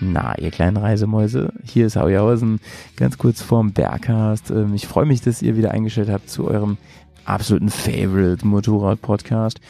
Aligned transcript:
Na, 0.00 0.36
ihr 0.38 0.50
kleinen 0.50 0.76
Reisemäuse, 0.76 1.52
hier 1.64 1.86
ist 1.86 1.96
Hauihausen, 1.96 2.60
ganz 2.96 3.16
kurz 3.16 3.42
vorm 3.42 3.72
Berghast. 3.72 4.50
Ähm, 4.50 4.74
ich 4.74 4.86
freue 4.86 5.06
mich, 5.06 5.20
dass 5.20 5.40
ihr 5.40 5.56
wieder 5.56 5.70
eingestellt 5.70 6.10
habt 6.10 6.28
zu 6.28 6.48
eurem 6.48 6.78
absoluten 7.24 7.70
Favorite 7.70 8.46
Motorrad-Podcast 8.46 9.60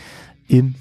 im 0.48 0.74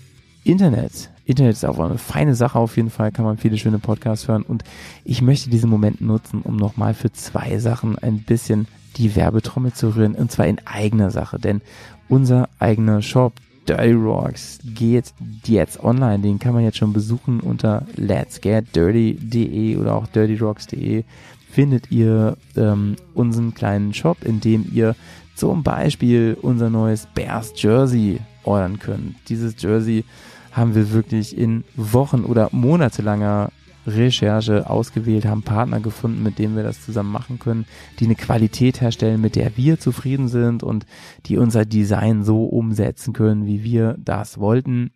Internet. 0.44 1.10
Internet 1.26 1.54
ist 1.54 1.66
auch 1.66 1.80
eine 1.80 1.98
feine 1.98 2.36
Sache 2.36 2.58
auf 2.58 2.76
jeden 2.78 2.90
Fall, 2.90 3.12
kann 3.12 3.26
man 3.26 3.38
viele 3.38 3.58
schöne 3.58 3.80
Podcasts 3.80 4.28
hören 4.28 4.44
und 4.44 4.64
ich 5.06 5.22
möchte 5.22 5.50
diesen 5.50 5.70
Moment 5.70 6.02
nutzen, 6.02 6.42
um 6.42 6.58
nochmal 6.58 6.94
für 6.94 7.12
zwei 7.12 7.58
Sachen 7.60 7.98
ein 7.98 8.20
bisschen 8.20 8.68
die 8.98 9.16
Werbetrommel 9.16 9.74
zu 9.74 9.96
rühren 9.96 10.16
und 10.16 10.32
zwar 10.32 10.48
in 10.48 10.60
eigener 10.66 11.12
Sache, 11.12 11.40
denn 11.40 11.62
unser 12.10 12.50
eigener 12.60 13.02
Shop 13.02 13.34
Dirty 13.68 13.94
Rocks 13.94 14.60
geht 14.64 15.14
jetzt 15.46 15.84
online. 15.84 16.20
Den 16.20 16.40
kann 16.40 16.54
man 16.54 16.64
jetzt 16.64 16.78
schon 16.78 16.94
besuchen 16.94 17.40
unter 17.40 17.86
letsgetdirty.de 17.96 19.78
oder 19.78 19.96
auch 19.96 20.08
dirtyrocks.de 20.08 21.04
findet 21.50 21.92
ihr 21.92 22.36
ähm, 22.58 22.96
unseren 23.14 23.54
kleinen 23.54 23.94
Shop, 23.94 24.24
in 24.24 24.40
dem 24.40 24.66
ihr 24.74 24.96
zum 25.36 25.64
Beispiel 25.64 26.38
unser 26.42 26.70
neues 26.70 27.08
Bears 27.14 27.54
Jersey 27.56 28.20
ordern 28.44 28.80
könnt. 28.80 29.16
Dieses 29.30 29.62
Jersey 29.62 30.04
haben 30.52 30.76
wir 30.76 30.92
wirklich 30.92 31.38
in 31.38 31.64
Wochen 31.76 32.24
oder 32.24 32.50
monatelanger 32.52 33.52
Recherche 33.86 34.70
ausgewählt, 34.70 35.26
haben 35.26 35.44
Partner 35.44 35.80
gefunden, 35.80 36.24
mit 36.24 36.40
denen 36.40 36.56
wir 36.56 36.64
das 36.64 36.84
zusammen 36.84 37.12
machen 37.12 37.40
können, 37.40 37.66
die 38.00 38.06
eine 38.06 38.16
Qualität 38.16 38.82
herstellen, 38.82 39.22
mit 39.22 39.36
der 39.36 39.58
wir 39.58 39.80
zufrieden 39.80 40.28
sind 40.28 40.64
und 40.64 40.86
die 41.26 41.38
unser 41.38 41.66
Design 41.66 42.24
so 42.24 42.46
umsetzen 42.46 43.14
können, 43.14 43.46
wie 43.46 43.64
wir 43.64 43.96
das 44.00 44.38
wollten. 44.38 44.92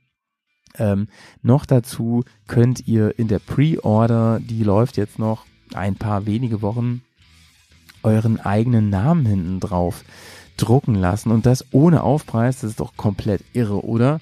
Ähm, 0.78 1.08
noch 1.42 1.66
dazu 1.66 2.24
könnt 2.48 2.88
ihr 2.88 3.18
in 3.18 3.28
der 3.28 3.40
Pre-Order, 3.40 4.40
die 4.40 4.64
läuft 4.64 4.98
jetzt 4.98 5.20
noch 5.20 5.46
ein 5.74 5.96
paar 5.96 6.26
wenige 6.26 6.62
Wochen, 6.62 7.02
euren 8.04 8.40
eigenen 8.40 8.90
Namen 8.90 9.26
hinten 9.26 9.60
drauf 9.60 10.04
drucken 10.56 10.96
lassen 10.96 11.32
und 11.32 11.46
das 11.46 11.66
ohne 11.72 12.04
Aufpreis, 12.04 12.62
das 12.62 12.72
ist 12.72 12.80
doch 12.80 12.98
komplett 12.98 13.44
irre, 13.54 13.86
oder? 13.86 14.20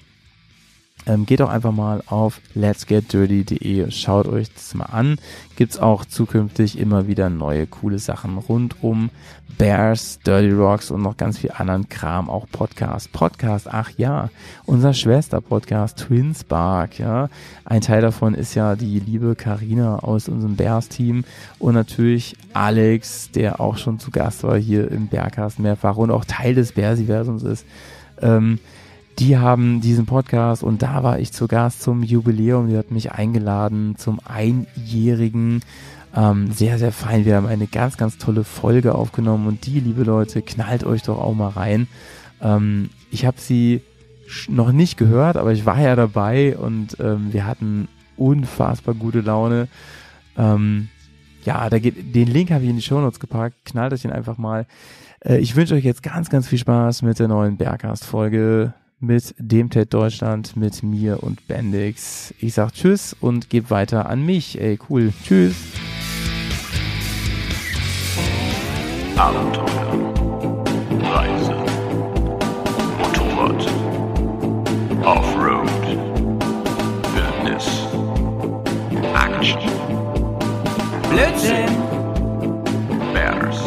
Ähm, 1.06 1.24
geht 1.24 1.40
auch 1.40 1.48
einfach 1.48 1.72
mal 1.72 2.02
auf 2.06 2.40
letsgetdirty.de, 2.54 3.90
schaut 3.90 4.26
euch 4.26 4.52
das 4.52 4.74
mal 4.74 4.86
an. 4.86 5.18
Gibt's 5.54 5.78
auch 5.78 6.04
zukünftig 6.04 6.78
immer 6.78 7.06
wieder 7.06 7.30
neue 7.30 7.66
coole 7.66 7.98
Sachen 7.98 8.38
rund 8.38 8.82
um 8.82 9.10
Bears, 9.56 10.18
Dirty 10.18 10.50
Rocks 10.50 10.90
und 10.90 11.02
noch 11.02 11.16
ganz 11.16 11.38
viel 11.38 11.52
anderen 11.56 11.88
Kram, 11.88 12.28
auch 12.28 12.46
Podcast. 12.50 13.12
Podcast, 13.12 13.68
ach 13.72 13.90
ja, 13.96 14.30
unser 14.66 14.92
Schwester-Podcast 14.92 15.98
Twin 15.98 16.34
Spark, 16.34 16.98
ja. 16.98 17.30
Ein 17.64 17.80
Teil 17.80 18.02
davon 18.02 18.34
ist 18.34 18.54
ja 18.54 18.76
die 18.76 18.98
liebe 18.98 19.34
Karina 19.34 20.00
aus 20.00 20.28
unserem 20.28 20.56
Bears-Team 20.56 21.24
und 21.58 21.74
natürlich 21.74 22.36
Alex, 22.52 23.30
der 23.30 23.60
auch 23.60 23.78
schon 23.78 23.98
zu 23.98 24.10
Gast 24.10 24.42
war 24.42 24.58
hier 24.58 24.90
im 24.90 25.06
Bergcast 25.06 25.58
mehrfach 25.58 25.96
und 25.96 26.10
auch 26.10 26.24
Teil 26.24 26.54
des 26.54 26.72
Bearsiversums 26.72 27.44
ist. 27.44 27.64
Ähm, 28.20 28.58
die 29.18 29.38
haben 29.38 29.80
diesen 29.80 30.06
Podcast 30.06 30.62
und 30.62 30.82
da 30.82 31.02
war 31.02 31.18
ich 31.18 31.32
zu 31.32 31.48
Gast 31.48 31.82
zum 31.82 32.02
Jubiläum. 32.02 32.68
Die 32.68 32.76
hat 32.76 32.90
mich 32.90 33.12
eingeladen 33.12 33.96
zum 33.96 34.20
einjährigen. 34.24 35.62
Ähm, 36.14 36.52
sehr, 36.52 36.78
sehr 36.78 36.92
fein. 36.92 37.24
Wir 37.24 37.36
haben 37.36 37.46
eine 37.46 37.66
ganz, 37.66 37.96
ganz 37.96 38.18
tolle 38.18 38.44
Folge 38.44 38.94
aufgenommen 38.94 39.46
und 39.46 39.66
die, 39.66 39.80
liebe 39.80 40.02
Leute, 40.02 40.42
knallt 40.42 40.84
euch 40.84 41.02
doch 41.02 41.18
auch 41.18 41.34
mal 41.34 41.48
rein. 41.48 41.88
Ähm, 42.42 42.90
ich 43.10 43.24
habe 43.24 43.40
sie 43.40 43.82
noch 44.48 44.72
nicht 44.72 44.96
gehört, 44.98 45.36
aber 45.36 45.52
ich 45.52 45.66
war 45.66 45.80
ja 45.80 45.96
dabei 45.96 46.56
und 46.56 46.98
ähm, 47.00 47.32
wir 47.32 47.46
hatten 47.46 47.88
unfassbar 48.16 48.94
gute 48.94 49.20
Laune. 49.20 49.68
Ähm, 50.36 50.88
ja, 51.44 51.70
da 51.70 51.78
geht, 51.78 52.14
den 52.14 52.28
Link 52.28 52.50
habe 52.50 52.64
ich 52.64 52.70
in 52.70 52.76
die 52.76 52.82
Show 52.82 53.00
Notes 53.00 53.20
gepackt. 53.20 53.56
Knallt 53.64 53.92
euch 53.92 54.02
den 54.02 54.12
einfach 54.12 54.36
mal. 54.36 54.66
Äh, 55.20 55.38
ich 55.38 55.56
wünsche 55.56 55.74
euch 55.74 55.84
jetzt 55.84 56.02
ganz, 56.02 56.28
ganz 56.28 56.48
viel 56.48 56.58
Spaß 56.58 57.02
mit 57.02 57.18
der 57.18 57.28
neuen 57.28 57.56
Bergcast-Folge 57.56 58.74
mit 59.00 59.34
dem 59.38 59.70
TED 59.70 59.92
Deutschland, 59.92 60.56
mit 60.56 60.82
mir 60.82 61.22
und 61.22 61.46
Bendix. 61.46 62.34
Ich 62.40 62.54
sag 62.54 62.72
Tschüss 62.72 63.14
und 63.20 63.50
gebe 63.50 63.70
weiter 63.70 64.08
an 64.08 64.24
mich. 64.24 64.60
Ey, 64.60 64.78
cool. 64.88 65.12
Tschüss. 65.24 65.54
Abenteuer, 69.16 70.12
Reise, 71.00 71.54
Motorrad, 72.98 73.66
Offroad, 75.02 75.70
Wildnis, 77.14 77.66
Action, 79.14 79.58
Blödsinn! 81.10 81.76
Bears, 83.14 83.58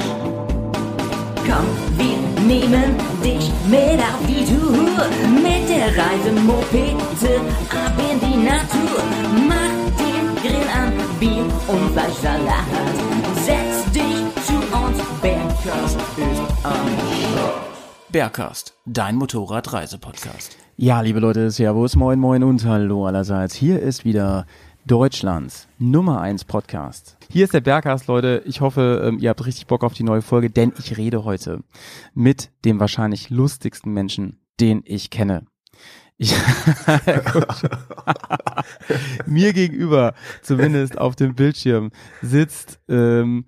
Komm, 1.48 1.66
wir 1.98 2.46
nehmen 2.46 3.09
dich 3.30 3.52
mit 3.68 4.00
auf 4.00 4.26
die 4.28 4.46
Tour. 4.46 5.06
Mit 5.44 5.70
der 5.70 5.88
Reisemopete 5.98 7.40
ab 7.70 7.94
in 8.12 8.20
die 8.20 8.38
Natur. 8.44 9.04
Mach 9.48 9.76
den 9.98 10.36
Grill 10.42 10.68
an, 10.74 10.94
Bier 11.20 11.46
und 11.68 11.92
Fleischsalat. 11.92 12.66
Setz 13.36 13.92
dich 13.92 14.46
zu 14.46 14.56
uns, 14.76 14.98
Bergkast 15.22 15.98
ist 16.18 16.66
am 16.66 16.88
Bergcast, 18.12 18.74
dein 18.86 19.16
Motorradreisepodcast. 19.18 20.58
Ja, 20.78 21.02
liebe 21.02 21.20
Leute, 21.20 21.52
Servus, 21.52 21.96
moin, 21.96 22.20
moin 22.20 22.42
und 22.44 22.66
hallo 22.66 23.06
allerseits. 23.06 23.54
Hier 23.54 23.80
ist 23.82 24.06
wieder 24.06 24.46
Deutschlands 24.90 25.68
Nummer 25.78 26.20
1 26.20 26.46
Podcast. 26.46 27.16
Hier 27.30 27.44
ist 27.44 27.54
der 27.54 27.62
Bergcast, 27.62 28.08
Leute. 28.08 28.42
Ich 28.46 28.60
hoffe, 28.60 29.04
ähm, 29.06 29.20
ihr 29.20 29.30
habt 29.30 29.46
richtig 29.46 29.68
Bock 29.68 29.84
auf 29.84 29.94
die 29.94 30.02
neue 30.02 30.24
Folge, 30.24 30.50
denn 30.50 30.74
ich 30.80 30.98
rede 30.98 31.26
heute 31.26 31.64
mit 32.16 32.50
dem 32.66 32.80
wahrscheinlich 32.80 33.30
lustigsten 33.30 33.94
Menschen, 33.94 34.40
den 34.60 34.82
ich 34.86 35.12
kenne. 35.12 35.46
Ich, 36.18 36.34
mir 39.28 39.54
gegenüber, 39.54 40.16
zumindest 40.42 40.98
auf 40.98 41.16
dem 41.16 41.36
Bildschirm, 41.36 41.92
sitzt 42.24 42.80
ähm, 42.90 43.46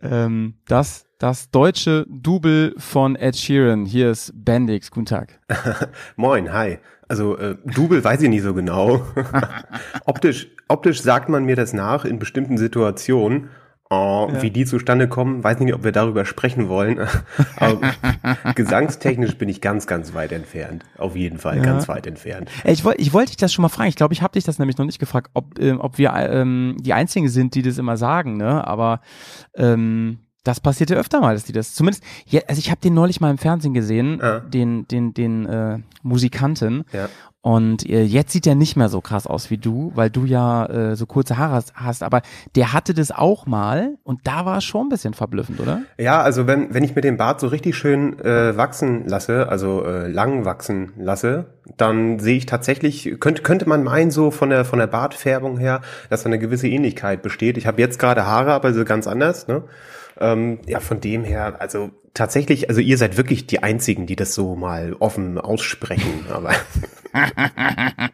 ähm, 0.00 0.54
das, 0.68 1.04
das 1.18 1.50
deutsche 1.50 2.06
Double 2.08 2.76
von 2.78 3.16
Ed 3.16 3.36
Sheeran. 3.36 3.86
Hier 3.86 4.12
ist 4.12 4.32
Bendix. 4.36 4.92
Guten 4.92 5.06
Tag. 5.06 5.40
Moin, 6.14 6.52
hi. 6.52 6.78
Also 7.10 7.36
äh, 7.36 7.56
Double 7.64 8.04
weiß 8.04 8.22
ich 8.22 8.28
nicht 8.28 8.42
so 8.42 8.54
genau. 8.54 9.04
optisch, 10.04 10.46
optisch 10.68 11.02
sagt 11.02 11.28
man 11.28 11.44
mir 11.44 11.56
das 11.56 11.72
nach 11.72 12.04
in 12.04 12.20
bestimmten 12.20 12.56
Situationen. 12.56 13.48
Oh, 13.92 14.28
Wie 14.40 14.52
die 14.52 14.64
zustande 14.64 15.08
kommen, 15.08 15.42
weiß 15.42 15.58
nicht, 15.58 15.74
ob 15.74 15.82
wir 15.82 15.90
darüber 15.90 16.24
sprechen 16.24 16.68
wollen. 16.68 17.00
Aber 17.56 17.80
gesangstechnisch 18.54 19.36
bin 19.36 19.48
ich 19.48 19.60
ganz, 19.60 19.88
ganz 19.88 20.14
weit 20.14 20.30
entfernt. 20.30 20.84
Auf 20.96 21.16
jeden 21.16 21.38
Fall 21.38 21.56
Ja. 21.56 21.64
ganz 21.64 21.88
weit 21.88 22.06
entfernt. 22.06 22.48
Ich 22.62 22.84
wollte 22.84 23.00
ich 23.00 23.12
wollte 23.12 23.30
dich 23.30 23.38
das 23.38 23.52
schon 23.52 23.62
mal 23.62 23.68
fragen. 23.68 23.88
Ich 23.88 23.96
glaube, 23.96 24.14
ich 24.14 24.22
habe 24.22 24.34
dich 24.34 24.44
das 24.44 24.60
nämlich 24.60 24.78
noch 24.78 24.86
nicht 24.86 25.00
gefragt, 25.00 25.32
ob, 25.34 25.58
ähm, 25.58 25.80
ob 25.80 25.98
wir 25.98 26.12
ähm, 26.14 26.76
die 26.78 26.92
Einzigen 26.92 27.28
sind, 27.28 27.56
die 27.56 27.62
das 27.62 27.78
immer 27.78 27.96
sagen, 27.96 28.36
ne? 28.36 28.64
Aber 28.64 29.00
ähm, 29.56 30.20
das 30.44 30.60
passiert 30.60 30.90
ja 30.90 30.96
öfter 30.96 31.20
mal, 31.20 31.34
dass 31.34 31.44
die 31.44 31.52
das. 31.52 31.74
Zumindest, 31.74 32.02
ja, 32.26 32.40
also 32.48 32.58
ich 32.58 32.70
habe 32.70 32.80
den 32.80 32.94
neulich 32.94 33.20
mal 33.20 33.30
im 33.30 33.38
Fernsehen 33.38 33.74
gesehen, 33.74 34.18
Ja. 34.22 34.40
den, 34.40 34.86
den, 34.88 35.12
den 35.14 35.46
äh, 35.46 35.78
Musikanten. 36.02 36.84
Ja. 36.92 37.08
Und 37.42 37.88
äh, 37.88 38.02
jetzt 38.02 38.32
sieht 38.32 38.46
er 38.46 38.54
nicht 38.54 38.76
mehr 38.76 38.90
so 38.90 39.00
krass 39.00 39.26
aus 39.26 39.48
wie 39.50 39.56
du, 39.56 39.92
weil 39.94 40.10
du 40.10 40.26
ja 40.26 40.66
äh, 40.66 40.96
so 40.96 41.06
kurze 41.06 41.38
Haare 41.38 41.54
hast, 41.54 41.74
hast. 41.74 42.02
Aber 42.02 42.20
der 42.54 42.74
hatte 42.74 42.92
das 42.92 43.10
auch 43.10 43.46
mal 43.46 43.96
und 44.02 44.20
da 44.24 44.44
war 44.44 44.58
es 44.58 44.64
schon 44.64 44.86
ein 44.86 44.88
bisschen 44.90 45.14
verblüffend, 45.14 45.58
oder? 45.58 45.80
Ja, 45.98 46.20
also 46.20 46.46
wenn, 46.46 46.74
wenn 46.74 46.84
ich 46.84 46.94
mir 46.94 47.00
den 47.00 47.16
Bart 47.16 47.40
so 47.40 47.46
richtig 47.46 47.76
schön 47.76 48.18
äh, 48.20 48.56
wachsen 48.58 49.08
lasse, 49.08 49.48
also 49.48 49.82
äh, 49.86 50.06
lang 50.08 50.44
wachsen 50.44 50.92
lasse, 50.98 51.46
dann 51.78 52.18
sehe 52.18 52.36
ich 52.36 52.44
tatsächlich, 52.44 53.16
könnte, 53.20 53.40
könnte 53.42 53.66
man 53.66 53.84
meinen, 53.84 54.10
so 54.10 54.30
von 54.30 54.50
der, 54.50 54.66
von 54.66 54.78
der 54.78 54.86
Bartfärbung 54.88 55.56
her, 55.56 55.80
dass 56.10 56.22
da 56.24 56.26
eine 56.26 56.38
gewisse 56.38 56.68
Ähnlichkeit 56.68 57.22
besteht. 57.22 57.56
Ich 57.56 57.66
habe 57.66 57.80
jetzt 57.80 57.98
gerade 57.98 58.26
Haare, 58.26 58.52
aber 58.52 58.74
so 58.74 58.84
ganz 58.84 59.06
anders, 59.06 59.48
ne? 59.48 59.62
Ähm, 60.20 60.60
ja, 60.66 60.80
von 60.80 61.00
dem 61.00 61.24
her, 61.24 61.60
also 61.60 61.90
tatsächlich, 62.14 62.68
also 62.68 62.80
ihr 62.80 62.98
seid 62.98 63.16
wirklich 63.16 63.46
die 63.46 63.62
Einzigen, 63.62 64.06
die 64.06 64.16
das 64.16 64.34
so 64.34 64.56
mal 64.56 64.94
offen 64.98 65.38
aussprechen, 65.38 66.26
aber 66.30 66.52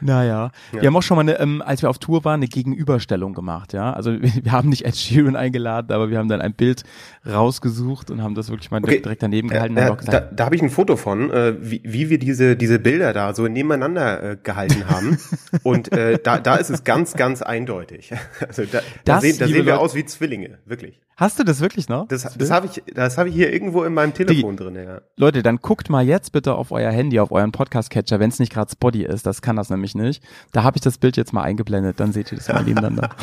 Naja, 0.00 0.50
wir 0.72 0.82
haben 0.86 0.96
auch 0.96 1.02
schon 1.02 1.16
mal, 1.16 1.20
eine, 1.22 1.38
ähm, 1.38 1.62
als 1.62 1.82
wir 1.82 1.90
auf 1.90 1.98
Tour 1.98 2.24
waren, 2.24 2.34
eine 2.40 2.48
Gegenüberstellung 2.48 3.34
gemacht, 3.34 3.72
ja. 3.72 3.92
Also 3.92 4.12
wir, 4.22 4.52
haben 4.52 4.68
nicht 4.68 4.84
Ed 4.84 4.96
Sheeran 4.96 5.36
eingeladen, 5.36 5.92
aber 5.92 6.10
wir 6.10 6.18
haben 6.18 6.28
dann 6.28 6.40
ein 6.40 6.54
Bild 6.54 6.84
rausgesucht 7.26 8.10
und 8.10 8.22
haben 8.22 8.34
das 8.34 8.50
wirklich 8.50 8.70
mal 8.70 8.82
Okay. 8.82 9.00
direkt 9.00 9.22
daneben 9.22 9.48
gehalten 9.48 9.76
Äh, 9.76 9.82
und 9.82 9.86
äh, 9.86 9.90
auch 9.90 9.96
da, 9.96 10.04
gesagt, 10.04 10.40
da 10.40 10.44
habe 10.46 10.56
ich 10.56 10.62
ein 10.62 10.70
Foto 10.70 10.96
von, 10.96 11.30
äh, 11.30 11.54
wie, 11.60 11.82
wie 11.84 12.10
wir 12.10 12.18
diese, 12.18 12.56
diese 12.56 12.78
Bilder 12.78 13.12
da 13.12 13.34
so 13.34 13.46
nebeneinander 13.46 14.22
äh, 14.32 14.36
gehalten 14.42 14.88
haben. 14.88 15.18
Und 15.62 15.92
äh, 15.92 16.18
da, 16.22 16.38
da 16.38 16.56
ist 16.56 16.70
es 16.70 16.84
ganz, 16.84 17.14
ganz 17.14 17.42
eindeutig. 17.42 18.12
Also 18.46 18.64
da, 18.64 18.78
da 19.04 19.14
Das, 19.14 19.22
sehen, 19.22 19.36
da 19.38 19.46
sehen 19.46 19.54
wir 19.56 19.64
Leute- 19.64 19.78
aus 19.78 19.94
wie 19.94 20.04
Zwillinge, 20.04 20.58
wirklich. 20.66 21.00
Hast 21.16 21.38
du 21.38 21.44
das 21.44 21.60
wirklich 21.60 21.88
noch? 21.88 22.08
Das, 22.08 22.22
das 22.36 22.50
habe 22.50 22.66
ich, 22.66 22.82
das 22.94 23.18
habe 23.18 23.28
ich 23.28 23.34
hier 23.34 23.52
irgendwo 23.52 23.84
in 23.84 23.92
meinem 23.94 24.14
Telefon 24.14 24.56
drin, 24.56 24.74
ja. 24.74 25.00
Leute, 25.16 25.42
dann 25.42 25.58
guckt 25.58 25.90
mal 25.90 26.04
jetzt 26.06 26.32
bitte 26.32 26.54
auf 26.54 26.72
euer 26.72 26.90
Handy, 26.90 27.20
auf 27.20 27.30
euren 27.32 27.52
Podcast-Catcher, 27.52 28.18
wenn 28.18 28.30
es 28.30 28.38
nicht 28.38 28.52
gerade 28.52 28.70
Spotty 28.72 29.04
ist, 29.04 29.26
das 29.26 29.42
kann 29.42 29.56
das 29.56 29.68
nämlich 29.70 29.94
nicht. 29.94 30.22
Da 30.52 30.62
habe 30.62 30.76
ich 30.78 30.80
das 30.80 30.98
Bild 30.98 31.16
jetzt 31.16 31.32
mal 31.32 31.42
eingeblendet, 31.42 32.00
dann 32.00 32.12
seht 32.12 32.32
ihr 32.32 32.38
das 32.38 32.48
mal 32.48 32.64
nebeneinander. 32.64 33.10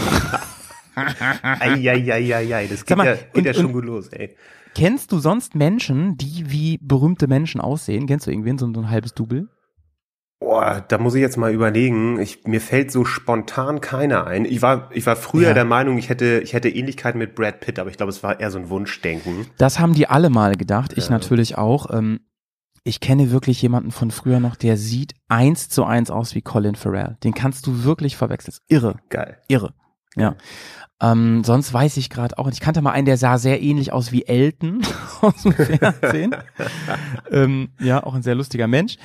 Eieieiei, 1.59 2.67
das 2.67 2.85
geht 2.85 2.97
mal, 2.97 3.05
ja, 3.05 3.13
geht 3.15 3.35
und- 3.35 3.45
ja 3.45 3.53
schon 3.53 3.65
und- 3.67 3.73
gut 3.73 3.85
los, 3.85 4.07
ey. 4.09 4.35
Kennst 4.75 5.11
du 5.11 5.17
sonst 5.19 5.55
Menschen, 5.55 6.15
die 6.17 6.45
wie 6.51 6.77
berühmte 6.77 7.27
Menschen 7.27 7.59
aussehen? 7.59 8.05
Kennst 8.05 8.27
du 8.27 8.31
irgendwen, 8.31 8.59
so, 8.59 8.71
so 8.71 8.79
ein 8.81 8.89
halbes 8.91 9.13
Double? 9.15 9.47
Boah, 10.41 10.83
da 10.87 10.97
muss 10.97 11.15
ich 11.15 11.21
jetzt 11.21 11.35
mal 11.37 11.51
überlegen. 11.51 12.17
Ich, 12.19 12.45
mir 12.47 12.61
fällt 12.61 12.91
so 12.91 13.03
spontan 13.03 13.81
keiner 13.81 14.25
ein. 14.25 14.45
Ich 14.45 14.61
war, 14.61 14.89
ich 14.93 15.05
war 15.05 15.17
früher 15.17 15.49
Ja. 15.49 15.53
der 15.53 15.65
Meinung, 15.65 15.97
ich 15.97 16.07
hätte, 16.07 16.39
ich 16.39 16.53
hätte 16.53 16.69
Ähnlichkeit 16.69 17.15
mit 17.15 17.35
Brad 17.35 17.59
Pitt, 17.59 17.77
aber 17.77 17.89
ich 17.89 17.97
glaube, 17.97 18.09
es 18.11 18.23
war 18.23 18.39
eher 18.39 18.49
so 18.49 18.57
ein 18.57 18.69
Wunschdenken. 18.69 19.47
Das 19.57 19.79
haben 19.79 19.93
die 19.93 20.07
alle 20.07 20.29
mal 20.29 20.55
gedacht, 20.55 20.93
ich 20.95 21.05
Ja. 21.05 21.11
natürlich 21.11 21.57
auch. 21.57 21.87
Ähm, 21.93 22.21
ich 22.85 23.01
kenne 23.01 23.31
wirklich 23.31 23.61
jemanden 23.61 23.91
von 23.91 24.11
früher 24.11 24.39
noch, 24.39 24.55
der 24.55 24.77
sieht 24.77 25.13
eins 25.27 25.67
zu 25.67 25.83
eins 25.83 26.09
aus 26.09 26.33
wie 26.33 26.41
Colin 26.41 26.75
Farrell. 26.75 27.17
Den 27.25 27.33
kannst 27.33 27.67
du 27.67 27.83
wirklich 27.83 28.15
verwechseln. 28.15 28.55
Irre, 28.69 28.95
Geil. 29.09 29.37
irre. 29.49 29.73
Ja. 30.15 30.35
Ähm, 31.01 31.43
sonst 31.43 31.73
weiß 31.73 31.97
ich 31.97 32.09
gerade 32.09 32.37
auch, 32.37 32.49
ich 32.49 32.61
kannte 32.61 32.81
mal 32.81 32.91
einen, 32.91 33.05
der 33.05 33.17
sah 33.17 33.37
sehr 33.37 33.61
ähnlich 33.61 33.91
aus 33.91 34.13
wie 34.13 34.25
Elton 34.25 34.81
aus 35.21 35.43
dem 35.43 35.51
Fernsehen. 35.53 36.33
ähm, 37.31 37.69
ja, 37.79 38.01
auch 38.03 38.13
ein 38.15 38.23
sehr 38.23 38.35
lustiger 38.35 38.67
Mensch. 38.67 38.95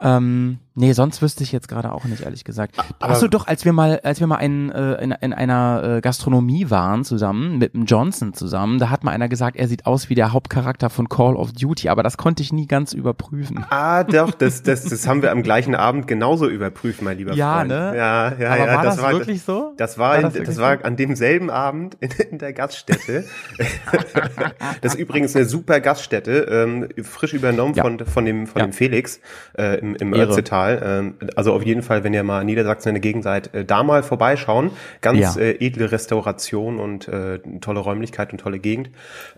Ähm, 0.00 0.58
nee, 0.78 0.92
sonst 0.92 1.20
wüsste 1.22 1.42
ich 1.44 1.52
jetzt 1.52 1.68
gerade 1.68 1.92
auch 1.92 2.04
nicht, 2.04 2.22
ehrlich 2.22 2.44
gesagt. 2.44 2.76
aber- 3.00 3.12
Achso, 3.12 3.28
doch, 3.28 3.46
als 3.46 3.64
wir 3.64 3.72
mal, 3.72 4.00
als 4.02 4.20
wir 4.20 4.26
mal 4.26 4.36
in, 4.38 4.70
äh, 4.70 4.94
in, 5.02 5.12
in 5.12 5.32
einer 5.32 5.96
äh, 5.96 6.00
Gastronomie 6.00 6.70
waren 6.70 7.04
zusammen, 7.04 7.58
mit 7.58 7.74
dem 7.74 7.84
Johnson 7.84 8.32
zusammen, 8.34 8.78
da 8.78 8.90
hat 8.90 9.04
mal 9.04 9.10
einer 9.12 9.28
gesagt, 9.28 9.56
er 9.56 9.68
sieht 9.68 9.86
aus 9.86 10.08
wie 10.08 10.14
der 10.14 10.32
Hauptcharakter 10.32 10.90
von 10.90 11.08
Call 11.08 11.36
of 11.36 11.52
Duty, 11.52 11.88
aber 11.88 12.02
das 12.02 12.16
konnte 12.16 12.42
ich 12.42 12.52
nie 12.52 12.66
ganz 12.66 12.92
überprüfen. 12.92 13.64
Ah, 13.70 14.04
doch, 14.04 14.30
das, 14.30 14.62
das, 14.64 14.84
das 14.84 15.06
haben 15.06 15.22
wir 15.22 15.30
am 15.32 15.42
gleichen 15.42 15.74
Abend 15.74 16.06
genauso 16.06 16.48
überprüft, 16.48 17.02
mein 17.02 17.18
lieber 17.18 17.34
Ja, 17.34 17.56
Freund. 17.58 17.68
ne? 17.68 17.92
Ja, 17.96 18.34
ja, 18.38 18.50
aber 18.52 18.66
ja. 18.66 18.74
war 18.76 18.84
das, 18.84 19.02
war, 19.02 19.12
wirklich 19.12 19.42
so? 19.42 19.74
Das 19.76 19.98
war, 19.98 20.10
War 20.10 20.16
in, 20.16 20.22
das 20.22 20.32
das, 20.34 20.56
war 20.58 20.78
so? 20.78 20.84
an 20.84 20.96
demselben 20.96 21.50
Abend 21.50 21.96
in, 22.00 22.10
in 22.30 22.38
der 22.38 22.52
Gaststätte. 22.52 23.24
das 24.80 24.94
ist 24.94 25.00
übrigens 25.00 25.34
eine 25.36 25.44
super 25.44 25.80
Gaststätte, 25.80 26.46
ähm, 26.50 26.88
frisch 27.04 27.32
übernommen 27.34 27.74
Ja. 27.74 27.82
von, 27.82 27.98
von 28.00 28.24
dem, 28.24 28.46
von 28.46 28.60
Ja. 28.60 28.66
dem 28.66 28.72
Felix 28.72 29.20
äh, 29.56 29.78
im, 29.80 29.94
im 29.96 30.14
Ehre. 30.14 30.30
Ötzetal. 30.32 30.67
Ähm, 30.76 31.14
also 31.36 31.52
auf 31.52 31.64
jeden 31.64 31.82
Fall, 31.82 32.04
wenn 32.04 32.12
ihr 32.14 32.22
mal 32.22 32.40
in 32.40 32.46
Niedersachsen 32.46 32.90
in 32.90 32.94
der 32.96 33.00
Gegend 33.00 33.24
seid, 33.24 33.54
äh, 33.54 33.64
da 33.64 33.82
mal 33.82 34.02
vorbeischauen. 34.02 34.70
Ganz 35.00 35.36
Ja. 35.36 35.40
äh, 35.40 35.64
edle 35.64 35.90
Restauration 35.92 36.78
und 36.78 37.08
äh, 37.08 37.38
tolle 37.60 37.80
Räumlichkeit 37.80 38.32
und 38.32 38.38
tolle 38.38 38.58
Gegend. 38.58 38.90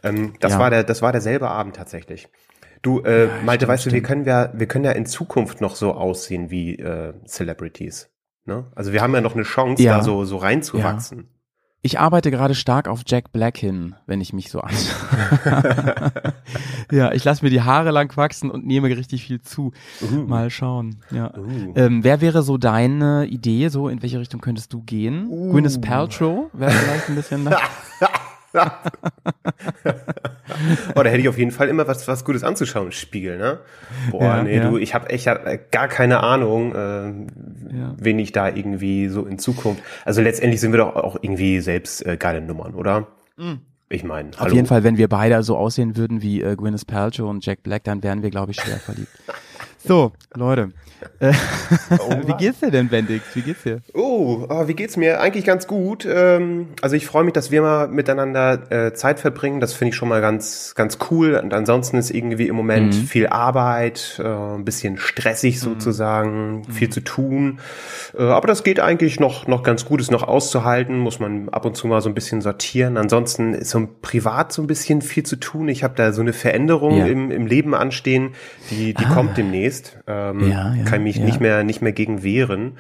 Ähm, 0.03 0.35
das 0.41 0.53
Ja. 0.53 0.59
war 0.59 0.71
der, 0.71 0.85
das 0.85 1.03
war 1.03 1.13
derselbe 1.13 1.49
Abend 1.49 1.77
tatsächlich. 1.77 2.29
Du, 2.83 3.01
äh, 3.01 3.29
Malte, 3.45 3.65
stimmt, 3.67 3.69
weißt 3.73 3.87
du, 3.87 3.91
wir 3.91 3.91
stimmt. 3.99 4.07
können 4.07 4.25
ja, 4.25 4.51
wir 4.55 4.67
können 4.67 4.85
ja 4.85 4.93
in 4.93 5.05
Zukunft 5.07 5.61
noch 5.61 5.77
so 5.77 5.93
aussehen 5.93 6.51
wie 6.51 6.77
äh, 6.79 7.13
Celebrities. 7.27 8.09
Ne? 8.47 8.65
Also 8.75 8.93
wir 8.93 9.03
haben 9.03 9.15
ja 9.15 9.21
noch 9.21 9.35
eine 9.35 9.43
Chance, 9.45 9.83
Ja. 9.83 9.99
da 9.99 10.03
so, 10.03 10.25
so 10.25 10.39
reinzuwachsen. 10.39 11.29
Ich 11.83 11.99
arbeite 11.99 12.31
gerade 12.31 12.55
stark 12.55 12.89
auf 12.89 13.05
Jack 13.07 13.33
Black 13.33 13.57
hin, 13.57 13.95
wenn 14.07 14.21
ich 14.21 14.35
mich 14.35 14.51
so 14.51 14.61
an. 14.61 14.71
ja, 16.93 17.11
ich 17.13 17.25
lasse 17.25 17.43
mir 17.43 17.51
die 17.51 17.63
Haare 17.63 17.91
lang 17.91 18.15
wachsen 18.19 18.51
und 18.51 18.67
nehme 18.67 18.89
richtig 18.89 19.25
viel 19.25 19.41
zu. 19.41 19.73
Mal 20.27 20.51
schauen. 20.51 20.97
Ja. 21.11 21.35
Uh. 21.35 21.73
Ähm, 21.77 22.05
wer 22.05 22.21
wäre 22.21 22.43
so 22.43 22.59
deine 22.59 23.27
Idee? 23.27 23.69
So 23.69 23.89
in 23.89 24.03
welche 24.03 24.21
Richtung 24.21 24.43
könntest 24.43 24.75
du 24.75 24.83
gehen? 24.83 25.27
Uh. 25.29 25.53
Gwyneth 25.53 25.81
Paltrow 25.81 26.51
wäre 26.53 26.71
vielleicht 26.71 27.09
ein 27.09 27.15
bisschen. 27.15 27.49
Oh, 30.95 31.03
da 31.03 31.09
hätte 31.11 31.21
ich 31.21 31.29
auf 31.29 31.39
jeden 31.39 31.53
Fall 31.53 31.69
immer 31.69 31.87
was, 31.87 32.07
was 32.09 32.25
Gutes 32.25 32.43
anzuschauen 32.43 32.87
im 32.87 32.93
Spiegel, 32.93 33.39
ne? 33.39 33.61
Boah, 34.11 34.23
Ja, 34.23 34.43
nee, 34.43 34.57
ja. 34.57 34.69
du, 34.69 34.77
ich 34.79 34.95
habe 34.95 35.09
echt 35.11 35.27
äh, 35.27 35.59
gar 35.71 35.87
keine 35.89 36.23
Ahnung, 36.23 36.75
äh, 36.75 37.07
Ja. 37.77 37.95
wen 37.97 38.19
ich 38.19 38.33
da 38.33 38.49
irgendwie 38.49 39.09
so 39.09 39.25
in 39.27 39.39
Zukunft. 39.39 39.83
Also 40.05 40.21
letztendlich 40.23 40.61
sind 40.61 40.73
wir 40.73 40.79
doch 40.79 40.97
auch 40.97 41.17
irgendwie 41.23 41.61
selbst 41.61 42.05
äh, 42.05 42.17
geile 42.17 42.41
Nummern, 42.41 42.75
oder? 42.75 43.07
Ich 43.89 44.05
meine. 44.05 44.31
Auf 44.39 44.53
jeden 44.53 44.67
Fall, 44.67 44.85
wenn 44.85 44.99
wir 44.99 45.09
beide 45.09 45.43
so 45.43 45.57
aussehen 45.57 45.97
würden 45.97 46.21
wie 46.21 46.43
äh, 46.43 46.57
Gwyneth 46.57 46.87
Paltrow 46.87 47.31
und 47.31 47.47
Jack 47.47 47.63
Black, 47.63 47.85
dann 47.85 48.03
wären 48.03 48.23
wir, 48.23 48.31
glaube 48.31 48.51
ich, 48.53 48.61
schwer 48.61 48.79
verliebt. 48.79 49.09
So, 49.83 50.13
Leute. 50.35 50.71
Äh, 51.21 51.33
wie 52.27 52.33
geht's 52.35 52.61
dir 52.61 52.71
denn, 52.71 52.89
Bendix? 52.89 53.25
Wie 53.35 53.43
geht's 53.43 53.63
dir? 53.63 53.81
Oh, 53.95 54.47
oh, 54.49 54.69
wie 54.69 54.75
geht's 54.75 54.97
mir? 54.97 55.21
Eigentlich 55.21 55.45
ganz 55.45 55.67
gut. 55.67 56.07
Ähm, 56.11 56.69
also 56.83 56.97
ich 56.97 57.07
freue 57.07 57.25
mich, 57.25 57.33
dass 57.33 57.51
wir 57.51 57.63
mal 57.63 57.89
miteinander 57.89 58.71
äh, 58.71 58.93
Zeit 58.95 59.21
verbringen. 59.21 59.61
Das 59.61 59.73
finde 59.73 59.91
ich 59.91 59.97
schon 59.97 60.09
mal 60.09 60.21
ganz, 60.21 60.75
ganz 60.75 60.99
cool. 61.11 61.35
Und 61.43 61.55
ansonsten 61.55 61.97
ist 61.97 62.11
irgendwie 62.11 62.49
im 62.49 62.57
Moment 62.57 62.95
Mhm. 62.95 63.07
viel 63.07 63.27
Arbeit, 63.27 64.21
äh, 64.23 64.27
ein 64.27 64.65
bisschen 64.65 64.97
stressig 64.99 65.61
sozusagen, 65.61 66.65
viel 66.71 66.89
zu 66.91 67.01
tun. 67.01 67.61
Äh, 68.19 68.23
aber 68.23 68.47
das 68.49 68.63
geht 68.65 68.81
eigentlich 68.81 69.21
noch, 69.21 69.47
noch 69.47 69.63
ganz 69.63 69.85
gut, 69.85 70.01
ist 70.01 70.11
noch 70.11 70.23
auszuhalten. 70.27 70.99
Muss 70.99 71.21
man 71.21 71.49
ab 71.51 71.65
und 71.65 71.77
zu 71.77 71.87
mal 71.87 72.01
so 72.01 72.09
ein 72.09 72.15
bisschen 72.15 72.41
sortieren. 72.41 72.97
Ansonsten 72.97 73.55
ist 73.55 73.71
so 73.71 73.89
privat 74.03 74.53
so 74.53 74.63
ein 74.63 74.67
bisschen 74.67 75.03
viel 75.03 75.23
zu 75.25 75.37
tun. 75.37 75.69
Ich 75.69 75.83
habe 75.85 75.95
da 75.97 76.13
so 76.13 76.21
eine 76.23 76.33
Veränderung 76.33 76.97
Ja. 76.97 77.07
im, 77.07 77.31
im 77.31 77.47
Leben 77.47 77.75
anstehen, 77.75 78.31
die, 78.71 78.95
die 78.95 79.05
kommt 79.07 79.37
demnächst. 79.37 79.99
Ähm, 80.07 80.49
Ja, 80.49 80.75
ja, 80.75 80.85
kann 80.91 81.03
mich 81.03 81.17
ja. 81.17 81.25
nicht 81.25 81.41
mehr, 81.41 81.65
nicht 81.65 81.83
mehr 81.83 81.93
gegen 81.93 82.23
wehren. 82.23 82.77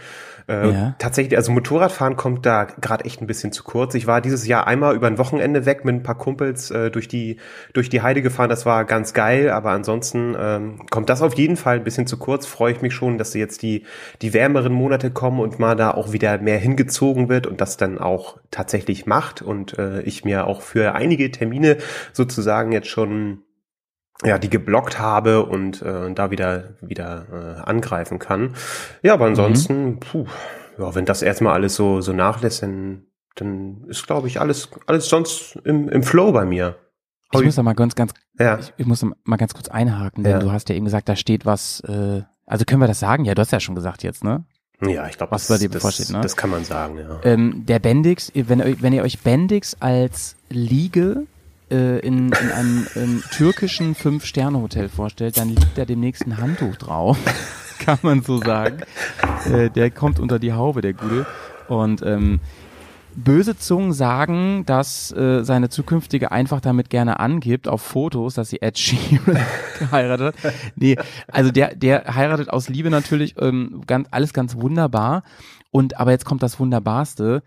Äh, 0.48 0.70
Ja. 0.70 0.94
Tatsächlich, 0.98 1.36
also 1.36 1.52
Motorradfahren 1.52 2.16
kommt 2.16 2.44
da 2.44 2.64
gerade 2.64 3.04
echt 3.04 3.20
ein 3.20 3.26
bisschen 3.26 3.52
zu 3.52 3.62
kurz. 3.62 3.94
Ich 3.94 4.06
war 4.06 4.20
dieses 4.20 4.46
Jahr 4.46 4.66
einmal 4.66 4.96
über 4.96 5.06
ein 5.06 5.18
Wochenende 5.18 5.64
weg 5.64 5.84
mit 5.84 5.94
ein 5.94 6.02
paar 6.02 6.18
Kumpels 6.18 6.70
äh, 6.70 6.90
durch 6.90 7.08
die 7.08 7.36
durch 7.72 7.88
die 7.88 8.02
Heide 8.02 8.20
gefahren. 8.22 8.48
Das 8.48 8.66
war 8.66 8.84
ganz 8.84 9.14
geil, 9.14 9.50
aber 9.50 9.70
ansonsten 9.70 10.34
ähm, 10.38 10.86
kommt 10.90 11.08
das 11.08 11.22
auf 11.22 11.34
jeden 11.34 11.56
Fall 11.56 11.76
ein 11.76 11.84
bisschen 11.84 12.06
zu 12.06 12.18
kurz. 12.18 12.46
Freue 12.46 12.72
ich 12.72 12.82
mich 12.82 12.94
schon, 12.94 13.16
dass 13.16 13.34
jetzt 13.34 13.62
die 13.62 13.84
die 14.22 14.34
wärmeren 14.34 14.72
Monate 14.72 15.10
kommen 15.10 15.40
und 15.40 15.58
mal 15.58 15.76
da 15.76 15.92
auch 15.92 16.12
wieder 16.12 16.38
mehr 16.38 16.58
hingezogen 16.58 17.28
wird 17.28 17.46
und 17.46 17.60
das 17.60 17.76
dann 17.76 17.98
auch 17.98 18.38
tatsächlich 18.50 19.06
macht 19.06 19.42
und 19.42 19.78
äh, 19.78 20.02
ich 20.02 20.24
mir 20.24 20.46
auch 20.46 20.62
für 20.62 20.94
einige 20.94 21.30
Termine 21.30 21.76
sozusagen 22.12 22.72
jetzt 22.72 22.88
schon 22.88 23.42
ja, 24.24 24.38
die 24.38 24.50
geblockt 24.50 24.98
habe 24.98 25.44
und 25.46 25.80
äh, 25.82 26.12
da 26.14 26.30
wieder 26.30 26.74
wieder 26.82 27.26
äh, 27.64 27.68
angreifen 27.68 28.18
kann. 28.18 28.54
Ja, 29.02 29.14
aber 29.14 29.26
ansonsten, 29.26 29.98
puh, 30.00 30.26
ja, 30.78 30.94
wenn 30.94 31.04
das 31.06 31.22
erstmal 31.22 31.54
alles 31.54 31.74
so 31.74 32.00
so 32.00 32.12
nachlässt, 32.12 32.62
dann 32.62 33.04
dann 33.36 33.84
ist 33.88 34.06
glaube 34.06 34.28
ich 34.28 34.40
alles 34.40 34.68
alles 34.86 35.08
sonst 35.08 35.56
im, 35.64 35.88
im 35.88 36.02
Flow 36.02 36.32
bei 36.32 36.44
mir. 36.44 36.76
Ich 37.32 37.42
muss 37.44 37.54
da 37.54 37.62
mal 37.62 37.74
ganz, 37.74 37.94
ganz, 37.94 38.12
Ja. 38.40 38.58
ich, 38.58 38.72
ich 38.76 38.86
muss 38.86 39.00
da 39.00 39.08
mal 39.24 39.36
ganz 39.36 39.54
kurz 39.54 39.68
einhaken, 39.68 40.24
denn 40.24 40.32
Ja. 40.32 40.38
du 40.40 40.50
hast 40.50 40.68
ja 40.68 40.74
eben 40.74 40.84
gesagt, 40.84 41.08
da 41.08 41.14
steht 41.14 41.46
was, 41.46 41.78
äh, 41.86 42.22
also 42.44 42.64
können 42.64 42.80
wir 42.80 42.88
das 42.88 42.98
sagen? 42.98 43.24
Ja, 43.24 43.36
du 43.36 43.40
hast 43.42 43.52
ja 43.52 43.60
schon 43.60 43.76
gesagt 43.76 44.02
jetzt, 44.02 44.24
ne? 44.24 44.42
Ja, 44.82 45.06
ich 45.06 45.16
glaube, 45.16 45.30
Was 45.32 45.46
das, 45.46 45.60
dir 45.60 45.68
das, 45.68 46.10
ne? 46.10 46.20
das 46.22 46.36
kann 46.36 46.50
man 46.50 46.64
sagen, 46.64 46.98
ja. 46.98 47.20
Ähm, 47.22 47.64
der 47.66 47.78
Bendix, 47.78 48.32
wenn, 48.34 48.58
ihr- 48.58 48.82
wenn 48.82 48.92
ihr 48.92 49.02
euch 49.04 49.20
Bendix 49.20 49.76
als 49.78 50.34
Liege 50.48 51.26
äh, 51.70 51.98
in, 52.00 52.32
in 52.32 52.50
einem 52.50 52.86
ähm, 52.96 53.22
türkischen 53.32 53.94
Fünf-Sterne-Hotel 53.94 54.88
vorstellt, 54.88 55.36
dann 55.36 55.48
liegt 55.48 55.76
da 55.76 55.84
demnächst 55.84 56.26
ein 56.26 56.38
Handtuch 56.38 56.76
drauf, 56.76 57.18
kann 57.78 57.98
man 58.02 58.22
so 58.22 58.38
sagen. 58.38 58.80
Äh, 59.52 59.70
der 59.70 59.90
kommt 59.90 60.18
unter 60.18 60.38
die 60.38 60.52
Haube, 60.52 60.80
der 60.80 60.92
Gute. 60.92 61.26
Und 61.68 62.02
ähm, 62.02 62.40
böse 63.14 63.56
Zungen 63.56 63.92
sagen, 63.92 64.64
dass 64.66 65.12
äh, 65.12 65.44
seine 65.44 65.68
zukünftige 65.68 66.32
einfach 66.32 66.60
damit 66.60 66.90
gerne 66.90 67.20
angibt 67.20 67.68
auf 67.68 67.82
Fotos, 67.82 68.34
dass 68.34 68.50
sie 68.50 68.62
Ed 68.62 68.78
Sheeran 68.78 69.38
geheiratet 69.78 70.34
hat. 70.42 70.52
Nee, 70.76 70.96
also 71.28 71.50
der, 71.50 71.74
der 71.74 72.14
heiratet 72.14 72.50
aus 72.50 72.68
Liebe 72.68 72.90
natürlich 72.90 73.34
ähm, 73.38 73.82
ganz, 73.86 74.08
alles 74.10 74.32
ganz 74.32 74.56
wunderbar. 74.56 75.22
Und 75.70 75.98
aber 75.98 76.10
jetzt 76.10 76.24
kommt 76.24 76.42
das 76.42 76.58
Wunderbarste. 76.58 77.42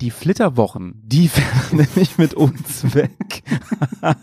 Die 0.00 0.12
Flitterwochen, 0.12 1.02
die 1.04 1.28
werden 1.36 1.86
nämlich 1.92 2.18
mit 2.18 2.32
uns 2.32 2.94
weg. 2.94 3.42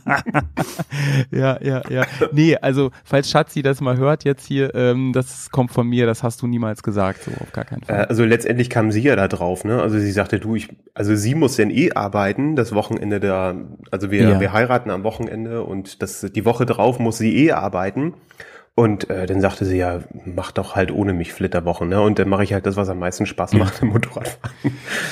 ja, 1.32 1.62
ja, 1.62 1.82
ja. 1.90 2.06
Nee, 2.32 2.56
also 2.56 2.92
falls 3.04 3.30
Schatzi 3.30 3.62
das 3.62 3.82
mal 3.82 3.98
hört 3.98 4.24
jetzt 4.24 4.46
hier, 4.48 4.74
ähm, 4.74 5.12
das 5.12 5.52
kommt 5.52 5.72
von 5.72 5.86
mir, 5.88 6.06
das 6.06 6.24
hast 6.24 6.42
du 6.42 6.48
niemals 6.48 6.82
gesagt, 6.82 7.24
so 7.24 7.32
auf 7.42 7.52
gar 7.52 7.66
keinen 7.66 7.82
Äh, 7.84 7.86
Fall. 7.88 8.06
Also 8.06 8.24
letztendlich 8.24 8.70
kam 8.70 8.90
sie 8.94 9.02
ja 9.02 9.18
da 9.18 9.28
drauf, 9.28 9.66
ne? 9.66 9.82
Also 9.82 10.00
sie 10.00 10.12
sagte, 10.12 10.40
du, 10.40 10.56
ich, 10.56 10.70
also 10.94 11.14
sie 11.14 11.36
muss 11.36 11.58
denn 11.58 11.70
eh 11.72 11.92
arbeiten, 11.92 12.56
das 12.56 12.74
Wochenende 12.74 13.20
da, 13.20 13.56
also 13.92 14.12
wir, 14.12 14.30
Ja. 14.30 14.40
wir 14.40 14.54
heiraten 14.54 14.90
am 14.90 15.04
Wochenende 15.04 15.64
und 15.64 16.02
das, 16.02 16.22
die 16.34 16.46
Woche 16.46 16.66
drauf 16.66 17.00
muss 17.00 17.18
sie 17.18 17.36
eh 17.36 17.52
arbeiten. 17.52 18.14
Und 18.78 19.10
äh, 19.10 19.26
dann 19.26 19.40
sagte 19.40 19.64
sie 19.64 19.78
ja, 19.78 20.00
mach 20.26 20.52
doch 20.52 20.76
halt 20.76 20.92
ohne 20.92 21.14
mich 21.14 21.32
Flitterwochen, 21.32 21.88
ne? 21.88 22.02
Und 22.02 22.20
dann 22.20 22.28
mache 22.28 22.44
ich 22.44 22.52
halt 22.52 22.66
das, 22.66 22.76
was 22.76 22.90
am 22.90 23.00
meisten 23.00 23.26
Spaß 23.26 23.54
macht, 23.54 23.82
im 23.82 23.88
Motorradfahren. 23.94 24.54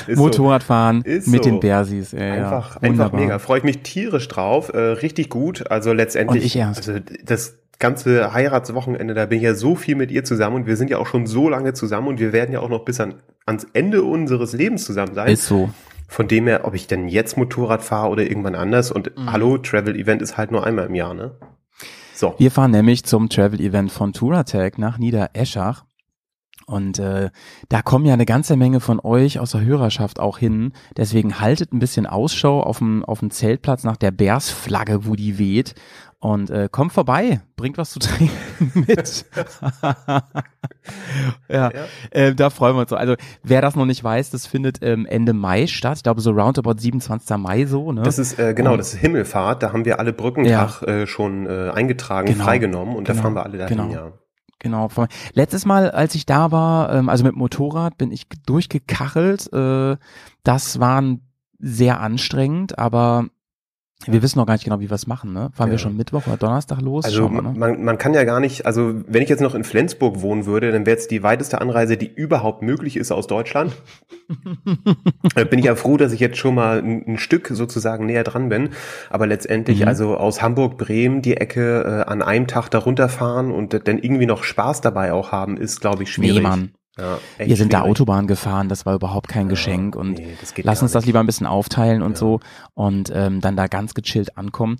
Ist 0.06 0.18
so. 0.18 0.24
Motorradfahren 0.24 1.02
Ist 1.04 1.30
mit 1.30 1.46
so. 1.46 1.50
den 1.50 1.60
Bersis. 1.62 2.12
Ja, 2.12 2.20
ja. 2.26 2.34
Einfach, 2.34 2.76
einfach 2.76 2.90
Wunderbar. 2.90 3.20
mega. 3.22 3.40
Freue 3.40 3.60
ich 3.60 3.64
mich 3.64 3.80
tierisch 3.82 4.28
drauf. 4.28 4.68
Äh, 4.74 4.78
richtig 4.80 5.30
gut. 5.30 5.72
Also 5.72 5.94
letztendlich, 5.94 6.44
ich 6.44 6.58
erst. 6.58 6.90
also 6.90 7.00
das 7.24 7.56
ganze 7.80 8.34
Heiratswochenende, 8.34 9.14
da 9.14 9.28
bin 9.28 9.38
ich 9.38 9.44
ja 9.46 9.54
so 9.56 9.76
viel 9.76 9.96
mit 9.96 10.12
ihr 10.12 10.26
zusammen 10.26 10.58
und 10.58 10.68
wir 10.68 10.76
sind 10.76 10.90
ja 10.90 10.98
auch 10.98 11.08
schon 11.08 11.26
so 11.26 11.48
lange 11.48 11.72
zusammen 11.74 12.10
und 12.10 12.20
wir 12.20 12.34
werden 12.34 12.52
ja 12.52 12.60
auch 12.60 12.70
noch 12.70 12.84
bis 12.84 13.00
an, 13.00 13.16
ans 13.46 13.66
Ende 13.72 14.04
unseres 14.04 14.52
Lebens 14.52 14.84
zusammen 14.84 15.14
sein. 15.14 15.30
Ist 15.32 15.48
so. 15.48 15.70
Von 16.10 16.28
dem 16.28 16.48
her, 16.48 16.62
ob 16.66 16.76
ich 16.76 16.88
denn 16.88 17.08
jetzt 17.08 17.38
Motorrad 17.38 17.82
fahre 17.82 18.10
oder 18.10 18.24
irgendwann 18.24 18.56
anders. 18.56 18.92
Und 18.92 19.18
Mhm. 19.18 19.32
hallo, 19.32 19.58
Travel 19.58 19.96
Event 19.96 20.22
ist 20.22 20.36
halt 20.38 20.52
nur 20.52 20.66
einmal 20.66 20.86
im 20.88 20.96
Jahr, 20.96 21.14
ne? 21.14 21.32
So. 22.14 22.36
Wir 22.38 22.52
fahren 22.52 22.72
nämlich 22.72 23.04
zum 23.04 23.30
Travel-Event 23.30 23.92
von 23.92 24.14
Touratech 24.14 24.78
nach 24.78 24.98
Niedereschach. 24.98 25.86
Und 26.66 27.00
äh, 27.00 27.30
da 27.68 27.82
kommen 27.82 28.06
ja 28.06 28.14
eine 28.14 28.26
ganze 28.26 28.56
Menge 28.56 28.80
von 28.80 29.00
euch 29.02 29.40
aus 29.40 29.52
der 29.52 29.66
Hörerschaft 29.66 30.20
auch 30.20 30.38
hin. 30.38 30.72
Deswegen 30.96 31.40
haltet 31.40 31.74
ein 31.74 31.80
bisschen 31.80 32.06
Ausschau 32.06 32.62
auf 32.62 32.78
dem, 32.78 33.04
auf 33.04 33.20
dem 33.20 33.32
Zeltplatz 33.32 33.84
nach 33.84 33.98
der 33.98 34.12
Bärsflagge, 34.12 35.06
wo 35.06 35.16
die 35.16 35.38
weht. 35.38 35.76
Und 36.24 36.50
äh, 36.52 36.70
kommt 36.72 36.94
vorbei, 36.94 37.42
bringt 37.58 37.78
was 37.78 37.92
zu 37.92 38.00
trinken 38.00 38.32
mit. 38.88 39.26
ja, 41.50 41.70
Äh, 42.12 42.34
da 42.34 42.50
freuen 42.50 42.76
wir 42.78 42.82
uns 42.82 42.90
so. 42.92 42.96
Also 42.96 43.16
wer 43.44 43.62
das 43.62 43.76
noch 43.76 43.86
nicht 43.86 44.02
weiß, 44.04 44.30
das 44.30 44.48
findet 44.48 44.78
ähm, 44.82 45.06
Ende 45.06 45.34
Mai 45.34 45.68
statt. 45.68 45.98
Ich 45.98 46.04
glaube 46.04 46.22
so 46.22 46.32
roundabout 46.32 46.76
27. 46.78 47.36
Mai 47.38 47.66
so. 47.66 47.92
Ne? 47.92 48.04
Das 48.04 48.20
ist, 48.20 48.40
äh, 48.40 48.54
genau, 48.54 48.72
Und- 48.72 48.78
das 48.78 48.94
ist 48.94 49.00
Himmelfahrt. 49.02 49.64
Da 49.64 49.74
haben 49.74 49.84
wir 49.84 50.00
alle 50.00 50.14
Brückentag 50.14 50.82
äh, 50.84 51.08
schon 51.08 51.46
äh, 51.46 51.72
eingetragen, 51.74 52.28
Genau. 52.30 52.46
freigenommen 52.46 52.96
und 52.96 53.10
da 53.10 53.14
Genau. 53.14 53.24
fahren 53.24 53.34
wir 53.36 53.44
alle 53.44 53.58
dahin, 53.58 53.78
Genau. 53.78 53.92
ja. 53.94 54.12
Genau. 54.60 54.90
Letztes 55.34 55.66
Mal, 55.66 55.92
als 55.92 56.16
ich 56.16 56.26
da 56.26 56.52
war, 56.54 56.94
ähm, 56.96 57.10
also 57.10 57.26
mit 57.26 57.36
Motorrad, 57.36 57.98
bin 57.98 58.12
ich 58.14 58.28
durchgekachelt. 58.46 59.52
Äh, 59.52 59.98
das 60.44 60.80
war 60.80 61.04
sehr 61.60 62.00
anstrengend, 62.00 62.80
aber 62.80 63.26
wir 64.08 64.22
wissen 64.22 64.38
noch 64.40 64.46
gar 64.46 64.54
nicht 64.54 64.64
genau, 64.64 64.80
wie 64.80 64.90
wir 64.90 64.96
es 64.96 65.08
machen. 65.08 65.34
Ne? 65.34 65.50
Fahren 65.54 65.70
wir 65.70 65.74
Ja. 65.74 65.78
schon 65.80 65.96
Mittwoch 65.98 66.28
oder 66.28 66.38
Donnerstag 66.38 66.82
los? 66.82 67.06
Also 67.06 67.32
wir, 67.32 67.42
ne? 67.42 67.54
man, 67.58 67.84
man 67.84 67.98
kann 67.98 68.14
ja 68.14 68.24
gar 68.24 68.40
nicht, 68.40 68.66
also 68.66 68.94
wenn 69.08 69.22
ich 69.22 69.30
jetzt 69.30 69.42
noch 69.42 69.56
in 69.56 69.64
Flensburg 69.64 70.22
wohnen 70.22 70.46
würde, 70.46 70.72
dann 70.72 70.86
wäre 70.86 70.98
es 70.98 71.08
die 71.08 71.24
weiteste 71.24 71.62
Anreise, 71.62 71.98
die 71.98 72.12
überhaupt 72.14 72.62
möglich 72.62 72.98
ist 72.98 73.12
aus 73.12 73.28
Deutschland. 73.28 73.74
Äh, 75.36 75.46
bin 75.46 75.60
ich 75.60 75.66
ja 75.66 75.76
froh, 75.76 75.98
dass 75.98 76.12
ich 76.12 76.20
jetzt 76.20 76.38
schon 76.38 76.56
mal 76.56 76.80
ein, 76.80 77.04
ein 77.08 77.18
Stück 77.18 77.48
sozusagen 77.52 78.06
näher 78.06 78.24
dran 78.24 78.50
bin. 78.50 78.70
Aber 79.10 79.26
letztendlich, 79.28 79.82
Mhm. 79.82 79.88
also 79.88 80.18
aus 80.18 80.42
Hamburg, 80.42 80.78
Bremen, 80.78 81.22
die 81.22 81.38
Ecke 81.38 82.04
äh, 82.08 82.10
an 82.12 82.22
einem 82.22 82.48
Tag 82.48 82.70
da 82.70 82.80
runterfahren 82.80 83.52
und 83.52 83.74
dann 83.88 83.98
irgendwie 84.00 84.26
noch 84.26 84.44
Spaß 84.44 84.82
dabei 84.82 85.14
auch 85.14 85.32
haben, 85.32 85.58
ist, 85.58 85.82
glaube 85.82 86.04
ich, 86.04 86.12
schwierig. 86.12 86.38
Nee, 86.38 86.42
Mann. 86.42 86.72
Ja, 86.98 87.18
Wir 87.38 87.56
sind 87.56 87.74
da 87.74 87.80
schwierig. 87.80 87.92
Autobahn 87.92 88.28
gefahren, 88.28 88.70
das 88.70 88.86
war 88.86 88.94
überhaupt 88.96 89.28
kein 89.28 89.48
Ja, 89.48 89.50
Geschenk 89.50 89.96
und 89.96 90.14
nee, 90.20 90.38
lass 90.58 90.82
uns 90.84 90.92
das 90.92 91.06
lieber 91.06 91.20
ein 91.20 91.26
bisschen 91.26 91.48
aufteilen 91.48 92.02
und 92.04 92.12
Ja. 92.12 92.18
so 92.18 92.40
und 92.76 93.12
ähm, 93.14 93.42
dann 93.42 93.56
da 93.56 93.68
ganz 93.68 93.94
gechillt 93.96 94.38
ankommen. 94.38 94.78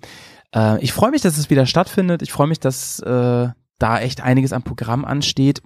Äh, 0.54 0.80
ich 0.82 0.92
freue 0.92 1.10
mich, 1.10 1.22
dass 1.22 1.38
es 1.38 1.50
wieder 1.50 1.66
stattfindet. 1.66 2.22
Ich 2.22 2.30
freue 2.32 2.46
mich, 2.46 2.60
dass 2.60 3.00
äh, 3.00 3.48
da 3.78 3.98
echt 4.00 4.20
einiges 4.20 4.52
am 4.52 4.62
Programm 4.62 5.04
ansteht. 5.04 5.60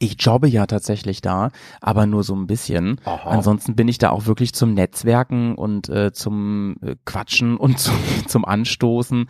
Ich 0.00 0.16
jobbe 0.18 0.48
ja 0.48 0.66
tatsächlich 0.66 1.22
da, 1.22 1.50
aber 1.80 2.04
nur 2.06 2.24
so 2.24 2.34
ein 2.34 2.46
bisschen. 2.46 3.00
Aha. 3.04 3.30
Ansonsten 3.30 3.76
bin 3.76 3.86
ich 3.86 3.98
da 3.98 4.10
auch 4.10 4.26
wirklich 4.26 4.52
zum 4.52 4.74
Netzwerken 4.74 5.54
und 5.54 5.88
äh, 5.88 6.12
zum 6.12 6.74
äh, 6.82 6.96
Quatschen 7.04 7.56
und 7.56 7.78
zum, 7.78 7.94
zum 8.26 8.44
Anstoßen. 8.44 9.26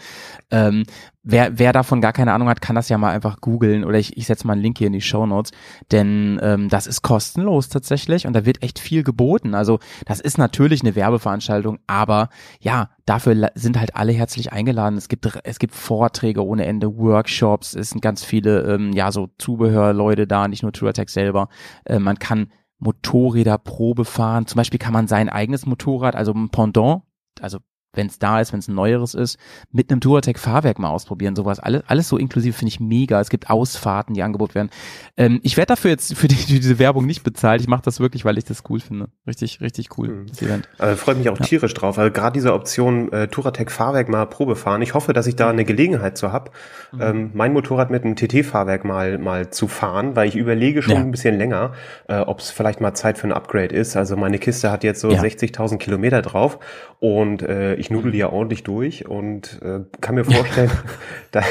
Ähm, 0.51 0.85
wer, 1.25 1.59
wer 1.59 1.73
davon 1.73 2.01
gar 2.01 2.13
keine 2.13 2.33
Ahnung 2.33 2.49
hat, 2.49 2.61
kann 2.61 2.77
das 2.77 2.89
ja 2.89 2.99
mal 2.99 3.13
einfach 3.13 3.41
googeln 3.41 3.85
oder 3.85 3.99
ich, 3.99 4.17
ich 4.17 4.27
setze 4.27 4.47
mal 4.47 4.53
einen 4.53 4.63
Link 4.63 4.79
hier 4.79 4.87
in 4.87 4.93
die 4.93 5.01
Show 5.01 5.27
Notes, 5.27 5.53
denn 5.91 6.39
ähm, 6.43 6.69
das 6.69 6.87
ist 6.87 7.03
kostenlos 7.03 7.69
tatsächlich 7.69 8.27
und 8.27 8.35
da 8.35 8.45
wird 8.45 8.63
echt 8.63 8.79
viel 8.79 9.03
geboten. 9.03 9.55
Also 9.55 9.81
das 10.07 10.21
ist 10.21 10.39
natürlich 10.39 10.83
eine 10.83 10.95
Werbeveranstaltung, 10.95 11.79
aber 11.87 12.29
ja, 12.61 12.91
dafür 13.07 13.51
sind 13.55 13.79
halt 13.79 13.97
alle 13.97 14.13
herzlich 14.13 14.53
eingeladen. 14.53 14.97
Es 14.97 15.09
gibt 15.09 15.27
es 15.43 15.59
gibt 15.59 15.75
Vorträge 15.75 16.45
ohne 16.45 16.67
Ende, 16.67 16.97
Workshops, 16.97 17.75
es 17.75 17.91
sind 17.91 18.03
ganz 18.03 18.23
viele 18.23 18.63
ähm, 18.63 18.93
ja 18.93 19.11
so 19.11 19.31
Zubehörleute 19.39 20.27
da, 20.27 20.47
nicht 20.47 20.63
nur 20.63 20.73
Touratech 20.73 21.09
selber. 21.09 21.49
Äh, 21.85 21.99
man 21.99 22.19
kann 22.19 22.53
Motorräder 22.79 23.57
Probe 23.59 24.05
fahren. 24.05 24.47
Zum 24.47 24.59
Beispiel 24.59 24.79
kann 24.79 24.93
man 24.93 25.09
sein 25.09 25.29
eigenes 25.29 25.65
Motorrad, 25.65 26.15
also 26.15 26.33
ein 26.33 26.51
Pendant, 26.51 27.03
also 27.41 27.59
wenn 27.95 28.07
es 28.07 28.19
da 28.19 28.41
ist, 28.41 28.53
wenn 28.53 28.61
es 28.61 28.69
ein 28.69 28.75
neueres 28.75 29.15
ist, 29.15 29.39
mit 29.73 29.91
einem 29.91 30.01
Touratech 30.01 30.39
Fahrwerk 30.39 30.79
mal 30.79 30.91
ausprobieren. 30.91 31.37
Sowas, 31.37 31.59
alles, 31.61 31.83
alles 31.87 32.09
so 32.09 32.17
inklusive 32.19 32.53
finde 32.57 32.69
ich 32.69 32.81
mega. 32.81 33.21
Es 33.21 33.31
gibt 33.31 33.51
Ausfahrten, 33.51 34.15
die 34.15 34.23
angeboten 34.23 34.55
werden. 34.55 34.71
Ähm, 35.17 35.41
ich 35.43 35.57
werde 35.57 35.69
dafür 35.69 35.91
jetzt 35.91 36.15
für, 36.17 36.29
die, 36.29 36.35
für 36.35 36.59
diese 36.61 36.79
Werbung 36.79 37.07
nicht 37.07 37.23
bezahlt. 37.23 37.61
Ich 37.61 37.69
mache 37.69 37.83
das 37.85 38.01
wirklich, 38.01 38.25
weil 38.25 38.39
ich 38.39 38.45
das 38.45 38.63
cool 38.69 38.81
finde. 38.81 39.09
Richtig, 39.27 39.61
richtig 39.61 39.97
cool, 39.99 40.09
Mhm. 40.09 40.27
das 40.29 40.43
Event. 40.43 40.69
Also 40.79 40.97
freut 40.97 41.19
mich 41.19 41.29
auch 41.29 41.39
Ja. 41.39 41.45
tierisch 41.45 41.75
drauf. 41.75 41.99
Also 41.99 42.11
gerade 42.13 42.35
diese 42.35 42.53
Option 42.53 43.13
äh, 43.13 43.29
Touratec 43.29 43.71
Fahrwerk 43.71 44.09
mal 44.09 44.27
Probe 44.27 44.57
fahren. 44.57 44.83
Ich 44.83 44.95
hoffe, 44.95 45.13
dass 45.13 45.27
ich 45.27 45.37
da 45.37 45.51
eine 45.51 45.65
Gelegenheit 45.65 46.19
zu 46.19 46.33
hab, 46.33 46.51
Mhm. 46.93 47.01
ähm, 47.01 47.31
mein 47.35 47.53
Motorrad 47.53 47.91
mit 47.91 48.05
einem 48.05 48.17
TT-Fahrwerk 48.17 48.85
mal 48.85 49.19
mal 49.19 49.51
zu 49.51 49.69
fahren, 49.69 50.17
weil 50.17 50.29
ich 50.29 50.37
überlege 50.37 50.83
schon 50.83 50.95
Ja. 50.95 51.01
ein 51.01 51.11
bisschen 51.11 51.37
länger, 51.39 51.73
äh, 52.09 52.19
ob 52.19 52.41
es 52.41 52.51
vielleicht 52.51 52.81
mal 52.81 52.95
Zeit 52.95 53.19
für 53.19 53.27
ein 53.27 53.33
Upgrade 53.33 53.75
ist. 53.75 53.97
Also 53.97 54.17
meine 54.17 54.39
Kiste 54.39 54.71
hat 54.71 54.85
jetzt 54.85 55.01
so 55.01 55.11
Ja. 55.11 55.21
60.000 55.21 55.79
Kilometer 55.79 56.23
drauf 56.23 56.59
und 57.01 57.43
äh, 57.43 57.75
ich 57.85 57.91
nudel 57.91 58.13
die 58.13 58.19
ja 58.19 58.31
ordentlich 58.31 58.63
durch 58.65 59.07
und 59.09 59.61
äh, 59.63 59.81
kann 60.01 60.15
mir 60.15 60.25
vorstellen, 60.25 60.71
da, 61.33 61.43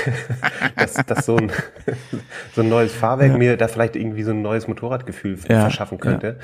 dass, 0.76 0.94
dass 1.06 1.26
so 1.26 1.36
ein 1.38 1.52
so 2.56 2.62
ein 2.62 2.70
neues 2.70 2.92
Fahrwerk 2.94 3.38
mir 3.38 3.58
da 3.58 3.68
vielleicht 3.68 3.96
irgendwie 3.96 4.24
so 4.24 4.32
ein 4.32 4.42
neues 4.42 4.68
Motorradgefühl 4.68 5.38
Ja, 5.48 5.62
verschaffen 5.62 6.00
könnte. 6.00 6.38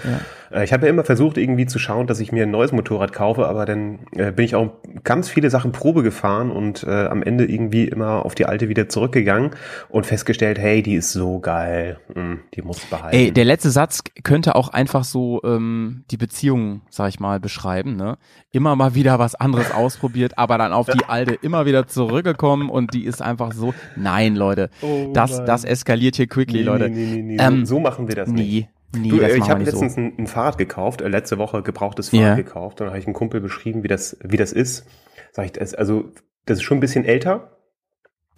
ja, 0.52 0.58
Äh, 0.60 0.64
Ich 0.64 0.74
habe 0.74 0.86
ja 0.86 0.90
immer 0.92 1.04
versucht, 1.04 1.38
irgendwie 1.38 1.66
zu 1.66 1.80
schauen, 1.80 2.08
dass 2.08 2.20
ich 2.20 2.32
mir 2.32 2.44
ein 2.44 2.52
neues 2.52 2.72
Motorrad 2.72 3.14
kaufe, 3.14 3.48
aber 3.48 3.66
dann 3.66 4.00
äh, 4.16 4.32
bin 4.32 4.46
ich 4.46 4.56
auch 4.56 4.72
ganz 5.04 5.30
viele 5.30 5.50
Sachen 5.50 5.72
Probe 5.72 6.04
gefahren 6.04 6.52
und 6.52 6.84
äh, 6.84 7.06
am 7.08 7.24
Ende 7.24 7.46
irgendwie 7.46 7.86
immer 7.88 8.26
auf 8.26 8.36
die 8.36 8.46
alte 8.46 8.70
wieder 8.70 8.90
zurückgegangen 8.90 9.52
und 9.90 10.06
festgestellt, 10.06 10.60
hey, 10.60 10.82
die 10.84 10.96
ist 10.96 11.12
so 11.12 11.40
geil, 11.40 11.98
Hm, 12.14 12.40
die 12.54 12.62
muss 12.62 12.80
behalten. 12.86 13.16
Ey, 13.16 13.32
der 13.32 13.46
letzte 13.46 13.70
Satz 13.72 14.04
könnte 14.24 14.56
auch 14.56 14.70
einfach 14.70 15.04
so 15.04 15.42
ähm, 15.44 16.04
die 16.12 16.18
Beziehung, 16.18 16.82
sag 16.90 17.10
ich 17.10 17.20
mal, 17.20 17.40
beschreiben. 17.40 17.96
Ne? 17.96 18.18
Immer 18.52 18.76
mal 18.76 18.96
wieder 18.96 19.20
was 19.20 19.36
anderes 19.36 19.72
ausprobiert, 19.80 20.38
aber 20.38 20.58
dann 20.60 20.74
auf 20.74 20.88
die 20.88 21.04
alte 21.06 21.34
immer 21.34 21.66
wieder 21.66 21.88
zurückgekommen 21.88 22.70
und 22.70 22.94
die 22.94 23.06
ist 23.06 23.22
einfach 23.22 23.54
so. 23.54 23.74
Nein, 23.96 24.36
Leute, 24.36 24.70
Oh 24.82 25.12
das, 25.14 25.44
das 25.46 25.64
eskaliert 25.64 26.16
hier 26.18 26.28
quickly, 26.28 26.60
nee, 26.60 26.64
Leute. 26.66 26.90
nee, 26.90 27.06
nee, 27.06 27.22
nee, 27.24 27.38
Ähm, 27.40 27.66
so, 27.66 27.80
machen 27.80 28.08
wir 28.08 28.16
das 28.16 28.30
nicht. 28.30 28.70
Nie, 28.94 29.00
nie, 29.00 29.10
Du, 29.10 29.20
das 29.20 29.32
äh, 29.32 29.38
ich 29.38 29.50
habe 29.50 29.60
nicht 29.60 29.72
letztens 29.72 29.96
so. 29.96 30.02
ein, 30.02 30.14
ein 30.20 30.28
Fahrrad 30.28 30.58
gekauft, 30.58 31.02
äh, 31.02 31.08
letzte 31.08 31.38
Woche 31.40 31.64
gebrauchtes 31.64 32.10
Fahrrad 32.10 32.26
Ja. 32.28 32.36
gekauft. 32.36 32.80
Und 32.82 32.86
dann 32.86 32.90
habe 32.90 33.00
ich 33.00 33.08
einen 33.08 33.14
Kumpel 33.16 33.42
beschrieben, 33.42 33.84
wie 33.84 33.88
das, 33.88 34.18
wie 34.24 34.38
das 34.38 34.52
ist. 34.52 34.86
Sag 35.32 35.46
ich, 35.46 35.52
das, 35.54 35.74
also 35.74 36.12
das 36.46 36.58
ist 36.58 36.64
schon 36.64 36.78
ein 36.78 36.82
bisschen 36.82 37.06
älter, 37.06 37.58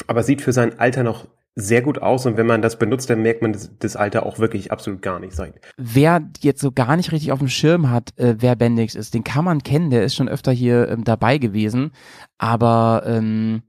aber 0.08 0.24
sieht 0.24 0.42
für 0.42 0.52
sein 0.54 0.80
Alter 0.80 1.04
noch 1.04 1.28
sehr 1.56 1.82
gut 1.82 2.02
aus. 2.02 2.26
Und 2.26 2.38
wenn 2.38 2.46
man 2.46 2.62
das 2.62 2.78
benutzt, 2.78 3.10
dann 3.10 3.22
merkt 3.22 3.42
man 3.42 3.54
das, 3.54 3.72
das 3.80 3.96
Alter 3.96 4.26
auch 4.26 4.40
wirklich 4.40 4.72
absolut 4.72 5.02
gar 5.02 5.20
nicht. 5.20 5.38
Ich. 5.38 5.54
Wer 5.78 6.30
jetzt 6.40 6.62
so 6.62 6.72
gar 6.72 6.96
nicht 6.96 7.12
richtig 7.12 7.32
auf 7.32 7.40
dem 7.40 7.48
Schirm 7.48 7.90
hat, 7.90 8.18
äh, 8.18 8.36
wer 8.40 8.56
Bendix 8.56 8.96
ist, 8.96 9.14
den 9.14 9.24
kann 9.24 9.46
man 9.46 9.64
kennen, 9.64 9.90
der 9.90 10.04
ist 10.04 10.16
schon 10.16 10.30
öfter 10.30 10.52
hier 10.52 10.90
ähm, 10.90 11.04
dabei 11.04 11.38
gewesen, 11.38 11.92
aber 12.38 13.04
ähm, 13.06 13.64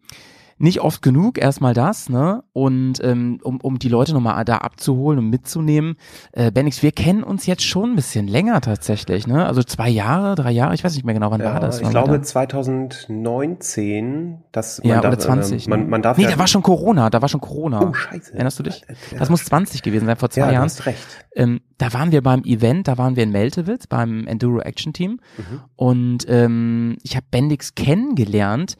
nicht 0.63 0.81
oft 0.81 1.03
genug, 1.03 1.39
erstmal 1.39 1.75
das, 1.75 2.09
ne? 2.09 2.45
Und 2.53 3.03
ähm, 3.03 3.41
um, 3.43 3.61
um 3.61 3.81
die 3.81 3.89
Leute 3.89 4.13
nochmal 4.13 4.45
da 4.45 4.59
abzuholen 4.59 5.19
und 5.19 5.29
mitzunehmen, 5.29 5.97
äh, 6.33 6.53
Bendix, 6.53 6.83
wir 6.85 6.93
kennen 6.93 7.25
uns 7.25 7.47
jetzt 7.47 7.65
schon 7.65 7.91
ein 7.91 7.97
bisschen 7.97 8.29
länger 8.29 8.61
tatsächlich, 8.61 9.27
ne? 9.27 9.45
Also 9.45 9.65
zwei 9.65 9.89
Jahre, 9.89 10.37
drei 10.37 10.53
Jahre, 10.53 10.75
ich 10.75 10.85
weiß 10.85 10.95
nicht 10.95 11.05
mehr 11.05 11.15
genau, 11.15 11.33
wann 11.33 11.43
war 11.43 11.59
das? 11.59 11.79
ich 11.79 11.83
Wann 11.85 11.93
wir 11.93 12.03
glaube 12.03 12.19
da? 12.19 12.23
2019, 12.23 14.39
dass 14.53 14.81
ja, 14.85 14.97
man 14.97 14.99
oder 15.01 15.11
darf, 15.11 15.19
20. 15.25 15.65
ähm, 15.65 15.71
man, 15.71 15.81
ne? 15.81 15.87
man 15.87 16.03
darf 16.03 16.17
nee, 16.17 16.25
ja, 16.25 16.31
da 16.31 16.39
war 16.39 16.47
schon 16.47 16.63
Corona, 16.63 17.11
da 17.11 17.21
war 17.21 17.29
schon 17.29 17.41
Corona. 17.41 17.89
Oh, 17.89 17.93
scheiße. 17.93 18.33
Erinnerst 18.35 18.59
du 18.59 18.63
dich? 18.63 18.83
Ja, 18.89 18.95
ja. 19.13 19.19
Das 19.19 19.29
muss 19.31 19.45
20 19.45 19.83
gewesen 19.83 20.07
sein, 20.07 20.17
vor 20.17 20.31
zwei 20.31 20.43
ja, 20.43 20.47
du 20.49 20.53
Jahren. 20.55 20.65
hast 20.65 20.87
recht. 20.87 21.05
Ähm, 21.35 21.61
da 21.79 21.93
waren 21.93 22.13
wir 22.13 22.23
beim 22.23 22.45
Event, 22.45 22.87
da 22.89 22.99
waren 22.99 23.17
wir 23.17 23.25
in 23.25 23.33
Meltewitz 23.33 23.87
beim 23.89 24.27
Enduro 24.29 24.61
Action 24.61 24.93
Team 24.93 25.19
Mhm. 25.39 25.61
und 25.77 26.27
ähm, 26.29 26.97
ich 27.03 27.17
habe 27.17 27.25
Bendix 27.31 27.75
kennengelernt 27.75 28.77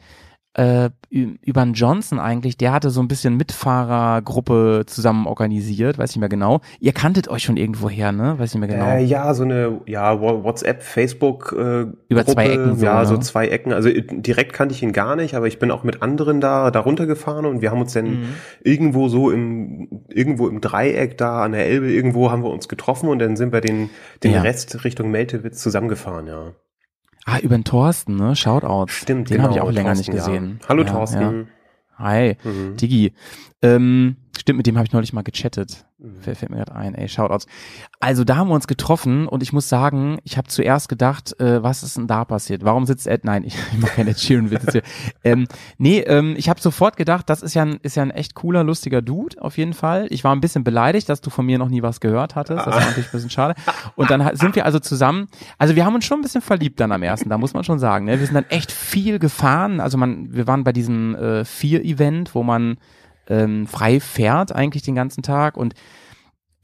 äh, 0.55 0.89
über 1.09 1.61
einen 1.61 1.73
Johnson 1.73 2.19
eigentlich, 2.19 2.57
der 2.57 2.73
hatte 2.73 2.89
so 2.89 3.01
ein 3.01 3.07
bisschen 3.07 3.37
Mitfahrergruppe 3.37 4.83
zusammen 4.85 5.27
organisiert, 5.27 5.97
weiß 5.97 6.11
nicht 6.11 6.19
mehr 6.19 6.29
genau. 6.29 6.61
Ihr 6.79 6.93
kanntet 6.93 7.27
euch 7.27 7.43
schon 7.43 7.57
irgendwo 7.57 7.89
her, 7.89 8.11
ne? 8.11 8.37
Weiß 8.39 8.53
nicht 8.53 8.59
mehr 8.59 8.69
genau. 8.69 8.85
Äh, 8.91 9.03
ja, 9.03 9.33
so 9.33 9.43
eine 9.43 9.81
ja, 9.85 10.19
WhatsApp, 10.21 10.83
Facebook 10.83 11.55
äh, 11.57 11.85
Über 12.07 12.25
zwei 12.25 12.49
Ecken 12.49 12.75
so, 12.77 12.85
ja, 12.85 13.05
so 13.05 13.13
ne? 13.15 13.19
zwei 13.21 13.47
Ecken. 13.47 13.73
Also 13.73 13.89
äh, 13.89 14.03
direkt 14.07 14.53
kannte 14.53 14.73
ich 14.75 14.83
ihn 14.83 14.91
gar 14.93 15.15
nicht, 15.15 15.35
aber 15.35 15.47
ich 15.47 15.59
bin 15.59 15.71
auch 15.71 15.83
mit 15.83 16.01
anderen 16.01 16.41
da 16.41 16.71
da 16.71 16.79
runtergefahren 16.81 17.45
und 17.45 17.61
wir 17.61 17.71
haben 17.71 17.81
uns 17.81 17.93
dann 17.93 18.03
Mhm. 18.03 18.25
irgendwo 18.63 19.07
so 19.07 19.31
im 19.31 19.87
irgendwo 20.09 20.47
im 20.47 20.61
Dreieck 20.61 21.17
da 21.17 21.43
an 21.43 21.53
der 21.53 21.65
Elbe 21.65 21.91
irgendwo 21.91 22.31
haben 22.31 22.43
wir 22.43 22.49
uns 22.51 22.67
getroffen 22.67 23.07
und 23.09 23.19
dann 23.19 23.35
sind 23.37 23.53
wir 23.53 23.61
den 23.61 23.89
den 24.23 24.33
Ja. 24.33 24.41
Rest 24.41 24.83
Richtung 24.83 25.09
Meltewitz 25.11 25.61
zusammengefahren, 25.61 26.27
ja. 26.27 26.51
Ah, 27.25 27.39
über 27.39 27.57
den 27.57 27.63
Thorsten, 27.63 28.15
ne? 28.15 28.35
Shoutouts. 28.35 28.93
Stimmt, 28.93 29.29
Den 29.29 29.37
genau, 29.37 29.43
habe 29.49 29.53
ich 29.55 29.61
auch 29.61 29.71
länger 29.71 29.93
Thorsten, 29.93 30.11
nicht 30.11 30.19
ja. 30.19 30.25
gesehen. 30.27 30.59
Hallo 30.67 30.83
ja, 30.83 30.91
Thorsten. 30.91 31.21
Ja. 31.21 32.03
Hi, 32.05 32.37
Mhm. 32.43 32.75
Digi. 32.77 33.13
Ähm, 33.61 34.17
stimmt, 34.37 34.57
mit 34.57 34.67
dem 34.67 34.77
habe 34.77 34.85
ich 34.85 34.93
neulich 34.93 35.13
mal 35.13 35.21
gechattet. 35.21 35.85
wer 35.97 36.35
fällt 36.35 36.51
mir 36.51 36.57
gerade 36.57 36.75
ein, 36.75 36.95
ey, 36.95 37.07
Shoutouts. 37.07 37.45
Also 37.99 38.23
da 38.23 38.35
haben 38.35 38.49
wir 38.49 38.55
uns 38.55 38.67
getroffen 38.67 39.27
und 39.27 39.43
ich 39.43 39.53
muss 39.53 39.69
sagen, 39.69 40.19
ich 40.23 40.37
habe 40.37 40.47
zuerst 40.47 40.89
gedacht, 40.89 41.39
äh, 41.39 41.63
was 41.63 41.83
ist 41.83 41.97
denn 41.97 42.07
da 42.07 42.25
passiert? 42.25 42.65
Warum 42.65 42.85
sitzt 42.85 43.07
Ed? 43.07 43.23
Nein, 43.23 43.43
ich, 43.45 43.55
ich 43.55 43.79
mache 43.79 43.93
keine 43.93 44.11
Ed 44.11 44.19
Sheeran 44.19 44.51
Witze 44.51 44.71
hier. 44.71 44.81
Ähm, 45.23 45.47
nee, 45.77 45.99
ähm, 45.99 46.35
ich 46.37 46.49
habe 46.49 46.59
sofort 46.59 46.97
gedacht, 46.97 47.29
das 47.29 47.41
ist 47.41 47.53
ja 47.53 47.63
ein, 47.63 47.79
ist 47.83 47.95
ja 47.95 48.03
ein 48.03 48.11
echt 48.11 48.35
cooler, 48.35 48.63
lustiger 48.63 49.01
Dude 49.01 49.41
auf 49.41 49.57
jeden 49.57 49.73
Fall. 49.73 50.07
Ich 50.09 50.23
war 50.23 50.35
ein 50.35 50.41
bisschen 50.41 50.63
beleidigt, 50.63 51.09
dass 51.09 51.21
du 51.21 51.29
von 51.29 51.45
mir 51.45 51.57
noch 51.57 51.69
nie 51.69 51.81
was 51.81 51.99
gehört 51.99 52.35
hattest. 52.35 52.65
Das 52.65 52.73
war 52.73 52.81
natürlich 52.81 53.07
ein 53.07 53.11
bisschen 53.11 53.29
schade. 53.29 53.55
Und 53.95 54.09
dann 54.09 54.35
sind 54.35 54.55
wir 54.55 54.65
also 54.65 54.79
zusammen. 54.79 55.27
Also 55.57 55.75
wir 55.75 55.85
haben 55.85 55.95
uns 55.95 56.05
schon 56.05 56.19
ein 56.19 56.23
bisschen 56.23 56.41
verliebt 56.41 56.79
dann 56.79 56.91
am 56.91 57.03
ersten. 57.03 57.29
Da 57.29 57.37
muss 57.37 57.53
man 57.53 57.63
schon 57.63 57.79
sagen. 57.79 58.05
Ne? 58.05 58.19
Wir 58.19 58.25
sind 58.25 58.35
dann 58.35 58.49
echt 58.49 58.71
viel 58.71 59.19
gefahren. 59.19 59.79
Also 59.79 59.97
man, 59.97 60.33
wir 60.33 60.47
waren 60.47 60.63
bei 60.63 60.73
diesem 60.73 61.15
äh, 61.15 61.45
Vier-Event, 61.45 62.35
wo 62.35 62.43
man 62.43 62.77
ähm, 63.27 63.67
frei 63.67 63.99
fährt 63.99 64.53
eigentlich 64.53 64.83
den 64.83 64.95
ganzen 64.95 65.23
Tag. 65.23 65.57
Und 65.57 65.73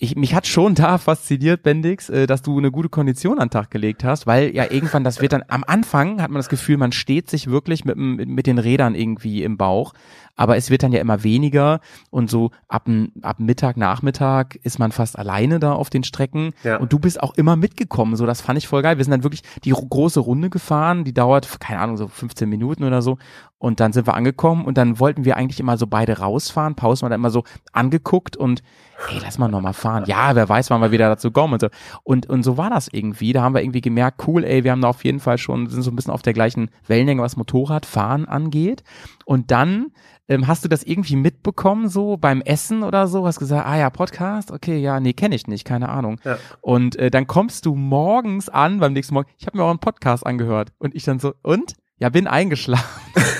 ich, 0.02 0.16
mich 0.16 0.34
hat 0.34 0.48
schon 0.48 0.76
da 0.76 0.98
fasziniert, 0.98 1.62
Bendix, 1.64 2.10
äh, 2.10 2.26
dass 2.26 2.42
du 2.42 2.58
eine 2.58 2.72
gute 2.72 2.90
Kondition 2.90 3.40
an 3.40 3.48
den 3.48 3.52
Tag 3.52 3.70
gelegt 3.72 4.04
hast, 4.04 4.28
weil 4.28 4.56
ja 4.56 4.72
irgendwann, 4.72 5.04
das 5.04 5.22
wird 5.22 5.34
dann, 5.34 5.44
am 5.50 5.64
Anfang 5.66 6.22
hat 6.22 6.30
man 6.32 6.40
das 6.40 6.48
Gefühl, 6.50 6.78
man 6.78 6.92
steht 6.94 7.30
sich 7.30 7.48
wirklich 7.48 7.84
mit, 7.86 7.96
dem- 7.96 8.16
mit 8.16 8.48
den 8.48 8.60
Rädern 8.60 8.96
irgendwie 8.96 9.44
im 9.44 9.58
Bauch, 9.58 9.94
aber 10.38 10.56
es 10.56 10.70
wird 10.70 10.84
dann 10.84 10.94
ja 10.94 11.02
immer 11.02 11.24
weniger. 11.26 11.82
Und 12.12 12.30
so 12.30 12.52
ab, 12.70 12.88
ab 13.24 13.42
Mittag, 13.42 13.76
Nachmittag 13.76 14.56
ist 14.64 14.80
man 14.80 14.94
fast 14.94 15.20
alleine 15.20 15.60
da 15.60 15.74
auf 15.74 15.90
den 15.90 16.06
Strecken. 16.06 16.54
Ja. 16.64 16.78
und 16.78 16.94
du 16.94 17.00
bist 17.00 17.22
auch 17.22 17.34
immer 17.36 17.58
mitgekommen, 17.58 18.16
so 18.16 18.26
das 18.26 18.40
fand 18.40 18.58
ich 18.58 18.70
voll 18.70 18.82
geil. 18.82 18.98
Wir 18.98 19.04
sind 19.04 19.12
dann 19.12 19.24
wirklich 19.24 19.44
die 19.66 19.72
ro- 19.72 19.86
große 19.86 20.22
Runde 20.22 20.50
gefahren, 20.50 21.04
die 21.04 21.14
dauert, 21.14 21.60
keine 21.60 21.82
Ahnung, 21.82 21.98
so 21.98 22.08
15 22.08 22.48
Minuten 22.48 22.86
oder 22.86 23.02
so 23.02 23.18
und 23.60 23.82
dann 23.82 23.94
sind 23.94 24.08
wir 24.08 24.16
angekommen 24.16 24.66
und 24.66 24.78
dann 24.78 25.00
wollten 25.00 25.26
wir 25.26 25.38
eigentlich 25.38 25.60
immer 25.60 25.78
so 25.78 25.86
beide 25.86 26.20
rausfahren, 26.20 26.76
Pausen 26.76 27.06
wir 27.06 27.10
dann 27.10 27.20
immer 27.20 27.30
so 27.30 27.44
angeguckt 27.74 28.38
und 28.38 28.64
hey, 29.08 29.20
lass 29.22 29.38
mal 29.38 29.50
nochmal 29.50 29.74
fahren. 29.74 30.06
Ja, 30.08 30.34
wer 30.34 30.48
weiß, 30.48 30.70
wann 30.70 30.82
wir 30.82 30.92
wieder 30.92 31.10
dazu 31.10 31.30
kommen 31.32 31.54
und 31.54 31.62
so. 31.62 31.68
Und, 32.04 32.28
und 32.28 32.44
so 32.44 32.58
war 32.58 32.70
das 32.70 32.88
irgendwie. 32.92 33.34
Da 33.34 33.42
haben 33.42 33.54
wir 33.54 33.62
irgendwie 33.62 33.82
gemerkt, 33.82 34.24
cool, 34.28 34.44
ey, 34.44 34.64
wir 34.64 34.72
haben 34.72 34.82
da 34.82 34.88
auf 34.88 35.04
jeden 35.04 35.20
Fall 35.20 35.38
schon, 35.38 35.68
sind 35.68 35.82
so 35.82 35.92
ein 35.92 35.96
bisschen 35.96 36.14
auf 36.14 36.22
der 36.22 36.34
gleichen 36.34 36.70
Wellenlänge, 36.88 37.22
was 37.22 37.36
Motorradfahren 37.36 38.28
angeht. 38.28 38.84
Und 39.26 39.52
dann 39.52 39.92
ähm, 40.30 40.48
hast 40.48 40.64
du 40.64 40.70
das 40.70 40.84
irgendwie 40.84 41.18
mitbekommen, 41.18 41.90
so 41.90 42.16
beim 42.16 42.42
Essen 42.42 42.84
oder 42.84 43.08
so? 43.08 43.26
Hast 43.26 43.40
gesagt, 43.40 43.68
ah 43.68 43.78
ja, 43.78 43.90
Podcast, 43.90 44.52
okay, 44.52 44.78
ja, 44.78 45.02
nee, 45.02 45.14
kenne 45.14 45.36
ich 45.36 45.48
nicht, 45.48 45.66
keine 45.66 45.90
Ahnung. 45.90 46.22
Ja. 46.24 46.38
Und 46.62 46.96
äh, 46.96 47.12
dann 47.12 47.28
kommst 47.28 47.66
du 47.66 47.76
morgens 47.76 48.48
an, 48.48 48.80
beim 48.80 48.94
nächsten 48.94 49.16
Morgen, 49.16 49.30
ich 49.38 49.48
habe 49.48 49.58
mir 49.58 49.66
euren 49.66 49.80
Podcast 49.80 50.26
angehört. 50.26 50.72
Und 50.78 50.96
ich 50.96 51.04
dann 51.04 51.20
so, 51.20 51.34
und? 51.42 51.74
Ja, 51.98 52.08
bin 52.08 52.28
eingeschlafen. 52.28 52.88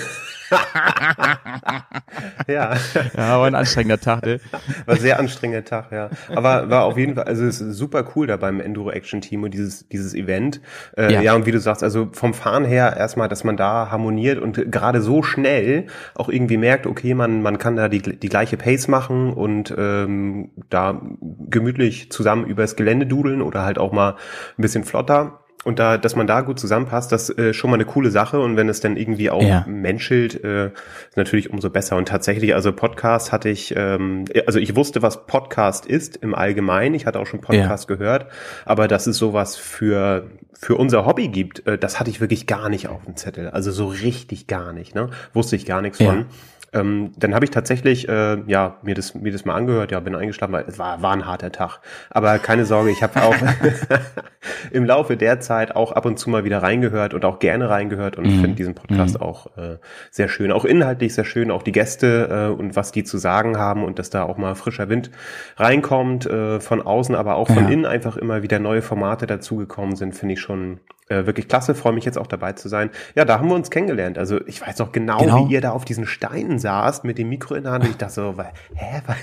Ja, 2.48 2.74
Ja, 3.16 3.38
war 3.38 3.46
ein 3.46 3.54
anstrengender 3.54 4.00
Tag, 4.00 4.24
ne? 4.26 4.40
war 4.86 4.94
ein 4.94 5.00
sehr 5.00 5.18
anstrengender 5.18 5.64
Tag, 5.64 5.92
ja. 5.92 6.10
Aber 6.34 6.68
war 6.70 6.84
auf 6.84 6.96
jeden 6.96 7.14
Fall, 7.14 7.24
also 7.24 7.44
es 7.44 7.60
ist 7.60 7.76
super 7.76 8.04
cool 8.14 8.26
da 8.26 8.36
beim 8.36 8.60
Enduro 8.60 8.90
Action 8.90 9.20
Team 9.20 9.42
und 9.44 9.52
dieses, 9.54 9.88
dieses 9.88 10.14
Event. 10.14 10.60
Äh, 10.96 11.12
Ja. 11.12 11.20
ja. 11.22 11.34
und 11.34 11.46
wie 11.46 11.52
du 11.52 11.60
sagst, 11.60 11.82
also 11.82 12.08
vom 12.12 12.34
Fahren 12.34 12.64
her 12.64 12.96
erstmal, 12.96 13.28
dass 13.28 13.44
man 13.44 13.56
da 13.56 13.90
harmoniert 13.90 14.38
und 14.38 14.70
gerade 14.70 15.00
so 15.00 15.22
schnell 15.22 15.86
auch 16.14 16.28
irgendwie 16.28 16.56
merkt, 16.56 16.86
okay, 16.86 17.14
man, 17.14 17.42
man 17.42 17.58
kann 17.58 17.76
da 17.76 17.88
die, 17.88 18.00
die 18.00 18.28
gleiche 18.28 18.56
Pace 18.56 18.88
machen 18.88 19.32
und 19.32 19.74
ähm, 19.76 20.50
da 20.68 21.00
gemütlich 21.48 22.10
zusammen 22.10 22.46
übers 22.46 22.76
Gelände 22.76 23.06
dudeln 23.06 23.42
oder 23.42 23.64
halt 23.64 23.78
auch 23.78 23.92
mal 23.92 24.12
ein 24.58 24.62
bisschen 24.62 24.84
flotter. 24.84 25.40
Und 25.62 25.78
da, 25.78 25.98
dass 25.98 26.16
man 26.16 26.26
da 26.26 26.40
gut 26.40 26.58
zusammenpasst, 26.58 27.12
das 27.12 27.28
äh, 27.36 27.52
schon 27.52 27.68
mal 27.70 27.74
eine 27.74 27.84
coole 27.84 28.10
Sache. 28.10 28.40
Und 28.40 28.56
wenn 28.56 28.70
es 28.70 28.80
dann 28.80 28.96
irgendwie 28.96 29.28
auch 29.28 29.42
Ja. 29.42 29.64
menschelt, 29.68 30.42
äh, 30.42 30.66
ist 30.68 31.16
natürlich 31.16 31.50
umso 31.50 31.68
besser. 31.68 31.96
Und 31.96 32.08
tatsächlich, 32.08 32.54
also 32.54 32.72
Podcast 32.72 33.30
hatte 33.30 33.50
ich, 33.50 33.74
ähm, 33.76 34.24
also 34.46 34.58
ich 34.58 34.74
wusste, 34.74 35.02
was 35.02 35.26
Podcast 35.26 35.84
ist 35.84 36.16
im 36.16 36.34
Allgemeinen. 36.34 36.94
Ich 36.94 37.04
hatte 37.04 37.18
auch 37.20 37.26
schon 37.26 37.42
Podcast 37.42 37.88
gehört, 37.88 38.26
aber 38.64 38.88
dass 38.88 39.06
es 39.06 39.18
sowas 39.18 39.56
für 39.56 40.28
für 40.62 40.76
unser 40.76 41.06
Hobby 41.06 41.28
gibt, 41.28 41.66
äh, 41.66 41.78
das 41.78 41.98
hatte 42.00 42.10
ich 42.10 42.20
wirklich 42.20 42.46
gar 42.46 42.68
nicht 42.68 42.88
auf 42.88 43.02
dem 43.06 43.16
Zettel. 43.16 43.48
Also 43.48 43.70
so 43.70 43.86
richtig 43.86 44.46
gar 44.46 44.74
nicht. 44.74 44.94
Ne, 44.94 45.08
wusste 45.32 45.56
ich 45.56 45.64
gar 45.64 45.80
nichts 45.80 45.98
Ja. 46.00 46.06
von. 46.10 46.26
Ähm, 46.72 47.12
dann 47.16 47.34
habe 47.34 47.44
ich 47.44 47.50
tatsächlich 47.50 48.08
äh, 48.08 48.38
ja 48.46 48.76
mir 48.82 48.94
das 48.94 49.14
mir 49.14 49.32
das 49.32 49.44
mal 49.44 49.54
angehört, 49.54 49.90
ja 49.90 50.00
bin 50.00 50.14
eingeschlafen, 50.14 50.52
weil 50.52 50.64
es 50.68 50.78
war 50.78 51.02
war 51.02 51.12
ein 51.12 51.26
harter 51.26 51.50
Tag. 51.52 51.80
Aber 52.10 52.38
keine 52.38 52.64
Sorge, 52.64 52.90
ich 52.90 53.02
habe 53.02 53.20
auch 53.22 53.34
im 54.70 54.84
Laufe 54.84 55.16
der 55.16 55.40
Zeit 55.40 55.74
auch 55.76 55.92
ab 55.92 56.06
und 56.06 56.18
zu 56.18 56.30
mal 56.30 56.44
wieder 56.44 56.62
reingehört 56.62 57.14
und 57.14 57.24
auch 57.24 57.38
gerne 57.38 57.68
reingehört 57.68 58.16
und 58.16 58.26
Mhm. 58.26 58.40
finde 58.40 58.54
diesen 58.56 58.74
Podcast 58.74 59.20
auch 59.20 59.56
äh, 59.56 59.78
sehr 60.10 60.28
schön, 60.28 60.52
auch 60.52 60.64
inhaltlich 60.64 61.14
sehr 61.14 61.24
schön, 61.24 61.50
auch 61.50 61.62
die 61.62 61.72
Gäste 61.72 62.48
äh, 62.50 62.52
und 62.52 62.76
was 62.76 62.92
die 62.92 63.04
zu 63.04 63.18
sagen 63.18 63.58
haben 63.58 63.84
und 63.84 63.98
dass 63.98 64.10
da 64.10 64.22
auch 64.22 64.36
mal 64.36 64.54
frischer 64.54 64.88
Wind 64.88 65.10
reinkommt 65.56 66.26
äh, 66.26 66.60
von 66.60 66.82
außen, 66.82 67.14
aber 67.14 67.34
auch 67.36 67.48
von 67.48 67.64
Ja. 67.64 67.68
innen 67.70 67.86
einfach 67.86 68.16
immer 68.16 68.42
wieder 68.42 68.58
neue 68.58 68.82
Formate 68.82 69.26
dazugekommen 69.26 69.96
sind, 69.96 70.14
finde 70.14 70.34
ich 70.34 70.40
schon 70.40 70.80
äh, 71.10 71.26
wirklich 71.26 71.48
klasse. 71.48 71.74
Freue 71.74 71.92
mich 71.92 72.04
jetzt 72.04 72.16
auch 72.16 72.26
dabei 72.26 72.52
zu 72.54 72.68
sein. 72.68 72.90
Ja, 73.14 73.24
da 73.24 73.38
haben 73.38 73.48
wir 73.48 73.54
uns 73.54 73.70
kennengelernt. 73.70 74.16
Also 74.16 74.40
ich 74.46 74.60
weiß 74.66 74.78
noch 74.78 74.92
genau, 74.92 75.18
Genau. 75.18 75.48
wie 75.48 75.52
ihr 75.52 75.60
da 75.60 75.72
auf 75.72 75.84
diesen 75.84 76.06
Steinen 76.06 76.58
saßt 76.58 77.04
mit 77.04 77.18
dem 77.18 77.28
Mikro 77.28 77.54
in 77.56 77.64
der 77.64 77.72
Hand. 77.72 77.84
Und 77.84 77.90
ich 77.90 77.96
dachte 77.96 78.14
so, 78.14 78.34
hä, 78.74 79.02
wa- 79.06 79.14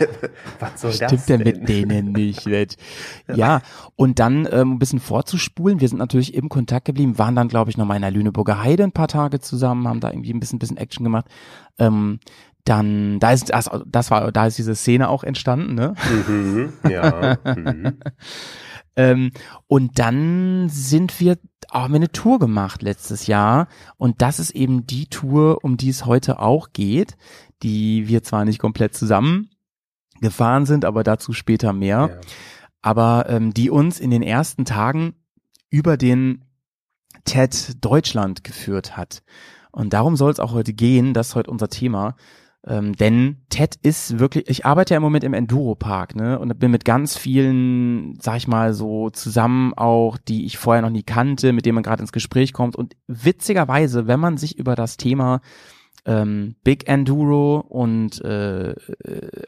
was 0.59 0.81
soll 0.81 0.91
das 0.91 1.07
Stimmt 1.09 1.29
denn 1.29 1.43
mit 1.43 1.67
denen 1.67 2.11
nicht. 2.11 2.47
Ja, 3.33 3.61
und 3.95 4.19
dann 4.19 4.47
ähm, 4.51 4.73
ein 4.73 4.79
bisschen 4.79 4.99
vorzuspulen. 4.99 5.79
Wir 5.79 5.89
sind 5.89 5.97
natürlich 5.97 6.33
im 6.33 6.49
Kontakt 6.49 6.85
geblieben, 6.85 7.17
waren 7.17 7.35
dann, 7.35 7.47
glaube 7.47 7.69
ich, 7.71 7.77
noch 7.77 7.85
mal 7.85 7.95
in 7.95 8.01
der 8.01 8.11
Lüneburger 8.11 8.61
Heide 8.63 8.83
ein 8.83 8.91
paar 8.91 9.07
Tage 9.07 9.39
zusammen, 9.39 9.87
haben 9.87 9.99
da 9.99 10.09
irgendwie 10.11 10.33
ein 10.33 10.39
bisschen, 10.39 10.59
bisschen 10.59 10.77
Action 10.77 11.03
gemacht. 11.03 11.25
Ähm, 11.79 12.19
dann, 12.65 13.19
da 13.19 13.31
ist, 13.31 13.49
das, 13.53 13.69
das 13.85 14.11
war, 14.11 14.29
da 14.33 14.47
ist 14.47 14.57
diese 14.57 14.75
Szene 14.75 15.07
auch 15.07 15.23
entstanden, 15.23 15.75
ne? 15.75 15.93
Mhm, 16.27 16.73
ja. 16.89 17.37
Mhm. 17.45 17.93
Ähm, 18.99 19.29
und 19.67 19.99
dann 19.99 20.69
sind 20.69 21.19
wir, 21.19 21.37
haben 21.71 21.93
wir 21.93 21.97
eine 21.97 22.11
Tour 22.11 22.39
gemacht 22.39 22.81
letztes 22.81 23.27
Jahr. 23.27 23.67
Und 23.97 24.21
das 24.21 24.39
ist 24.39 24.51
eben 24.51 24.85
die 24.87 25.07
Tour, 25.07 25.63
um 25.63 25.77
die 25.77 25.89
es 25.89 26.05
heute 26.05 26.39
auch 26.39 26.69
geht, 26.73 27.17
die 27.63 28.07
wir 28.07 28.23
zwar 28.23 28.45
nicht 28.45 28.59
komplett 28.59 28.95
zusammen 28.95 29.49
gefahren 30.21 30.65
sind, 30.65 30.85
aber 30.85 31.03
dazu 31.03 31.33
später 31.33 31.73
mehr. 31.73 32.09
Ja. 32.09 32.21
Aber 32.81 33.29
ähm, 33.29 33.53
die 33.53 33.69
uns 33.69 33.99
in 33.99 34.11
den 34.11 34.21
ersten 34.21 34.65
Tagen 34.65 35.15
über 35.69 35.97
den 35.97 36.45
TED 37.25 37.83
Deutschland 37.83 38.43
geführt 38.43 38.95
hat. 38.95 39.23
Und 39.71 39.93
darum 39.93 40.15
soll 40.15 40.31
es 40.31 40.39
auch 40.39 40.53
heute 40.53 40.73
gehen, 40.73 41.13
das 41.13 41.29
ist 41.29 41.35
heute 41.35 41.51
unser 41.51 41.69
Thema. 41.69 42.15
Ähm, 42.67 42.95
denn 42.95 43.37
TED 43.49 43.77
ist 43.81 44.19
wirklich, 44.19 44.49
ich 44.49 44.65
arbeite 44.65 44.93
ja 44.93 44.97
im 44.97 45.03
Moment 45.03 45.23
im 45.23 45.33
Enduro-Park, 45.33 46.15
ne? 46.15 46.37
Und 46.37 46.59
bin 46.59 46.69
mit 46.69 46.83
ganz 46.83 47.17
vielen, 47.17 48.19
sag 48.19 48.37
ich 48.37 48.47
mal, 48.47 48.73
so 48.73 49.09
zusammen 49.09 49.73
auch, 49.73 50.17
die 50.17 50.45
ich 50.45 50.57
vorher 50.57 50.81
noch 50.81 50.89
nie 50.89 51.03
kannte, 51.03 51.53
mit 51.53 51.65
denen 51.65 51.75
man 51.75 51.83
gerade 51.83 52.01
ins 52.01 52.11
Gespräch 52.11 52.51
kommt. 52.51 52.75
Und 52.75 52.97
witzigerweise, 53.07 54.07
wenn 54.07 54.19
man 54.19 54.37
sich 54.37 54.59
über 54.59 54.75
das 54.75 54.97
Thema 54.97 55.39
ähm, 56.07 56.55
Big 56.63 56.87
Enduro 56.89 57.57
und 57.59 58.23
äh, 58.23 58.71
äh, 58.71 58.75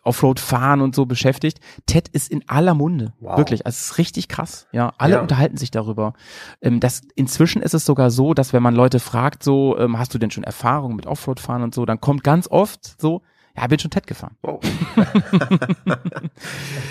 Offroad 0.04 0.40
fahren 0.40 0.82
und 0.82 0.94
so 0.94 1.06
beschäftigt. 1.08 1.60
TED 1.88 2.10
ist 2.10 2.30
in 2.30 2.44
aller 2.48 2.74
Munde. 2.76 3.14
Wow. 3.20 3.38
Wirklich. 3.38 3.66
Also 3.66 3.78
es 3.78 3.92
ist 3.92 3.98
richtig 3.98 4.28
krass. 4.28 4.68
Ja, 4.72 4.94
alle 4.98 5.16
Ja. 5.16 5.22
unterhalten 5.22 5.58
sich 5.58 5.72
darüber. 5.72 6.14
Ähm, 6.62 6.80
das, 6.80 7.02
inzwischen 7.16 7.62
ist 7.62 7.74
es 7.74 7.86
sogar 7.86 8.12
so, 8.12 8.34
dass 8.34 8.54
wenn 8.54 8.62
man 8.62 8.76
Leute 8.76 9.00
fragt, 9.00 9.42
so, 9.42 9.78
ähm, 9.80 9.98
hast 9.98 10.14
du 10.14 10.20
denn 10.20 10.30
schon 10.32 10.44
Erfahrung 10.44 10.96
mit 10.96 11.08
Offroad 11.08 11.40
fahren 11.40 11.64
und 11.64 11.74
so, 11.74 11.86
dann 11.86 12.00
kommt 12.02 12.24
ganz 12.24 12.48
oft 12.50 13.00
so, 13.02 13.22
ja, 13.56 13.68
bin 13.68 13.80
schon 13.80 13.92
TED 13.92 14.08
gefahren. 14.08 14.36
Oh. 14.42 14.60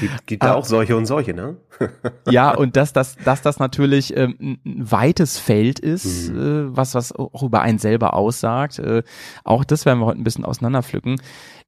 gibt 0.01 0.27
gibt 0.27 0.43
da 0.43 0.55
auch 0.55 0.65
solche 0.65 0.97
und 0.97 1.07
solche, 1.07 1.35
ne? 1.35 1.57
Ja, 2.31 2.55
und 2.55 2.77
dass 2.77 2.93
das, 2.93 3.17
dass 3.25 3.43
das 3.43 3.59
natürlich 3.59 4.17
ähm, 4.17 4.59
ein 4.65 4.91
weites 4.91 5.39
Feld 5.39 5.79
ist, 5.79 6.29
äh, 6.29 6.77
was, 6.77 6.95
was 6.95 7.13
auch 7.13 7.43
über 7.43 7.63
einen 7.63 7.79
selber 7.79 8.15
aussagt. 8.15 8.79
Äh, 8.79 9.03
auch 9.45 9.65
das 9.65 9.87
werden 9.87 10.01
wir 10.01 10.07
heute 10.07 10.21
ein 10.21 10.25
bisschen 10.25 10.45
auseinanderpflücken. 10.45 11.21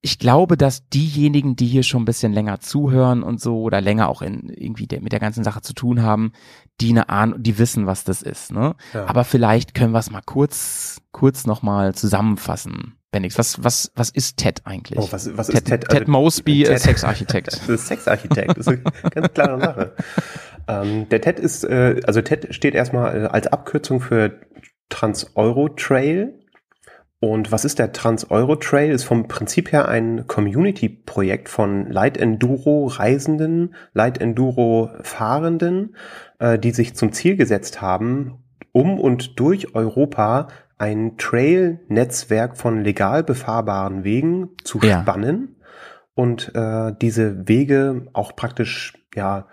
Ich 0.03 0.18
glaube, 0.18 0.57
dass 0.57 0.88
diejenigen, 0.88 1.57
die 1.57 1.66
hier 1.66 1.83
schon 1.83 2.03
ein 2.03 2.07
bisschen 2.07 2.33
länger 2.33 2.61
zuhören 2.61 3.22
und 3.22 3.40
so 3.40 3.61
oder 3.61 3.81
länger 3.81 4.09
auch 4.09 4.22
in 4.22 4.48
irgendwie 4.48 4.87
der, 4.87 5.03
mit 5.03 5.12
der 5.12 5.20
ganzen 5.20 5.44
Sache 5.44 5.61
zu 5.62 5.74
tun 5.74 6.03
haben, 6.03 6.33
die 6.81 6.90
eine 6.90 7.09
Ahnung, 7.11 7.42
die 7.42 7.59
wissen, 7.59 7.87
was 7.87 8.05
das 8.05 8.22
ist. 8.22 8.53
Ne? 8.53 8.74
Ja. 8.94 9.07
Aber 9.07 9.24
vielleicht 9.24 9.74
können 9.74 9.92
wir 9.92 9.98
es 9.98 10.11
mal 10.11 10.22
kurz, 10.24 11.00
kurz 11.12 11.46
nochmal 11.46 11.94
zusammenfassen. 11.94 12.99
Bendix, 13.12 13.37
was, 13.38 13.62
was, 13.64 13.90
was 13.96 14.11
ist 14.11 14.37
TED 14.37 14.62
eigentlich? 14.64 14.99
Oh, 14.99 15.09
was, 15.11 15.37
was 15.37 15.49
Ted, 15.49 15.57
ist 15.57 15.66
Ted? 15.66 15.88
Ted 15.88 16.09
Mosby, 16.09 16.62
äh, 16.62 16.66
Ted- 16.68 16.81
Sexarchitekt. 16.81 17.49
Das 17.66 17.68
ist 17.68 17.87
Sexarchitekt, 17.88 18.51
das 18.57 18.66
ist 18.66 18.68
eine 18.68 18.83
ganz 19.11 19.33
klare 19.35 19.61
Sache. 19.61 19.92
Ähm, 20.68 21.09
der 21.09 21.20
TED 21.20 21.40
ist, 21.40 21.64
äh, 21.64 22.01
also 22.07 22.23
TED 22.23 22.55
steht 22.55 22.75
erstmal 22.75 23.25
äh, 23.25 23.27
als 23.27 23.49
Abkürzung 23.49 24.01
für 24.01 24.40
Trans-Euro-Trail. 24.90 26.35
Und 27.23 27.53
was 27.53 27.64
ist 27.66 27.79
der 27.79 27.92
Trans-Euro-Trail? 27.92 28.92
Ist 28.92 29.05
vom 29.05 29.29
Prinzip 29.29 29.73
her 29.73 29.88
ein 29.88 30.27
Community-Projekt 30.27 31.49
von 31.49 31.90
Light 31.90 32.16
Enduro-Reisenden, 32.16 33.75
Light 33.92 34.18
Enduro-Fahrenden, 34.18 35.96
äh, 36.38 36.59
die 36.59 36.70
sich 36.70 36.94
zum 36.94 37.12
Ziel 37.12 37.37
gesetzt 37.37 37.83
haben, 37.83 38.44
um 38.73 38.99
und 39.01 39.38
durch 39.40 39.75
Europa 39.75 40.49
ein 40.81 41.16
Trail-Netzwerk 41.19 42.57
von 42.57 42.83
legal 42.83 43.23
befahrbaren 43.23 44.03
Wegen 44.03 44.51
zu 44.64 44.79
Ja. 44.83 45.03
spannen 45.03 45.57
und 46.14 46.53
äh, 46.55 46.93
diese 47.01 47.47
Wege 47.49 48.07
auch 48.12 48.35
praktisch 48.35 48.95
ja 49.14 49.47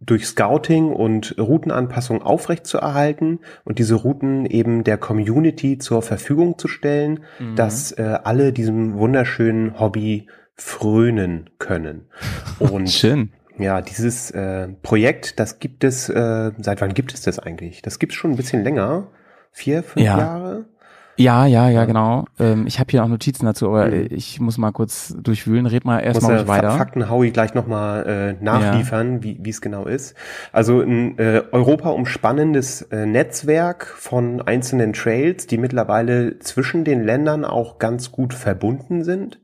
durch 0.00 0.26
Scouting 0.26 0.92
und 0.92 1.36
Routenanpassung 1.38 2.20
aufrechtzuerhalten 2.20 3.40
und 3.64 3.78
diese 3.78 3.94
Routen 3.94 4.44
eben 4.44 4.84
der 4.84 4.98
Community 4.98 5.78
zur 5.78 6.02
Verfügung 6.02 6.58
zu 6.58 6.68
stellen, 6.68 7.20
Mhm. 7.38 7.56
dass 7.56 7.92
äh, 7.92 8.18
alle 8.22 8.52
diesem 8.52 8.98
wunderschönen 8.98 9.80
Hobby 9.80 10.28
frönen 10.56 11.48
können. 11.58 12.08
Und 12.60 12.90
Schön. 12.90 13.32
ja, 13.58 13.80
dieses 13.80 14.30
äh, 14.32 14.68
Projekt, 14.82 15.40
das 15.40 15.58
gibt 15.58 15.82
es, 15.82 16.08
äh, 16.10 16.52
seit 16.58 16.80
wann 16.80 16.92
gibt 16.94 17.12
es 17.14 17.22
das 17.22 17.38
eigentlich? 17.38 17.80
Das 17.82 17.98
gibt 17.98 18.12
es 18.12 18.16
schon 18.18 18.32
ein 18.32 18.36
bisschen 18.36 18.62
länger. 18.62 19.08
Vier, 19.50 19.82
fünf 19.82 20.04
Ja. 20.04 20.18
Jahre? 20.18 20.64
Ja, 21.16 21.46
ja, 21.46 21.68
ja, 21.68 21.84
genau. 21.84 22.24
Ähm, 22.40 22.66
ich 22.66 22.80
habe 22.80 22.90
hier 22.90 23.04
auch 23.04 23.08
Notizen 23.08 23.46
dazu, 23.46 23.68
aber 23.68 23.86
Mhm. 23.86 24.06
ich 24.10 24.40
muss 24.40 24.58
mal 24.58 24.72
kurz 24.72 25.14
durchwühlen. 25.16 25.66
Red 25.66 25.84
mal 25.84 26.00
erstmal 26.00 26.38
ruhig 26.38 26.48
weiter. 26.48 26.70
Fa- 26.72 26.78
Fakten 26.78 27.08
Howie 27.08 27.30
gleich 27.30 27.54
nochmal 27.54 28.36
äh, 28.40 28.44
nachliefern, 28.44 29.22
wie 29.22 29.38
wie 29.40 29.50
es 29.50 29.60
genau 29.60 29.86
ist. 29.86 30.16
Also 30.52 30.80
ein 30.80 31.16
äh, 31.18 31.42
Europa 31.52 31.90
umspannendes 31.90 32.82
äh, 32.82 33.06
Netzwerk 33.06 33.86
von 33.86 34.42
einzelnen 34.42 34.92
Trails, 34.92 35.46
die 35.46 35.58
mittlerweile 35.58 36.38
zwischen 36.40 36.84
den 36.84 37.04
Ländern 37.04 37.44
auch 37.44 37.78
ganz 37.78 38.10
gut 38.10 38.34
verbunden 38.34 39.04
sind. 39.04 39.40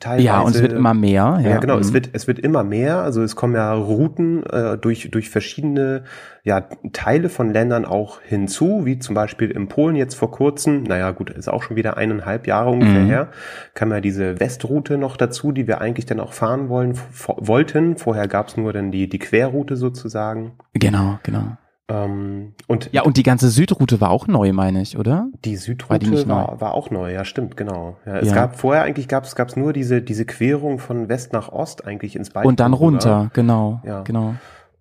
Teilweise, 0.00 0.26
Ja, 0.26 0.40
und 0.40 0.54
es 0.54 0.60
wird 0.62 0.72
immer 0.72 0.94
mehr. 0.94 1.38
Ja, 1.42 1.50
Ja, 1.50 1.58
genau, 1.58 1.78
es 1.78 1.90
mhm. 1.90 1.94
wird, 1.94 2.10
es 2.12 2.26
wird 2.26 2.38
immer 2.38 2.64
mehr. 2.64 2.98
Also 3.02 3.22
es 3.22 3.36
kommen 3.36 3.54
ja 3.54 3.72
Routen 3.72 4.44
äh, 4.44 4.76
durch, 4.76 5.10
durch 5.10 5.30
verschiedene 5.30 6.04
ja, 6.42 6.62
Teile 6.92 7.28
von 7.28 7.52
Ländern 7.52 7.84
auch 7.84 8.20
hinzu, 8.20 8.84
wie 8.84 8.98
zum 8.98 9.14
Beispiel 9.14 9.50
in 9.50 9.68
Polen 9.68 9.96
jetzt 9.96 10.14
vor 10.14 10.30
kurzem, 10.30 10.82
naja 10.82 11.10
gut, 11.12 11.30
ist 11.30 11.48
auch 11.48 11.62
schon 11.62 11.76
wieder 11.76 11.96
eineinhalb 11.96 12.46
Jahre 12.46 12.70
ungefähr 12.70 13.00
Mhm. 13.02 13.06
her, 13.06 13.28
kam 13.74 13.92
ja 13.92 14.00
diese 14.00 14.40
Westroute 14.40 14.98
noch 14.98 15.16
dazu, 15.16 15.52
die 15.52 15.66
wir 15.66 15.80
eigentlich 15.80 16.06
dann 16.06 16.20
auch 16.20 16.32
fahren 16.32 16.68
wollen, 16.68 16.98
wollten. 17.38 17.96
Vorher 17.96 18.28
gab's 18.28 18.56
nur 18.56 18.72
dann 18.72 18.90
die, 18.90 19.08
die 19.08 19.18
Querroute 19.18 19.76
sozusagen. 19.76 20.52
Genau, 20.74 21.18
genau. 21.22 21.56
Ähm, 21.88 22.54
und 22.66 22.88
Ja, 22.92 23.02
und 23.02 23.18
die 23.18 23.22
ganze 23.22 23.50
Südroute 23.50 24.00
war 24.00 24.10
auch 24.10 24.26
neu, 24.26 24.52
meine 24.54 24.80
ich, 24.80 24.96
oder? 24.96 25.28
die 25.44 25.52
War 25.52 25.58
Südroute 25.58 26.08
nicht 26.10 26.28
war, 26.28 26.58
war, 26.60 26.72
auch 26.74 26.90
neu, 26.90 27.12
ja 27.12 27.26
stimmt, 27.26 27.58
genau. 27.58 27.98
Ja, 28.06 28.16
es 28.18 28.28
Ja. 28.28 28.34
gab 28.34 28.58
vorher 28.58 28.82
eigentlich 28.84 29.06
gab's 29.06 29.34
gab's 29.36 29.54
nur 29.54 29.74
diese 29.74 30.00
diese 30.00 30.24
Querung 30.24 30.78
von 30.78 31.10
West 31.10 31.34
nach 31.34 31.50
Ost 31.52 31.86
eigentlich 31.86 32.16
ins 32.16 32.30
Baltikum 32.30 32.48
Und 32.50 32.60
dann 32.60 32.72
runter, 32.72 33.30
genau, 33.34 33.80
Ja. 33.84 34.00
genau. 34.02 34.34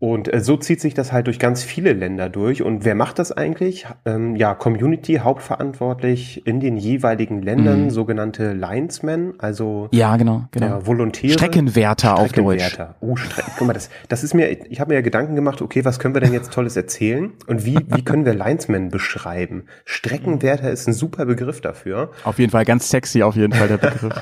Und 0.03 0.33
äh, 0.33 0.41
so 0.41 0.57
zieht 0.57 0.81
sich 0.81 0.93
das 0.93 1.13
halt 1.13 1.27
durch 1.27 1.39
ganz 1.39 1.63
viele 1.63 1.93
Länder 1.93 2.27
durch. 2.27 2.61
Und 2.61 2.83
wer 2.83 2.93
macht 2.93 3.19
das 3.19 3.31
eigentlich? 3.31 3.87
Ähm, 4.03 4.35
ja, 4.35 4.53
Community 4.53 5.21
hauptverantwortlich 5.23 6.45
in 6.45 6.59
den 6.59 6.75
jeweiligen 6.75 7.41
Ländern, 7.41 7.85
Mhm. 7.85 7.89
sogenannte 7.89 8.51
Linesmen, 8.51 9.35
also 9.37 9.87
Ja, 9.93 10.17
genau, 10.17 10.43
genau. 10.51 10.65
ja, 10.67 10.85
Volontäre. 10.85 11.31
Streckenwärter 11.31 12.15
auf 12.17 12.33
Deutsch. 12.33 12.61
Streckenwärter. 12.63 12.95
Oh, 12.99 13.15
Strecken. 13.15 13.51
Guck 13.57 13.67
mal, 13.67 13.71
das, 13.71 13.89
das 14.09 14.25
ist 14.25 14.33
mir, 14.33 14.49
ich 14.69 14.81
habe 14.81 14.89
mir 14.89 14.95
ja 14.95 15.01
Gedanken 15.01 15.35
gemacht, 15.35 15.61
okay, 15.61 15.85
was 15.85 15.99
können 15.99 16.13
wir 16.13 16.19
denn 16.19 16.33
jetzt 16.33 16.51
Tolles 16.51 16.75
erzählen? 16.75 17.31
Und 17.47 17.65
wie, 17.65 17.77
wie 17.87 18.03
können 18.03 18.25
wir 18.25 18.33
Linesmen 18.33 18.89
beschreiben? 18.89 19.67
Streckenwärter 19.85 20.69
ist 20.69 20.85
ein 20.85 20.93
super 20.93 21.25
Begriff 21.25 21.61
dafür. 21.61 22.11
Auf 22.25 22.39
jeden 22.39 22.51
Fall 22.51 22.65
ganz 22.65 22.89
sexy, 22.89 23.23
auf 23.23 23.37
jeden 23.37 23.53
Fall 23.53 23.69
der 23.69 23.77
Begriff. 23.77 24.21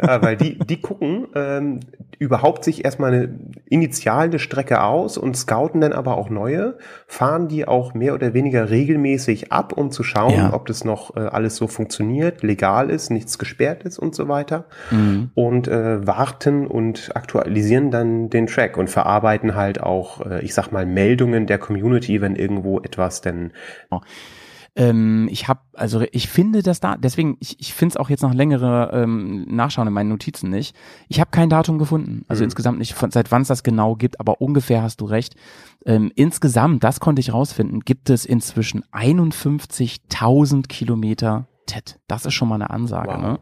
Ja, 0.00 0.22
weil 0.22 0.38
die, 0.38 0.58
die 0.60 0.80
gucken 0.80 1.26
ähm, 1.34 1.80
überhaupt 2.18 2.64
sich 2.64 2.86
erstmal 2.86 3.12
eine 3.12 3.38
initial 3.66 4.24
eine 4.28 4.38
Strecke 4.38 4.80
aus 4.94 5.18
und 5.18 5.36
scouten 5.36 5.80
dann 5.80 5.92
aber 5.92 6.16
auch 6.16 6.30
neue, 6.30 6.78
fahren 7.06 7.48
die 7.48 7.66
auch 7.66 7.94
mehr 7.94 8.14
oder 8.14 8.32
weniger 8.34 8.70
regelmäßig 8.70 9.52
ab, 9.52 9.72
um 9.76 9.90
zu 9.90 10.02
schauen, 10.02 10.34
Ja. 10.34 10.52
ob 10.54 10.66
das 10.66 10.84
noch 10.84 11.16
äh, 11.16 11.20
alles 11.20 11.56
so 11.56 11.66
funktioniert, 11.66 12.42
legal 12.42 12.90
ist, 12.90 13.10
nichts 13.10 13.38
gesperrt 13.38 13.82
ist 13.84 13.98
und 13.98 14.14
so 14.14 14.28
weiter. 14.28 14.66
Mhm. 14.90 15.30
Und 15.34 15.68
äh, 15.68 16.06
warten 16.06 16.66
und 16.66 17.10
aktualisieren 17.14 17.90
dann 17.90 18.30
den 18.30 18.46
Track 18.46 18.76
und 18.76 18.88
verarbeiten 18.88 19.54
halt 19.54 19.82
auch, 19.82 20.24
äh, 20.24 20.40
ich 20.44 20.54
sag 20.54 20.70
mal, 20.70 20.86
Meldungen 20.86 21.46
der 21.46 21.58
Community, 21.58 22.20
wenn 22.20 22.36
irgendwo 22.36 22.78
etwas 22.80 23.20
denn 23.20 23.52
Ähm, 24.76 25.28
ich 25.30 25.46
habe, 25.46 25.60
also 25.74 26.04
ich 26.10 26.28
finde 26.28 26.62
das 26.62 26.80
da, 26.80 26.96
deswegen, 26.96 27.36
ich, 27.38 27.60
ich 27.60 27.72
finde 27.74 27.92
es 27.92 27.96
auch 27.96 28.10
jetzt 28.10 28.22
noch 28.22 28.34
längere 28.34 28.90
ähm, 28.92 29.44
Nachschauen 29.48 29.86
in 29.86 29.94
meinen 29.94 30.08
Notizen 30.08 30.50
nicht. 30.50 30.74
Ich 31.08 31.20
habe 31.20 31.30
kein 31.30 31.48
Datum 31.48 31.78
gefunden, 31.78 32.24
also 32.26 32.42
Mhm. 32.42 32.46
insgesamt 32.46 32.78
nicht, 32.80 32.92
von, 32.94 33.12
seit 33.12 33.30
wann 33.30 33.42
es 33.42 33.48
das 33.48 33.62
genau 33.62 33.94
gibt, 33.94 34.18
aber 34.18 34.40
ungefähr 34.40 34.82
hast 34.82 35.00
du 35.00 35.04
recht. 35.04 35.36
Ähm, 35.86 36.10
insgesamt, 36.16 36.82
das 36.82 36.98
konnte 36.98 37.20
ich 37.20 37.32
rausfinden, 37.32 37.80
gibt 37.80 38.10
es 38.10 38.24
inzwischen 38.24 38.82
51.000 38.92 40.66
Kilometer 40.68 41.46
TED. 41.66 41.98
Das 42.08 42.26
ist 42.26 42.34
schon 42.34 42.48
mal 42.48 42.56
eine 42.56 42.70
Ansage, 42.70 43.10
Wow. 43.14 43.20
ne? 43.22 43.38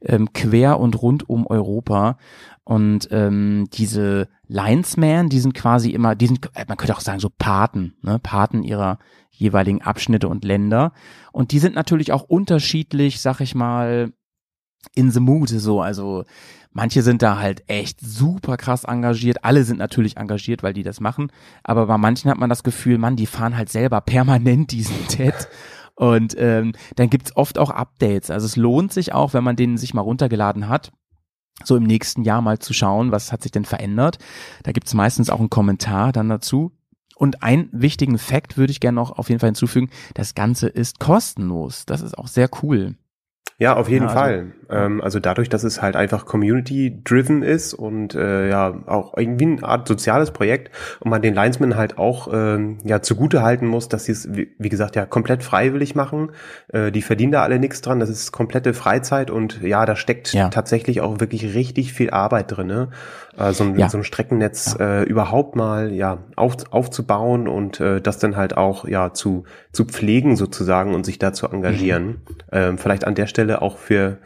Ähm, 0.00 0.32
quer 0.32 0.78
und 0.78 1.02
rund 1.02 1.28
um 1.28 1.44
Europa. 1.48 2.18
Und 2.68 3.08
ähm, 3.12 3.66
diese 3.72 4.28
Linesmen, 4.46 5.30
die 5.30 5.40
sind 5.40 5.54
quasi 5.54 5.88
immer, 5.88 6.14
die 6.14 6.26
sind, 6.26 6.50
äh, 6.54 6.66
man 6.68 6.76
könnte 6.76 6.94
auch 6.94 7.00
sagen, 7.00 7.18
so 7.18 7.30
Paten, 7.30 7.94
ne? 8.02 8.18
Paten 8.18 8.62
ihrer 8.62 8.98
jeweiligen 9.30 9.80
Abschnitte 9.80 10.28
und 10.28 10.44
Länder. 10.44 10.92
Und 11.32 11.52
die 11.52 11.60
sind 11.60 11.74
natürlich 11.74 12.12
auch 12.12 12.24
unterschiedlich, 12.24 13.22
sag 13.22 13.40
ich 13.40 13.54
mal, 13.54 14.12
in 14.94 15.10
the 15.10 15.18
mood 15.18 15.48
so. 15.48 15.80
Also 15.80 16.24
manche 16.70 17.00
sind 17.00 17.22
da 17.22 17.38
halt 17.38 17.62
echt 17.68 18.02
super 18.02 18.58
krass 18.58 18.84
engagiert. 18.84 19.44
Alle 19.44 19.64
sind 19.64 19.78
natürlich 19.78 20.18
engagiert, 20.18 20.62
weil 20.62 20.74
die 20.74 20.82
das 20.82 21.00
machen. 21.00 21.32
Aber 21.64 21.86
bei 21.86 21.96
manchen 21.96 22.30
hat 22.30 22.36
man 22.36 22.50
das 22.50 22.64
Gefühl, 22.64 22.98
man, 22.98 23.16
die 23.16 23.24
fahren 23.24 23.56
halt 23.56 23.70
selber 23.70 24.02
permanent 24.02 24.72
diesen 24.72 25.08
TED. 25.08 25.48
Und 25.94 26.36
ähm, 26.38 26.74
dann 26.96 27.08
gibt's 27.08 27.34
oft 27.34 27.56
auch 27.58 27.70
Updates. 27.70 28.30
Also 28.30 28.44
es 28.44 28.56
lohnt 28.56 28.92
sich 28.92 29.14
auch, 29.14 29.32
wenn 29.32 29.42
man 29.42 29.56
den 29.56 29.78
sich 29.78 29.94
mal 29.94 30.02
runtergeladen 30.02 30.68
hat, 30.68 30.92
so 31.64 31.76
im 31.76 31.82
nächsten 31.84 32.22
Jahr 32.22 32.40
mal 32.40 32.58
zu 32.58 32.72
schauen, 32.72 33.10
was 33.12 33.32
hat 33.32 33.42
sich 33.42 33.52
denn 33.52 33.64
verändert. 33.64 34.18
Da 34.62 34.72
gibt's 34.72 34.94
meistens 34.94 35.30
auch 35.30 35.40
einen 35.40 35.50
Kommentar 35.50 36.12
dann 36.12 36.28
dazu. 36.28 36.72
Und 37.16 37.42
einen 37.42 37.68
wichtigen 37.72 38.16
Fakt 38.16 38.56
würde 38.56 38.70
ich 38.70 38.78
gerne 38.78 38.94
noch 38.94 39.18
auf 39.18 39.28
jeden 39.28 39.40
Fall 39.40 39.48
hinzufügen. 39.48 39.90
Das 40.14 40.34
Ganze 40.36 40.68
ist 40.68 41.00
kostenlos. 41.00 41.84
Das 41.84 42.00
ist 42.00 42.16
auch 42.16 42.28
sehr 42.28 42.48
cool. 42.62 42.94
Ja, 43.58 43.74
auf 43.76 43.88
jeden 43.88 44.04
Ja, 44.04 44.10
also- 44.10 44.20
Fall. 44.20 44.52
Ähm, 44.70 45.00
also 45.00 45.20
dadurch, 45.20 45.48
dass 45.48 45.64
es 45.64 45.80
halt 45.82 45.96
einfach 45.96 46.26
community-driven 46.26 47.42
ist 47.42 47.74
und 47.74 48.14
äh, 48.14 48.48
ja 48.48 48.74
auch 48.86 49.16
irgendwie 49.16 49.46
eine 49.46 49.62
Art 49.62 49.88
soziales 49.88 50.30
Projekt 50.30 50.70
und 51.00 51.10
man 51.10 51.22
den 51.22 51.34
Linesmen 51.34 51.76
halt 51.76 51.98
auch 51.98 52.28
ähm, 52.32 52.78
ja 52.84 53.00
zugute 53.02 53.42
halten 53.42 53.66
muss, 53.66 53.88
dass 53.88 54.04
sie 54.04 54.12
es, 54.12 54.28
wie, 54.34 54.48
wie 54.58 54.68
gesagt, 54.68 54.96
ja 54.96 55.06
komplett 55.06 55.42
freiwillig 55.42 55.94
machen. 55.94 56.30
Äh, 56.72 56.90
die 56.92 57.02
verdienen 57.02 57.32
da 57.32 57.42
alle 57.42 57.58
nichts 57.58 57.80
dran. 57.80 58.00
Das 58.00 58.08
ist 58.10 58.32
komplette 58.32 58.74
Freizeit 58.74 59.30
und 59.30 59.62
ja, 59.62 59.86
da 59.86 59.96
steckt 59.96 60.32
Ja. 60.34 60.48
tatsächlich 60.48 61.00
auch 61.00 61.20
wirklich 61.20 61.54
richtig 61.54 61.92
viel 61.92 62.10
Arbeit 62.10 62.56
drin. 62.56 62.66
Ne? 62.66 62.88
Äh, 63.38 63.52
so, 63.52 63.64
ein, 63.64 63.78
Ja. 63.78 63.88
so 63.88 63.98
ein 63.98 64.04
Streckennetz 64.04 64.76
äh, 64.78 65.02
überhaupt 65.04 65.56
mal 65.56 65.92
ja 65.92 66.18
auf, 66.36 66.56
aufzubauen 66.70 67.48
und 67.48 67.80
äh, 67.80 68.00
das 68.00 68.18
dann 68.18 68.36
halt 68.36 68.56
auch 68.56 68.86
ja 68.86 69.12
zu 69.12 69.44
zu 69.72 69.84
pflegen 69.84 70.36
sozusagen 70.36 70.94
und 70.94 71.04
sich 71.06 71.18
da 71.18 71.32
zu 71.32 71.46
engagieren. 71.46 72.20
Ähm, 72.52 72.78
vielleicht 72.78 73.04
an 73.06 73.14
der 73.14 73.26
Stelle 73.26 73.62
auch 73.62 73.78
für 73.78 74.18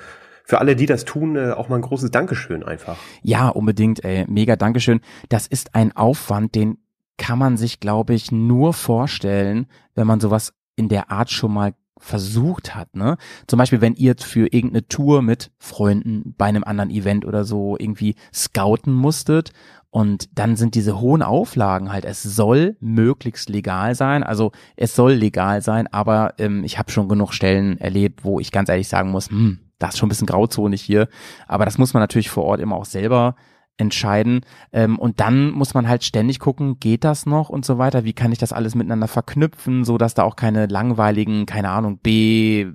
für 0.45 0.59
alle, 0.59 0.77
die 0.77 0.87
das 0.87 1.05
tun, 1.05 1.37
äh, 1.37 1.53
auch 1.53 1.69
mal 1.69 1.77
ein 1.77 1.83
großes 1.83 2.11
Dankeschön 2.11 2.63
einfach. 2.63 2.97
Ja, 3.23 3.49
unbedingt, 3.49 4.05
ey. 4.05 4.25
Mega 4.29 4.57
Dankeschön. 4.57 5.01
Das 5.29 5.47
ist 5.47 5.75
ein 5.75 5.97
Aufwand, 5.97 6.55
den 6.55 6.79
kann 7.19 7.39
man 7.39 7.57
sich, 7.57 7.81
glaube 7.81 8.15
ich, 8.15 8.33
nur 8.33 8.73
vorstellen, 8.73 9.67
wenn 9.95 10.07
man 10.07 10.21
sowas 10.21 10.55
in 10.77 10.89
der 10.89 11.11
Art 11.11 11.31
schon 11.31 11.53
mal 11.53 11.75
versucht 12.03 12.75
hat, 12.75 12.97
ne? 12.97 13.17
Zum 13.47 13.59
Beispiel, 13.59 13.81
wenn 13.81 13.95
ihr 13.95 14.17
für 14.19 14.53
irgendeine 14.53 14.89
Tour 14.89 15.23
mit 15.23 15.53
Freunden 15.59 16.35
bei 16.37 16.47
einem 16.47 16.65
anderen 16.65 16.91
Event 16.91 17.25
oder 17.25 17.45
so 17.45 17.77
irgendwie 17.79 18.17
scouten 18.35 18.93
musstet 18.93 19.53
und 19.91 20.37
dann 20.37 20.57
sind 20.57 20.75
diese 20.75 21.01
hohen 21.01 21.23
Auflagen 21.23 21.93
halt, 21.93 22.05
es 22.05 22.23
soll 22.23 22.77
möglichst 22.81 23.49
legal 23.49 23.95
sein, 23.95 24.25
also 24.25 24.51
es 24.75 24.97
soll 24.97 25.13
legal 25.13 25.63
sein, 25.63 25.87
aber 25.87 26.35
ähm, 26.39 26.65
ich 26.65 26.77
habe 26.79 26.91
schon 26.91 27.09
genug 27.09 27.33
Stellen 27.33 27.79
erlebt, 27.79 28.25
wo 28.25 28.41
ich 28.41 28.51
ganz 28.51 28.69
ehrlich 28.69 28.89
sagen 28.89 29.11
muss, 29.11 29.29
hm, 29.29 29.61
das 29.83 29.95
ist 29.95 29.99
schon 29.99 30.07
ein 30.07 30.11
bisschen 30.11 30.27
grauzonig 30.27 30.81
hier, 30.83 31.09
aber 31.47 31.65
das 31.65 31.79
muss 31.79 31.95
man 31.95 32.03
natürlich 32.03 32.31
vor 32.31 32.45
Ort 32.45 32.61
immer 32.61 32.77
auch 32.77 32.85
selber 32.85 33.35
entscheiden. 33.77 34.41
Ähm, 34.73 34.99
und 34.99 35.21
dann 35.21 35.51
muss 35.51 35.75
man 35.75 35.89
halt 35.89 36.05
ständig 36.05 36.39
gucken, 36.39 36.79
geht 36.79 37.05
das 37.05 37.27
noch 37.27 37.49
und 37.49 37.65
so 37.65 37.79
weiter? 37.79 38.05
Wie 38.05 38.13
kann 38.13 38.33
ich 38.33 38.39
das 38.39 38.53
alles 38.53 38.75
miteinander 38.75 39.09
verknüpfen, 39.09 39.85
so 39.85 39.99
dass 39.99 40.15
da 40.15 40.23
auch 40.25 40.37
keine 40.37 40.67
langweiligen, 40.67 41.47
keine 41.47 41.71
Ahnung, 41.71 41.99
B 41.99 42.67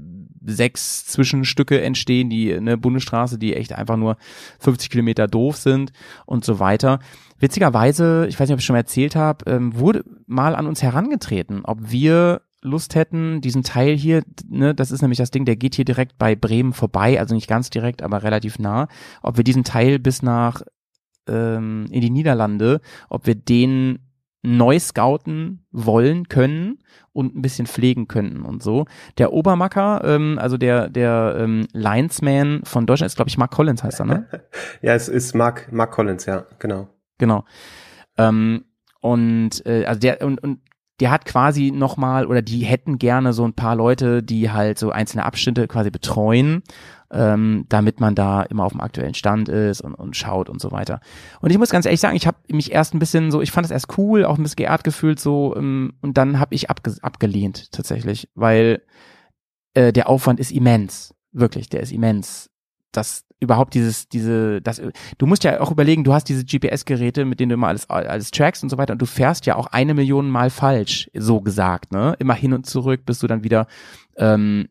sechs 0.48 1.06
Zwischenstücke 1.06 1.82
entstehen, 1.82 2.30
die 2.30 2.54
eine 2.54 2.78
Bundesstraße, 2.78 3.38
die 3.38 3.54
echt 3.54 3.74
einfach 3.74 3.98
nur 3.98 4.18
50 4.60 4.90
Kilometer 4.90 5.28
doof 5.28 5.58
sind 5.58 5.92
und 6.26 6.46
so 6.46 6.60
weiter. 6.60 7.00
Witzigerweise, 7.40 8.26
ich 8.30 8.40
weiß 8.40 8.48
nicht, 8.48 8.54
ob 8.54 8.60
ich 8.60 8.66
schon 8.66 8.76
mal 8.76 8.80
erzählt 8.80 9.16
habe, 9.16 9.50
ähm, 9.50 9.78
wurde 9.78 10.04
mal 10.26 10.56
an 10.56 10.66
uns 10.66 10.82
herangetreten, 10.82 11.66
ob 11.66 11.92
wir 11.92 12.42
Lust 12.68 12.96
hätten, 12.96 13.42
diesen 13.42 13.64
Teil 13.64 13.96
hier, 13.96 14.24
ne, 14.48 14.76
das 14.76 14.92
ist 14.92 15.02
nämlich 15.02 15.18
das 15.18 15.32
Ding, 15.32 15.46
der 15.46 15.56
geht 15.56 15.76
hier 15.76 15.86
direkt 15.86 16.18
bei 16.18 16.36
Bremen 16.36 16.74
vorbei, 16.74 17.20
also 17.20 17.34
nicht 17.34 17.48
ganz 17.48 17.70
direkt, 17.70 18.02
aber 18.02 18.24
relativ 18.24 18.60
nah, 18.60 18.88
ob 19.22 19.38
wir 19.38 19.44
diesen 19.44 19.64
Teil 19.64 20.00
bis 20.00 20.22
nach 20.22 20.62
ähm, 21.28 21.88
in 21.92 22.02
die 22.02 22.10
Niederlande, 22.10 22.82
ob 23.10 23.26
wir 23.26 23.36
den 23.36 24.00
neu 24.44 24.80
scouten 24.80 25.66
wollen 25.72 26.30
können 26.30 26.80
und 27.12 27.36
ein 27.36 27.42
bisschen 27.42 27.68
pflegen 27.68 28.08
könnten 28.08 28.44
und 28.44 28.64
so. 28.64 28.86
Der 29.18 29.34
Obermacker, 29.34 30.02
ähm, 30.06 30.38
also 30.40 30.58
der 30.58 30.90
der 30.90 31.36
ähm, 31.40 31.68
Linesman 31.74 32.62
von 32.64 32.86
Deutschland 32.86 33.08
ist, 33.08 33.16
glaube 33.16 33.30
ich, 33.30 33.38
Mark 33.38 33.52
Collins 33.52 33.84
heißt 33.84 34.00
er, 34.00 34.06
ne? 34.06 34.28
Ja, 34.82 34.94
es 34.94 35.10
ist 35.10 35.36
Mark, 35.36 35.72
Mark 35.72 35.92
Collins, 35.92 36.26
ja, 36.26 36.46
genau. 36.60 36.88
Genau. 37.18 37.44
Ähm, 38.18 38.66
und 39.02 39.66
äh, 39.66 39.86
also 39.86 40.00
der 40.00 40.22
und, 40.22 40.42
und 40.42 40.60
der 41.00 41.12
hat 41.12 41.26
quasi 41.26 41.72
nochmal 41.72 42.26
oder 42.26 42.42
die 42.42 42.66
hätten 42.66 42.98
gerne 42.98 43.34
so 43.34 43.46
ein 43.46 43.54
paar 43.54 43.76
Leute, 43.76 44.24
die 44.24 44.52
halt 44.52 44.80
so 44.80 44.90
einzelne 44.90 45.26
Abschnitte 45.26 45.68
quasi 45.68 45.92
betreuen, 45.92 46.64
ähm, 47.12 47.66
damit 47.70 48.00
man 48.00 48.16
da 48.16 48.42
immer 48.44 48.66
auf 48.66 48.72
dem 48.72 48.82
aktuellen 48.82 49.14
Stand 49.14 49.48
ist 49.48 49.82
und, 49.82 49.94
und 49.94 50.16
schaut 50.16 50.50
und 50.50 50.60
so 50.60 50.72
weiter. 50.72 51.00
Und 51.40 51.52
ich 51.52 51.58
muss 51.58 51.70
ganz 51.70 51.86
ehrlich 51.86 52.02
sagen, 52.02 52.16
ich 52.16 52.26
habe 52.26 52.38
mich 52.50 52.72
erst 52.72 52.94
ein 52.94 53.00
bisschen 53.00 53.32
so, 53.32 53.42
ich 53.42 53.52
fand 53.52 53.66
es 53.66 53.72
erst 53.72 53.98
cool, 53.98 54.26
auch 54.26 54.38
ein 54.38 54.44
bisschen 54.44 54.58
geehrt 54.58 54.84
gefühlt 54.84 55.20
so 55.20 55.56
ähm, 55.56 55.94
und 56.02 56.18
dann 56.18 56.40
habe 56.40 56.56
ich 56.56 56.70
abge 56.70 56.96
abgelehnt 57.02 57.72
tatsächlich, 57.72 58.30
weil 58.34 58.82
äh, 59.74 59.94
der 59.94 60.10
Aufwand 60.10 60.40
ist 60.40 60.52
immens, 60.52 61.14
wirklich, 61.32 61.70
der 61.70 61.82
ist 61.82 61.92
immens. 61.92 62.50
Das 62.98 63.28
überhaupt 63.40 63.74
dieses, 63.74 64.10
diese, 64.10 64.62
das, 64.62 64.82
du 65.18 65.26
musst 65.28 65.44
ja 65.44 65.60
auch 65.62 65.72
überlegen, 65.72 66.04
du 66.04 66.14
hast 66.14 66.26
diese 66.26 66.44
GPS-Geräte, 66.44 67.24
mit 67.26 67.40
denen 67.40 67.50
du 67.50 67.54
immer 67.54 67.68
alles, 67.68 67.90
alles 67.90 68.32
trackst 68.32 68.64
und 68.64 68.70
so 68.70 68.78
weiter 68.78 68.94
und 68.94 69.02
du 69.02 69.06
fährst 69.06 69.46
ja 69.46 69.56
auch 69.56 69.68
eine 69.68 69.94
Million 69.94 70.30
Mal 70.30 70.50
falsch, 70.50 71.10
so 71.14 71.42
gesagt, 71.42 71.92
ne? 71.92 72.16
Immer 72.20 72.34
hin 72.34 72.54
und 72.54 72.66
zurück, 72.66 73.06
bis 73.06 73.20
du 73.20 73.28
dann 73.28 73.44
wieder, 73.44 73.68
ähm, 74.18 74.70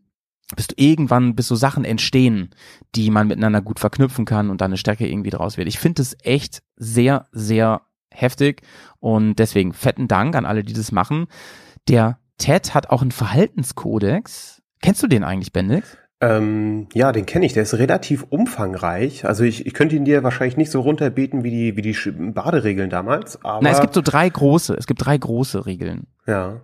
bis 0.56 0.66
du 0.66 0.74
irgendwann, 0.76 1.36
bis 1.36 1.46
so 1.46 1.54
Sachen 1.54 1.84
entstehen, 1.84 2.50
die 2.94 3.10
man 3.10 3.28
miteinander 3.28 3.62
gut 3.62 3.78
verknüpfen 3.78 4.24
kann 4.24 4.50
und 4.50 4.60
dann 4.60 4.70
eine 4.70 4.78
Stärke 4.78 5.06
irgendwie 5.08 5.30
draus 5.30 5.56
wird. 5.56 5.68
Ich 5.68 5.78
finde 5.78 6.02
es 6.02 6.16
echt 6.22 6.62
sehr, 6.76 7.28
sehr 7.32 7.82
heftig 8.12 8.62
und 8.98 9.36
deswegen 9.38 9.72
fetten 9.72 10.08
Dank 10.08 10.34
an 10.34 10.44
alle, 10.44 10.64
die 10.64 10.72
das 10.72 10.90
machen. 10.90 11.26
Der 11.88 12.18
Ted 12.38 12.74
hat 12.74 12.90
auch 12.90 13.02
einen 13.02 13.12
Verhaltenskodex. 13.12 14.62
Kennst 14.82 15.02
du 15.02 15.06
den 15.06 15.24
eigentlich, 15.24 15.52
Bendix? 15.52 15.96
Ähm, 16.20 16.88
ja, 16.94 17.12
den 17.12 17.26
kenne 17.26 17.44
ich. 17.44 17.52
Der 17.52 17.64
ist 17.64 17.74
relativ 17.74 18.24
umfangreich. 18.30 19.26
Also 19.26 19.44
ich, 19.44 19.66
ich 19.66 19.74
könnte 19.74 19.96
ihn 19.96 20.04
dir 20.04 20.22
wahrscheinlich 20.22 20.56
nicht 20.56 20.70
so 20.70 20.80
runterbeten 20.80 21.44
wie 21.44 21.50
die, 21.50 21.76
wie 21.76 21.82
die 21.82 21.96
Baderegeln 22.32 22.88
damals. 22.88 23.42
Aber 23.44 23.60
Na, 23.62 23.70
es 23.70 23.80
gibt 23.80 23.92
so 23.94 24.00
drei 24.02 24.28
große, 24.28 24.74
es 24.74 24.86
gibt 24.86 25.04
drei 25.04 25.18
große 25.18 25.66
Regeln. 25.66 26.06
ja, 26.26 26.60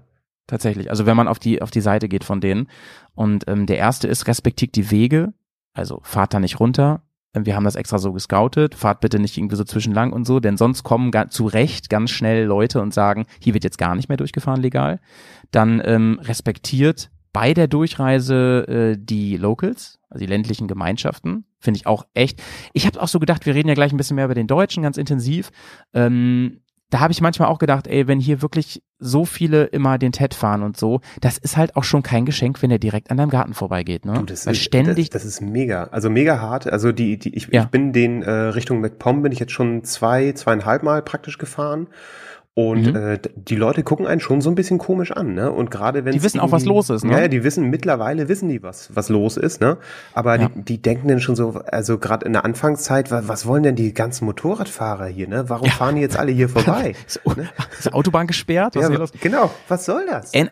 Tatsächlich. 0.48 0.90
Also 0.90 1.06
wenn 1.06 1.16
man 1.16 1.28
auf 1.28 1.38
die, 1.38 1.62
auf 1.62 1.70
die 1.70 1.80
Seite 1.80 2.08
geht 2.08 2.24
von 2.24 2.40
denen. 2.40 2.68
Und 3.14 3.44
ähm, 3.46 3.66
der 3.66 3.78
erste 3.78 4.08
ist, 4.08 4.26
respektiert 4.26 4.74
die 4.74 4.90
Wege. 4.90 5.32
Also 5.72 6.00
fahrt 6.02 6.34
da 6.34 6.40
nicht 6.40 6.58
runter. 6.60 7.02
Ähm, 7.32 7.46
Wir 7.46 7.54
haben 7.54 7.64
das 7.64 7.76
extra 7.76 7.98
so 7.98 8.12
gescoutet. 8.12 8.74
Fahrt 8.74 9.00
bitte 9.00 9.18
nicht 9.20 9.38
irgendwie 9.38 9.56
so 9.56 9.64
zwischenlang 9.64 10.12
und 10.12 10.26
so, 10.26 10.40
denn 10.40 10.56
sonst 10.56 10.82
kommen 10.82 11.12
zu 11.30 11.46
Recht 11.46 11.90
ganz 11.90 12.10
schnell 12.10 12.44
Leute 12.44 12.82
und 12.82 12.92
sagen, 12.92 13.24
hier 13.38 13.54
wird 13.54 13.64
jetzt 13.64 13.78
gar 13.78 13.94
nicht 13.94 14.08
mehr 14.08 14.18
durchgefahren 14.18 14.60
legal. 14.60 14.98
Dann 15.52 15.80
ähm, 15.84 16.18
respektiert 16.20 17.12
bei 17.33 17.55
der 17.55 17.66
Durchreise 17.68 18.66
äh, 18.95 18.97
die 18.99 19.37
Locals, 19.37 19.99
also 20.11 20.25
die 20.25 20.31
ländlichen 20.31 20.68
Gemeinschaften. 20.68 21.45
Finde 21.59 21.79
ich 21.79 21.87
auch 21.87 22.05
echt. 22.14 22.42
Ich 22.73 22.87
habe 22.87 23.01
auch 23.01 23.09
so 23.09 23.18
gedacht, 23.21 23.47
wir 23.47 23.55
reden 23.55 23.68
ja 23.68 23.75
gleich 23.75 23.92
ein 23.92 23.97
bisschen 23.97 24.16
mehr 24.16 24.27
über 24.27 24.35
den 24.35 24.47
Deutschen, 24.47 24.83
ganz 24.83 24.97
intensiv. 24.97 25.51
Ähm, 25.95 26.59
da 26.90 27.01
habe 27.01 27.12
ich 27.12 27.23
manchmal 27.23 27.49
auch 27.49 27.59
gedacht, 27.59 27.87
ey, 27.87 28.07
wenn 28.07 28.21
hier 28.21 28.42
wirklich 28.42 28.83
so 28.99 29.25
viele 29.25 29.64
immer 29.64 29.97
den 29.97 30.12
TED 30.12 30.35
fahren 30.35 30.62
und 30.62 30.77
so, 30.77 31.01
das 31.23 31.38
ist 31.38 31.57
halt 31.57 31.75
auch 31.75 31.85
schon 31.85 32.03
kein 32.03 32.27
Geschenk, 32.27 32.61
wenn 32.61 32.68
der 32.68 32.79
direkt 32.79 33.11
an 33.11 33.16
deinem 33.16 33.31
Garten 33.31 33.55
vorbeigeht, 33.55 34.05
ne? 34.05 34.12
Du, 34.12 34.25
das 34.25 34.45
Weil 34.45 34.53
ist, 34.53 34.62
ständig, 34.62 35.09
Das, 35.09 35.23
das 35.23 35.33
ist 35.33 35.40
mega. 35.40 35.85
Also 35.85 36.11
mega 36.11 36.38
hart. 36.38 36.66
Also 36.71 36.92
die, 36.92 37.18
die 37.18 37.35
ich, 37.35 37.49
Ja. 37.51 37.62
ich 37.62 37.68
bin 37.68 37.95
den 37.95 38.23
äh, 38.23 38.31
Richtung 38.31 38.83
MacPom 38.83 39.23
bin 39.23 39.33
ich 39.33 39.38
jetzt 39.38 39.53
schon 39.53 39.85
zwei, 39.85 40.33
zweieinhalb 40.33 40.83
Mal 40.83 41.01
praktisch 41.01 41.38
gefahren. 41.38 41.87
Und 42.54 42.82
Mhm. 42.92 42.96
äh, 42.96 43.18
die 43.34 43.56
Leute 43.56 43.82
gucken 43.82 44.06
einen 44.06 44.20
schon 44.20 44.42
so 44.42 44.50
ein 44.50 44.54
bisschen 44.54 44.76
komisch 44.76 45.10
an, 45.10 45.32
ne? 45.32 45.50
Und 45.50 45.70
gerade 45.70 46.04
wenn 46.04 46.12
Die 46.12 46.22
wissen 46.22 46.38
auch, 46.38 46.52
was 46.52 46.66
los 46.66 46.90
ist, 46.90 47.02
ne? 47.02 47.12
Ja, 47.12 47.20
ja, 47.20 47.28
die 47.28 47.44
wissen 47.44 47.70
mittlerweile 47.70 48.28
wissen 48.28 48.50
die 48.50 48.62
was, 48.62 48.94
was 48.94 49.08
los 49.08 49.38
ist, 49.38 49.62
ne? 49.62 49.78
Aber 50.12 50.38
Ja. 50.38 50.48
die, 50.50 50.62
die 50.62 50.82
denken 50.82 51.08
dann 51.08 51.18
schon 51.20 51.34
so, 51.34 51.62
also 51.70 51.96
gerade 51.96 52.26
in 52.26 52.34
der 52.34 52.44
Anfangszeit, 52.44 53.10
wa- 53.10 53.22
was 53.24 53.46
wollen 53.46 53.62
denn 53.62 53.74
die 53.76 53.94
ganzen 53.94 54.26
Motorradfahrer 54.26 55.06
hier, 55.06 55.28
ne? 55.28 55.48
Warum 55.48 55.70
fahren 55.70 55.94
die 55.94 56.02
jetzt 56.02 56.18
alle 56.18 56.30
hier 56.30 56.50
vorbei? 56.50 56.94
ist, 57.06 57.20
ist 57.78 57.86
die 57.86 57.92
Autobahn 57.94 58.26
gesperrt? 58.26 58.74
Was 58.76 58.82
ist 58.82 58.88
ja, 58.88 58.90
hier 58.90 58.98
los? 58.98 59.12
genau. 59.18 59.50
Was 59.68 59.86
soll 59.86 60.04
das? 60.06 60.34
Äh, 60.34 60.48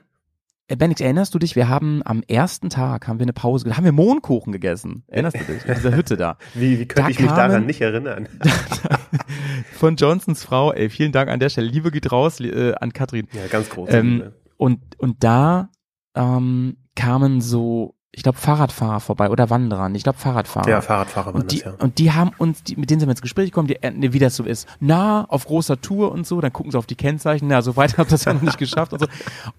Benix, 0.77 1.01
erinnerst 1.01 1.35
du 1.35 1.39
dich, 1.39 1.57
wir 1.57 1.69
haben 1.69 2.01
am 2.05 2.23
ersten 2.29 2.71
Tag, 2.71 3.09
haben 3.09 3.19
wir 3.19 3.25
eine 3.25 3.33
Pause, 3.33 3.77
haben 3.77 3.85
wir 3.85 3.93
Mohnkuchen 3.93 4.53
gegessen. 4.53 5.05
Erinnerst 5.09 5.37
du 5.41 5.45
dich? 5.53 5.65
In 5.65 5.75
dieser 5.75 5.95
Hütte 5.97 6.17
da. 6.17 6.37
Wie, 6.55 6.79
wie 6.79 6.87
könnte 6.87 7.03
Da 7.03 7.09
ich 7.09 7.19
mich 7.19 7.29
kamen- 7.29 7.37
daran 7.37 7.67
nicht 7.67 7.81
erinnern? 7.81 8.29
Von 9.73 9.97
Johnsons 9.97 10.45
Frau, 10.45 10.73
ey, 10.73 10.91
vielen 10.91 11.13
Dank 11.13 11.31
an 11.31 11.41
der 11.41 11.49
Stelle. 11.49 11.69
Liebe 11.69 11.91
geht 11.91 12.11
raus 12.13 12.41
äh, 12.41 12.75
an 12.81 12.93
Katrin. 12.93 13.27
Ja, 13.33 13.47
ganz 13.49 13.71
groß. 13.71 13.89
Ähm, 13.93 14.31
und, 14.57 14.81
und 14.99 15.25
da 15.25 15.71
ähm, 16.15 16.77
kamen 16.95 17.41
so, 17.41 17.95
ich 18.13 18.23
glaube, 18.23 18.39
Fahrradfahrer 18.39 19.01
vorbei 19.01 19.31
oder 19.31 19.49
Wanderer. 19.51 19.91
Ich 19.95 20.03
glaube, 20.03 20.19
Fahrradfahrer. 20.19 20.69
ja, 20.69 20.81
Fahrradfahrer 20.81 21.33
waren 21.35 21.43
Und 21.43 21.53
die, 21.53 21.59
das, 21.61 21.67
ja. 21.79 21.85
und 21.85 21.99
die 21.99 22.13
haben 22.13 22.31
uns, 22.39 22.63
die, 22.63 22.77
mit 22.77 22.91
denen 22.91 23.01
sind 23.01 23.09
wir 23.09 23.13
ins 23.13 23.23
Gespräch 23.23 23.47
gekommen, 23.51 23.69
die, 23.69 23.77
äh, 23.83 24.13
wie 24.13 24.19
das 24.19 24.37
so 24.37 24.45
ist. 24.45 24.69
Na, 24.81 25.25
auf 25.25 25.47
großer 25.47 25.81
Tour 25.81 26.13
und 26.13 26.27
so, 26.27 26.41
dann 26.41 26.53
gucken 26.53 26.73
sie 26.73 26.79
auf 26.79 26.87
die 26.87 26.97
Kennzeichen, 26.97 27.49
na, 27.49 27.63
so 27.63 27.77
weit 27.77 27.97
habt 27.99 28.11
ihr 28.11 28.15
das 28.15 28.25
ja 28.25 28.35
noch 28.35 28.43
nicht 28.43 28.59
geschafft 28.59 28.93
und 28.93 29.01
so. 29.01 29.07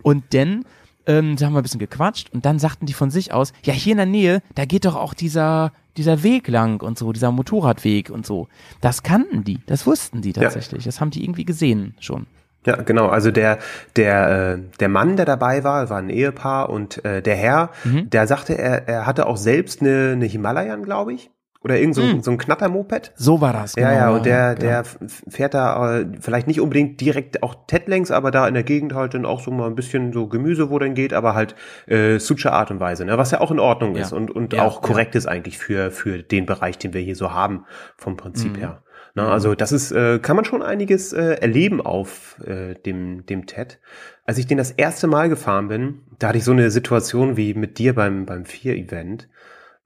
Und 0.03 0.23
dann 0.33 0.65
ähm, 1.07 1.35
da 1.35 1.45
haben 1.45 1.53
wir 1.53 1.59
ein 1.59 1.63
bisschen 1.63 1.79
gequatscht 1.79 2.29
und 2.33 2.45
dann 2.45 2.59
sagten 2.59 2.85
die 2.85 2.93
von 2.93 3.09
sich 3.11 3.33
aus, 3.33 3.53
ja, 3.63 3.73
hier 3.73 3.91
in 3.91 3.97
der 3.97 4.05
Nähe, 4.05 4.41
da 4.55 4.65
geht 4.65 4.85
doch 4.85 4.95
auch 4.95 5.13
dieser, 5.13 5.71
dieser 5.97 6.23
Weg 6.23 6.47
lang 6.47 6.81
und 6.81 6.97
so, 6.97 7.11
dieser 7.11 7.31
Motorradweg 7.31 8.09
und 8.09 8.25
so. 8.25 8.47
Das 8.81 9.03
kannten 9.03 9.43
die, 9.43 9.59
das 9.65 9.85
wussten 9.87 10.21
die 10.21 10.33
tatsächlich. 10.33 10.83
Das 10.85 11.01
haben 11.01 11.11
die 11.11 11.23
irgendwie 11.23 11.45
gesehen 11.45 11.95
schon. 11.99 12.27
Ja, 12.65 12.75
genau. 12.75 13.07
Also 13.07 13.31
der 13.31 13.57
der 13.95 14.53
äh, 14.53 14.59
der 14.79 14.89
Mann, 14.89 15.15
der 15.17 15.25
dabei 15.25 15.63
war, 15.63 15.89
war 15.89 15.97
ein 15.97 16.11
Ehepaar 16.11 16.69
und 16.69 17.03
äh, 17.03 17.23
der 17.23 17.35
Herr, 17.35 17.71
Mhm. 17.83 18.09
der 18.11 18.27
sagte, 18.27 18.55
er 18.55 18.87
er 18.87 19.05
hatte 19.07 19.25
auch 19.25 19.37
selbst 19.37 19.81
eine, 19.81 20.11
eine 20.11 20.25
Himalayan, 20.25 20.83
glaube 20.83 21.13
ich, 21.13 21.31
oder 21.63 21.77
irgend 21.77 21.95
so, 21.95 22.01
ein 22.01 22.23
so 22.23 22.31
ein 22.31 22.37
Knattermoped. 22.37 23.11
So 23.15 23.39
war 23.39 23.53
das. 23.53 23.75
Ja, 23.75 23.91
genau, 23.91 23.99
ja, 24.01 24.09
und 24.17 24.25
der, 24.25 24.55
genau. 24.55 24.67
der 24.67 24.83
fährt 25.29 25.53
da 25.53 25.99
äh, 25.99 26.07
vielleicht 26.19 26.47
nicht 26.47 26.59
unbedingt 26.59 26.99
direkt 26.99 27.43
auch 27.43 27.55
Ted-Längs, 27.67 28.09
aber 28.09 28.31
da 28.31 28.47
in 28.47 28.55
der 28.55 28.63
Gegend 28.63 28.93
halt 28.95 29.13
dann 29.13 29.25
auch 29.25 29.41
so 29.41 29.51
mal 29.51 29.67
ein 29.67 29.75
bisschen 29.75 30.11
so 30.11 30.27
Gemüse, 30.27 30.69
wo 30.71 30.79
dann 30.79 30.95
geht, 30.95 31.13
aber 31.13 31.35
halt 31.35 31.55
äh, 31.87 32.17
Sucha 32.17 32.49
Art 32.49 32.71
und 32.71 32.79
Weise, 32.79 33.05
ne? 33.05 33.17
was 33.17 33.29
ja 33.31 33.41
auch 33.41 33.51
in 33.51 33.59
Ordnung 33.59 33.95
Ja. 33.95 34.01
ist 34.01 34.11
und, 34.11 34.31
und 34.31 34.53
Ja, 34.53 34.63
auch 34.63 34.81
korrekt 34.81 35.13
ist 35.15 35.27
eigentlich 35.27 35.59
für, 35.59 35.91
für 35.91 36.23
den 36.23 36.45
Bereich, 36.47 36.77
den 36.79 36.93
wir 36.93 37.01
hier 37.01 37.15
so 37.15 37.31
haben, 37.31 37.65
vom 37.95 38.17
Prinzip 38.17 38.53
Mhm. 38.57 38.59
her. 38.59 38.83
Ne? 39.13 39.27
Also 39.27 39.53
das 39.55 39.71
ist, 39.71 39.91
äh, 39.91 40.17
kann 40.19 40.37
man 40.37 40.45
schon 40.45 40.63
einiges 40.63 41.13
äh, 41.13 41.33
erleben 41.41 41.79
auf 41.81 42.39
äh, 42.45 42.73
dem, 42.73 43.25
dem 43.27 43.45
TED. 43.45 43.79
Als 44.25 44.37
ich 44.37 44.47
den 44.47 44.57
das 44.57 44.71
erste 44.71 45.05
Mal 45.07 45.29
gefahren 45.29 45.67
bin, 45.67 45.99
da 46.17 46.29
hatte 46.29 46.37
ich 46.37 46.43
so 46.43 46.53
eine 46.53 46.71
Situation 46.71 47.37
wie 47.37 47.53
mit 47.53 47.77
dir 47.77 47.93
beim, 47.93 48.25
beim 48.25 48.45
Vier-Event. 48.45 49.27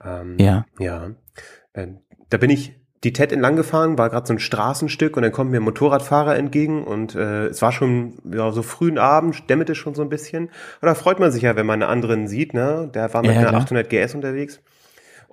Ähm, 0.04 0.38
Ja. 0.40 0.66
ja. 0.80 1.10
Ähm, 1.76 2.00
da 2.30 2.38
bin 2.38 2.50
ich 2.50 2.74
die 3.04 3.14
TED 3.14 3.32
entlang 3.32 3.56
gefahren, 3.56 3.98
war 3.98 4.10
gerade 4.10 4.26
so 4.26 4.34
ein 4.34 4.40
Straßenstück 4.40 5.16
und 5.16 5.22
dann 5.24 5.32
kommt 5.32 5.52
mir 5.52 5.58
ein 5.58 5.64
Motorradfahrer 5.64 6.36
entgegen 6.36 6.84
und 6.84 7.14
äh, 7.14 7.48
es 7.48 7.62
war 7.62 7.72
schon 7.72 8.16
ja, 8.34 8.52
so 8.52 8.64
frühen 8.64 8.98
Abend, 8.98 9.48
dämmerte 9.50 9.76
schon 9.76 9.94
so 9.94 10.02
ein 10.02 10.10
bisschen. 10.10 10.46
Und 10.46 10.52
da 10.88 10.96
freut 10.96 11.20
man 11.20 11.32
sich 11.32 11.44
ja, 11.44 11.56
wenn 11.56 11.68
man 11.68 11.84
einen 11.84 11.92
anderen 11.92 12.28
sieht, 12.28 12.54
ne? 12.56 12.90
Der 12.94 13.14
war 13.14 13.22
mit 13.22 13.32
Ja, 13.32 13.38
einer 13.38 13.50
klar. 13.50 13.62
800 13.62 13.90
GS 13.90 14.16
unterwegs. 14.16 14.62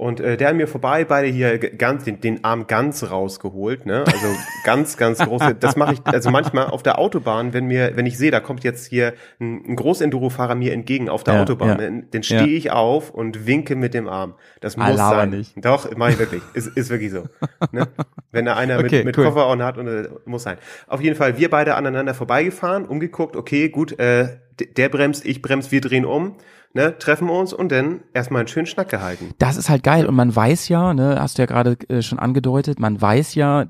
Und 0.02 0.20
äh, 0.20 0.36
der 0.36 0.48
an 0.48 0.56
mir 0.56 0.66
vorbei, 0.66 1.04
beide 1.04 1.28
hier 1.28 1.58
ganz 1.58 2.02
den, 2.04 2.20
den 2.20 2.42
Arm 2.42 2.66
ganz 2.66 3.08
rausgeholt, 3.08 3.86
ne? 3.86 4.04
Also 4.04 4.26
ganz, 4.64 4.96
ganz 4.96 5.18
große. 5.20 5.54
Das 5.54 5.76
mache 5.76 5.94
ich 5.94 6.00
also 6.04 6.30
manchmal 6.30 6.66
auf 6.66 6.82
der 6.82 6.98
Autobahn, 6.98 7.52
wenn 7.52 7.66
mir, 7.66 7.92
wenn 7.96 8.04
ich 8.06 8.18
sehe, 8.18 8.30
da 8.32 8.40
kommt 8.40 8.64
jetzt 8.64 8.86
hier 8.88 9.14
ein, 9.40 9.62
ein 9.66 9.76
Großenduro-Fahrer 9.76 10.56
mir 10.56 10.72
entgegen 10.72 11.08
auf 11.08 11.22
der 11.22 11.34
Ja, 11.34 11.42
Autobahn, 11.42 11.80
ja. 11.80 11.90
ne? 11.90 12.04
dann 12.10 12.22
stehe 12.24 12.40
Ja. 12.46 12.46
ich 12.46 12.70
auf 12.72 13.10
und 13.10 13.46
winke 13.46 13.76
mit 13.76 13.94
dem 13.94 14.08
Arm. 14.08 14.34
Das 14.60 14.76
muss 14.76 14.88
laber 14.96 15.16
sein. 15.20 15.30
nicht. 15.30 15.52
Doch, 15.64 15.94
mache 15.96 16.10
ich 16.12 16.18
wirklich. 16.18 16.42
Ist, 16.54 16.76
ist 16.76 16.90
wirklich 16.90 17.12
so. 17.12 17.24
Ne? 17.70 17.86
Wenn 18.32 18.44
da 18.46 18.56
einer 18.56 18.78
Okay, 18.80 18.96
mit, 18.98 19.04
mit 19.06 19.18
cool. 19.18 19.24
Koffer 19.26 19.46
on 19.48 19.62
hat 19.62 19.78
und 19.78 19.86
äh, 19.86 20.08
muss 20.24 20.42
sein. 20.42 20.58
Auf 20.88 21.00
jeden 21.00 21.14
Fall, 21.16 21.38
wir 21.38 21.48
beide 21.48 21.76
aneinander 21.76 22.14
vorbeigefahren, 22.14 22.86
umgeguckt, 22.86 23.36
okay, 23.36 23.68
gut, 23.68 23.98
äh, 23.98 24.28
der 24.76 24.88
bremst, 24.88 25.24
ich 25.24 25.42
bremst, 25.42 25.72
wir 25.72 25.80
drehen 25.80 26.04
um, 26.04 26.34
ne, 26.74 26.98
treffen 26.98 27.28
uns 27.28 27.52
und 27.52 27.72
dann 27.72 28.02
erstmal 28.12 28.40
einen 28.40 28.48
schönen 28.48 28.66
Schnack 28.66 28.88
gehalten. 28.88 29.32
Das 29.38 29.56
ist 29.56 29.68
halt 29.68 29.82
geil 29.82 30.06
und 30.06 30.14
man 30.14 30.34
weiß 30.34 30.68
ja, 30.68 30.94
ne, 30.94 31.16
hast 31.20 31.38
du 31.38 31.42
ja 31.42 31.46
gerade 31.46 31.76
äh, 31.88 32.02
schon 32.02 32.18
angedeutet, 32.18 32.78
man 32.78 33.00
weiß 33.00 33.34
ja, 33.34 33.66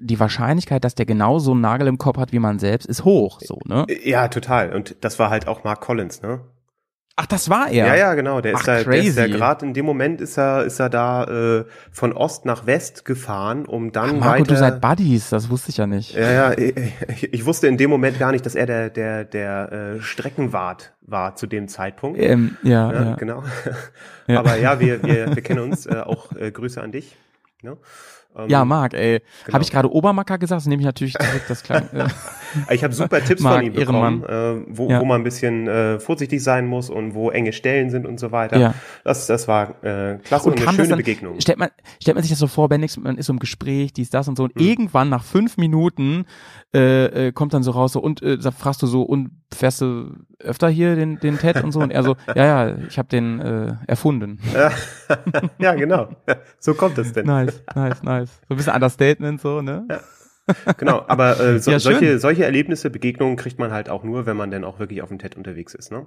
die 0.00 0.18
Wahrscheinlichkeit, 0.18 0.84
dass 0.84 0.94
der 0.96 1.06
genau 1.06 1.38
so 1.38 1.52
einen 1.52 1.60
Nagel 1.60 1.86
im 1.86 1.98
Kopf 1.98 2.18
hat 2.18 2.32
wie 2.32 2.38
man 2.40 2.58
selbst, 2.58 2.86
ist 2.86 3.04
hoch, 3.04 3.40
so, 3.40 3.58
ne? 3.66 3.86
Ja, 4.04 4.28
total. 4.28 4.74
Und 4.74 4.96
das 5.04 5.18
war 5.18 5.30
halt 5.30 5.46
auch 5.46 5.62
Mark 5.62 5.80
Collins, 5.80 6.22
ne? 6.22 6.40
Ach, 7.22 7.26
das 7.26 7.50
war 7.50 7.68
er. 7.70 7.86
Ja, 7.88 7.94
ja, 7.96 8.14
genau. 8.14 8.40
Der 8.40 8.54
Ach, 8.54 8.60
ist 8.60 8.66
da, 8.66 8.82
der 8.82 8.94
ist 9.02 9.16
ja 9.18 9.24
crazy. 9.24 9.36
gerade 9.36 9.66
in 9.66 9.74
dem 9.74 9.84
Moment 9.84 10.22
ist 10.22 10.38
er, 10.38 10.64
ist 10.64 10.80
er 10.80 10.88
da 10.88 11.24
äh, 11.24 11.64
von 11.92 12.14
Ost 12.14 12.46
nach 12.46 12.64
West 12.64 13.04
gefahren, 13.04 13.66
um 13.66 13.92
dann 13.92 14.08
Ach, 14.08 14.12
Marco, 14.24 14.40
weiter. 14.40 14.54
du 14.54 14.56
seid 14.56 14.80
Buddies, 14.80 15.28
das 15.28 15.50
wusste 15.50 15.68
ich 15.68 15.76
ja 15.76 15.86
nicht. 15.86 16.14
ja, 16.14 16.32
ja, 16.50 16.52
ich, 16.56 17.30
ich 17.32 17.44
wusste 17.44 17.66
in 17.66 17.76
dem 17.76 17.90
Moment 17.90 18.18
gar 18.18 18.32
nicht, 18.32 18.46
dass 18.46 18.54
er 18.54 18.64
der, 18.64 18.88
der, 18.88 19.24
der 19.24 19.72
äh, 19.98 20.00
Streckenwart 20.00 20.94
war 21.02 21.36
zu 21.36 21.46
dem 21.46 21.68
Zeitpunkt. 21.68 22.18
Ähm, 22.18 22.56
ja, 22.62 22.90
Ja, 22.90 23.02
ja. 23.02 23.14
genau. 23.16 23.44
Ja. 24.26 24.38
Aber 24.38 24.56
ja, 24.56 24.80
wir, 24.80 25.02
wir, 25.02 25.26
wir 25.36 25.42
kennen 25.42 25.60
uns. 25.60 25.84
Äh, 25.84 25.96
auch 26.00 26.32
äh, 26.36 26.50
Grüße 26.50 26.80
an 26.80 26.90
dich. 26.92 27.16
Ne? 27.62 27.76
Ähm, 28.36 28.48
Ja, 28.48 28.64
Marc, 28.64 28.94
ey. 28.94 29.20
Genau. 29.44 29.54
Habe 29.54 29.64
ich 29.64 29.70
gerade 29.70 29.92
Obermacker 29.92 30.38
gesagt? 30.38 30.60
Das 30.60 30.66
nehme 30.66 30.80
ich 30.82 30.86
natürlich 30.86 31.14
zurück, 31.14 31.42
das 31.48 31.62
klang. 31.62 31.88
Äh, 31.92 32.06
Ich 32.70 32.82
habe 32.82 32.92
super 32.92 33.22
Tipps 33.22 33.42
Marc 33.42 33.58
von 33.58 33.64
ihm 33.66 33.72
bekommen, 33.74 34.24
äh, 34.24 34.64
wo, 34.66 34.88
Ja. 34.90 34.98
wo 35.00 35.04
man 35.04 35.20
ein 35.20 35.24
bisschen 35.24 35.68
äh, 35.68 36.00
vorsichtig 36.00 36.42
sein 36.42 36.66
muss 36.66 36.90
und 36.90 37.14
wo 37.14 37.30
enge 37.30 37.52
Stellen 37.52 37.90
sind 37.90 38.06
und 38.08 38.18
so 38.18 38.32
weiter. 38.32 38.58
Ja. 38.58 38.74
Das, 39.04 39.28
das 39.28 39.46
war 39.46 39.84
äh, 39.84 40.18
klasse 40.18 40.48
und, 40.48 40.56
eine 40.56 40.64
kam 40.64 40.76
das 40.76 40.86
schöne 40.86 40.88
dann, 40.88 40.96
Begegnung. 40.98 41.40
Stellt 41.40 41.58
man, 41.60 41.68
stellt 42.02 42.16
man 42.16 42.22
sich 42.24 42.30
das 42.32 42.40
so 42.40 42.48
vor, 42.48 42.68
Bendix, 42.68 42.96
man 42.96 43.16
ist 43.18 43.26
so 43.26 43.32
im 43.32 43.38
Gespräch, 43.38 43.92
dies, 43.92 44.10
das 44.10 44.26
und 44.26 44.36
so, 44.36 44.42
und 44.42 44.56
Mhm. 44.56 44.62
irgendwann 44.66 45.08
nach 45.10 45.22
fünf 45.22 45.58
Minuten 45.58 46.24
äh, 46.74 47.28
äh, 47.28 47.32
kommt 47.32 47.54
dann 47.54 47.62
so 47.62 47.70
raus, 47.70 47.92
so, 47.92 48.00
und 48.00 48.20
äh, 48.22 48.38
fragst 48.50 48.82
du 48.82 48.88
so, 48.88 49.02
und 49.02 49.30
fährst 49.54 49.80
du 49.80 50.12
öfter 50.40 50.68
hier 50.68 50.96
den, 50.96 51.20
den 51.20 51.38
TED 51.38 51.62
und 51.62 51.70
so? 51.70 51.78
Und 51.78 51.92
er 51.92 52.02
so, 52.02 52.16
ja, 52.34 52.44
ja, 52.68 52.76
ich 52.88 52.98
habe 52.98 53.08
den 53.08 53.38
äh, 53.40 53.74
erfunden. 53.86 54.40
ja, 55.58 55.74
genau. 55.74 56.08
So 56.58 56.74
kommt 56.74 56.98
es 56.98 57.12
denn. 57.12 57.26
Nice, 57.26 57.62
nice, 57.76 58.02
nice. 58.02 58.19
So 58.26 58.54
ein 58.54 58.56
bisschen 58.56 58.74
Understatement 58.74 59.40
so, 59.40 59.60
ne? 59.62 59.86
Genau, 60.78 61.04
aber 61.06 61.38
äh, 61.38 61.58
so, 61.60 61.70
Ja, 61.70 61.78
solche, 61.78 62.18
solche 62.18 62.44
Erlebnisse, 62.44 62.90
Begegnungen 62.90 63.36
kriegt 63.36 63.58
man 63.58 63.72
halt 63.72 63.88
auch 63.88 64.02
nur, 64.02 64.26
wenn 64.26 64.36
man 64.36 64.50
dann 64.50 64.64
auch 64.64 64.78
wirklich 64.78 65.02
auf 65.02 65.08
dem 65.08 65.18
TED 65.18 65.36
unterwegs 65.36 65.74
ist. 65.74 65.92
Ne? 65.92 66.06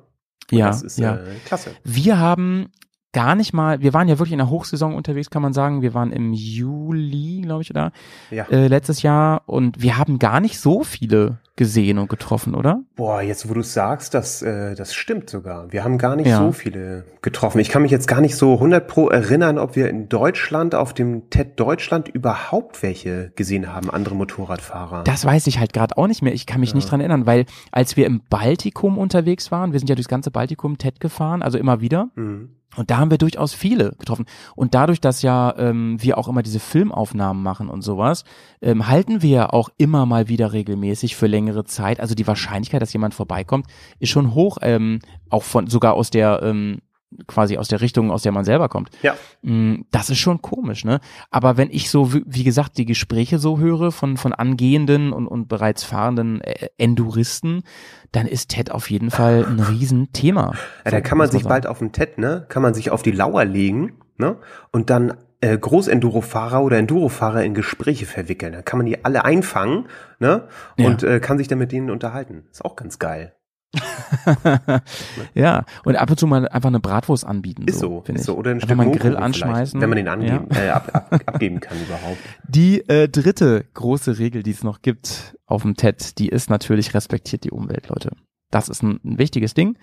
Und 0.51 0.57
Ja, 0.57 0.67
das 0.67 0.81
ist 0.81 0.97
ja. 0.97 1.15
äh, 1.15 1.35
klasse. 1.45 1.71
Wir 1.83 2.19
haben 2.19 2.71
gar 3.13 3.35
nicht 3.35 3.53
mal, 3.53 3.81
wir 3.81 3.93
waren 3.93 4.07
ja 4.07 4.19
wirklich 4.19 4.33
in 4.33 4.39
der 4.39 4.49
Hochsaison 4.49 4.95
unterwegs, 4.95 5.29
kann 5.29 5.41
man 5.41 5.53
sagen. 5.53 5.81
Wir 5.81 5.93
waren 5.93 6.11
im 6.11 6.33
Juli, 6.33 7.41
glaube 7.43 7.61
ich, 7.61 7.69
oder? 7.69 7.91
Ja. 8.31 8.45
Äh, 8.49 8.67
letztes 8.67 9.01
Jahr 9.03 9.43
und 9.45 9.81
wir 9.81 9.97
haben 9.97 10.19
gar 10.19 10.39
nicht 10.39 10.59
so 10.59 10.83
viele 10.83 11.37
gesehen 11.55 11.99
und 11.99 12.09
getroffen, 12.09 12.55
oder? 12.55 12.81
Boah, 12.95 13.21
jetzt 13.21 13.47
wo 13.47 13.53
du 13.53 13.61
sagst, 13.61 14.15
das, 14.15 14.41
äh, 14.41 14.73
das 14.73 14.95
stimmt 14.95 15.29
sogar. 15.29 15.71
Wir 15.71 15.83
haben 15.83 15.99
gar 15.99 16.15
nicht 16.15 16.27
Ja. 16.27 16.39
so 16.39 16.51
viele 16.51 17.05
getroffen. 17.21 17.59
Ich 17.59 17.69
kann 17.69 17.83
mich 17.83 17.91
jetzt 17.91 18.07
gar 18.07 18.21
nicht 18.21 18.35
so 18.35 18.55
100 18.55 18.87
pro 18.87 19.07
erinnern, 19.09 19.59
ob 19.59 19.75
wir 19.75 19.87
in 19.87 20.09
Deutschland, 20.09 20.73
auf 20.73 20.95
dem 20.95 21.29
TED 21.29 21.59
Deutschland 21.59 22.07
überhaupt 22.09 22.81
welche 22.81 23.31
gesehen 23.35 23.71
haben, 23.71 23.91
andere 23.91 24.15
Motorradfahrer. 24.15 25.03
Das 25.03 25.25
weiß 25.25 25.45
ich 25.45 25.59
halt 25.59 25.73
gerade 25.73 25.95
auch 25.99 26.07
nicht 26.07 26.23
mehr. 26.23 26.33
Ich 26.33 26.47
kann 26.47 26.59
mich 26.59 26.73
nicht 26.73 26.89
dran 26.89 27.01
erinnern, 27.01 27.27
weil 27.27 27.45
als 27.71 27.95
wir 27.97 28.07
im 28.07 28.21
Baltikum 28.31 28.97
unterwegs 28.97 29.51
waren, 29.51 29.73
wir 29.73 29.79
sind 29.79 29.89
ja 29.89 29.95
durchs 29.95 30.09
ganze 30.09 30.31
Baltikum 30.31 30.79
TED 30.79 30.99
gefahren, 30.99 31.43
also 31.43 31.59
immer 31.59 31.81
wieder. 31.81 32.09
Mhm. 32.15 32.49
Und 32.75 32.89
da 32.89 32.97
haben 32.97 33.11
wir 33.11 33.17
durchaus 33.17 33.53
viele 33.53 33.91
getroffen. 33.97 34.25
Und 34.55 34.73
dadurch, 34.73 34.99
dass 35.01 35.21
ja 35.21 35.53
ähm, 35.57 36.01
wir 36.01 36.17
auch 36.17 36.27
immer 36.27 36.43
diese 36.43 36.59
Filmaufnahmen 36.59 37.41
machen 37.41 37.69
und 37.69 37.81
sowas, 37.81 38.23
ähm, 38.61 38.87
halten 38.87 39.21
wir 39.21 39.53
auch 39.53 39.69
immer 39.77 40.05
mal 40.05 40.27
wieder 40.27 40.53
regelmäßig 40.53 41.15
für 41.15 41.27
längere 41.27 41.65
Zeit. 41.65 41.99
Also 41.99 42.15
die 42.15 42.27
Wahrscheinlichkeit, 42.27 42.81
dass 42.81 42.93
jemand 42.93 43.13
vorbeikommt, 43.13 43.67
ist 43.99 44.09
schon 44.09 44.33
hoch, 44.33 44.57
ähm, 44.61 44.99
auch 45.29 45.43
von 45.43 45.67
sogar 45.67 45.93
aus 45.93 46.09
der 46.09 46.41
ähm, 46.43 46.79
quasi 47.27 47.57
aus 47.57 47.67
der 47.67 47.81
Richtung, 47.81 48.11
aus 48.11 48.23
der 48.23 48.31
man 48.31 48.45
selber 48.45 48.69
kommt. 48.69 48.89
Ja. 49.01 49.15
Mm, 49.41 49.85
Das 49.91 50.09
ist 50.09 50.19
schon 50.19 50.41
komisch, 50.41 50.85
ne? 50.85 50.99
Aber 51.31 51.57
wenn 51.57 51.69
ich 51.71 51.89
so, 51.89 52.13
wie 52.13 52.43
gesagt, 52.43 52.77
die 52.77 52.85
Gespräche 52.85 53.39
so 53.39 53.59
höre 53.59 53.91
von, 53.91 54.17
von 54.17 54.33
angehenden 54.33 55.13
und, 55.13 55.27
und 55.27 55.47
bereits 55.47 55.83
fahrenden 55.83 56.41
äh, 56.41 56.67
Enduristen, 56.77 57.63
dann 58.11 58.27
ist 58.27 58.49
TED 58.49 58.71
auf 58.71 58.89
jeden 58.89 59.11
Fall 59.11 59.45
ein 59.47 59.59
Riesenthema. 59.59 60.53
Ja, 60.85 60.91
da 60.91 61.01
kann 61.01 61.17
man 61.17 61.29
sich 61.31 61.43
bald 61.43 61.67
auf 61.67 61.79
dem 61.79 61.91
TED, 61.91 62.17
ne, 62.17 62.45
kann 62.49 62.61
man 62.61 62.73
sich 62.73 62.91
auf 62.91 63.01
die 63.03 63.11
Lauer 63.11 63.45
legen, 63.45 63.93
ne, 64.17 64.37
und 64.71 64.89
dann 64.89 65.13
äh, 65.41 65.57
Großenduro-Fahrer 65.57 66.61
oder 66.63 66.77
Enduro-Fahrer 66.77 67.43
in 67.43 67.53
Gespräche 67.53 68.05
verwickeln. 68.05 68.53
Da 68.53 68.61
kann 68.61 68.77
man 68.77 68.85
die 68.85 69.03
alle 69.03 69.25
einfangen, 69.25 69.87
ne, 70.19 70.47
Ja. 70.77 70.87
und 70.87 71.03
äh, 71.03 71.19
kann 71.19 71.37
sich 71.37 71.47
dann 71.47 71.59
mit 71.59 71.71
denen 71.71 71.89
unterhalten. 71.89 72.45
Ist 72.51 72.63
auch 72.63 72.75
ganz 72.75 72.99
geil. 72.99 73.33
ja, 75.33 75.65
und 75.83 75.95
ab 75.95 76.09
und 76.09 76.19
zu 76.19 76.27
mal 76.27 76.47
einfach 76.47 76.69
eine 76.69 76.79
Bratwurst 76.79 77.25
anbieten. 77.25 77.63
Ist 77.67 77.79
so, 77.79 78.01
finde 78.01 78.19
ist 78.19 78.23
ich. 78.23 78.25
so. 78.27 78.37
Oder 78.37 78.51
ein 78.51 78.61
Stück 78.61 78.75
mal 78.77 78.83
einen 78.83 78.93
Grill 78.97 79.17
anschmeißen. 79.17 79.79
wenn 79.81 79.89
man 79.89 79.97
den 79.97 80.07
angeben, 80.07 80.47
Ja. 80.53 80.61
äh, 80.63 80.69
ab, 80.69 80.89
ab, 80.93 81.21
abgeben 81.25 81.59
kann 81.59 81.77
überhaupt. 81.81 82.17
Die 82.47 82.87
äh, 82.89 83.07
dritte 83.09 83.65
große 83.73 84.19
Regel, 84.19 84.43
die 84.43 84.51
es 84.51 84.63
noch 84.63 84.81
gibt 84.81 85.35
auf 85.45 85.63
dem 85.63 85.75
TED, 85.75 86.17
die 86.19 86.29
ist 86.29 86.49
natürlich 86.49 86.93
respektiert 86.93 87.43
die 87.43 87.51
Umwelt, 87.51 87.89
Leute. 87.89 88.11
Das 88.51 88.69
ist 88.69 88.83
ein, 88.83 88.99
ein 89.03 89.17
wichtiges 89.17 89.55
Ding. 89.55 89.77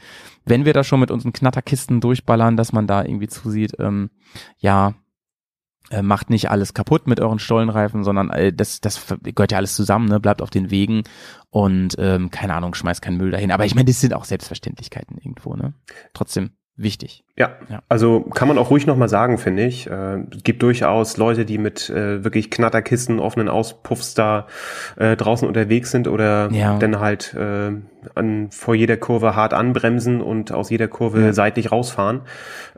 Wenn 0.44 0.64
wir 0.64 0.72
da 0.72 0.84
schon 0.84 1.00
mit 1.00 1.10
unseren 1.10 1.32
Knatterkisten 1.32 2.00
durchballern, 2.00 2.56
dass 2.56 2.72
man 2.72 2.86
da 2.86 3.02
irgendwie 3.04 3.26
zusieht, 3.26 3.72
ähm, 3.80 4.10
ja, 4.58 4.94
äh, 5.90 6.02
macht 6.02 6.30
nicht 6.30 6.50
alles 6.50 6.72
kaputt 6.74 7.06
mit 7.06 7.20
euren 7.20 7.38
Stollenreifen, 7.38 8.04
sondern 8.04 8.30
äh, 8.30 8.52
das, 8.52 8.80
das 8.80 9.04
gehört 9.22 9.52
ja 9.52 9.58
alles 9.58 9.76
zusammen, 9.76 10.08
ne? 10.08 10.20
bleibt 10.20 10.40
auf 10.42 10.50
den 10.50 10.70
Wegen 10.70 11.02
und 11.50 11.96
ähm, 11.98 12.30
keine 12.30 12.54
Ahnung, 12.54 12.74
schmeißt 12.74 13.02
keinen 13.02 13.16
Müll 13.18 13.30
dahin. 13.32 13.50
Aber 13.52 13.64
ich 13.64 13.74
meine, 13.74 13.86
das 13.86 14.00
sind 14.00 14.14
auch 14.14 14.24
Selbstverständlichkeiten 14.24 15.18
irgendwo, 15.18 15.54
ne? 15.56 15.74
Trotzdem 16.14 16.50
wichtig. 16.76 17.24
Ja, 17.36 17.50
Ja. 17.68 17.82
also 17.90 18.22
kann 18.22 18.48
man 18.48 18.56
auch 18.56 18.70
ruhig 18.70 18.86
nochmal 18.86 19.08
sagen, 19.10 19.36
finde 19.36 19.66
ich. 19.66 19.86
Äh, 19.86 20.20
es 20.34 20.42
gibt 20.44 20.62
durchaus 20.62 21.18
Leute, 21.18 21.44
die 21.44 21.58
mit 21.58 21.90
äh, 21.90 22.24
wirklich 22.24 22.50
Knatterkisten, 22.50 23.18
offenen 23.20 23.50
Auspuffs 23.50 24.14
da 24.14 24.46
äh, 24.96 25.14
draußen 25.14 25.46
unterwegs 25.46 25.90
sind 25.90 26.08
oder 26.08 26.50
Ja. 26.52 26.78
dann 26.78 26.98
halt 27.00 27.34
äh, 27.34 27.72
an, 28.14 28.50
vor 28.50 28.74
jeder 28.74 28.96
Kurve 28.96 29.36
hart 29.36 29.52
anbremsen 29.52 30.22
und 30.22 30.52
aus 30.52 30.70
jeder 30.70 30.88
Kurve 30.88 31.20
Ja. 31.20 31.32
seitlich 31.34 31.70
rausfahren. 31.70 32.22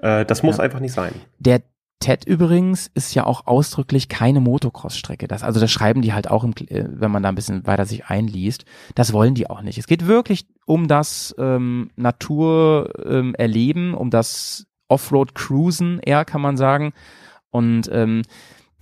Äh, 0.00 0.24
das 0.24 0.42
muss 0.42 0.58
einfach 0.58 0.80
nicht 0.80 0.92
sein. 0.94 1.12
Der 1.38 1.62
TED 2.02 2.24
übrigens 2.26 2.90
ist 2.94 3.14
ja 3.14 3.24
auch 3.24 3.46
ausdrücklich 3.46 4.08
keine 4.08 4.40
Motocross-Strecke. 4.40 5.28
Das, 5.28 5.42
also 5.42 5.60
das 5.60 5.70
schreiben 5.70 6.02
die 6.02 6.12
halt 6.12 6.28
auch, 6.28 6.42
im, 6.42 6.52
äh, 6.66 6.84
wenn 6.88 7.10
man 7.10 7.22
da 7.22 7.28
ein 7.28 7.34
bisschen 7.34 7.66
weiter 7.66 7.86
sich 7.86 8.06
einliest. 8.06 8.64
Das 8.94 9.12
wollen 9.12 9.34
die 9.34 9.48
auch 9.48 9.62
nicht. 9.62 9.78
Es 9.78 9.86
geht 9.86 10.06
wirklich 10.06 10.46
um 10.66 10.88
das 10.88 11.34
ähm, 11.38 11.90
Naturerleben, 11.96 13.90
ähm, 13.90 13.94
um 13.94 14.10
das 14.10 14.66
Offroad-Cruisen 14.88 16.00
eher, 16.00 16.24
kann 16.24 16.40
man 16.40 16.56
sagen. 16.56 16.92
Und 17.50 17.88
ähm, 17.92 18.22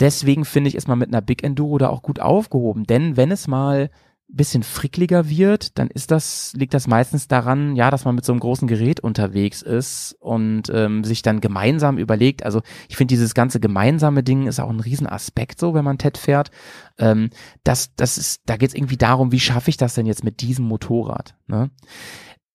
deswegen 0.00 0.44
finde 0.44 0.68
ich, 0.68 0.74
ist 0.74 0.88
man 0.88 0.98
mit 0.98 1.08
einer 1.08 1.20
Big 1.20 1.44
Enduro 1.44 1.76
da 1.76 1.90
auch 1.90 2.02
gut 2.02 2.20
aufgehoben. 2.20 2.84
Denn 2.84 3.18
wenn 3.18 3.30
es 3.30 3.46
mal 3.46 3.90
bisschen 4.32 4.62
frickliger 4.62 5.28
wird, 5.28 5.78
dann 5.78 5.88
ist 5.88 6.10
das, 6.10 6.52
liegt 6.56 6.74
das 6.74 6.86
meistens 6.86 7.28
daran, 7.28 7.76
ja, 7.76 7.90
dass 7.90 8.04
man 8.04 8.14
mit 8.14 8.24
so 8.24 8.32
einem 8.32 8.40
großen 8.40 8.68
Gerät 8.68 9.00
unterwegs 9.00 9.62
ist 9.62 10.16
und 10.20 10.64
ähm, 10.72 11.04
sich 11.04 11.22
dann 11.22 11.40
gemeinsam 11.40 11.98
überlegt, 11.98 12.44
also 12.44 12.62
ich 12.88 12.96
finde 12.96 13.12
dieses 13.12 13.34
ganze 13.34 13.60
gemeinsame 13.60 14.22
Ding 14.22 14.46
ist 14.46 14.60
auch 14.60 14.70
ein 14.70 14.80
Riesenaspekt 14.80 15.58
so, 15.58 15.74
wenn 15.74 15.84
man 15.84 15.98
TED 15.98 16.18
fährt. 16.18 16.50
Ähm, 16.98 17.30
das, 17.64 17.94
das 17.96 18.18
ist, 18.18 18.42
da 18.46 18.56
geht 18.56 18.70
es 18.70 18.74
irgendwie 18.74 18.96
darum, 18.96 19.32
wie 19.32 19.40
schaffe 19.40 19.70
ich 19.70 19.76
das 19.76 19.94
denn 19.94 20.06
jetzt 20.06 20.24
mit 20.24 20.40
diesem 20.40 20.66
Motorrad? 20.66 21.34
Ne? 21.46 21.70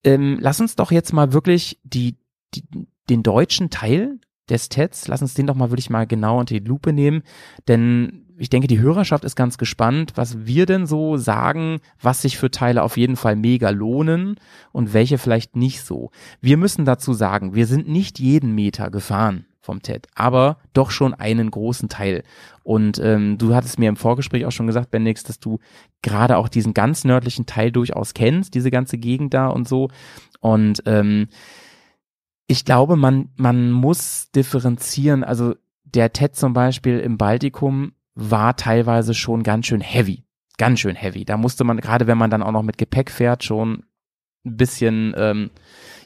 Ähm, 0.04 0.38
lass 0.40 0.62
uns 0.62 0.76
doch 0.76 0.92
jetzt 0.92 1.14
mal 1.14 1.34
wirklich 1.34 1.80
die, 1.84 2.18
die, 2.54 2.64
den 3.10 3.24
deutschen 3.24 3.70
Teil 3.70 4.20
des 4.50 4.70
TEDs, 4.70 5.08
lass 5.08 5.22
uns 5.22 5.34
den 5.34 5.48
doch 5.48 5.56
mal 5.56 5.72
wirklich 5.72 5.90
mal 5.90 6.06
genau 6.06 6.40
unter 6.40 6.54
die 6.54 6.66
Lupe 6.66 6.94
nehmen, 6.94 7.24
denn 7.68 8.25
ich 8.38 8.50
denke, 8.50 8.68
die 8.68 8.80
Hörerschaft 8.80 9.24
ist 9.24 9.36
ganz 9.36 9.58
gespannt, 9.58 10.14
was 10.16 10.46
wir 10.46 10.66
denn 10.66 10.86
so 10.86 11.18
sagen, 11.18 11.80
was 12.02 12.22
sich 12.22 12.38
für 12.38 12.52
Teile 12.52 12.84
auf 12.84 12.98
jeden 12.98 13.16
Fall 13.16 13.36
mega 13.36 13.70
lohnen 13.70 14.36
und 14.72 14.94
welche 14.94 15.18
vielleicht 15.18 15.56
nicht 15.56 15.84
so. 15.84 16.12
Wir 16.42 16.58
müssen 16.58 16.86
dazu 16.86 17.14
sagen, 17.14 17.56
wir 17.56 17.68
sind 17.68 17.88
nicht 17.88 18.20
jeden 18.20 18.54
Meter 18.54 18.90
gefahren 18.90 19.46
vom 19.62 19.82
TED, 19.82 20.08
aber 20.16 20.58
doch 20.74 20.92
schon 20.92 21.14
einen 21.14 21.50
großen 21.50 21.90
Teil. 21.90 22.24
Und 22.64 23.00
ähm, 23.00 23.38
du 23.38 23.56
hattest 23.56 23.80
mir 23.80 23.90
im 23.90 23.96
Vorgespräch 23.96 24.46
auch 24.46 24.52
schon 24.52 24.68
gesagt, 24.68 24.92
Bendix, 24.92 25.24
dass 25.24 25.40
du 25.40 25.60
gerade 26.02 26.38
auch 26.38 26.50
diesen 26.50 26.74
ganz 26.74 27.04
nördlichen 27.04 27.46
Teil 27.46 27.72
durchaus 27.72 28.14
kennst, 28.14 28.54
diese 28.54 28.70
ganze 28.70 28.98
Gegend 28.98 29.34
da 29.34 29.48
und 29.48 29.68
so. 29.68 29.90
Und 30.40 30.84
ähm, 30.86 31.28
ich 32.48 32.64
glaube, 32.64 32.96
man, 32.96 33.30
man 33.38 33.72
muss 33.72 34.30
differenzieren. 34.32 35.24
Also 35.24 35.56
der 35.84 36.14
TED 36.14 36.36
zum 36.36 36.54
Beispiel 36.54 37.00
im 37.00 37.18
Baltikum 37.18 37.94
war 38.16 38.56
teilweise 38.56 39.14
schon 39.14 39.44
ganz 39.44 39.68
schön 39.68 39.82
heavy. 39.82 40.24
Ganz 40.58 40.80
schön 40.80 40.96
heavy. 40.96 41.26
Da 41.26 41.38
musste 41.38 41.64
man, 41.66 41.78
gerade 41.78 42.08
wenn 42.08 42.18
man 42.18 42.30
dann 42.30 42.42
auch 42.42 42.52
noch 42.52 42.64
mit 42.64 42.78
Gepäck 42.78 43.12
fährt, 43.12 43.44
schon 43.44 43.84
ein 44.46 44.58
bisschen, 44.58 45.14
ähm, 45.18 45.50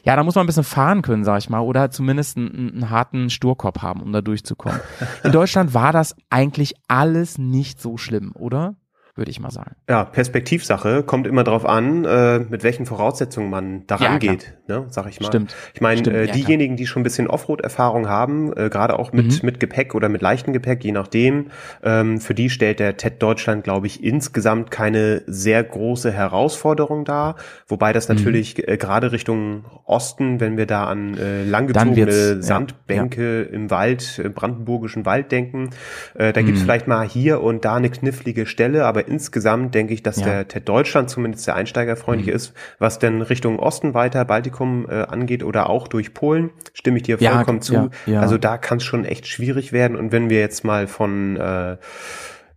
ja, 0.04 0.16
da 0.16 0.24
muss 0.24 0.34
man 0.34 0.44
ein 0.44 0.46
bisschen 0.46 0.64
fahren 0.64 1.02
können, 1.02 1.24
sag 1.24 1.38
ich 1.38 1.50
mal, 1.50 1.60
oder 1.60 1.90
zumindest 1.90 2.36
einen, 2.36 2.72
einen 2.72 2.90
harten 2.90 3.30
Sturkopf 3.30 3.82
haben, 3.82 4.02
um 4.02 4.12
da 4.12 4.22
durchzukommen. 4.22 4.80
In 5.24 5.32
Deutschland 5.32 5.74
war 5.74 5.92
das 5.92 6.16
eigentlich 6.30 6.74
alles 6.88 7.38
nicht 7.38 7.80
so 7.80 7.96
schlimm, 7.96 8.32
oder? 8.34 8.76
Würde 9.16 9.30
ich 9.30 9.40
mal 9.40 9.50
sagen. 9.50 9.72
Ja, 9.88 10.04
Perspektivsache 10.04 11.02
kommt 11.02 11.26
immer 11.26 11.42
drauf 11.44 11.66
an, 11.66 12.04
äh, 12.04 12.38
mit 12.38 12.62
welchen 12.62 12.86
Voraussetzungen 12.86 13.50
man 13.50 13.86
daran 13.86 14.12
Ja, 14.12 14.18
geht, 14.18 14.54
ne, 14.68 14.86
sag 14.88 15.08
ich 15.08 15.20
mal. 15.20 15.26
Stimmt. 15.26 15.54
Ich 15.74 15.80
meine, 15.80 16.00
äh, 16.10 16.26
ja, 16.26 16.32
diejenigen, 16.32 16.76
die 16.76 16.86
schon 16.86 17.00
ein 17.00 17.02
bisschen 17.02 17.26
Offroad-Erfahrung 17.26 18.08
haben, 18.08 18.52
äh, 18.56 18.70
gerade 18.70 18.98
auch 18.98 19.12
mit, 19.12 19.26
Mhm. 19.26 19.46
mit 19.46 19.60
Gepäck 19.60 19.94
oder 19.94 20.08
mit 20.08 20.22
leichtem 20.22 20.52
Gepäck, 20.52 20.84
je 20.84 20.92
nachdem, 20.92 21.48
ähm, 21.82 22.20
für 22.20 22.34
die 22.34 22.50
stellt 22.50 22.78
der 22.78 22.96
TED 22.96 23.20
Deutschland, 23.20 23.64
glaube 23.64 23.88
ich, 23.88 24.02
insgesamt 24.04 24.70
keine 24.70 25.22
sehr 25.26 25.64
große 25.64 26.12
Herausforderung 26.12 27.04
dar. 27.04 27.34
Wobei 27.66 27.90
Mhm. 27.90 27.94
das 27.94 28.08
natürlich 28.08 28.68
äh, 28.68 28.76
gerade 28.76 29.10
Richtung 29.12 29.64
Osten, 29.84 30.38
wenn 30.40 30.56
wir 30.56 30.66
da 30.66 30.84
an 30.86 31.18
äh, 31.18 31.42
langgezogene 31.44 31.96
wird's, 31.96 32.16
ja, 32.16 32.42
Sandbänke 32.42 33.42
im 33.42 33.70
Wald, 33.70 34.20
im 34.22 34.32
brandenburgischen 34.34 35.04
Wald 35.04 35.32
denken, 35.32 35.70
äh, 36.14 36.32
da 36.32 36.42
gibt's 36.42 36.60
Mhm. 36.60 36.64
vielleicht 36.64 36.86
mal 36.86 37.06
hier 37.06 37.42
und 37.42 37.64
da 37.64 37.74
eine 37.74 37.90
knifflige 37.90 38.46
Stelle, 38.46 38.86
aber 38.86 38.99
insgesamt 39.08 39.74
denke 39.74 39.94
ich, 39.94 40.02
dass 40.02 40.16
Ja. 40.20 40.26
der 40.26 40.48
TED 40.48 40.68
Deutschland 40.68 41.10
zumindest 41.10 41.46
der 41.46 41.56
einsteigerfreundliche 41.56 42.30
Mhm. 42.30 42.36
ist. 42.36 42.54
Was 42.78 42.98
denn 42.98 43.22
Richtung 43.22 43.58
Osten 43.58 43.94
weiter, 43.94 44.24
Baltikum 44.24 44.86
äh, 44.88 45.02
angeht 45.02 45.42
oder 45.44 45.68
auch 45.70 45.88
durch 45.88 46.14
Polen, 46.14 46.50
stimme 46.72 46.96
ich 46.98 47.02
dir 47.04 47.16
Ja, 47.20 47.32
vollkommen 47.36 47.60
zu. 47.62 47.74
ja, 47.74 47.90
ja. 48.06 48.20
Also 48.20 48.38
da 48.38 48.58
kann 48.58 48.78
es 48.78 48.84
schon 48.84 49.04
echt 49.04 49.26
schwierig 49.26 49.72
werden. 49.72 49.96
Und 49.96 50.12
wenn 50.12 50.30
wir 50.30 50.40
jetzt 50.40 50.64
mal 50.64 50.86
von 50.86 51.36
äh, 51.36 51.76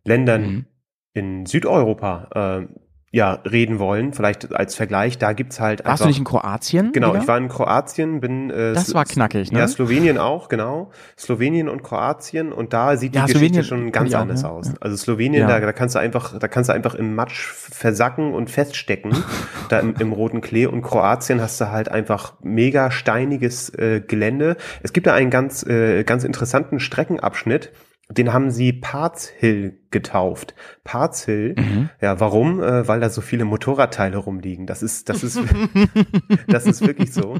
Ländern 0.03 0.41
Mhm. 0.41 0.65
in 1.13 1.45
Südeuropa 1.45 2.27
äh, 2.67 2.67
ja, 3.15 3.33
reden 3.45 3.77
wollen, 3.77 4.11
vielleicht 4.11 4.55
als 4.55 4.73
Vergleich, 4.73 5.19
da 5.19 5.33
gibt's 5.33 5.59
halt 5.59 5.85
Warst 5.85 5.87
du 5.87 5.91
einfach- 5.91 6.07
nicht 6.07 6.17
in 6.17 6.23
Kroatien? 6.23 6.91
Genau, 6.93 7.09
Digga? 7.11 7.21
ich 7.21 7.27
war 7.27 7.37
in 7.37 7.47
Kroatien, 7.47 8.21
bin 8.21 8.49
äh, 8.49 8.73
Das 8.73 8.91
war 8.95 9.05
knackig, 9.05 9.51
ne? 9.51 9.59
Ja, 9.59 9.67
Slowenien 9.67 10.17
auch, 10.17 10.49
genau. 10.49 10.89
Slowenien 11.15 11.69
und 11.69 11.83
Kroatien 11.83 12.51
und 12.51 12.73
da 12.73 12.97
sieht 12.97 13.13
die 13.13 13.19
Ja, 13.19 13.25
Geschichte 13.27 13.63
Slowenien 13.63 13.63
schon 13.65 13.91
ganz 13.91 14.09
ich 14.09 14.15
auch, 14.15 14.21
anders 14.21 14.41
ja. 14.41 14.49
aus. 14.49 14.67
Ja. 14.69 14.73
Also 14.81 14.97
Slowenien, 14.97 15.41
Ja. 15.47 15.59
da, 15.59 15.59
da 15.63 15.71
kannst 15.73 15.93
du 15.93 15.99
einfach, 15.99 16.39
da 16.39 16.47
kannst 16.47 16.71
du 16.71 16.73
einfach 16.73 16.95
im 16.95 17.13
Matsch 17.13 17.51
versacken 17.51 18.33
und 18.33 18.49
feststecken, 18.49 19.11
da 19.69 19.79
im, 19.79 19.93
im 19.99 20.11
roten 20.11 20.41
Klee. 20.41 20.65
Und 20.65 20.81
Kroatien 20.81 21.39
hast 21.39 21.61
du 21.61 21.69
halt 21.69 21.89
einfach 21.89 22.33
mega 22.41 22.89
steiniges 22.89 23.69
äh, 23.75 24.01
Gelände. 24.01 24.57
Es 24.81 24.91
gibt 24.91 25.05
da 25.05 25.13
einen 25.13 25.29
ganz, 25.29 25.63
äh, 25.67 26.03
ganz 26.03 26.23
interessanten 26.23 26.79
Streckenabschnitt. 26.79 27.71
Den 28.09 28.33
haben 28.33 28.51
sie 28.51 28.73
Parts 28.73 29.27
Hill 29.27 29.79
getauft. 29.89 30.53
Parts 30.83 31.23
Hill, 31.25 31.55
Mhm. 31.57 31.89
ja, 32.01 32.19
warum? 32.19 32.61
Äh, 32.61 32.87
weil 32.87 32.99
da 32.99 33.09
so 33.09 33.21
viele 33.21 33.45
Motorradteile 33.45 34.17
rumliegen. 34.17 34.67
Das 34.67 34.83
ist, 34.83 35.07
das 35.09 35.23
ist, 35.23 35.39
das 36.47 36.65
ist 36.65 36.81
wirklich 36.85 37.13
so. 37.13 37.37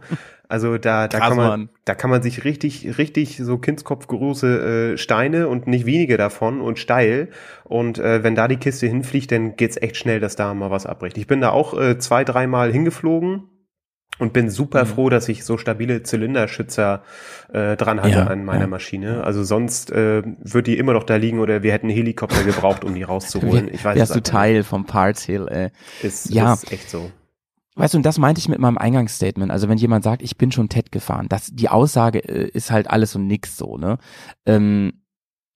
Also 0.47 0.78
da, 0.78 1.07
da 1.07 1.18
Krass, 1.20 1.28
kann 1.30 1.38
man, 1.38 1.47
Mann. 1.47 1.70
da 1.86 1.95
kann 1.95 2.09
man 2.09 2.22
sich 2.22 2.43
richtig, 2.45 2.97
richtig 2.97 3.38
so 3.38 3.57
Kindskopfgroße 3.57 4.93
äh, 4.93 4.97
Steine 4.97 5.47
und 5.47 5.68
nicht 5.68 5.86
wenige 5.86 6.18
davon 6.18 6.61
und 6.61 6.80
steil. 6.80 7.30
Und 7.66 7.99
äh, 7.99 8.24
wenn 8.24 8.36
da 8.36 8.47
die 8.47 8.57
Kiste 8.57 8.88
hinfliegt, 8.88 9.32
dann 9.32 9.55
geht's 9.55 9.78
echt 9.78 9.97
schnell, 9.97 10.20
dass 10.20 10.36
da 10.36 10.53
mal 10.53 10.72
was 10.72 10.86
abbricht. 10.86 11.18
Ich 11.18 11.28
bin 11.28 11.41
da 11.41 11.49
auch 11.49 11.80
äh, 11.80 11.97
zwei, 11.97 12.24
dreimal 12.24 12.72
hingeflogen 12.72 13.43
und 14.20 14.32
bin 14.34 14.49
super 14.49 14.84
Mhm. 14.84 14.88
froh, 14.89 15.09
dass 15.09 15.28
ich 15.28 15.43
so 15.43 15.57
stabile 15.57 16.03
Zylinderschützer 16.03 17.03
äh, 17.51 17.76
dran 17.76 18.01
hatte 18.01 18.09
Ja, 18.11 18.28
an 18.28 18.45
meiner 18.45 18.61
ja. 18.61 18.68
Maschine. 18.68 19.24
Also 19.24 19.43
sonst 19.43 19.91
äh, 19.91 20.22
wird 20.39 20.68
die 20.68 20.78
immer 20.78 20.93
noch 20.93 21.03
da 21.03 21.16
liegen 21.16 21.39
oder 21.39 21.64
wir 21.64 21.74
hätten 21.74 21.88
einen 21.88 21.95
Helikopter 21.95 22.43
gebraucht, 22.43 22.84
um 22.84 22.93
die 22.95 23.03
rauszuholen. 23.03 23.70
Ich 23.74 23.84
weiß 23.84 23.97
Wärst 23.97 24.16
du 24.16 24.22
Teil 24.22 24.64
vom 24.64 24.86
Parts 24.86 25.24
Hill, 25.24 25.45
nicht. 25.45 26.03
Ist, 26.03 26.30
Ja. 26.30 26.53
ist 26.53 26.72
echt 26.72 26.89
so. 26.89 27.11
Weißt 27.76 27.95
du, 27.95 27.97
und 27.97 28.05
das 28.05 28.20
meinte 28.20 28.38
ich 28.38 28.47
mit 28.47 28.59
meinem 28.59 28.78
Eingangsstatement. 28.78 29.51
Also 29.51 29.68
wenn 29.68 29.80
jemand 29.80 30.03
sagt, 30.03 30.22
ich 30.22 30.38
bin 30.38 30.51
schon 30.51 30.70
TED 30.70 30.91
gefahren, 30.91 31.26
das, 31.28 31.49
die 31.51 31.70
Aussage 31.70 32.20
äh, 32.20 32.47
ist 32.49 32.70
halt 32.70 32.88
alles 32.88 33.16
und 33.16 33.26
nix 33.26 33.57
so, 33.57 33.78
ne? 33.78 33.97
Ähm, 34.45 35.01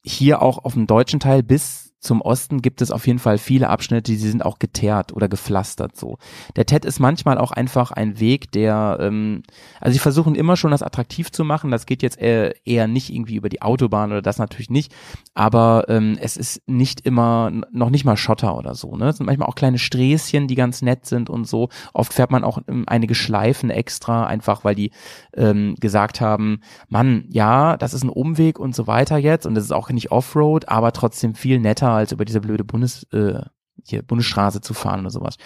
hier 0.03 0.41
auch 0.41 0.63
auf 0.65 0.73
dem 0.73 0.87
deutschen 0.87 1.19
Teil 1.19 1.43
bis 1.43 1.86
zum 1.99 2.21
Osten 2.21 2.61
gibt 2.61 2.81
es 2.81 2.91
auf 2.91 3.07
jeden 3.07 3.17
Fall 3.17 3.39
viele 3.39 3.69
Abschnitte, 3.69 4.11
die 4.11 4.17
sind 4.17 4.45
auch 4.45 4.59
geteert 4.59 5.13
oder 5.13 5.27
gepflastert 5.27 5.95
so. 5.95 6.17
Der 6.55 6.67
TED 6.67 6.85
ist 6.85 6.99
manchmal 6.99 7.39
auch 7.39 7.51
einfach 7.51 7.91
ein 7.91 8.19
Weg, 8.19 8.51
der, 8.51 8.97
ähm, 9.01 9.41
also 9.81 9.93
sie 9.93 9.99
versuchen 9.99 10.35
immer 10.35 10.57
schon 10.57 10.71
das 10.71 10.83
attraktiv 10.83 11.31
zu 11.31 11.43
machen. 11.43 11.71
Das 11.71 11.87
geht 11.87 12.03
jetzt 12.03 12.19
eher, 12.19 12.53
eher 12.67 12.87
nicht 12.87 13.11
irgendwie 13.11 13.35
über 13.35 13.49
die 13.49 13.63
Autobahn 13.63 14.11
oder 14.11 14.21
das 14.21 14.37
natürlich 14.37 14.69
nicht, 14.69 14.93
aber 15.33 15.85
ähm, 15.87 16.17
es 16.21 16.37
ist 16.37 16.61
nicht 16.67 17.01
immer, 17.01 17.51
noch 17.71 17.89
nicht 17.89 18.05
mal 18.05 18.15
Schotter 18.15 18.55
oder 18.55 18.75
so. 18.75 18.95
Ne? 18.95 19.09
Es 19.09 19.17
sind 19.17 19.25
manchmal 19.25 19.49
auch 19.49 19.55
kleine 19.55 19.79
Sträßchen, 19.79 20.47
die 20.47 20.55
ganz 20.55 20.83
nett 20.83 21.07
sind 21.07 21.31
und 21.31 21.47
so. 21.47 21.69
Oft 21.93 22.13
fährt 22.13 22.29
man 22.29 22.43
auch 22.43 22.59
ähm, 22.67 22.83
einige 22.85 23.15
Schleifen 23.15 23.71
extra, 23.71 24.27
einfach 24.27 24.63
weil 24.63 24.75
die 24.75 24.91
ähm, 25.35 25.75
gesagt 25.79 26.21
haben, 26.21 26.61
Mann, 26.89 27.25
ja, 27.29 27.75
das 27.75 27.95
ist 27.95 28.03
ein 28.03 28.09
Umweg 28.09 28.59
und 28.59 28.75
so 28.75 28.85
weiter 28.85 29.17
jetzt 29.17 29.47
und 29.47 29.55
das 29.55 29.63
ist 29.63 29.71
auch 29.71 29.89
nicht 29.89 30.11
Offroad, 30.11 30.69
aber 30.69 30.93
trotzdem 30.93 31.33
viel 31.33 31.59
netter 31.59 31.86
als 31.95 32.11
über 32.11 32.25
diese 32.25 32.41
blöde 32.41 32.63
Bundes, 32.63 33.03
äh, 33.11 33.41
hier, 33.85 34.01
Bundesstraße 34.01 34.61
zu 34.61 34.73
fahren 34.73 35.01
oder 35.01 35.11
sowas. 35.11 35.37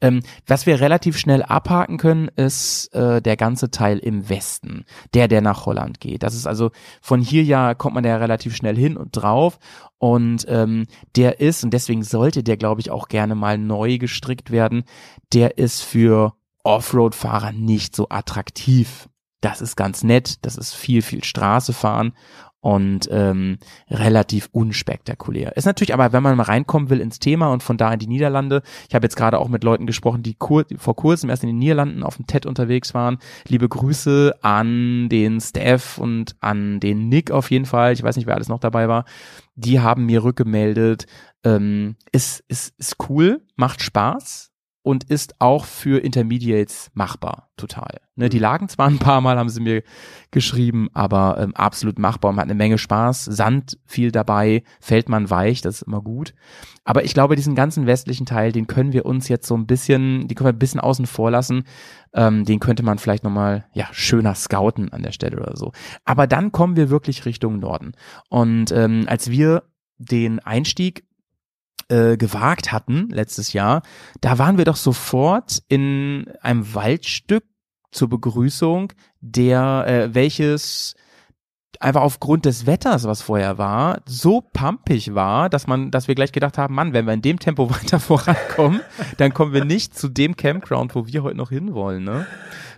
Ähm, 0.00 0.20
was 0.46 0.66
wir 0.66 0.80
relativ 0.80 1.18
schnell 1.18 1.42
abhaken 1.42 1.98
können, 1.98 2.28
ist 2.28 2.94
äh, 2.94 3.20
der 3.20 3.36
ganze 3.36 3.70
Teil 3.70 3.98
im 3.98 4.28
Westen, 4.28 4.84
der, 5.14 5.26
der 5.26 5.40
nach 5.40 5.66
Holland 5.66 5.98
geht. 5.98 6.22
Das 6.22 6.34
ist 6.34 6.46
also 6.46 6.70
von 7.00 7.20
hier 7.20 7.42
ja 7.42 7.74
kommt 7.74 7.96
man 7.96 8.04
ja 8.04 8.16
relativ 8.16 8.54
schnell 8.54 8.76
hin 8.76 8.96
und 8.96 9.10
drauf 9.10 9.58
und 9.98 10.46
ähm, 10.48 10.86
der 11.16 11.40
ist 11.40 11.64
und 11.64 11.74
deswegen 11.74 12.04
sollte 12.04 12.44
der, 12.44 12.56
glaube 12.56 12.80
ich, 12.80 12.90
auch 12.90 13.08
gerne 13.08 13.34
mal 13.34 13.58
neu 13.58 13.98
gestrickt 13.98 14.52
werden. 14.52 14.84
Der 15.32 15.58
ist 15.58 15.82
für 15.82 16.34
Offroad-Fahrer 16.62 17.52
nicht 17.52 17.96
so 17.96 18.08
attraktiv. 18.08 19.08
Das 19.40 19.60
ist 19.60 19.76
ganz 19.76 20.02
nett, 20.02 20.44
das 20.44 20.56
ist 20.56 20.74
viel, 20.74 21.02
viel 21.02 21.22
Straße 21.22 21.72
fahren 21.72 22.12
und 22.60 23.08
ähm, 23.12 23.58
relativ 23.88 24.48
unspektakulär. 24.52 25.56
Ist 25.56 25.64
natürlich 25.64 25.94
aber, 25.94 26.12
wenn 26.12 26.22
man 26.22 26.36
mal 26.36 26.42
reinkommen 26.42 26.90
will 26.90 27.00
ins 27.00 27.20
Thema 27.20 27.52
und 27.52 27.62
von 27.62 27.76
da 27.76 27.92
in 27.92 28.00
die 28.00 28.08
Niederlande, 28.08 28.62
ich 28.88 28.94
habe 28.94 29.04
jetzt 29.04 29.16
gerade 29.16 29.38
auch 29.38 29.48
mit 29.48 29.62
Leuten 29.62 29.86
gesprochen, 29.86 30.22
die 30.22 30.34
kur 30.34 30.64
vor 30.76 30.96
kurzem 30.96 31.30
erst 31.30 31.44
in 31.44 31.50
den 31.50 31.58
Niederlanden 31.58 32.02
auf 32.02 32.16
dem 32.16 32.26
TED 32.26 32.46
unterwegs 32.46 32.94
waren. 32.94 33.18
Liebe 33.46 33.68
Grüße 33.68 34.34
an 34.42 35.08
den 35.08 35.40
Steph 35.40 35.98
und 35.98 36.34
an 36.40 36.80
den 36.80 37.08
Nick 37.08 37.30
auf 37.30 37.50
jeden 37.50 37.66
Fall. 37.66 37.92
Ich 37.92 38.02
weiß 38.02 38.16
nicht, 38.16 38.26
wer 38.26 38.34
alles 38.34 38.48
noch 38.48 38.60
dabei 38.60 38.88
war. 38.88 39.04
Die 39.54 39.80
haben 39.80 40.06
mir 40.06 40.24
rückgemeldet, 40.24 41.06
ähm, 41.44 41.96
ist, 42.10 42.44
ist, 42.48 42.74
ist 42.78 42.96
cool, 43.08 43.42
macht 43.54 43.82
Spaß 43.82 44.50
und 44.88 45.04
ist 45.04 45.38
auch 45.38 45.66
für 45.66 46.02
Intermediates 46.02 46.90
machbar, 46.94 47.50
total. 47.58 48.00
Ne, 48.16 48.30
die 48.30 48.38
lagen 48.38 48.70
zwar 48.70 48.86
ein 48.86 48.98
paar 48.98 49.20
Mal, 49.20 49.36
haben 49.36 49.50
sie 49.50 49.60
mir 49.60 49.82
geschrieben, 50.30 50.88
aber 50.94 51.36
ähm, 51.38 51.54
absolut 51.54 51.98
machbar. 51.98 52.32
Man 52.32 52.40
hat 52.40 52.46
eine 52.46 52.54
Menge 52.54 52.78
Spaß, 52.78 53.26
Sand 53.26 53.78
viel 53.84 54.12
dabei, 54.12 54.62
fällt 54.80 55.10
man 55.10 55.28
weich, 55.28 55.60
das 55.60 55.82
ist 55.82 55.82
immer 55.82 56.00
gut. 56.00 56.32
Aber 56.84 57.04
ich 57.04 57.12
glaube, 57.12 57.36
diesen 57.36 57.54
ganzen 57.54 57.84
westlichen 57.84 58.24
Teil, 58.24 58.50
den 58.50 58.66
können 58.66 58.94
wir 58.94 59.04
uns 59.04 59.28
jetzt 59.28 59.46
so 59.46 59.54
ein 59.58 59.66
bisschen, 59.66 60.26
die 60.26 60.34
können 60.34 60.48
wir 60.48 60.54
ein 60.54 60.58
bisschen 60.58 60.80
außen 60.80 61.04
vor 61.04 61.30
lassen. 61.30 61.64
Ähm, 62.14 62.46
den 62.46 62.58
könnte 62.58 62.82
man 62.82 62.96
vielleicht 62.96 63.24
nochmal, 63.24 63.66
ja, 63.74 63.88
schöner 63.92 64.34
scouten 64.34 64.90
an 64.90 65.02
der 65.02 65.12
Stelle 65.12 65.38
oder 65.38 65.54
so. 65.54 65.72
Aber 66.06 66.26
dann 66.26 66.50
kommen 66.50 66.76
wir 66.76 66.88
wirklich 66.88 67.26
Richtung 67.26 67.58
Norden. 67.58 67.92
Und 68.30 68.72
ähm, 68.72 69.04
als 69.06 69.30
wir 69.30 69.64
den 69.98 70.38
Einstieg 70.38 71.04
äh, 71.88 72.16
gewagt 72.16 72.72
hatten 72.72 73.08
letztes 73.10 73.52
Jahr, 73.52 73.82
da 74.20 74.38
waren 74.38 74.58
wir 74.58 74.64
doch 74.64 74.76
sofort 74.76 75.62
in 75.68 76.26
einem 76.40 76.74
Waldstück 76.74 77.44
zur 77.90 78.08
Begrüßung, 78.08 78.92
der 79.20 79.84
äh, 79.86 80.14
welches 80.14 80.94
einfach 81.80 82.02
aufgrund 82.02 82.44
des 82.44 82.66
Wetters, 82.66 83.04
was 83.04 83.22
vorher 83.22 83.58
war, 83.58 84.02
so 84.06 84.40
pumpig 84.40 85.14
war, 85.14 85.48
dass 85.48 85.66
man, 85.66 85.90
dass 85.90 86.08
wir 86.08 86.14
gleich 86.14 86.32
gedacht 86.32 86.58
haben, 86.58 86.74
Mann, 86.74 86.92
wenn 86.92 87.06
wir 87.06 87.14
in 87.14 87.22
dem 87.22 87.38
Tempo 87.38 87.70
weiter 87.70 88.00
vorankommen, 88.00 88.80
dann 89.16 89.32
kommen 89.32 89.52
wir 89.52 89.64
nicht 89.64 89.96
zu 89.96 90.08
dem 90.08 90.36
Campground, 90.36 90.94
wo 90.94 91.06
wir 91.06 91.22
heute 91.22 91.36
noch 91.36 91.50
hinwollen, 91.50 92.04
ne? 92.04 92.26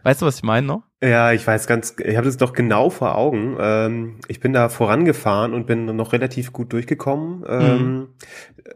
Weißt 0.03 0.22
du, 0.22 0.26
was 0.26 0.36
ich 0.36 0.42
meine 0.42 0.66
noch? 0.66 0.89
Ja, 1.03 1.32
ich 1.32 1.46
weiß 1.46 1.66
ganz, 1.66 1.96
ich 2.05 2.16
habe 2.16 2.26
das 2.26 2.36
doch 2.36 2.53
genau 2.53 2.90
vor 2.90 3.16
Augen. 3.16 3.57
Ähm, 3.59 4.16
ich 4.28 4.38
bin 4.40 4.53
da 4.53 4.68
vorangefahren 4.68 5.55
und 5.55 5.66
bin 5.66 5.86
noch 5.86 6.12
relativ 6.12 6.53
gut 6.53 6.72
durchgekommen. 6.74 7.42
Ähm, 7.48 8.09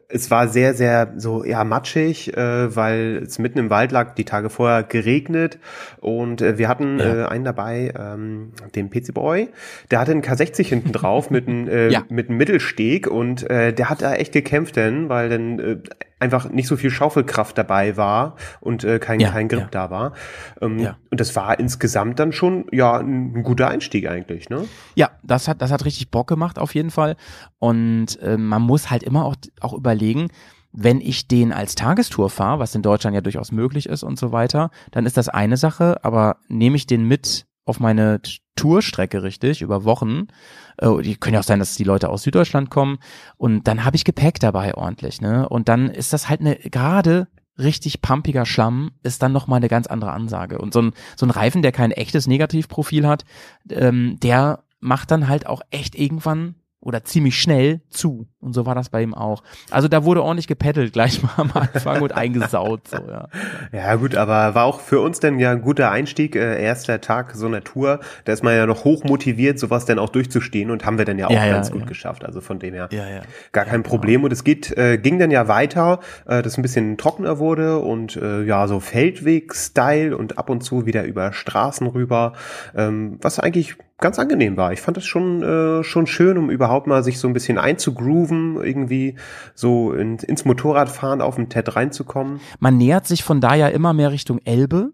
Es 0.09 0.31
war 0.31 0.49
sehr, 0.49 0.73
sehr 0.75 1.13
so 1.19 1.45
ja 1.45 1.63
matschig, 1.65 2.35
äh, 2.37 2.75
weil 2.75 3.21
es 3.25 3.39
mitten 3.39 3.59
im 3.59 3.69
Wald 3.69 3.93
lag, 3.93 4.15
die 4.15 4.25
Tage 4.25 4.49
vorher 4.49 4.83
geregnet 4.83 5.59
und 6.01 6.41
äh, 6.41 6.57
wir 6.57 6.69
hatten 6.69 6.99
Ja. 6.99 7.25
äh, 7.25 7.27
einen 7.27 7.45
dabei, 7.45 7.93
ähm, 7.99 8.53
den 8.75 8.89
PC 8.91 9.13
Boy, 9.13 9.51
der 9.91 10.01
hatte 10.01 10.13
einen 10.13 10.23
K60 10.23 10.67
hinten 10.67 10.93
drauf 10.93 11.31
mit 11.31 11.47
einem 11.47 11.69
äh, 11.69 11.89
Ja. 11.93 12.05
mit 12.09 12.29
einem 12.29 12.39
Mittelsteg 12.39 13.07
und 13.07 13.49
äh, 13.51 13.73
der 13.75 13.91
hat 13.91 14.01
da 14.03 14.15
echt 14.15 14.33
gekämpft, 14.33 14.77
denn 14.77 15.09
weil 15.11 15.29
dann 15.29 15.59
äh, 15.59 15.77
einfach 16.21 16.49
nicht 16.49 16.69
so 16.69 16.77
viel 16.77 16.91
Schaufelkraft 16.91 17.59
dabei 17.59 17.97
war 17.99 18.37
und 18.61 18.83
äh, 18.85 18.99
kein 18.99 19.21
Ja, 19.21 19.31
kein 19.31 19.49
Grip 19.49 19.71
da 19.73 19.91
war. 19.91 20.15
Ähm, 20.63 20.79
Ja. 20.79 20.97
Und 21.11 21.21
das 21.21 21.37
war 21.37 21.59
insgesamt 21.61 22.14
dann 22.19 22.33
schon 22.33 22.67
ja 22.73 22.99
ein, 22.99 23.37
ein 23.37 23.43
guter 23.43 23.69
Einstieg 23.69 24.09
eigentlich, 24.09 24.49
ne? 24.49 24.67
Ja, 24.95 25.11
das 25.23 25.49
hat, 25.49 25.63
das 25.63 25.71
hat 25.71 25.85
richtig 25.85 26.11
Bock 26.11 26.27
gemacht 26.27 26.59
auf 26.59 26.75
jeden 26.75 26.91
Fall. 26.91 27.17
Und 27.59 28.21
äh, 28.21 28.37
man 28.37 28.63
muss 28.63 28.91
halt 28.91 29.03
immer 29.03 29.25
auch, 29.25 29.37
auch 29.61 29.75
überlegen, 29.75 30.29
wenn 30.73 31.01
ich 31.01 31.29
den 31.29 31.53
als 31.53 31.77
Tagestour 31.77 32.31
fahre, 32.31 32.59
was 32.59 32.75
in 32.75 32.83
Deutschland 32.83 33.15
ja 33.15 33.21
durchaus 33.21 33.53
möglich 33.53 33.89
ist 33.89 34.03
und 34.03 34.19
so 34.19 34.33
weiter, 34.33 34.71
dann 34.91 35.07
ist 35.07 35.17
das 35.17 35.29
eine 35.29 35.57
Sache, 35.57 36.05
aber 36.05 36.39
nehme 36.49 36.77
ich 36.77 36.87
den 36.87 37.07
mit 37.07 37.47
auf 37.65 37.81
meine 37.81 38.21
Tourstrecke 38.57 39.23
richtig, 39.23 39.63
über 39.63 39.85
Wochen, 39.85 40.27
äh, 40.79 41.03
die 41.03 41.17
können 41.17 41.35
ja 41.35 41.41
auch 41.41 41.45
sein, 41.45 41.61
dass 41.61 41.77
die 41.77 41.85
Leute 41.85 42.11
aus 42.11 42.23
Süddeutschland 42.23 42.71
kommen 42.71 42.99
und 43.37 43.67
dann 43.69 43.85
habe 43.85 43.97
ich 43.97 44.05
Gepäck 44.05 44.41
dabei 44.41 44.75
ordentlich, 44.75 45.21
ne? 45.21 45.49
Und 45.49 45.69
dann 45.69 45.89
ist 45.89 46.13
das 46.13 46.29
halt 46.29 46.41
eine 46.41 46.57
gerade 46.57 47.29
richtig 47.59 48.03
pumpiger 48.03 48.47
Schlamm 48.47 48.93
ist 49.03 49.23
dann 49.23 49.33
nochmal 49.33 49.59
eine 49.59 49.69
ganz 49.69 49.87
andere 49.87 50.13
Ansage. 50.13 50.59
Und 50.59 50.73
so 50.73 50.83
ein, 50.83 50.93
so 51.17 51.27
ein 51.27 51.31
Reifen, 51.31 51.63
der 51.63 51.73
kein 51.73 51.93
echtes 51.93 52.27
Negativprofil 52.27 53.07
hat, 53.07 53.25
ähm, 53.71 54.19
der 54.21 54.65
macht 54.81 55.11
dann 55.11 55.29
halt 55.29 55.47
auch 55.47 55.63
echt 55.71 55.95
irgendwann 55.95 56.57
oder 56.85 57.03
ziemlich 57.05 57.41
schnell 57.41 57.81
zu. 57.89 58.29
Und 58.41 58.53
so 58.53 58.67
war 58.67 58.75
das 58.75 58.91
bei 58.91 59.03
ihm 59.03 59.15
auch. 59.15 59.43
Also 59.71 59.89
da 59.89 60.05
wurde 60.05 60.23
ordentlich 60.23 60.47
gepeddelt 60.47 60.93
gleich 60.93 61.23
mal 61.23 61.31
am 61.37 61.51
Anfang 61.55 62.03
und 62.03 62.13
eingesaut. 62.13 62.89
So, 62.89 62.99
ja. 62.99 63.29
Ja 63.73 63.95
gut, 63.97 64.15
aber 64.15 64.55
war 64.55 64.65
auch 64.65 64.81
für 64.81 65.01
uns 65.01 65.19
dann 65.19 65.39
ja 65.39 65.51
ein 65.51 65.63
guter 65.63 65.91
Einstieg, 65.91 66.37
äh, 66.37 66.63
erster 66.63 67.01
Tag 67.01 67.33
so 67.35 67.47
einer 67.47 67.65
Tour. 67.65 68.01
Da 68.27 68.33
ist 68.33 68.45
man 68.45 68.55
ja 68.55 68.67
noch 68.67 68.85
hoch 68.85 69.03
motiviert, 69.05 69.59
sowas 69.59 69.87
dann 69.87 69.99
auch 69.99 70.11
durchzustehen 70.11 70.71
und 70.71 70.85
haben 70.85 70.99
wir 70.99 71.07
dann 71.07 71.19
ja 71.19 71.27
auch 71.27 71.31
Ja, 71.31 71.47
ja, 71.47 71.53
ganz 71.55 71.71
gut 71.71 71.83
ja. 71.83 71.87
geschafft. 71.87 72.25
Also 72.25 72.41
von 72.41 72.59
dem 72.59 72.75
her 72.75 72.89
Ja, 72.93 73.09
ja. 73.09 73.23
gar 73.53 73.65
kein 73.65 73.83
Problem. 73.83 74.23
Und 74.25 74.33
es 74.33 74.45
geht, 74.45 74.77
äh, 74.77 74.99
ging 74.99 75.19
dann 75.19 75.31
ja 75.31 75.49
weiter, 75.49 76.01
äh, 76.27 76.43
dass 76.43 76.59
ein 76.59 76.63
bisschen 76.63 76.99
trockener 76.99 77.39
wurde 77.39 77.79
und 77.79 78.17
äh, 78.17 78.43
ja 78.43 78.69
so 78.69 78.79
Feldweg-Style 78.81 80.17
und 80.17 80.39
ab 80.39 80.51
und 80.51 80.63
zu 80.63 80.85
wieder 80.85 81.05
über 81.05 81.33
Straßen 81.33 81.87
rüber, 81.87 82.35
ähm, 82.77 83.19
was 83.23 83.39
eigentlich 83.39 83.77
ganz 83.99 84.19
angenehm 84.19 84.57
war. 84.57 84.73
Ich 84.73 84.81
fand 84.81 84.97
das 84.97 85.05
schon, 85.05 85.43
äh, 85.43 85.85
schon 85.85 86.07
schön, 86.07 86.37
um 86.37 86.51
überhaupt 86.51 86.87
mal 86.87 87.03
sich 87.03 87.19
so 87.19 87.29
ein 87.29 87.33
bisschen 87.33 87.59
einzugrooven, 87.59 88.57
irgendwie 88.63 89.17
so 89.55 89.93
in, 89.93 90.19
ins 90.19 90.45
Motorradfahren 90.45 91.21
auf 91.21 91.37
dem 91.37 91.49
TED 91.49 91.77
reinzukommen. 91.77 92.41
Man 92.59 92.77
nähert 92.77 93.07
sich 93.07 93.23
von 93.23 93.41
da 93.41 93.55
ja 93.55 93.69
immer 93.69 93.93
mehr 93.93 94.11
Richtung 94.13 94.41
Elbe, 94.45 94.93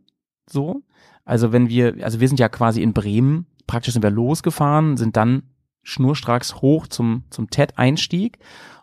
so. 0.48 0.82
Also 1.24 1.52
wenn 1.52 1.68
wir, 1.68 1.96
also 2.02 2.20
wir 2.20 2.28
sind 2.28 2.40
ja 2.40 2.48
quasi 2.48 2.82
in 2.82 2.92
Bremen, 2.92 3.46
praktisch 3.66 3.94
sind 3.94 4.02
wir 4.02 4.10
losgefahren, 4.10 4.96
sind 4.96 5.16
dann 5.16 5.44
schnurstracks 5.82 6.56
hoch 6.56 6.86
zum, 6.86 7.24
zum 7.30 7.50
TED-Einstieg. 7.50 8.38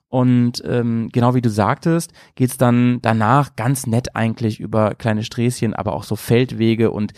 Und 0.09 0.63
ähm, 0.65 1.09
genau 1.11 1.35
wie 1.35 1.41
du 1.41 1.49
sagtest, 1.49 2.13
geht's 2.35 2.55
dann 2.57 2.99
danach 3.01 3.55
ganz 3.57 3.87
nett 3.87 4.15
eigentlich 4.15 4.59
über 4.61 4.95
kleine 4.95 5.23
Sträßchen, 5.23 5.73
aber 5.73 5.93
auch 5.93 6.03
so 6.03 6.15
Feldwege 6.15 6.91
und 6.91 7.11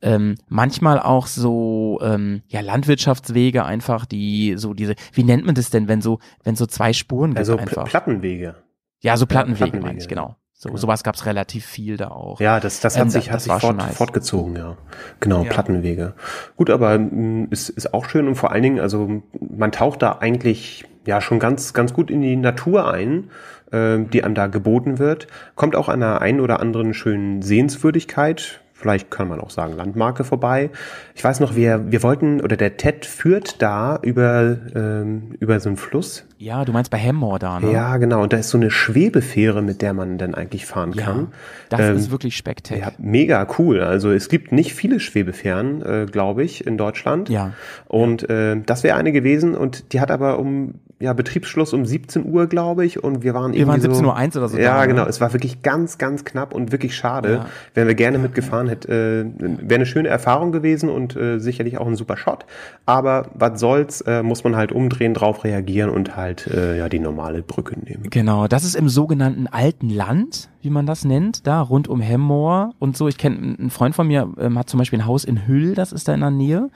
ähm, 0.00 0.36
manchmal 0.48 1.00
auch 1.00 1.26
so 1.26 1.98
ähm, 2.02 2.42
ja 2.46 2.60
Landwirtschaftswege 2.60 3.64
einfach, 3.64 4.06
die 4.06 4.54
so 4.56 4.74
diese, 4.74 4.94
wie 5.12 5.24
nennt 5.24 5.44
man 5.44 5.54
das 5.56 5.70
denn, 5.70 5.88
wenn 5.88 6.00
so 6.02 6.20
wenn 6.44 6.54
so 6.54 6.66
zwei 6.66 6.92
Spuren 6.92 7.30
gibt 7.30 7.38
Also 7.40 7.56
einfach? 7.56 7.88
Plattenwege. 7.88 8.54
ja, 9.02 9.16
so 9.16 9.26
Plattenwege, 9.26 9.58
Plattenwege, 9.64 9.86
meine 9.86 9.98
ich, 9.98 10.06
genau. 10.08 10.36
So 10.58 10.68
Genau. 10.70 10.78
sowas 10.78 11.02
gab's 11.04 11.26
relativ 11.26 11.66
viel 11.66 11.96
da 11.98 12.08
auch. 12.08 12.40
Ja, 12.40 12.60
das, 12.60 12.80
das 12.80 12.96
hat 12.96 13.02
Ähm, 13.02 13.10
sich, 13.10 13.30
hat 13.30 13.42
sich 13.42 13.52
fort, 13.52 13.76
nice. 13.76 13.94
fortgezogen, 13.96 14.56
ja. 14.56 14.76
Genau, 15.20 15.42
Ja. 15.42 15.50
Plattenwege. 15.50 16.14
Gut, 16.56 16.70
aber 16.70 16.98
mh, 16.98 17.48
ist, 17.50 17.68
ist 17.68 17.92
auch 17.92 18.08
schön 18.08 18.26
und 18.26 18.36
vor 18.36 18.52
allen 18.52 18.62
Dingen, 18.62 18.80
also 18.80 19.22
man 19.38 19.70
taucht 19.72 20.00
da 20.00 20.12
eigentlich 20.12 20.86
ja 21.06 21.20
schon 21.20 21.38
ganz, 21.38 21.72
ganz 21.72 21.92
gut 21.94 22.10
in 22.10 22.20
die 22.20 22.36
Natur 22.36 22.92
ein, 22.92 23.30
äh, 23.72 23.98
die 24.12 24.22
einem 24.24 24.34
da 24.34 24.46
geboten 24.48 24.98
wird. 24.98 25.26
Kommt 25.54 25.76
auch 25.76 25.88
an 25.88 26.02
einer 26.02 26.20
einen 26.20 26.40
oder 26.40 26.60
anderen 26.60 26.92
schönen 26.94 27.42
Sehenswürdigkeit. 27.42 28.60
Vielleicht 28.78 29.10
kann 29.10 29.26
man 29.26 29.40
auch 29.40 29.48
sagen 29.48 29.72
Landmarke 29.74 30.22
vorbei. 30.22 30.68
Ich 31.14 31.24
weiß 31.24 31.40
noch, 31.40 31.56
wir, 31.56 31.90
wir 31.90 32.02
wollten, 32.02 32.42
oder 32.42 32.58
der 32.58 32.76
TED 32.76 33.06
führt 33.06 33.62
da 33.62 33.98
über, 34.02 34.58
ähm, 34.74 35.34
über 35.40 35.58
so 35.60 35.70
einen 35.70 35.78
Fluss. 35.78 36.26
Ja, 36.36 36.62
du 36.66 36.72
meinst 36.72 36.90
bei 36.90 36.98
Hemmoor 36.98 37.38
da, 37.38 37.58
ne? 37.58 37.72
Ja, 37.72 37.96
genau. 37.96 38.22
Und 38.22 38.34
da 38.34 38.36
ist 38.36 38.50
so 38.50 38.58
eine 38.58 38.70
Schwebefähre, 38.70 39.62
mit 39.62 39.80
der 39.80 39.94
man 39.94 40.18
dann 40.18 40.34
eigentlich 40.34 40.66
fahren 40.66 40.92
Ja, 40.92 41.04
kann. 41.06 41.28
das 41.70 41.80
Ähm, 41.80 41.96
ist 41.96 42.10
wirklich 42.10 42.36
spektakulär. 42.36 42.88
ja, 42.88 42.92
mega 42.98 43.46
cool. 43.58 43.80
Also 43.80 44.10
es 44.12 44.28
gibt 44.28 44.52
nicht 44.52 44.74
viele 44.74 45.00
Schwebefähren, 45.00 45.80
äh, 45.80 46.04
glaube 46.04 46.44
ich, 46.44 46.66
in 46.66 46.76
Deutschland. 46.76 47.30
Ja. 47.30 47.52
Und 47.86 48.28
äh, 48.28 48.60
das 48.60 48.82
wäre 48.82 48.98
eine 48.98 49.10
gewesen 49.10 49.54
und 49.54 49.94
die 49.94 50.00
hat 50.00 50.10
aber 50.10 50.38
um 50.38 50.74
ja 50.98 51.12
Betriebsschluss 51.12 51.74
um 51.74 51.84
17 51.84 52.24
Uhr, 52.24 52.46
glaube 52.46 52.86
ich, 52.86 53.02
und 53.02 53.22
wir 53.22 53.34
waren 53.34 53.52
Wir 53.52 53.66
waren 53.66 53.80
irgendwie 53.82 53.96
so, 53.96 54.02
17.01 54.10 54.30
Uhr 54.34 54.36
oder 54.36 54.48
so 54.48 54.58
Ja, 54.58 54.76
da, 54.76 54.80
ne? 54.82 54.88
genau. 54.88 55.06
Es 55.06 55.20
war 55.20 55.32
wirklich 55.32 55.62
ganz, 55.62 55.98
ganz 55.98 56.24
knapp 56.24 56.54
und 56.54 56.72
wirklich 56.72 56.96
schade. 56.96 57.32
Ja. 57.32 57.46
Wären 57.74 57.88
wir 57.88 57.94
gerne 57.94 58.18
mitgefahren, 58.18 58.68
hätte 58.68 58.88
äh, 58.88 59.42
wäre 59.68 59.74
eine 59.74 59.86
schöne 59.86 60.08
Erfahrung 60.08 60.52
gewesen 60.52 60.88
und 60.88 61.14
äh, 61.14 61.38
sicherlich 61.38 61.76
auch 61.76 61.86
ein 61.86 61.96
super 61.96 62.16
Shot. 62.16 62.46
Aber 62.86 63.28
was 63.34 63.60
soll's, 63.60 64.00
äh, 64.02 64.22
muss 64.22 64.42
man 64.42 64.56
halt 64.56 64.72
umdrehen, 64.72 65.12
drauf 65.12 65.44
reagieren 65.44 65.90
und 65.90 66.16
halt 66.16 66.46
äh, 66.46 66.78
ja 66.78 66.88
die 66.88 66.98
normale 66.98 67.42
Brücke 67.42 67.78
nehmen. 67.78 68.08
Genau, 68.08 68.48
das 68.48 68.64
ist 68.64 68.74
im 68.74 68.88
sogenannten 68.88 69.48
alten 69.48 69.90
Land, 69.90 70.48
wie 70.62 70.70
man 70.70 70.86
das 70.86 71.04
nennt, 71.04 71.46
da 71.46 71.60
rund 71.60 71.88
um 71.88 72.00
Hemmoor 72.00 72.72
und 72.78 72.96
so. 72.96 73.06
Ich 73.06 73.18
kenne, 73.18 73.56
ein 73.58 73.70
Freund 73.70 73.94
von 73.94 74.06
mir 74.06 74.32
ähm, 74.38 74.58
hat 74.58 74.70
zum 74.70 74.78
Beispiel 74.78 75.00
ein 75.00 75.06
Haus 75.06 75.24
in 75.24 75.46
Hüll, 75.46 75.74
das 75.74 75.92
ist 75.92 76.08
da 76.08 76.14
in 76.14 76.20
der 76.20 76.30
Nähe. 76.30 76.70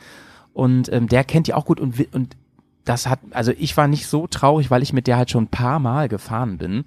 Und 0.52 0.92
ähm, 0.92 1.06
der 1.06 1.24
kennt 1.24 1.46
die 1.46 1.54
auch 1.54 1.64
gut 1.64 1.80
und, 1.80 1.94
und 2.12 2.36
das 2.84 3.06
hat, 3.06 3.20
also 3.30 3.52
ich 3.58 3.76
war 3.76 3.88
nicht 3.88 4.06
so 4.06 4.26
traurig, 4.26 4.70
weil 4.70 4.82
ich 4.82 4.92
mit 4.92 5.06
der 5.06 5.16
halt 5.16 5.30
schon 5.30 5.44
ein 5.44 5.48
paar 5.48 5.78
Mal 5.78 6.08
gefahren 6.08 6.58
bin. 6.58 6.84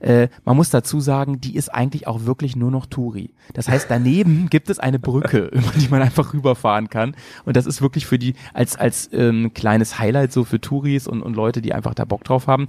Äh, 0.00 0.28
man 0.44 0.56
muss 0.56 0.70
dazu 0.70 1.00
sagen, 1.00 1.40
die 1.40 1.56
ist 1.56 1.72
eigentlich 1.72 2.06
auch 2.06 2.24
wirklich 2.24 2.56
nur 2.56 2.70
noch 2.70 2.86
Touri. 2.86 3.30
Das 3.54 3.68
heißt, 3.68 3.86
daneben 3.88 4.48
gibt 4.50 4.70
es 4.70 4.78
eine 4.78 4.98
Brücke, 4.98 5.46
über 5.46 5.72
die 5.76 5.88
man 5.88 6.02
einfach 6.02 6.34
rüberfahren 6.34 6.88
kann. 6.88 7.16
Und 7.44 7.56
das 7.56 7.66
ist 7.66 7.80
wirklich 7.80 8.06
für 8.06 8.18
die, 8.18 8.34
als, 8.52 8.76
als 8.76 9.08
ähm, 9.12 9.52
kleines 9.54 9.98
Highlight 9.98 10.32
so 10.32 10.44
für 10.44 10.60
Touris 10.60 11.06
und, 11.06 11.22
und 11.22 11.34
Leute, 11.34 11.62
die 11.62 11.72
einfach 11.72 11.94
da 11.94 12.04
Bock 12.04 12.24
drauf 12.24 12.46
haben. 12.46 12.66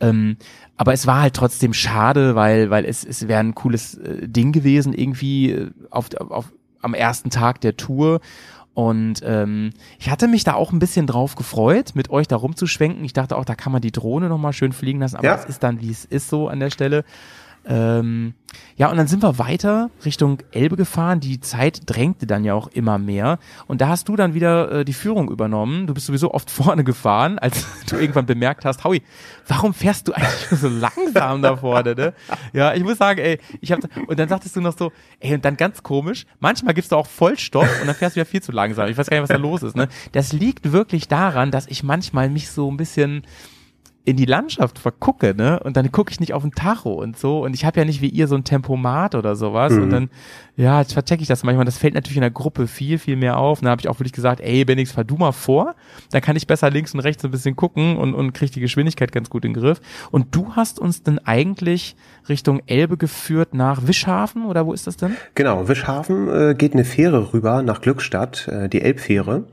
Ähm, 0.00 0.36
aber 0.76 0.92
es 0.92 1.06
war 1.06 1.22
halt 1.22 1.34
trotzdem 1.34 1.72
schade, 1.72 2.34
weil, 2.34 2.70
weil 2.70 2.84
es, 2.84 3.04
es 3.04 3.28
wäre 3.28 3.40
ein 3.40 3.54
cooles 3.54 3.94
äh, 3.94 4.28
Ding 4.28 4.52
gewesen, 4.52 4.92
irgendwie 4.92 5.52
äh, 5.52 5.70
auf, 5.90 6.08
auf, 6.16 6.52
am 6.80 6.94
ersten 6.94 7.30
Tag 7.30 7.60
der 7.60 7.76
Tour. 7.76 8.20
Und 8.74 9.20
ähm, 9.24 9.70
ich 10.00 10.10
hatte 10.10 10.26
mich 10.26 10.42
da 10.42 10.54
auch 10.54 10.72
ein 10.72 10.80
bisschen 10.80 11.06
drauf 11.06 11.36
gefreut, 11.36 11.92
mit 11.94 12.10
euch 12.10 12.26
da 12.26 12.34
rumzuschwenken. 12.36 13.04
Ich 13.04 13.12
dachte 13.12 13.36
auch, 13.36 13.44
da 13.44 13.54
kann 13.54 13.72
man 13.72 13.80
die 13.80 13.92
Drohne 13.92 14.28
nochmal 14.28 14.52
schön 14.52 14.72
fliegen 14.72 14.98
lassen, 15.00 15.16
aber 15.16 15.26
Ja. 15.28 15.34
es 15.36 15.44
ist 15.44 15.62
dann, 15.62 15.80
wie 15.80 15.90
es 15.90 16.04
ist, 16.04 16.28
so 16.28 16.48
an 16.48 16.58
der 16.60 16.70
Stelle. 16.70 17.04
Ähm, 17.66 18.34
ja, 18.76 18.90
und 18.90 18.96
dann 18.96 19.06
sind 19.06 19.22
wir 19.22 19.38
weiter 19.38 19.90
Richtung 20.04 20.38
Elbe 20.52 20.76
gefahren. 20.76 21.20
Die 21.20 21.40
Zeit 21.40 21.82
drängte 21.86 22.26
dann 22.26 22.44
ja 22.44 22.54
auch 22.54 22.68
immer 22.68 22.98
mehr. 22.98 23.38
Und 23.66 23.80
da 23.80 23.88
hast 23.88 24.08
du 24.08 24.16
dann 24.16 24.34
wieder 24.34 24.70
äh, 24.70 24.84
die 24.84 24.92
Führung 24.92 25.30
übernommen. 25.30 25.86
Du 25.86 25.94
bist 25.94 26.06
sowieso 26.06 26.32
oft 26.32 26.50
vorne 26.50 26.84
gefahren, 26.84 27.38
als 27.38 27.66
du 27.88 27.96
irgendwann 27.96 28.26
bemerkt 28.26 28.64
hast, 28.64 28.84
Howie, 28.84 29.02
warum 29.46 29.74
fährst 29.74 30.08
du 30.08 30.12
eigentlich 30.12 30.60
so 30.60 30.68
langsam 30.68 31.42
da 31.42 31.56
vorne, 31.56 31.94
ne? 31.94 32.14
Ja, 32.52 32.74
ich 32.74 32.82
muss 32.82 32.98
sagen, 32.98 33.20
ey, 33.20 33.38
ich 33.60 33.72
hab, 33.72 33.80
und 34.06 34.18
dann 34.18 34.28
sagtest 34.28 34.56
du 34.56 34.60
noch 34.60 34.76
so, 34.76 34.92
ey, 35.20 35.34
und 35.34 35.44
dann 35.44 35.56
ganz 35.56 35.82
komisch, 35.82 36.26
manchmal 36.40 36.74
gibst 36.74 36.92
du 36.92 36.96
auch 36.96 37.06
Vollstopp 37.06 37.68
und 37.80 37.86
dann 37.86 37.94
fährst 37.94 38.16
du 38.16 38.20
wieder 38.20 38.26
viel 38.26 38.42
zu 38.42 38.52
langsam. 38.52 38.88
Ich 38.88 38.96
weiß 38.96 39.08
gar 39.08 39.16
nicht, 39.16 39.28
was 39.28 39.34
da 39.34 39.40
los 39.42 39.62
ist, 39.62 39.76
ne? 39.76 39.88
Das 40.12 40.32
liegt 40.32 40.72
wirklich 40.72 41.08
daran, 41.08 41.50
dass 41.50 41.66
ich 41.66 41.82
manchmal 41.82 42.28
mich 42.28 42.50
so 42.50 42.70
ein 42.70 42.76
bisschen 42.76 43.22
in 44.06 44.16
die 44.16 44.26
Landschaft 44.26 44.78
vergucke, 44.78 45.34
ne? 45.34 45.60
Und 45.60 45.78
dann 45.78 45.90
gucke 45.90 46.12
ich 46.12 46.20
nicht 46.20 46.34
auf 46.34 46.42
den 46.42 46.52
Tacho 46.52 46.92
und 46.92 47.18
so. 47.18 47.42
Und 47.42 47.54
ich 47.54 47.64
habe 47.64 47.80
ja 47.80 47.86
nicht 47.86 48.02
wie 48.02 48.08
ihr 48.08 48.28
so 48.28 48.34
ein 48.34 48.44
Tempomat 48.44 49.14
oder 49.14 49.34
sowas. 49.34 49.72
Und 49.72 49.90
dann, 49.90 50.10
ja, 50.56 50.80
jetzt 50.80 50.92
verchecke 50.92 51.22
ich 51.22 51.28
das 51.28 51.42
manchmal. 51.42 51.64
Das 51.64 51.78
fällt 51.78 51.94
natürlich 51.94 52.18
in 52.18 52.22
der 52.22 52.30
Gruppe 52.30 52.66
viel, 52.66 52.98
viel 52.98 53.16
mehr 53.16 53.38
auf. 53.38 53.60
Und 53.60 53.64
dann 53.64 53.70
habe 53.70 53.80
ich 53.80 53.88
auch 53.88 53.98
wirklich 53.98 54.12
gesagt, 54.12 54.42
ey, 54.42 54.66
Benix, 54.66 54.92
fahr 54.92 55.04
du 55.04 55.16
mal 55.16 55.32
vor. 55.32 55.74
Dann 56.10 56.20
kann 56.20 56.36
ich 56.36 56.46
besser 56.46 56.68
links 56.68 56.92
und 56.92 57.00
rechts 57.00 57.24
ein 57.24 57.30
bisschen 57.30 57.56
gucken 57.56 57.96
und, 57.96 58.12
und 58.12 58.34
kriege 58.34 58.52
die 58.52 58.60
Geschwindigkeit 58.60 59.10
ganz 59.10 59.30
gut 59.30 59.46
in 59.46 59.54
den 59.54 59.62
Griff. 59.62 59.80
Und 60.10 60.34
du 60.34 60.52
hast 60.54 60.78
uns 60.78 61.02
dann 61.02 61.18
eigentlich 61.20 61.96
Richtung 62.28 62.60
Elbe 62.66 62.98
geführt 62.98 63.54
nach 63.54 63.86
Wischhafen 63.86 64.44
oder 64.44 64.66
wo 64.66 64.74
ist 64.74 64.86
das 64.86 64.98
denn? 64.98 65.16
Genau, 65.34 65.66
Wischhafen 65.66 66.28
äh, 66.28 66.54
geht 66.54 66.74
eine 66.74 66.84
Fähre 66.84 67.32
rüber 67.32 67.62
nach 67.62 67.80
Glückstadt, 67.80 68.48
äh, 68.48 68.68
die 68.68 68.82
Elbfähre. 68.82 69.44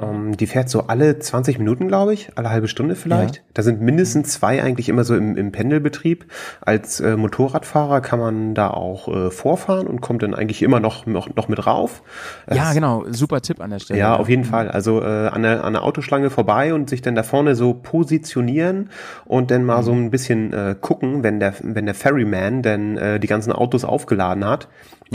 Ähm, 0.00 0.36
die 0.36 0.46
fährt 0.46 0.68
so 0.68 0.86
alle 0.86 1.18
20 1.18 1.58
Minuten, 1.58 1.88
glaube 1.88 2.14
ich, 2.14 2.30
alle 2.36 2.50
halbe 2.50 2.68
Stunde 2.68 2.94
vielleicht. 2.94 3.36
Ja. 3.36 3.42
Da 3.54 3.62
sind 3.62 3.80
mindestens 3.80 4.32
zwei 4.32 4.62
eigentlich 4.62 4.88
immer 4.88 5.04
so 5.04 5.16
im, 5.16 5.36
im 5.36 5.52
Pendelbetrieb. 5.52 6.26
Als 6.60 7.00
äh, 7.00 7.16
Motorradfahrer 7.16 8.00
kann 8.00 8.18
man 8.18 8.54
da 8.54 8.70
auch 8.70 9.08
äh, 9.08 9.30
vorfahren 9.30 9.86
und 9.86 10.00
kommt 10.00 10.22
dann 10.22 10.34
eigentlich 10.34 10.62
immer 10.62 10.80
noch, 10.80 11.06
noch, 11.06 11.34
noch 11.34 11.48
mit 11.48 11.66
rauf. 11.66 12.02
Das 12.46 12.56
ja, 12.56 12.72
genau. 12.72 13.04
Super 13.10 13.40
Tipp 13.40 13.60
an 13.60 13.70
der 13.70 13.78
Stelle. 13.78 13.98
ja, 13.98 14.16
auf 14.16 14.28
jeden 14.28 14.44
Fall. 14.44 14.68
Also 14.68 15.02
äh, 15.02 15.28
an, 15.28 15.42
der, 15.42 15.64
an 15.64 15.72
der 15.72 15.82
Autoschlange 15.82 16.30
vorbei 16.30 16.74
und 16.74 16.90
sich 16.90 17.02
dann 17.02 17.14
da 17.14 17.22
vorne 17.22 17.54
so 17.54 17.74
positionieren 17.74 18.90
und 19.24 19.50
dann 19.50 19.64
mal 19.64 19.82
so 19.82 19.92
ein 19.92 20.10
bisschen 20.10 20.52
äh, 20.52 20.74
gucken, 20.80 21.22
wenn 21.22 21.40
der, 21.40 21.54
wenn 21.62 21.86
der 21.86 21.94
Ferryman 21.94 22.62
dann 22.62 22.96
äh, 22.96 23.20
die 23.20 23.26
ganzen 23.26 23.52
Autos 23.52 23.84
aufgeladen 23.84 24.44
hat, 24.44 24.68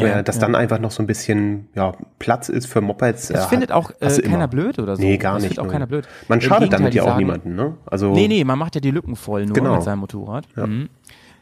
Ja, 0.06 0.22
dass 0.24 0.36
ja. 0.36 0.42
dann 0.42 0.56
einfach 0.56 0.80
noch 0.80 0.92
so 0.92 1.02
ein 1.04 1.08
bisschen 1.08 1.68
ja, 1.76 1.94
Platz 2.20 2.50
ist 2.50 2.68
für 2.68 2.82
Mopeds. 2.82 3.28
Das 3.28 3.46
äh, 3.46 3.50
findet 3.50 3.72
auch 3.72 3.92
äh, 4.00 4.08
keiner 4.08 4.36
immer. 4.36 4.48
blöd 4.48 4.80
oder 4.80 4.96
so. 4.96 5.02
Nee, 5.02 5.18
gar 5.18 5.34
das 5.36 5.44
nicht. 5.44 5.50
findet 5.50 5.60
auch 5.60 5.66
ne. 5.68 5.72
keiner 5.72 5.88
blöd. 5.88 6.08
Man 6.28 6.40
Im 6.40 6.46
schadet 6.46 6.74
damit 6.74 6.94
ja 6.94 7.04
auch 7.04 7.18
niemanden, 7.18 7.56
ne? 7.56 7.76
Also 7.86 8.14
Nee, 8.14 8.28
nee, 8.28 8.44
man 8.44 8.60
macht 8.60 8.76
ja 8.76 8.82
die 8.82 8.92
Lücken 8.92 9.16
voll 9.16 9.46
nur 9.46 9.54
Genau. 9.54 9.76
mit 9.76 9.84
seinem 9.84 10.00
Motorrad. 10.00 10.48
Ja, 10.56 10.68
mhm. 10.68 10.90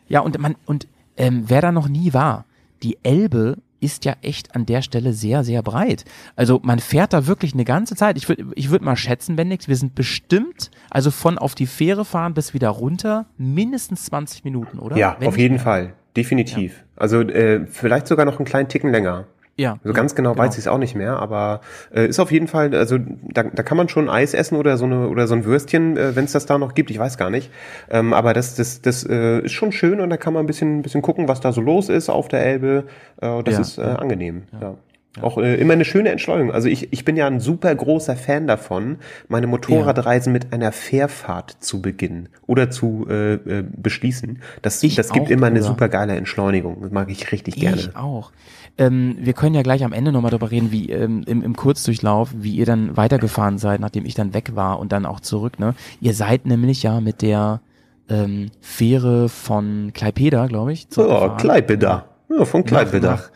ja 0.08 0.20
und 0.22 0.40
man 0.40 0.56
und 0.66 0.88
ähm, 1.18 1.44
wer 1.48 1.62
da 1.62 1.72
noch 1.72 1.88
nie 1.88 2.14
war, 2.14 2.46
die 2.84 2.98
Elbe 3.04 3.58
ist 3.80 4.06
ja 4.06 4.16
echt 4.22 4.56
an 4.56 4.66
der 4.66 4.82
Stelle 4.82 5.14
sehr, 5.14 5.44
sehr 5.44 5.62
breit. 5.62 6.06
Also 6.36 6.60
man 6.64 6.80
fährt 6.80 7.14
da 7.14 7.28
wirklich 7.28 7.54
eine 7.54 7.66
ganze 7.66 7.96
Zeit. 7.96 8.18
Ich 8.18 8.28
würde 8.28 8.46
ich 8.56 8.70
würd 8.72 8.82
mal 8.82 8.96
schätzen, 8.96 9.36
Bendix, 9.36 9.68
wir 9.68 9.76
sind 9.76 9.96
bestimmt, 9.96 10.72
also 10.90 11.12
von 11.12 11.38
auf 11.38 11.56
die 11.56 11.68
Fähre 11.68 12.04
fahren 12.04 12.34
bis 12.34 12.54
wieder 12.54 12.70
runter, 12.70 13.26
mindestens 13.38 14.06
20 14.06 14.44
Minuten, 14.44 14.80
oder? 14.80 14.98
ja, 14.98 15.16
Wenn 15.20 15.28
auf 15.28 15.38
jeden 15.38 15.56
mehr. 15.56 15.64
Fall. 15.64 15.94
Definitiv. 16.16 16.84
Also 16.96 17.22
äh, 17.22 17.66
vielleicht 17.68 18.08
sogar 18.08 18.26
noch 18.26 18.38
einen 18.38 18.46
kleinen 18.46 18.68
Ticken 18.70 18.92
länger. 18.92 19.26
Ja. 19.58 19.80
Also 19.84 19.94
ganz 19.94 20.16
genau, 20.16 20.38
weiß 20.38 20.56
ich 20.56 20.60
es 20.60 20.68
auch 20.68 20.78
nicht 20.78 20.96
mehr, 20.96 21.18
aber 21.18 21.62
äh, 21.94 22.08
ist 22.08 22.20
auf 22.20 22.30
jeden 22.30 22.48
Fall, 22.48 22.76
also 22.76 22.98
da, 23.00 23.44
da 23.44 23.64
kann 23.64 23.78
man 23.78 23.88
schon 23.88 24.10
Eis 24.10 24.34
essen 24.34 24.58
oder 24.58 24.76
so 24.76 24.84
eine 24.84 25.08
oder 25.08 25.28
so 25.28 25.36
ein 25.36 25.46
Würstchen, 25.46 25.96
äh, 25.96 26.14
wenn 26.16 26.26
es 26.26 26.34
das 26.34 26.46
da 26.46 26.58
noch 26.58 26.74
gibt, 26.74 26.92
ich 26.92 27.00
weiß 27.00 27.18
gar 27.18 27.30
nicht. 27.30 27.50
Ähm, 27.90 28.14
aber 28.14 28.34
das, 28.34 28.56
das, 28.56 28.82
das 28.82 29.06
äh, 29.06 29.40
ist 29.40 29.54
schon 29.54 29.72
schön 29.72 30.02
und 30.02 30.10
da 30.10 30.18
kann 30.18 30.34
man 30.34 30.44
ein 30.44 30.48
bisschen, 30.48 30.80
ein 30.80 30.82
bisschen 30.82 31.02
gucken, 31.02 31.30
was 31.30 31.40
da 31.40 31.54
so 31.54 31.62
los 31.62 31.88
ist 31.88 32.10
auf 32.10 32.28
der 32.28 32.46
Elbe. 32.46 32.84
Äh, 33.22 33.44
das 33.44 33.54
Ja, 33.54 33.62
ist 33.62 33.78
äh, 33.78 33.82
angenehm. 33.84 34.44
Ja. 34.60 34.76
Auch 35.22 35.38
äh, 35.38 35.56
immer 35.56 35.74
eine 35.74 35.86
schöne 35.86 36.10
Entschleunigung. 36.10 36.52
Also 36.54 36.68
ich, 36.68 36.92
ich 36.92 37.06
bin 37.06 37.16
ja 37.16 37.28
ein 37.28 37.40
super 37.40 37.74
großer 37.74 38.16
Fan 38.16 38.48
davon, 38.48 38.98
meine 39.28 39.48
Motorradreisen 39.48 40.34
mit 40.34 40.52
einer 40.54 40.72
Fährfahrt 40.72 41.56
zu 41.60 41.82
beginnen 41.82 42.30
oder 42.48 42.70
zu 42.70 43.08
äh, 43.10 43.34
äh, 43.36 43.64
beschließen. 43.76 44.40
Das, 44.62 44.84
Ich 44.84 44.96
das 44.96 45.12
gibt 45.12 45.28
auch, 45.28 45.30
immer 45.32 45.48
eine 45.48 45.64
super 45.64 45.90
geile 45.90 46.16
Entschleunigung. 46.16 46.82
Das 46.82 46.92
mag 46.92 47.10
ich 47.10 47.32
richtig 47.32 47.56
gerne. 47.56 47.78
Ich 47.78 47.96
auch. 47.96 48.32
Ähm, 48.78 49.16
wir 49.20 49.34
können 49.34 49.56
ja 49.56 49.62
gleich 49.62 49.86
am 49.86 49.94
Ende 49.94 50.12
nochmal 50.12 50.32
darüber 50.32 50.52
reden, 50.52 50.72
wie 50.72 50.90
ähm, 50.90 51.24
im, 51.28 51.42
im 51.44 51.56
Kurzdurchlauf, 51.56 52.32
wie 52.38 52.56
ihr 52.56 52.66
dann 52.66 52.98
weitergefahren 52.98 53.58
seid, 53.58 53.80
nachdem 53.80 54.06
ich 54.06 54.16
dann 54.16 54.34
weg 54.34 54.52
war 54.56 54.80
und 54.80 54.92
dann 54.92 55.06
auch 55.06 55.22
zurück. 55.22 55.60
Ne? 55.60 55.76
Ihr 56.02 56.14
seid 56.14 56.46
nämlich 56.46 56.84
ja 56.84 57.00
mit 57.00 57.22
der 57.22 57.62
ähm, 58.10 58.52
Fähre 58.60 59.30
von 59.30 59.92
Klaipeda, 59.94 60.48
glaube 60.48 60.74
ich, 60.74 60.88
Oh. 60.98 61.30
Kleipeda. 61.38 62.06
Ja, 62.30 62.44
von 62.46 62.66
Kleipeda. 62.66 63.12
nach, 63.12 63.20
nach 63.22 63.30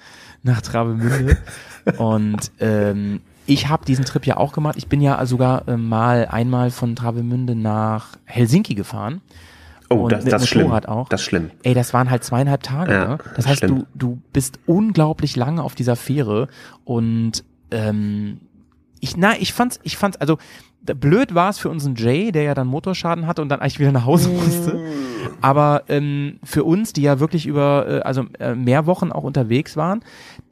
Travemünde. 0.44 1.38
und 1.98 2.52
ähm, 2.60 3.22
Ich 3.46 3.68
habe 3.68 3.86
diesen 3.86 4.06
Trip 4.06 4.26
ja 4.26 4.38
auch 4.38 4.54
gemacht. 4.54 4.76
Ich 4.78 4.88
bin 4.88 5.02
ja 5.02 5.26
sogar 5.26 5.68
äh, 5.68 5.78
mal 5.78 6.28
einmal 6.30 6.72
von 6.72 6.96
Travemünde 6.96 7.56
nach 7.56 8.18
Helsinki 8.26 8.76
gefahren. 8.76 9.22
Oh, 9.90 10.08
das, 10.08 10.24
mit 10.24 10.34
das 10.34 10.44
ist 10.44 10.50
schlimm. 10.50 10.72
Auch. 10.72 11.10
Das 11.10 11.22
ist 11.22 11.26
schlimm. 11.26 11.50
Ey, 11.64 11.74
das 11.74 11.94
waren 11.94 12.12
halt 12.12 12.24
zweieinhalb 12.24 12.62
Tage. 12.62 12.94
Ja, 12.94 13.08
ne? 13.08 13.18
das 13.36 13.48
heißt, 13.48 13.64
du, 13.64 13.88
du 13.96 14.22
bist 14.32 14.60
unglaublich 14.68 15.36
lange 15.36 15.64
auf 15.64 15.74
dieser 15.74 15.96
Fähre 15.96 16.48
und 16.84 17.44
ähm, 17.72 18.40
ich, 19.00 19.18
na, 19.18 19.36
ich 19.40 19.54
fand's, 19.54 19.80
ich 19.84 19.98
fand's, 19.98 20.18
also 20.18 20.38
blöd 20.82 21.36
war 21.36 21.50
es 21.50 21.60
für 21.60 21.70
unseren 21.70 21.96
Jay, 21.96 22.32
der 22.32 22.44
ja 22.44 22.54
dann 22.54 22.68
Motorschaden 22.68 23.28
hatte 23.28 23.42
und 23.42 23.50
dann 23.50 23.60
eigentlich 23.60 23.80
wieder 23.80 23.92
nach 23.92 24.06
Hause 24.06 24.30
musste. 24.30 24.80
Aber 25.42 25.84
ähm, 25.88 26.40
für 26.44 26.64
uns, 26.64 26.94
die 26.94 27.02
ja 27.02 27.20
wirklich 27.20 27.46
über, 27.46 27.86
äh, 27.88 28.00
also 28.02 28.26
äh, 28.40 28.56
mehr 28.56 28.86
Wochen 28.86 29.12
auch 29.12 29.24
unterwegs 29.24 29.78
waren, 29.78 30.02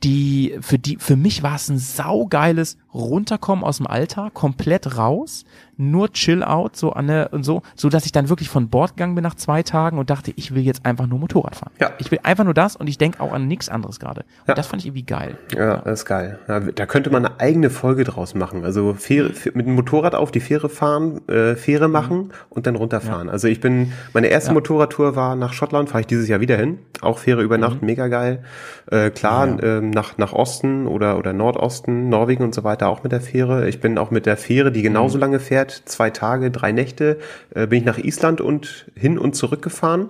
die, 0.03 0.57
für 0.61 0.79
die, 0.79 0.97
für 0.97 1.15
mich 1.15 1.43
war 1.43 1.55
es 1.55 1.69
ein 1.69 1.77
saugeiles 1.77 2.77
Runterkommen 2.93 3.63
aus 3.63 3.77
dem 3.77 3.87
Alltag, 3.87 4.33
komplett 4.33 4.97
raus, 4.97 5.45
nur 5.77 6.11
Chill 6.11 6.43
out, 6.43 6.75
so 6.75 6.91
an 6.93 7.07
der, 7.07 7.31
und 7.33 7.43
so, 7.43 7.61
so 7.75 7.89
dass 7.89 8.05
ich 8.05 8.11
dann 8.11 8.29
wirklich 8.29 8.49
von 8.49 8.69
Bord 8.69 8.97
gegangen 8.97 9.15
bin 9.15 9.23
nach 9.23 9.35
zwei 9.35 9.63
Tagen 9.63 9.97
und 9.99 10.09
dachte, 10.09 10.33
ich 10.35 10.53
will 10.53 10.63
jetzt 10.63 10.85
einfach 10.85 11.07
nur 11.07 11.19
Motorrad 11.19 11.55
fahren. 11.55 11.71
Ja. 11.79 11.91
Ich 11.99 12.11
will 12.11 12.19
einfach 12.23 12.43
nur 12.43 12.53
das 12.53 12.75
und 12.75 12.87
ich 12.87 12.97
denke 12.97 13.19
auch 13.21 13.31
an 13.33 13.47
nichts 13.47 13.69
anderes 13.69 13.99
gerade. 13.99 14.21
Und 14.21 14.47
Ja. 14.49 14.53
das 14.55 14.67
fand 14.67 14.81
ich 14.81 14.87
irgendwie 14.87 15.03
geil. 15.03 15.37
Ja, 15.55 15.77
das 15.77 15.99
ist 16.01 16.05
geil. 16.05 16.39
Ja, 16.47 16.59
da 16.59 16.85
könnte 16.85 17.09
man 17.09 17.25
eine 17.25 17.39
eigene 17.39 17.69
Folge 17.69 18.03
draus 18.03 18.35
machen. 18.35 18.65
Also 18.65 18.93
Fähre, 18.93 19.31
mit 19.53 19.65
dem 19.67 19.75
Motorrad 19.75 20.15
auf 20.15 20.31
die 20.31 20.39
Fähre 20.39 20.69
fahren, 20.69 21.21
äh, 21.27 21.55
Fähre 21.55 21.87
machen 21.87 22.31
und 22.49 22.67
dann 22.67 22.75
runterfahren. 22.75 23.29
Also 23.29 23.47
ich 23.47 23.59
bin, 23.61 23.93
meine 24.13 24.27
erste 24.27 24.49
Ja. 24.49 24.53
Motorradtour 24.53 25.15
war 25.15 25.35
nach 25.35 25.53
Schottland, 25.53 25.89
fahre 25.89 26.01
ich 26.01 26.07
dieses 26.07 26.27
Jahr 26.27 26.39
wieder 26.39 26.57
hin. 26.57 26.79
Auch 27.01 27.19
Fähre 27.19 27.43
über 27.43 27.57
Nacht, 27.57 27.81
mega 27.81 28.07
geil. 28.07 28.43
Äh, 28.91 29.11
klar, 29.11 29.61
ähm, 29.61 29.91
nach, 29.91 30.17
nach 30.17 30.33
Osten 30.33 30.87
oder, 30.87 31.17
oder 31.17 31.33
Nordosten, 31.33 32.09
Norwegen 32.09 32.43
und 32.43 32.55
so 32.55 32.63
weiter 32.63 32.87
auch 32.89 33.03
mit 33.03 33.11
der 33.11 33.21
Fähre. 33.21 33.67
Ich 33.69 33.79
bin 33.79 33.97
auch 33.97 34.11
mit 34.11 34.25
der 34.25 34.37
Fähre, 34.37 34.71
die 34.71 34.81
genauso 34.81 35.17
lange 35.17 35.39
fährt, 35.39 35.66
zwei 35.71 36.09
Tage, 36.09 36.51
drei 36.51 36.71
Nächte, 36.71 37.17
äh, 37.53 37.67
bin 37.67 37.79
ich 37.79 37.85
nach 37.85 37.97
Island 37.97 38.41
und 38.41 38.85
hin 38.95 39.17
und 39.17 39.35
zurück 39.35 39.61
gefahren. 39.61 40.09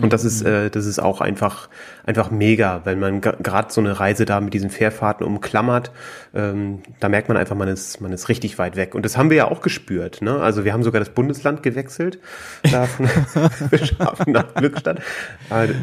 Und 0.00 0.12
das 0.12 0.24
ist, 0.24 0.42
äh, 0.42 0.70
das 0.70 0.86
ist 0.86 0.98
auch 0.98 1.20
einfach, 1.20 1.68
einfach 2.04 2.32
mega, 2.32 2.80
wenn 2.82 2.98
man 2.98 3.20
gerade 3.20 3.72
so 3.72 3.80
eine 3.80 4.00
Reise 4.00 4.24
da 4.24 4.40
mit 4.40 4.52
diesen 4.52 4.68
Fährfahrten 4.68 5.24
umklammert, 5.24 5.92
ähm, 6.34 6.82
da 6.98 7.08
merkt 7.08 7.28
man 7.28 7.36
einfach, 7.36 7.54
man 7.54 7.68
ist, 7.68 8.00
man 8.00 8.10
ist 8.12 8.28
richtig 8.28 8.58
weit 8.58 8.74
weg. 8.74 8.96
Und 8.96 9.04
das 9.04 9.16
haben 9.16 9.30
wir 9.30 9.36
ja 9.36 9.48
auch 9.48 9.60
gespürt, 9.60 10.20
ne? 10.20 10.40
Also 10.40 10.64
wir 10.64 10.72
haben 10.72 10.82
sogar 10.82 10.98
das 10.98 11.10
Bundesland 11.10 11.62
gewechselt, 11.62 12.18
da 12.72 12.86
von 12.86 13.06
nach 14.26 14.52
Glückstadt. 14.54 15.00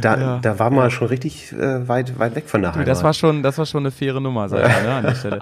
Da, 0.02 0.18
Ja. 0.20 0.40
da 0.42 0.60
war 0.60 0.72
man 0.72 0.92
schon 0.92 1.08
richtig 1.08 1.54
äh, 1.54 1.88
weit, 1.88 2.20
weit 2.20 2.36
weg 2.36 2.50
von 2.50 2.62
der 2.64 2.74
Heimat. 2.74 2.90
das 2.90 3.04
war 3.04 3.14
schon, 3.14 3.44
das 3.44 3.58
war 3.58 3.66
schon 3.66 3.84
eine 3.84 3.92
faire 3.92 4.20
Nummer, 4.20 4.50
sag 4.50 4.68
ich 4.68 4.74
mal, 4.76 4.84
ne, 4.84 4.94
an 4.94 5.04
der 5.04 5.16
Stelle. 5.16 5.40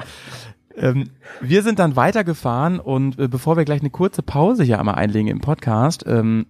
Ähm, 0.80 1.10
wir 1.42 1.62
sind 1.62 1.80
dann 1.80 1.96
weitergefahren 1.96 2.80
und 2.80 3.20
äh, 3.20 3.28
bevor 3.28 3.58
wir 3.58 3.66
gleich 3.66 3.82
eine 3.82 3.90
kurze 3.90 4.24
Pause 4.24 4.64
hier 4.64 4.80
einmal 4.80 4.96
einlegen 4.96 5.28
im 5.28 5.42
Podcast, 5.42 6.06
ähm, 6.08 6.46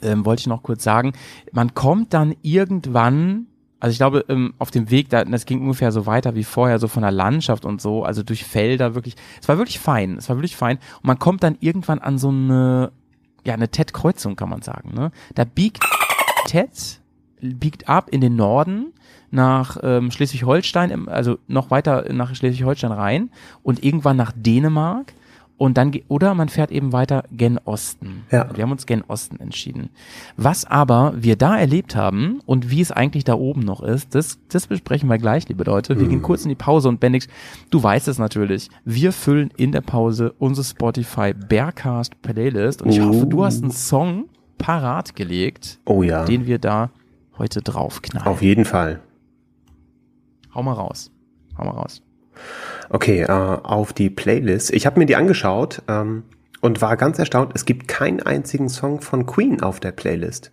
ähm, 0.00 0.24
wollte 0.24 0.40
ich 0.40 0.46
noch 0.46 0.62
kurz 0.62 0.82
sagen, 0.82 1.12
man 1.52 1.74
kommt 1.74 2.14
dann 2.14 2.34
irgendwann, 2.40 3.46
also 3.78 3.92
ich 3.92 3.98
glaube, 3.98 4.24
ähm, 4.28 4.54
auf 4.58 4.70
dem 4.70 4.90
Weg, 4.90 5.10
da, 5.10 5.24
das 5.24 5.44
ging 5.44 5.60
ungefähr 5.60 5.92
so 5.92 6.06
weiter 6.06 6.34
wie 6.34 6.44
vorher, 6.44 6.78
so 6.78 6.88
von 6.88 7.02
der 7.02 7.12
Landschaft 7.12 7.64
und 7.64 7.80
so, 7.80 8.04
also 8.04 8.22
durch 8.22 8.44
Felder 8.44 8.94
wirklich, 8.94 9.16
es 9.40 9.48
war 9.48 9.58
wirklich 9.58 9.78
fein, 9.78 10.16
es 10.16 10.28
war 10.28 10.36
wirklich 10.36 10.56
fein 10.56 10.78
und 10.96 11.04
man 11.04 11.18
kommt 11.18 11.42
dann 11.42 11.56
irgendwann 11.60 11.98
an 11.98 12.18
so 12.18 12.28
eine, 12.28 12.92
ja, 13.44 13.54
eine 13.54 13.68
TED-Kreuzung, 13.68 14.36
kann 14.36 14.48
man 14.48 14.62
sagen, 14.62 14.94
ne? 14.94 15.10
Da 15.34 15.44
biegt 15.44 15.84
TED, 16.46 17.00
biegt 17.40 17.88
ab 17.88 18.08
in 18.10 18.20
den 18.20 18.36
Norden 18.36 18.92
nach 19.32 19.78
ähm, 19.82 20.10
Schleswig-Holstein, 20.10 21.08
also 21.08 21.38
noch 21.48 21.70
weiter 21.70 22.12
nach 22.12 22.34
Schleswig-Holstein 22.34 22.92
rein 22.92 23.30
und 23.62 23.82
irgendwann 23.84 24.16
nach 24.16 24.32
Dänemark 24.34 25.14
und 25.62 25.78
dann 25.78 25.92
oder 26.08 26.34
man 26.34 26.48
fährt 26.48 26.72
eben 26.72 26.92
weiter 26.92 27.22
gen 27.30 27.56
Osten. 27.64 28.24
Ja. 28.32 28.48
Wir 28.52 28.64
haben 28.64 28.72
uns 28.72 28.84
gen 28.84 29.02
Osten 29.02 29.38
entschieden. 29.38 29.90
Was 30.36 30.64
aber 30.64 31.14
wir 31.16 31.36
da 31.36 31.56
erlebt 31.56 31.94
haben 31.94 32.40
und 32.46 32.70
wie 32.70 32.80
es 32.80 32.90
eigentlich 32.90 33.22
da 33.22 33.34
oben 33.34 33.60
noch 33.60 33.80
ist, 33.80 34.14
das, 34.16 34.40
das 34.48 34.66
besprechen 34.66 35.08
wir 35.08 35.18
gleich, 35.18 35.48
liebe 35.48 35.62
Leute. 35.62 36.00
Wir 36.00 36.08
gehen 36.08 36.20
kurz 36.20 36.42
in 36.42 36.48
die 36.48 36.56
Pause 36.56 36.88
und 36.88 36.98
Bendix, 36.98 37.28
du 37.70 37.80
weißt 37.80 38.08
es 38.08 38.18
natürlich. 38.18 38.70
Wir 38.84 39.12
füllen 39.12 39.52
in 39.56 39.70
der 39.70 39.82
Pause 39.82 40.34
unsere 40.38 40.64
Spotify 40.64 41.32
Bearcast 41.32 42.20
Playlist 42.22 42.82
und 42.82 42.90
ich 42.90 43.00
hoffe, 43.00 43.26
du 43.26 43.44
hast 43.44 43.62
einen 43.62 43.70
Song 43.70 44.24
parat 44.58 45.14
gelegt, 45.14 45.78
oh 45.84 46.02
ja, 46.02 46.24
den 46.24 46.46
wir 46.46 46.58
da 46.58 46.90
heute 47.38 47.62
draufknallen. 47.62 48.26
auf 48.26 48.42
jeden 48.42 48.64
Fall. 48.64 49.00
Hau 50.54 50.62
mal 50.62 50.72
raus. 50.72 51.10
Hau 51.56 51.64
mal 51.64 51.72
raus. 51.72 52.02
Okay, 52.90 53.22
äh, 53.22 53.26
auf 53.28 53.92
die 53.92 54.10
Playlist. 54.10 54.72
Ich 54.72 54.86
habe 54.86 54.98
mir 54.98 55.06
die 55.06 55.16
angeschaut 55.16 55.82
ähm, 55.88 56.24
und 56.60 56.80
war 56.80 56.96
ganz 56.96 57.18
erstaunt, 57.18 57.52
es 57.54 57.64
gibt 57.64 57.88
keinen 57.88 58.20
einzigen 58.20 58.68
Song 58.68 59.00
von 59.00 59.26
Queen 59.26 59.62
auf 59.62 59.80
der 59.80 59.92
Playlist. 59.92 60.52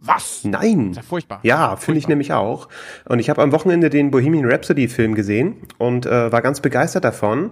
Was? 0.00 0.44
Nein. 0.44 0.90
Ist 0.90 0.96
ja 0.96 1.02
furchtbar. 1.02 1.40
Ja, 1.42 1.76
finde 1.76 1.98
ich 1.98 2.06
nämlich 2.06 2.32
auch. 2.32 2.68
Und 3.08 3.18
ich 3.18 3.30
habe 3.30 3.42
am 3.42 3.52
Wochenende 3.52 3.90
den 3.90 4.10
Bohemian 4.10 4.44
Rhapsody 4.44 4.88
Film 4.88 5.14
gesehen 5.14 5.56
und 5.78 6.06
äh, 6.06 6.30
war 6.30 6.42
ganz 6.42 6.60
begeistert 6.60 7.04
davon. 7.04 7.50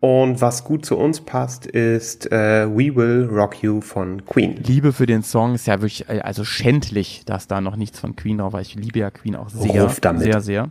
Und 0.00 0.42
was 0.42 0.64
gut 0.64 0.84
zu 0.84 0.98
uns 0.98 1.22
passt, 1.22 1.66
ist 1.66 2.30
äh, 2.30 2.68
We 2.68 2.94
Will 2.94 3.26
Rock 3.32 3.62
You 3.62 3.80
von 3.80 4.24
Queen. 4.26 4.56
Liebe 4.62 4.92
für 4.92 5.06
den 5.06 5.22
Song 5.22 5.54
ist 5.54 5.66
ja 5.66 5.80
wirklich, 5.80 6.08
äh, 6.10 6.20
also 6.20 6.44
schändlich, 6.44 7.24
dass 7.24 7.46
da 7.46 7.62
noch 7.62 7.76
nichts 7.76 8.00
von 8.00 8.14
Queen 8.14 8.36
drauf 8.36 8.52
war. 8.52 8.60
Ich 8.60 8.74
liebe 8.74 8.98
ja 8.98 9.10
Queen 9.10 9.34
auch 9.34 9.48
sehr, 9.48 9.90
damit. 10.02 10.24
sehr, 10.24 10.40
sehr. 10.42 10.70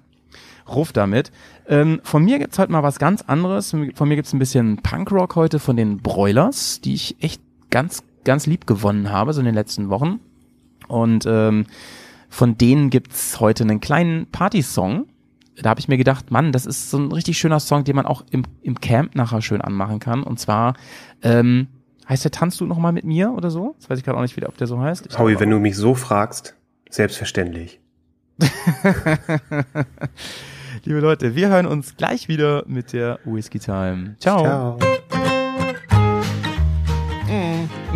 Ruf 0.68 0.93
damit. 0.93 1.32
Ähm, 1.68 2.01
von 2.03 2.24
mir 2.24 2.39
gibt's 2.39 2.59
heute 2.59 2.72
mal 2.72 2.84
was 2.84 2.99
ganz 2.99 3.22
anderes. 3.22 3.72
Von 3.72 4.07
mir 4.07 4.16
gibt's 4.16 4.34
ein 4.34 4.39
bisschen 4.39 4.78
Punkrock 4.78 5.36
heute 5.36 5.59
von 5.59 5.76
den 5.76 5.97
Broilers, 5.97 6.82
die 6.82 6.93
ich 6.93 7.16
echt 7.22 7.41
ganz, 7.70 8.03
ganz 8.24 8.45
lieb 8.45 8.68
gewonnen 8.68 9.11
habe, 9.11 9.34
so 9.34 9.41
in 9.41 9.45
den 9.45 9.55
letzten 9.55 9.89
Wochen. 9.89 10.20
Und 10.88 11.26
ähm, 11.26 11.66
von 12.30 12.57
denen 12.57 12.89
gibt's 12.89 13.39
heute 13.39 13.64
einen 13.64 13.80
kleinen 13.80 14.28
Partysong. 14.28 15.05
Da 15.61 15.70
habe 15.70 15.80
ich 15.80 15.88
mir 15.88 15.97
gedacht, 15.97 16.32
Mann, 16.32 16.51
das 16.51 16.66
ist 16.66 16.89
so 16.89 16.97
ein 16.97 17.11
richtig 17.11 17.38
schöner 17.38 17.59
Song, 17.59 17.84
den 17.84 17.95
man 17.95 18.05
auch 18.05 18.24
im, 18.32 18.43
im 18.64 18.80
Camp 18.80 19.16
nachher 19.16 19.41
schön 19.41 19.61
anmachen 19.61 19.99
kann. 19.99 20.24
Und 20.24 20.39
zwar 20.39 20.74
ähm, 21.22 21.68
heißt 22.09 22.24
der 22.24 22.32
Tanzt 22.32 22.59
du 22.59 22.66
noch 22.66 22.80
mal 22.80 22.91
mit 22.91 23.05
mir 23.05 23.32
oder 23.32 23.51
so? 23.51 23.76
Das 23.80 23.89
weiß 23.89 23.99
ich 23.99 24.03
gerade 24.03 24.18
auch 24.18 24.24
nicht 24.24 24.36
wieder, 24.36 24.49
ob 24.49 24.57
der 24.57 24.68
so 24.68 24.80
heißt. 24.80 25.05
Ich 25.07 25.18
Howie, 25.18 25.39
wenn 25.39 25.49
du 25.49 25.59
mich 25.59 25.78
so 25.78 25.93
fragst, 25.93 26.55
selbstverständlich. 26.89 27.80
Liebe 30.86 31.00
Leute, 31.00 31.36
wir 31.36 31.48
hören 31.50 31.66
uns 31.66 31.96
gleich 31.96 32.28
wieder 32.28 32.64
mit 32.68 32.92
der 32.94 33.20
Whisky 33.26 33.60
Time. 33.60 34.16
Ciao. 34.20 34.44
Ciao. 34.44 34.80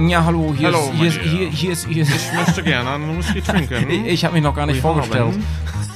Ja, 0.08 0.24
hallo, 0.26 0.54
hier 0.56 0.68
Hallo, 0.68 0.80
ist, 0.80 0.92
hier 0.94 1.08
ist, 1.08 1.18
mein 1.18 1.28
hier, 1.30 1.50
hier 1.50 1.72
ist, 1.72 1.88
hier 1.88 2.04
ist, 2.04 2.16
Ich 2.16 2.34
möchte 2.34 2.64
gerne 2.64 2.90
einen 2.92 3.18
Whisky 3.18 3.42
trinken. 3.52 3.90
ich, 3.90 4.06
ich 4.06 4.26
habe 4.26 4.36
mich 4.36 4.44
noch 4.44 4.56
gar 4.56 4.66
nicht 4.68 4.78
We 4.78 4.82
vorgestellt. 4.82 5.34
haben 5.34 5.44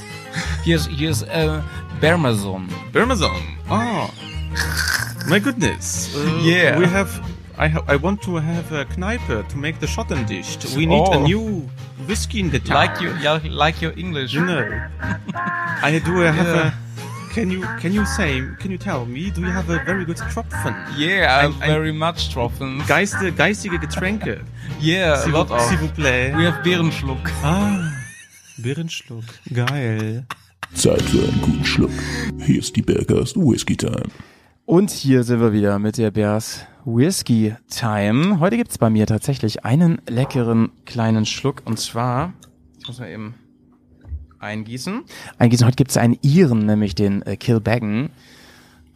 Hier 0.64 0.76
ist, 0.76 0.88
hier 0.88 1.10
ist, 1.10 1.22
äh, 1.22 1.60
Bermazon. 2.00 2.68
Parmesan. 2.92 3.30
Ah, 3.68 4.08
my 5.28 5.40
goodness. 5.40 6.10
Uh, 6.14 6.44
Yeah. 6.44 6.78
We 6.80 6.90
have. 6.92 7.20
I 7.58 7.68
ha 7.68 7.82
I 7.86 7.96
want 7.96 8.22
to 8.22 8.36
have 8.36 8.72
a 8.72 8.84
Kneipe 8.84 9.46
to 9.48 9.56
make 9.56 9.78
the 9.80 9.86
Schotten 9.86 10.26
dicht. 10.26 10.64
We 10.76 10.86
need 10.86 11.06
a 11.08 11.18
Oh. 11.18 11.24
new 11.26 11.68
whiskey 12.08 12.40
in 12.40 12.50
the 12.50 12.58
town. 12.58 12.76
Like 12.76 13.00
you, 13.00 13.10
yeah, 13.22 13.38
like 13.50 13.80
your 13.82 13.92
English. 13.96 14.32
You 14.34 14.44
know. 14.44 14.62
I 15.82 16.00
do. 16.04 16.22
I 16.22 16.30
have 16.32 16.46
Yeah. 16.46 16.66
a. 16.68 16.72
Can 17.34 17.50
you 17.50 17.62
can 17.80 17.92
you 17.94 18.04
say? 18.04 18.42
Can 18.60 18.70
you 18.70 18.78
tell 18.78 19.06
me? 19.06 19.30
Do 19.30 19.40
you 19.40 19.50
have 19.50 19.70
a 19.70 19.78
very 19.84 20.04
good 20.04 20.18
Tropfen? 20.18 20.74
Yeah, 20.98 21.40
I'm 21.44 21.52
Ein- 21.54 21.62
ein- 21.62 21.70
very 21.70 21.92
much 21.92 22.28
Tropfen. 22.32 22.82
Geiste, 22.86 23.32
geistige 23.32 23.78
Getränke. 23.78 24.40
Yeah, 24.80 25.22
a 25.24 25.26
lot 25.28 25.48
vous, 25.48 25.54
of. 25.54 25.62
s'il 25.62 25.78
vous 25.78 25.92
plaît. 25.94 26.32
We 26.36 26.44
have 26.44 26.62
Bärenschluck. 26.62 27.30
Ah, 27.42 27.78
Birrenschluck. 28.58 29.24
Geil. 29.52 30.24
Zeit 30.74 31.02
für 31.02 31.22
einen 31.28 31.40
guten 31.42 31.64
Schluck. 31.64 31.90
Hier 32.44 32.58
ist 32.58 32.74
die 32.76 32.82
Bergast 32.82 33.36
Whisky 33.36 33.76
Time. 33.76 34.04
Und 34.64 34.90
hier 34.90 35.24
sind 35.24 35.40
wir 35.40 35.52
wieder 35.52 35.80
mit 35.80 35.98
der 35.98 36.12
Bears 36.12 36.60
Whisky 36.84 37.56
Time. 37.68 38.38
Heute 38.38 38.56
gibt's 38.56 38.78
bei 38.78 38.90
mir 38.90 39.08
tatsächlich 39.08 39.64
einen 39.64 40.00
leckeren 40.08 40.70
kleinen 40.84 41.26
Schluck 41.26 41.62
und 41.64 41.80
zwar, 41.80 42.32
ich 42.78 42.86
muss 42.86 43.00
mal 43.00 43.08
eben 43.10 43.34
eingießen. 44.38 45.02
Eingießen, 45.38 45.66
heute 45.66 45.74
gibt's 45.76 45.96
einen 45.96 46.16
Iren, 46.22 46.64
nämlich 46.64 46.94
den 46.94 47.22
äh, 47.22 47.36
Kilbeggan. 47.36 48.10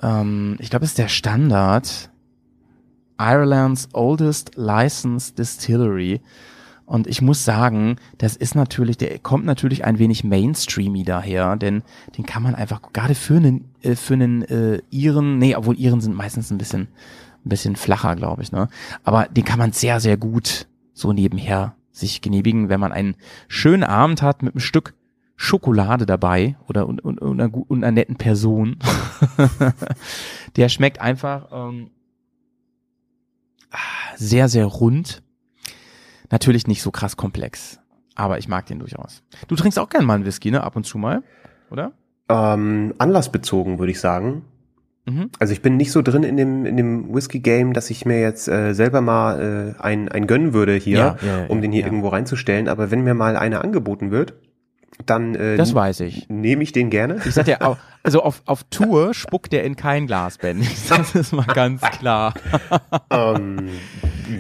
Ähm, 0.01 0.57
ich 0.61 0.71
glaube, 0.71 0.85
es 0.85 0.93
ist 0.93 0.99
der 0.99 1.09
Standard. 1.09 2.11
Ireland's 3.19 3.89
oldest 3.93 4.53
licensed 4.55 5.37
distillery. 5.37 6.21
Und 6.87 7.09
ich 7.09 7.21
muss 7.21 7.45
sagen, 7.45 7.97
das 8.19 8.37
ist 8.37 8.55
natürlich, 8.55 8.97
der 8.97 9.19
kommt 9.19 9.45
natürlich 9.45 9.85
ein 9.85 9.99
wenig 9.99 10.23
mainstreamy 10.23 11.03
daher, 11.03 11.57
denn 11.57 11.83
den 12.17 12.25
kann 12.25 12.45
man 12.45 12.55
einfach 12.55 12.81
gerade 12.93 13.17
für 13.17 13.37
einen, 13.37 13.69
äh, 13.83 13.97
für 13.97 14.15
einen 14.15 14.43
äh, 14.43 14.81
Iren, 14.91 15.39
nee, 15.39 15.57
obwohl 15.57 15.79
Iren 15.79 16.01
sind 16.01 16.15
meistens 16.15 16.51
ein 16.51 16.59
bisschen, 16.59 16.83
ein 17.45 17.49
bisschen 17.49 17.75
flacher, 17.75 18.15
glaube 18.15 18.43
ich, 18.43 18.53
ne? 18.53 18.69
Aber 19.03 19.27
den 19.27 19.45
kann 19.45 19.59
man 19.59 19.73
sehr, 19.73 19.99
sehr 19.99 20.17
gut 20.17 20.69
so 20.93 21.13
nebenher 21.13 21.75
sich 21.91 22.21
genehmigen, 22.21 22.69
wenn 22.69 22.81
man 22.81 22.93
einen 22.93 23.17
schönen 23.49 23.83
Abend 23.83 24.23
hat 24.23 24.43
mit 24.43 24.55
einem 24.55 24.61
Stück 24.61 24.95
Schokolade 25.37 26.07
dabei 26.07 26.57
oder 26.67 26.87
und, 26.87 27.05
und, 27.05 27.19
und, 27.21 27.41
einer, 27.41 27.53
und 27.53 27.85
einer 27.85 27.93
netten 27.93 28.17
Person. 28.17 28.79
der 30.57 30.69
schmeckt 30.69 31.01
einfach 31.01 31.49
ähm, 31.53 31.91
ah, 33.71 33.79
sehr, 34.17 34.49
sehr 34.49 34.65
rund. 34.65 35.23
Natürlich 36.31 36.67
nicht 36.67 36.83
so 36.83 36.91
krass 36.91 37.17
komplex, 37.17 37.81
aber 38.15 38.39
ich 38.39 38.49
mag 38.49 38.67
den 38.67 38.79
durchaus. 38.79 39.23
Du 39.49 39.57
trinkst 39.57 39.79
auch 39.79 39.89
gern 39.89 40.05
mal 40.05 40.15
einen 40.15 40.25
Whisky, 40.25 40.51
ne? 40.51 40.63
Ab 40.63 40.77
und 40.77 40.85
zu 40.85 40.99
mal, 40.99 41.23
oder? 41.71 41.93
Ähm, 42.29 42.95
anlassbezogen, 42.99 43.79
würde 43.79 43.93
ich 43.93 44.01
sagen. 44.01 44.43
Mhm. 45.07 45.31
Also 45.39 45.53
ich 45.53 45.63
bin 45.63 45.77
nicht 45.77 45.93
so 45.93 46.03
drin 46.03 46.25
in 46.25 46.37
dem, 46.37 46.67
in 46.67 46.77
dem 46.77 47.15
Whisky-Game, 47.15 47.73
dass 47.73 47.91
ich 47.91 48.05
mir 48.05 48.21
jetzt 48.21 48.49
äh, 48.49 48.75
selber 48.75 49.01
mal 49.01 49.75
äh, 49.79 49.81
ein, 49.81 50.09
ein 50.09 50.27
gönnen 50.27 50.53
würde 50.53 50.75
hier, 50.75 50.99
Ja, 50.99 51.17
ja, 51.23 51.41
ja, 51.43 51.47
um 51.47 51.63
den 51.63 51.71
hier 51.71 51.85
irgendwo 51.85 52.09
reinzustellen. 52.09 52.69
Aber 52.69 52.91
wenn 52.91 53.03
mir 53.03 53.15
mal 53.15 53.37
einer 53.37 53.63
angeboten 53.63 54.11
wird, 54.11 54.35
dann 55.05 55.35
äh, 55.35 55.57
Das 55.57 55.75
weiß 55.75 56.01
ich. 56.01 56.29
nehme 56.29 56.63
ich 56.63 56.73
den 56.73 56.89
gerne. 56.91 57.21
Ich 57.27 57.35
sag 57.35 57.45
dir, 57.45 57.59
also 58.03 58.23
auf, 58.23 58.43
auf 58.47 58.65
Tour 58.71 59.13
spuckt 59.15 59.53
der 59.53 59.65
in 59.65 59.77
kein 59.77 60.07
Glas, 60.07 60.39
Ben. 60.39 60.61
Das 60.89 61.15
ist 61.15 61.33
mal 61.33 61.45
ganz 61.47 61.83
klar. 61.83 62.33
ähm, 63.11 63.69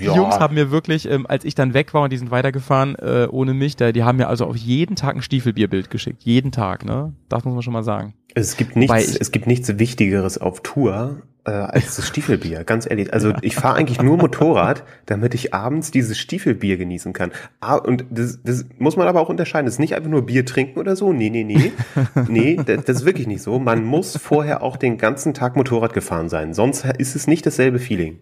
Die 0.00 0.04
ja. 0.06 0.14
Jungs 0.16 0.38
haben 0.38 0.54
mir 0.54 0.70
wirklich, 0.70 1.08
ähm, 1.10 1.26
als 1.26 1.44
ich 1.44 1.54
dann 1.54 1.74
weg 1.74 1.92
war 1.94 2.02
und 2.02 2.12
die 2.12 2.16
sind 2.16 2.30
weitergefahren 2.30 2.94
äh, 2.96 3.28
ohne 3.30 3.54
mich, 3.54 3.76
da, 3.76 3.92
die 3.92 4.02
haben 4.04 4.16
mir 4.16 4.28
also 4.28 4.46
auf 4.46 4.56
jeden 4.56 4.96
Tag 4.96 5.14
ein 5.16 5.22
Stiefelbierbild 5.22 5.90
geschickt. 5.90 6.22
Jeden 6.22 6.52
Tag, 6.52 6.84
ne? 6.84 7.12
Das 7.28 7.44
muss 7.44 7.54
man 7.54 7.62
schon 7.62 7.72
mal 7.72 7.82
sagen. 7.84 8.14
Es 8.34 8.56
gibt 8.56 8.76
nichts, 8.76 9.08
ich- 9.14 9.20
es 9.20 9.32
gibt 9.32 9.46
nichts 9.46 9.78
Wichtigeres 9.78 10.38
auf 10.38 10.60
Tour 10.62 11.22
äh, 11.46 11.50
als 11.50 11.96
das 11.96 12.06
Stiefelbier, 12.06 12.64
ganz 12.64 12.88
ehrlich. 12.88 13.12
Also 13.12 13.32
ich 13.40 13.54
fahre 13.54 13.76
eigentlich 13.76 14.02
nur 14.02 14.16
Motorrad, 14.16 14.84
damit 15.06 15.34
ich 15.34 15.54
abends 15.54 15.90
dieses 15.90 16.18
Stiefelbier 16.18 16.76
genießen 16.76 17.12
kann. 17.12 17.30
Ah, 17.60 17.76
und 17.76 18.04
das, 18.10 18.40
das 18.42 18.66
muss 18.78 18.96
man 18.96 19.06
aber 19.06 19.20
auch 19.20 19.28
unterscheiden. 19.28 19.66
Das 19.66 19.74
ist 19.74 19.78
nicht 19.80 19.94
einfach 19.94 20.10
nur 20.10 20.26
Bier 20.26 20.44
trinken 20.44 20.78
oder 20.78 20.96
so. 20.96 21.12
Nee, 21.12 21.30
nee, 21.30 21.44
nee. 21.44 21.72
Nee, 22.28 22.56
das, 22.56 22.84
das 22.84 22.96
ist 22.98 23.04
wirklich 23.04 23.26
nicht 23.26 23.42
so. 23.42 23.58
Man 23.58 23.84
muss 23.84 24.16
vorher 24.16 24.62
auch 24.62 24.76
den 24.76 24.98
ganzen 24.98 25.34
Tag 25.34 25.56
Motorrad 25.56 25.92
gefahren 25.92 26.28
sein. 26.28 26.54
Sonst 26.54 26.84
ist 26.84 27.14
es 27.14 27.26
nicht 27.26 27.46
dasselbe 27.46 27.78
Feeling. 27.78 28.18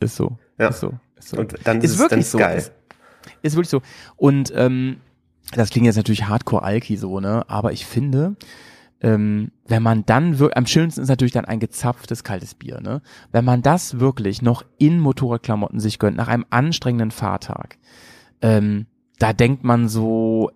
Ist 0.00 0.16
so. 0.16 0.38
Ja. 0.58 0.68
Ist 0.68 0.80
so. 0.80 0.94
Ist 1.18 1.30
so. 1.30 1.38
Und 1.38 1.54
dann 1.64 1.78
ist, 1.78 1.84
ist 1.84 1.90
es, 1.92 1.98
wirklich 1.98 2.10
dann 2.10 2.20
ist 2.20 2.30
so. 2.30 2.38
geil. 2.38 2.58
Ist, 2.58 2.72
ist 3.42 3.56
wirklich 3.56 3.70
so. 3.70 3.82
Und 4.16 4.52
ähm, 4.54 4.98
das 5.52 5.70
klingt 5.70 5.86
jetzt 5.86 5.96
natürlich 5.96 6.26
Hardcore-Alki 6.26 6.96
so, 6.96 7.20
ne? 7.20 7.44
Aber 7.48 7.72
ich 7.72 7.86
finde, 7.86 8.36
ähm, 9.00 9.52
wenn 9.66 9.82
man 9.82 10.04
dann 10.06 10.38
wirklich, 10.38 10.56
am 10.56 10.66
schönsten 10.66 11.02
ist 11.02 11.08
natürlich 11.08 11.32
dann 11.32 11.44
ein 11.44 11.60
gezapftes 11.60 12.24
kaltes 12.24 12.54
Bier, 12.54 12.80
ne? 12.80 13.00
Wenn 13.30 13.44
man 13.44 13.62
das 13.62 14.00
wirklich 14.00 14.42
noch 14.42 14.64
in 14.78 14.98
Motorradklamotten 14.98 15.78
sich 15.78 15.98
gönnt, 15.98 16.16
nach 16.16 16.28
einem 16.28 16.46
anstrengenden 16.50 17.10
Fahrtag, 17.10 17.78
ähm, 18.42 18.86
da 19.18 19.32
denkt 19.32 19.64
man 19.64 19.88
so, 19.88 20.50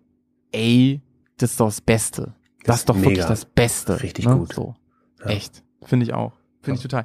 ey, 0.53 1.01
das 1.37 1.53
ist 1.53 1.61
doch 1.61 1.67
das 1.67 1.81
Beste. 1.81 2.35
Das, 2.65 2.67
Das 2.67 2.77
ist 2.81 2.89
doch 2.89 2.97
ist 2.97 3.03
wirklich 3.03 3.19
mega. 3.19 3.29
das 3.29 3.45
Beste. 3.45 4.03
Richtig 4.03 4.27
ne? 4.27 4.37
gut. 4.37 4.53
So. 4.53 4.75
Ja. 5.21 5.27
Echt. 5.27 5.63
Finde 5.83 6.05
ich 6.05 6.13
auch. 6.13 6.33
Finde 6.63 6.77
ich 6.77 6.83
total. 6.83 7.05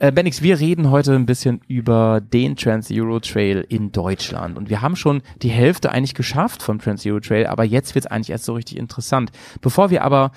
Äh, 0.00 0.10
Benix, 0.10 0.42
wir 0.42 0.58
reden 0.58 0.90
heute 0.90 1.14
ein 1.14 1.26
bisschen 1.26 1.60
über 1.68 2.20
den 2.20 2.56
Trans-Euro 2.56 3.20
Trail 3.20 3.64
in 3.68 3.92
Deutschland. 3.92 4.58
Und 4.58 4.68
wir 4.68 4.82
haben 4.82 4.96
schon 4.96 5.22
die 5.42 5.50
Hälfte 5.50 5.92
eigentlich 5.92 6.14
geschafft 6.14 6.62
vom 6.62 6.80
Trans-Euro 6.80 7.20
Trail, 7.20 7.46
aber 7.46 7.64
jetzt 7.64 7.94
wird 7.94 8.06
es 8.06 8.10
eigentlich 8.10 8.30
erst 8.30 8.44
so 8.44 8.54
richtig 8.54 8.76
interessant. 8.76 9.30
Bevor 9.60 9.90
wir 9.90 10.02
aber 10.02 10.32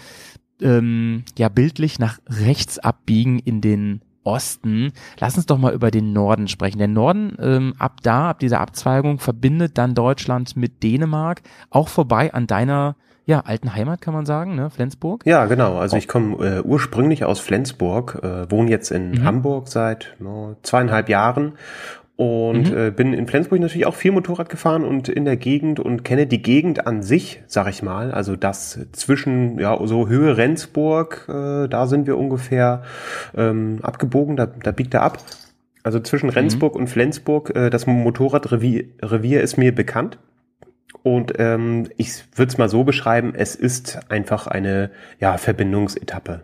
ähm, 0.62 1.24
ja 1.38 1.50
bildlich 1.50 1.98
nach 1.98 2.20
rechts 2.28 2.78
abbiegen 2.78 3.40
in 3.40 3.62
den 3.62 4.02
Osten, 4.24 4.92
lass 5.20 5.38
uns 5.38 5.48
doch 5.48 5.58
mal 5.58 5.74
über 5.74 5.90
den 5.90 6.14
Norden 6.14 6.48
sprechen. 6.48 6.78
Der 6.78 6.88
Norden, 6.88 7.36
ähm, 7.40 7.74
ab 7.80 8.02
da, 8.04 8.30
ab 8.30 8.40
dieser 8.40 8.62
Abzweigung, 8.62 9.20
verbindet 9.20 9.78
dann 9.78 9.96
Deutschland 9.96 10.56
mit 10.56 10.84
Dänemark, 10.84 11.42
auch 11.72 11.88
vorbei 11.88 12.34
an 12.34 12.46
deiner 12.46 12.96
ja, 13.28 13.42
alten 13.42 13.76
Heimat, 13.76 14.02
kann 14.02 14.14
man 14.14 14.26
sagen, 14.26 14.56
ne? 14.56 14.70
Flensburg. 14.72 15.22
Ja, 15.26 15.46
genau. 15.46 15.78
Also 15.78 15.98
ich 15.98 16.08
komme 16.08 16.38
äh, 16.44 16.62
ursprünglich 16.62 17.26
aus 17.26 17.40
Flensburg, 17.42 18.20
äh, 18.24 18.50
wohne 18.50 18.72
jetzt 18.72 18.90
in 18.90 19.12
Mhm. 19.12 19.24
Hamburg 19.26 19.68
seit 19.68 20.16
no, 20.18 20.56
zweieinhalb 20.64 21.10
Jahren 21.10 21.52
und 22.16 22.72
Mhm. 22.72 22.78
äh, 22.78 22.90
bin 22.90 23.14
in 23.14 23.28
Flensburg 23.28 23.60
natürlich 23.60 23.86
auch 23.86 23.96
viel 23.96 24.12
Motorrad 24.14 24.48
gefahren 24.50 24.84
und 24.86 25.10
in 25.10 25.26
der 25.26 25.36
Gegend 25.38 25.80
und 25.80 26.04
kenne 26.06 26.26
die 26.26 26.42
Gegend 26.42 26.88
an 26.88 27.04
sich, 27.04 27.44
sag 27.48 27.68
ich 27.70 27.84
mal. 27.84 28.12
Also 28.12 28.36
das 28.38 28.80
zwischen 28.94 29.60
ja 29.60 29.78
so 29.86 30.08
Höhe 30.08 30.38
Rendsburg, 30.38 31.28
äh, 31.30 31.68
da 31.68 31.86
sind 31.86 32.08
wir 32.08 32.18
ungefähr 32.18 32.84
ähm, 33.36 33.80
abgebogen, 33.84 34.38
da, 34.38 34.46
da 34.48 34.72
biegt 34.72 34.94
er 34.94 35.04
ab. 35.04 35.18
Also 35.84 36.00
zwischen 36.00 36.30
Rendsburg 36.30 36.76
und 36.76 36.88
Flensburg, 36.88 37.56
äh, 37.56 37.70
das 37.70 37.86
Motorradrevier 37.88 38.86
Revier 39.02 39.42
ist 39.42 39.58
mir 39.58 39.76
bekannt. 39.76 40.18
Und 41.16 41.34
ähm, 41.38 41.88
ich 41.96 42.26
würde 42.36 42.50
es 42.50 42.58
mal 42.58 42.68
so 42.68 42.84
beschreiben, 42.84 43.34
es 43.34 43.56
ist 43.56 44.00
einfach 44.10 44.46
eine 44.48 44.92
ja, 45.20 45.38
Verbindungsetappe. 45.38 46.42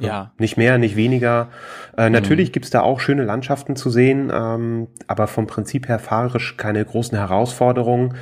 Ja. 0.00 0.32
Nicht 0.38 0.56
mehr, 0.56 0.76
nicht 0.78 0.96
weniger. 0.96 1.50
Äh, 1.96 2.10
Natürlich 2.10 2.52
gibt's 2.52 2.70
da 2.70 2.80
auch 2.80 2.98
schöne 2.98 3.22
Landschaften 3.22 3.76
zu 3.76 3.88
sehen, 3.90 4.32
ähm, 4.34 4.88
aber 5.06 5.28
vom 5.28 5.46
Prinzip 5.46 5.88
her 5.88 6.00
fahrerisch 6.00 6.56
keine 6.56 6.84
großen 6.84 7.16
Herausforderungen. 7.16 8.14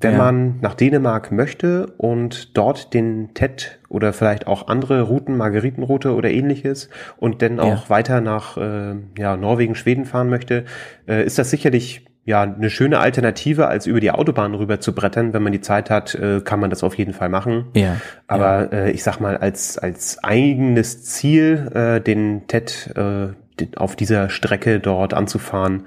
Wenn 0.00 0.12
Ja. 0.12 0.18
man 0.18 0.60
nach 0.60 0.74
Dänemark 0.74 1.32
möchte 1.32 1.88
und 1.98 2.56
dort 2.56 2.94
den 2.94 3.34
TED 3.34 3.80
oder 3.90 4.14
vielleicht 4.14 4.46
auch 4.46 4.68
andere 4.68 5.02
Routen, 5.02 5.36
Margeritenroute 5.36 6.14
oder 6.14 6.30
ähnliches 6.30 6.88
und 7.18 7.42
dann 7.42 7.60
auch 7.60 7.90
weiter 7.90 8.22
nach 8.22 8.56
äh, 8.56 8.94
ja, 9.18 9.36
Norwegen, 9.36 9.74
Schweden 9.74 10.06
fahren 10.06 10.30
möchte, 10.30 10.64
äh, 11.06 11.24
ist 11.24 11.38
das 11.38 11.50
sicherlich 11.50 12.06
ja 12.24 12.42
eine 12.42 12.70
schöne 12.70 12.98
Alternative, 12.98 13.68
als 13.68 13.86
über 13.86 14.00
die 14.00 14.10
Autobahn 14.10 14.54
rüber 14.54 14.80
zu 14.80 14.94
brettern. 14.94 15.32
Wenn 15.32 15.42
man 15.42 15.52
die 15.52 15.60
Zeit 15.60 15.90
hat, 15.90 16.14
äh, 16.14 16.40
kann 16.40 16.60
man 16.60 16.70
das 16.70 16.82
auf 16.82 16.96
jeden 16.96 17.12
Fall 17.12 17.28
machen. 17.28 17.66
Ja. 17.74 18.00
Aber 18.26 18.72
äh, 18.72 18.90
ich 18.92 19.02
sag 19.02 19.20
mal, 19.20 19.36
als, 19.36 19.78
als 19.78 20.22
eigenes 20.24 21.04
Ziel, 21.04 21.70
äh, 21.74 22.00
den 22.00 22.46
TED 22.46 22.92
äh, 22.96 23.28
den, 23.60 23.76
auf 23.76 23.94
dieser 23.94 24.30
Strecke 24.30 24.80
dort 24.80 25.14
anzufahren, 25.14 25.86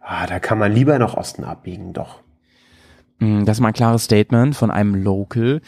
ah, 0.00 0.26
da 0.26 0.40
kann 0.40 0.58
man 0.58 0.72
lieber 0.72 0.98
nach 0.98 1.14
Osten 1.14 1.44
abbiegen, 1.44 1.92
doch. 1.92 2.20
Mm, 3.18 3.44
Das 3.44 3.58
ist 3.58 3.60
mal 3.60 3.68
ein 3.68 3.74
klares 3.74 4.04
Statement 4.04 4.56
von 4.56 4.70
einem 4.70 4.94
Local. 4.94 5.60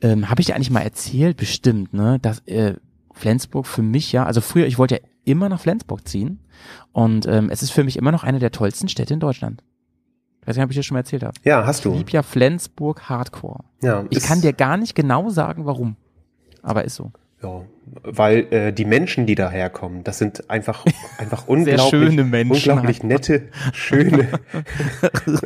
Ähm, 0.00 0.30
Habe 0.30 0.40
ich 0.40 0.46
dir 0.46 0.54
eigentlich 0.54 0.70
mal 0.70 0.80
erzählt, 0.80 1.36
bestimmt, 1.36 1.92
ne, 1.92 2.18
dass 2.22 2.40
äh, 2.46 2.74
Flensburg 3.12 3.66
für 3.66 3.82
mich 3.82 4.12
ja, 4.12 4.24
also 4.24 4.40
früher, 4.40 4.66
ich 4.66 4.78
wollte 4.78 4.96
ja 4.96 5.00
immer 5.24 5.48
nach 5.48 5.60
Flensburg 5.60 6.06
ziehen 6.06 6.38
und 6.92 7.26
ähm, 7.26 7.50
es 7.50 7.62
ist 7.62 7.70
für 7.70 7.84
mich 7.84 7.96
immer 7.96 8.12
noch 8.12 8.24
eine 8.24 8.38
der 8.38 8.50
tollsten 8.52 8.88
Städte 8.88 9.14
in 9.14 9.20
Deutschland. 9.20 9.62
Ich 10.42 10.48
weiß 10.48 10.56
nicht, 10.56 10.64
ob 10.64 10.70
ich 10.70 10.76
dir 10.76 10.82
schon 10.82 10.94
mal 10.96 11.00
erzählt 11.00 11.22
habe. 11.22 11.34
Ja, 11.42 11.64
hast 11.66 11.78
Ich 11.78 11.82
du. 11.84 11.94
lieb 11.94 12.10
ja 12.10 12.22
Flensburg 12.22 13.08
Hardcore. 13.08 13.60
Ja, 13.82 14.04
Ich 14.10 14.22
kann 14.22 14.40
dir 14.42 14.52
gar 14.52 14.76
nicht 14.76 14.94
genau 14.94 15.30
sagen, 15.30 15.64
warum. 15.64 15.96
Aber 16.62 16.84
ist 16.84 16.96
so. 16.96 17.12
Ja, 17.42 17.62
weil 18.02 18.46
äh, 18.52 18.72
die 18.72 18.84
Menschen, 18.86 19.26
die 19.26 19.34
daherkommen, 19.34 20.02
das 20.04 20.18
sind 20.18 20.48
einfach 20.50 20.84
einfach 21.18 21.46
unglaublich 21.48 22.18
unglaublich 22.18 23.02
nette, 23.02 23.48
schöne 23.72 24.28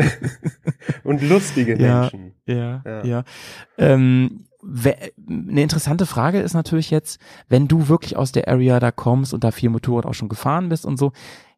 und 1.04 1.22
lustige 1.22 1.76
Menschen. 1.76 2.34
Ja, 2.46 2.82
Ja. 2.84 3.04
ja. 3.04 3.24
Ähm, 3.78 4.44
eine 4.62 5.62
interessante 5.62 6.06
Frage 6.06 6.40
ist 6.40 6.54
natürlich 6.54 6.90
jetzt, 6.90 7.20
wenn 7.48 7.68
du 7.68 7.88
wirklich 7.88 8.16
aus 8.16 8.32
der 8.32 8.48
Area 8.48 8.80
da 8.80 8.90
kommst 8.90 9.32
und 9.32 9.44
da 9.44 9.50
viel 9.50 9.70
Motorrad 9.70 10.06
auch 10.06 10.14
schon 10.14 10.28
gefahren 10.28 10.68
bist 10.68 10.84
und 10.84 10.98
so, 10.98 11.12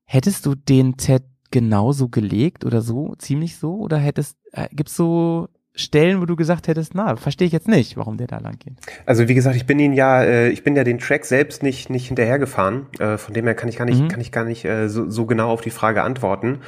hättest 0.05 0.45
du 0.47 0.55
den 0.55 0.97
TED 0.97 1.25
genauso 1.51 2.09
gelegt 2.09 2.65
oder 2.65 2.83
so, 2.83 3.15
ziemlich 3.17 3.57
so? 3.57 3.77
Oder 3.77 3.99
hättest, 3.99 4.37
äh, 4.53 4.69
gibt's 4.71 4.97
so 4.97 5.49
Stellen, 5.77 6.21
wo 6.21 6.27
du 6.27 6.35
gesagt 6.35 6.67
hättest, 6.67 6.95
na, 6.97 7.15
verstehe 7.17 7.47
ich 7.47 7.53
jetzt 7.53 7.69
nicht, 7.69 7.97
warum 7.97 8.17
der 8.17 8.27
da 8.27 8.39
lang 8.39 8.59
geht? 8.59 8.75
Also 9.07 9.29
wie 9.29 9.35
gesagt, 9.35 9.55
ich 9.55 9.67
bin 9.67 9.79
ihn 9.79 9.93
ja, 9.93 10.21
äh, 10.23 10.49
ich 10.49 10.65
bin 10.65 10.75
ja 10.75 10.83
den 10.83 10.99
Track 10.99 11.25
selbst 11.25 11.63
nicht 11.63 11.91
nicht 11.91 12.09
hinterhergefahren. 12.09 12.87
Äh, 12.99 13.17
von 13.19 13.35
dem 13.35 13.45
her 13.45 13.55
kann 13.55 13.69
ich 13.69 13.77
gar 13.77 13.85
nicht, 13.85 14.01
Mhm. 14.03 14.09
kann 14.09 14.21
ich 14.21 14.33
gar 14.33 14.45
nicht 14.45 14.65
äh, 14.65 14.89
so, 14.89 15.09
so 15.09 15.27
genau 15.27 15.49
auf 15.51 15.61
die 15.61 15.71
Frage 15.71 16.03
antworten. 16.03 16.59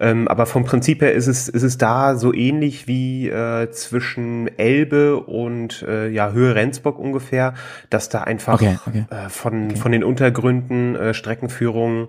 Ähm, 0.00 0.26
aber 0.26 0.46
vom 0.46 0.64
Prinzip 0.64 1.02
her 1.02 1.12
ist 1.12 1.26
es 1.26 1.48
ist 1.48 1.62
es 1.62 1.76
da 1.76 2.16
so 2.16 2.32
ähnlich 2.32 2.88
wie 2.88 3.28
äh, 3.28 3.70
zwischen 3.70 4.48
Elbe 4.58 5.18
und 5.20 5.82
äh, 5.86 6.08
ja 6.08 6.32
Höhe 6.32 6.54
Rendsburg 6.54 6.98
ungefähr, 6.98 7.52
dass 7.90 8.08
da 8.08 8.22
einfach 8.22 8.54
Okay, 8.54 8.78
okay. 8.86 9.04
Äh, 9.10 9.28
von 9.28 9.76
von 9.76 9.92
den 9.92 10.02
Untergründen 10.02 10.96
äh, 10.96 11.12
Streckenführungen 11.14 12.08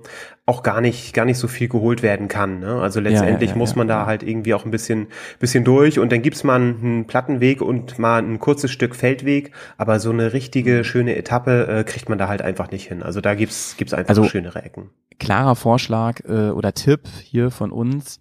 auch 0.50 0.64
gar 0.64 0.80
nicht 0.82 1.14
gar 1.14 1.26
nicht 1.26 1.38
so 1.38 1.48
viel 1.50 1.68
geholt 1.68 2.02
werden 2.02 2.30
kann. 2.30 2.62
Ne? 2.62 2.82
Also 2.82 3.00
ja, 3.02 3.10
letztendlich 3.10 3.50
ja, 3.52 3.56
muss 3.58 3.72
ja, 3.72 3.78
man 3.78 3.88
da 3.90 4.00
ja. 4.02 4.06
halt 4.06 4.24
irgendwie 4.24 4.54
auch 4.54 4.64
ein 4.66 4.72
bisschen 4.72 5.08
bisschen 5.40 5.64
durch 5.66 6.00
und 6.00 6.12
dann 6.12 6.22
gibt's 6.22 6.44
mal 6.44 6.56
einen, 6.60 7.06
Plattenweg 7.06 7.62
und 7.62 8.00
mal 8.00 8.20
ein 8.24 8.40
kurzes 8.40 8.72
Stück 8.72 8.96
Feldweg, 8.96 9.52
aber 9.78 10.00
so 10.00 10.10
eine 10.10 10.24
Mhm. 10.24 10.30
richtige 10.30 10.84
schöne 10.86 11.16
Etappe 11.18 11.68
äh, 11.68 11.84
kriegt 11.84 12.08
man 12.10 12.18
da 12.18 12.28
halt 12.30 12.42
einfach 12.42 12.72
nicht 12.72 12.88
hin. 12.88 13.04
Also 13.04 13.20
da 13.22 13.36
gibt's 13.36 13.76
gibt's 13.78 13.94
einfach 13.94 14.10
Also- 14.10 14.24
schönere 14.24 14.64
Ecken. 14.64 14.90
klarer 15.20 15.56
Vorschlag 15.56 16.22
äh, 16.28 16.50
oder 16.52 16.74
Tipp 16.74 17.02
hier 17.24 17.52
von 17.52 17.72
uns, 17.72 18.20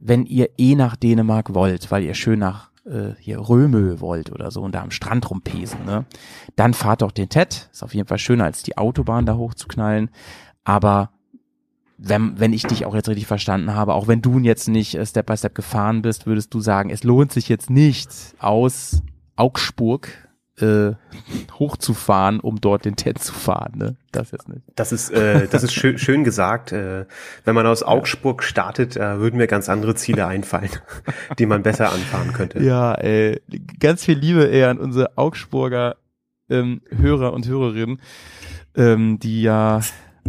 wenn 0.00 0.24
ihr 0.24 0.48
eh 0.56 0.74
nach 0.76 0.96
Dänemark 0.96 1.54
wollt, 1.54 1.90
weil 1.90 2.04
ihr 2.04 2.14
schön 2.14 2.38
nach 2.38 2.70
äh, 2.86 3.14
hier 3.18 3.38
Römö 3.40 4.00
wollt 4.00 4.30
oder 4.32 4.50
so 4.50 4.62
und 4.62 4.74
da 4.74 4.80
am 4.82 4.92
Strand 4.92 5.28
rumpesen, 5.28 5.84
ne, 5.84 6.04
dann 6.54 6.72
fahrt 6.72 7.02
doch 7.02 7.10
den 7.12 7.28
TED. 7.28 7.68
Ist 7.72 7.82
auf 7.82 7.94
jeden 7.94 8.06
Fall 8.08 8.18
schöner 8.18 8.44
als 8.44 8.62
die 8.62 8.78
Autobahn 8.78 9.26
da 9.26 9.34
hochzuknallen. 9.36 10.08
Aber 10.64 11.10
wenn, 11.98 12.38
wenn 12.38 12.52
ich 12.52 12.64
dich 12.64 12.84
auch 12.84 12.94
jetzt 12.94 13.08
richtig 13.08 13.26
verstanden 13.26 13.74
habe, 13.74 13.94
auch 13.94 14.08
wenn 14.08 14.22
du 14.22 14.38
jetzt 14.38 14.68
nicht 14.68 14.94
äh, 14.94 15.06
Step 15.06 15.26
by 15.26 15.36
Step 15.36 15.54
gefahren 15.54 16.02
bist, 16.02 16.26
würdest 16.26 16.52
du 16.52 16.60
sagen, 16.60 16.90
es 16.90 17.04
lohnt 17.04 17.32
sich 17.32 17.48
jetzt 17.48 17.70
nicht 17.70 18.10
aus 18.38 19.02
Augsburg 19.36 20.08
äh, 20.58 20.92
hochzufahren, 21.58 22.40
um 22.40 22.60
dort 22.60 22.84
den 22.84 22.96
TED 22.96 23.18
zu 23.18 23.32
fahren. 23.32 23.72
Ne? 23.76 23.96
Das 24.12 24.30
jetzt 24.30 24.48
nicht. 24.48 24.62
Das 24.74 24.92
ist, 24.92 25.10
äh, 25.10 25.48
das 25.48 25.62
ist 25.62 25.72
schön, 25.72 25.98
schön 25.98 26.24
gesagt. 26.24 26.72
Äh, 26.72 27.06
wenn 27.44 27.54
man 27.54 27.66
aus 27.66 27.82
Augsburg 27.82 28.42
startet, 28.42 28.96
äh, 28.96 29.18
würden 29.18 29.36
mir 29.36 29.46
ganz 29.46 29.68
andere 29.68 29.94
Ziele 29.94 30.26
einfallen, 30.26 30.70
die 31.38 31.46
man 31.46 31.62
besser 31.62 31.92
anfahren 31.92 32.32
könnte. 32.32 32.62
Ja, 32.62 32.94
ey, 32.94 33.40
ganz 33.80 34.04
viel 34.04 34.18
Liebe 34.18 34.44
eher 34.44 34.70
an 34.70 34.78
unsere 34.78 35.16
Augsburger 35.16 35.96
ähm, 36.48 36.80
Hörer 36.96 37.32
und 37.32 37.46
Hörerinnen, 37.48 38.00
ähm, 38.76 39.18
die 39.18 39.42
ja 39.42 39.80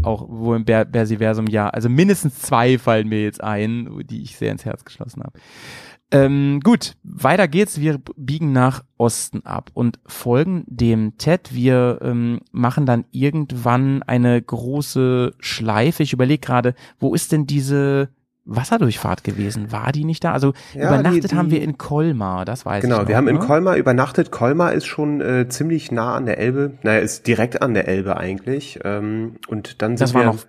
auch 0.04 0.26
wo 0.30 0.54
im 0.54 0.66
Ber 0.66 0.86
Bersiversum 0.86 1.48
ja, 1.48 1.70
also 1.70 1.90
mindestens 1.90 2.40
zwei 2.42 2.78
fallen 2.78 3.08
mir 3.08 3.24
jetzt 3.24 3.44
ein, 3.44 4.04
die 4.10 4.22
ich 4.22 4.38
sehr 4.38 4.52
ins 4.52 4.66
Herz 4.66 4.86
geschlossen 4.86 5.24
habe. 5.24 5.40
Ähm, 6.10 6.62
gut, 6.64 6.96
weiter 7.04 7.50
geht's. 7.50 7.82
Wir 7.82 8.00
biegen 8.16 8.54
nach 8.54 8.86
Osten 8.98 9.46
ab 9.46 9.72
und 9.74 10.00
folgen 10.06 10.64
dem 10.68 11.18
TED. 11.18 11.54
Wir 11.54 12.00
ähm, 12.02 12.40
machen 12.52 12.86
dann 12.86 13.04
irgendwann 13.12 14.04
eine 14.04 14.42
große 14.42 15.34
Schleife. 15.40 16.04
Ich 16.04 16.14
überlege 16.14 16.40
gerade, 16.40 16.76
wo 16.98 17.14
ist 17.14 17.34
denn 17.34 17.46
diese 17.46 18.10
Wasserdurchfahrt 18.48 19.24
gewesen? 19.24 19.72
War 19.72 19.92
die 19.92 20.06
nicht 20.06 20.24
da? 20.24 20.32
Also 20.34 20.54
Ja, 20.74 20.88
übernachtet 20.88 21.24
die- 21.26 21.28
die- 21.28 21.36
haben 21.36 21.52
wir 21.52 21.62
in 21.62 21.78
Colmar, 21.78 22.46
das 22.46 22.66
weiß 22.66 22.84
ich 22.84 22.90
Genau, 22.90 23.08
wir 23.08 23.16
haben 23.18 23.28
in 23.28 23.36
ne? 23.36 23.42
Colmar 23.42 23.76
übernachtet. 23.76 24.32
Colmar 24.32 24.74
ist 24.74 24.86
schon 24.86 25.22
äh, 25.22 25.48
ziemlich 25.50 25.92
nah 25.92 26.16
an 26.16 26.26
der 26.26 26.38
Elbe. 26.40 26.72
Naja, 26.84 27.00
ist 27.00 27.28
direkt 27.28 27.62
an 27.62 27.74
der 27.74 27.88
Elbe 27.88 28.18
eigentlich. 28.18 28.80
Ähm, 28.84 29.36
und 29.48 29.82
dann 29.82 29.96
Das 29.98 30.10
sind 30.12 30.16
war 30.20 30.26
wir 30.26 30.32
noch 30.34 30.40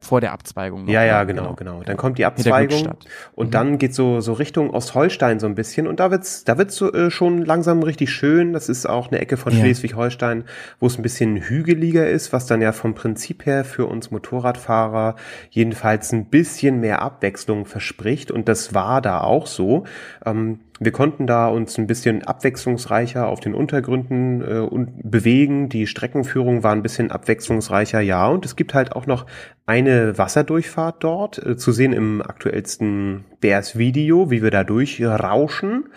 vor 0.00 0.20
der 0.20 0.32
Abzweigung. 0.32 0.84
Noch, 0.84 0.92
Ja, 0.92 1.04
ja, 1.04 1.20
ne? 1.20 1.26
genau, 1.34 1.54
genau. 1.54 1.82
Dann 1.82 1.96
kommt 1.96 2.18
die 2.18 2.24
Abzweigung 2.24 2.92
und 3.34 3.54
dann 3.54 3.78
geht 3.78 3.94
so 3.94 4.20
so 4.20 4.32
Richtung 4.32 4.70
Ostholstein 4.70 5.40
so 5.40 5.46
ein 5.46 5.54
bisschen 5.54 5.86
und 5.86 5.98
da 6.00 6.10
wird's 6.10 6.44
da 6.44 6.56
wird's 6.58 6.76
so, 6.76 6.92
äh, 6.92 7.10
schon 7.10 7.44
langsam 7.44 7.82
richtig 7.82 8.10
schön. 8.10 8.52
Das 8.52 8.68
ist 8.68 8.86
auch 8.88 9.08
eine 9.08 9.20
Ecke 9.20 9.36
von 9.36 9.52
Ja. 9.52 9.60
Schleswig-Holstein, 9.60 10.44
wo 10.78 10.86
es 10.86 10.98
ein 10.98 11.02
bisschen 11.02 11.36
hügeliger 11.36 12.08
ist, 12.08 12.32
was 12.32 12.46
dann 12.46 12.60
ja 12.62 12.72
vom 12.72 12.94
Prinzip 12.94 13.44
her 13.46 13.64
für 13.64 13.86
uns 13.86 14.10
Motorradfahrer 14.10 15.16
jedenfalls 15.50 16.12
ein 16.12 16.26
bisschen 16.26 16.80
mehr 16.80 17.02
Abwechslung 17.02 17.64
verspricht 17.66 18.30
und 18.30 18.48
das 18.48 18.74
war 18.74 19.00
da 19.00 19.20
auch 19.20 19.46
so. 19.46 19.84
Ähm, 20.24 20.60
wir 20.80 20.92
konnten 20.92 21.26
da 21.26 21.48
uns 21.48 21.76
ein 21.78 21.86
bisschen 21.86 22.22
abwechslungsreicher 22.24 23.26
auf 23.26 23.40
den 23.40 23.54
Untergründen 23.54 24.40
äh, 24.42 24.58
und 24.60 25.10
bewegen. 25.10 25.68
Die 25.68 25.86
Streckenführung 25.86 26.62
war 26.62 26.72
ein 26.72 26.82
bisschen 26.82 27.10
abwechslungsreicher, 27.10 28.00
ja. 28.00 28.28
Und 28.28 28.44
es 28.44 28.56
gibt 28.56 28.74
halt 28.74 28.92
auch 28.92 29.06
noch 29.06 29.26
eine 29.66 30.16
Wasserdurchfahrt 30.16 31.02
dort, 31.02 31.44
äh, 31.44 31.56
zu 31.56 31.72
sehen 31.72 31.92
im 31.92 32.22
aktuellsten 32.22 33.24
BS-Video, 33.40 34.30
wie 34.30 34.42
wir 34.42 34.50
da 34.50 34.64
durchrauschen. 34.64 35.88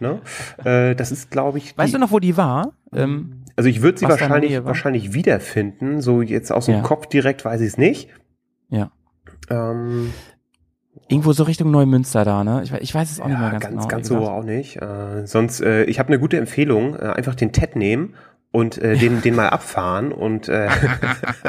Ne? 0.00 0.20
Äh, 0.64 0.94
das 0.94 1.10
ist, 1.12 1.30
glaube 1.30 1.58
ich, 1.58 1.76
Weißt 1.76 1.94
du 1.94 1.98
noch, 1.98 2.12
wo 2.12 2.18
die 2.18 2.36
war? 2.36 2.72
Ähm, 2.92 3.44
also 3.56 3.68
ich 3.68 3.82
würde 3.82 3.98
sie 3.98 4.08
wahrscheinlich, 4.08 4.64
wahrscheinlich 4.64 5.14
wiederfinden. 5.14 6.00
So 6.00 6.22
jetzt 6.22 6.52
aus 6.52 6.66
dem 6.66 6.76
Ja. 6.76 6.80
Kopf 6.82 7.06
direkt 7.06 7.44
weiß 7.44 7.60
ich 7.60 7.68
es 7.68 7.78
nicht. 7.78 8.08
ja. 8.68 8.90
Ähm, 9.50 10.12
Irgendwo 11.08 11.32
so 11.32 11.44
Richtung 11.44 11.70
Neumünster 11.70 12.24
da, 12.24 12.44
ne? 12.44 12.62
Ich, 12.64 12.72
ich 12.72 12.94
weiß 12.94 13.10
es 13.10 13.20
auch 13.20 13.26
nicht 13.26 13.38
mehr 13.38 13.52
Ja, 13.52 13.58
ganz, 13.58 13.64
ganz, 13.64 13.74
genau. 13.74 13.88
ganz 13.88 14.08
so 14.08 14.16
auch 14.18 14.44
nicht. 14.44 14.76
Äh, 14.76 15.26
sonst, 15.26 15.60
äh, 15.60 15.84
ich 15.84 15.98
habe 15.98 16.08
eine 16.08 16.18
gute 16.18 16.36
Empfehlung. 16.36 16.94
Äh, 16.94 17.06
einfach 17.08 17.34
den 17.34 17.52
TED 17.52 17.76
nehmen 17.76 18.14
und 18.50 18.78
äh, 18.78 18.96
den, 18.96 19.22
den 19.22 19.34
mal 19.34 19.48
abfahren 19.48 20.12
und 20.12 20.48
äh, 20.48 20.68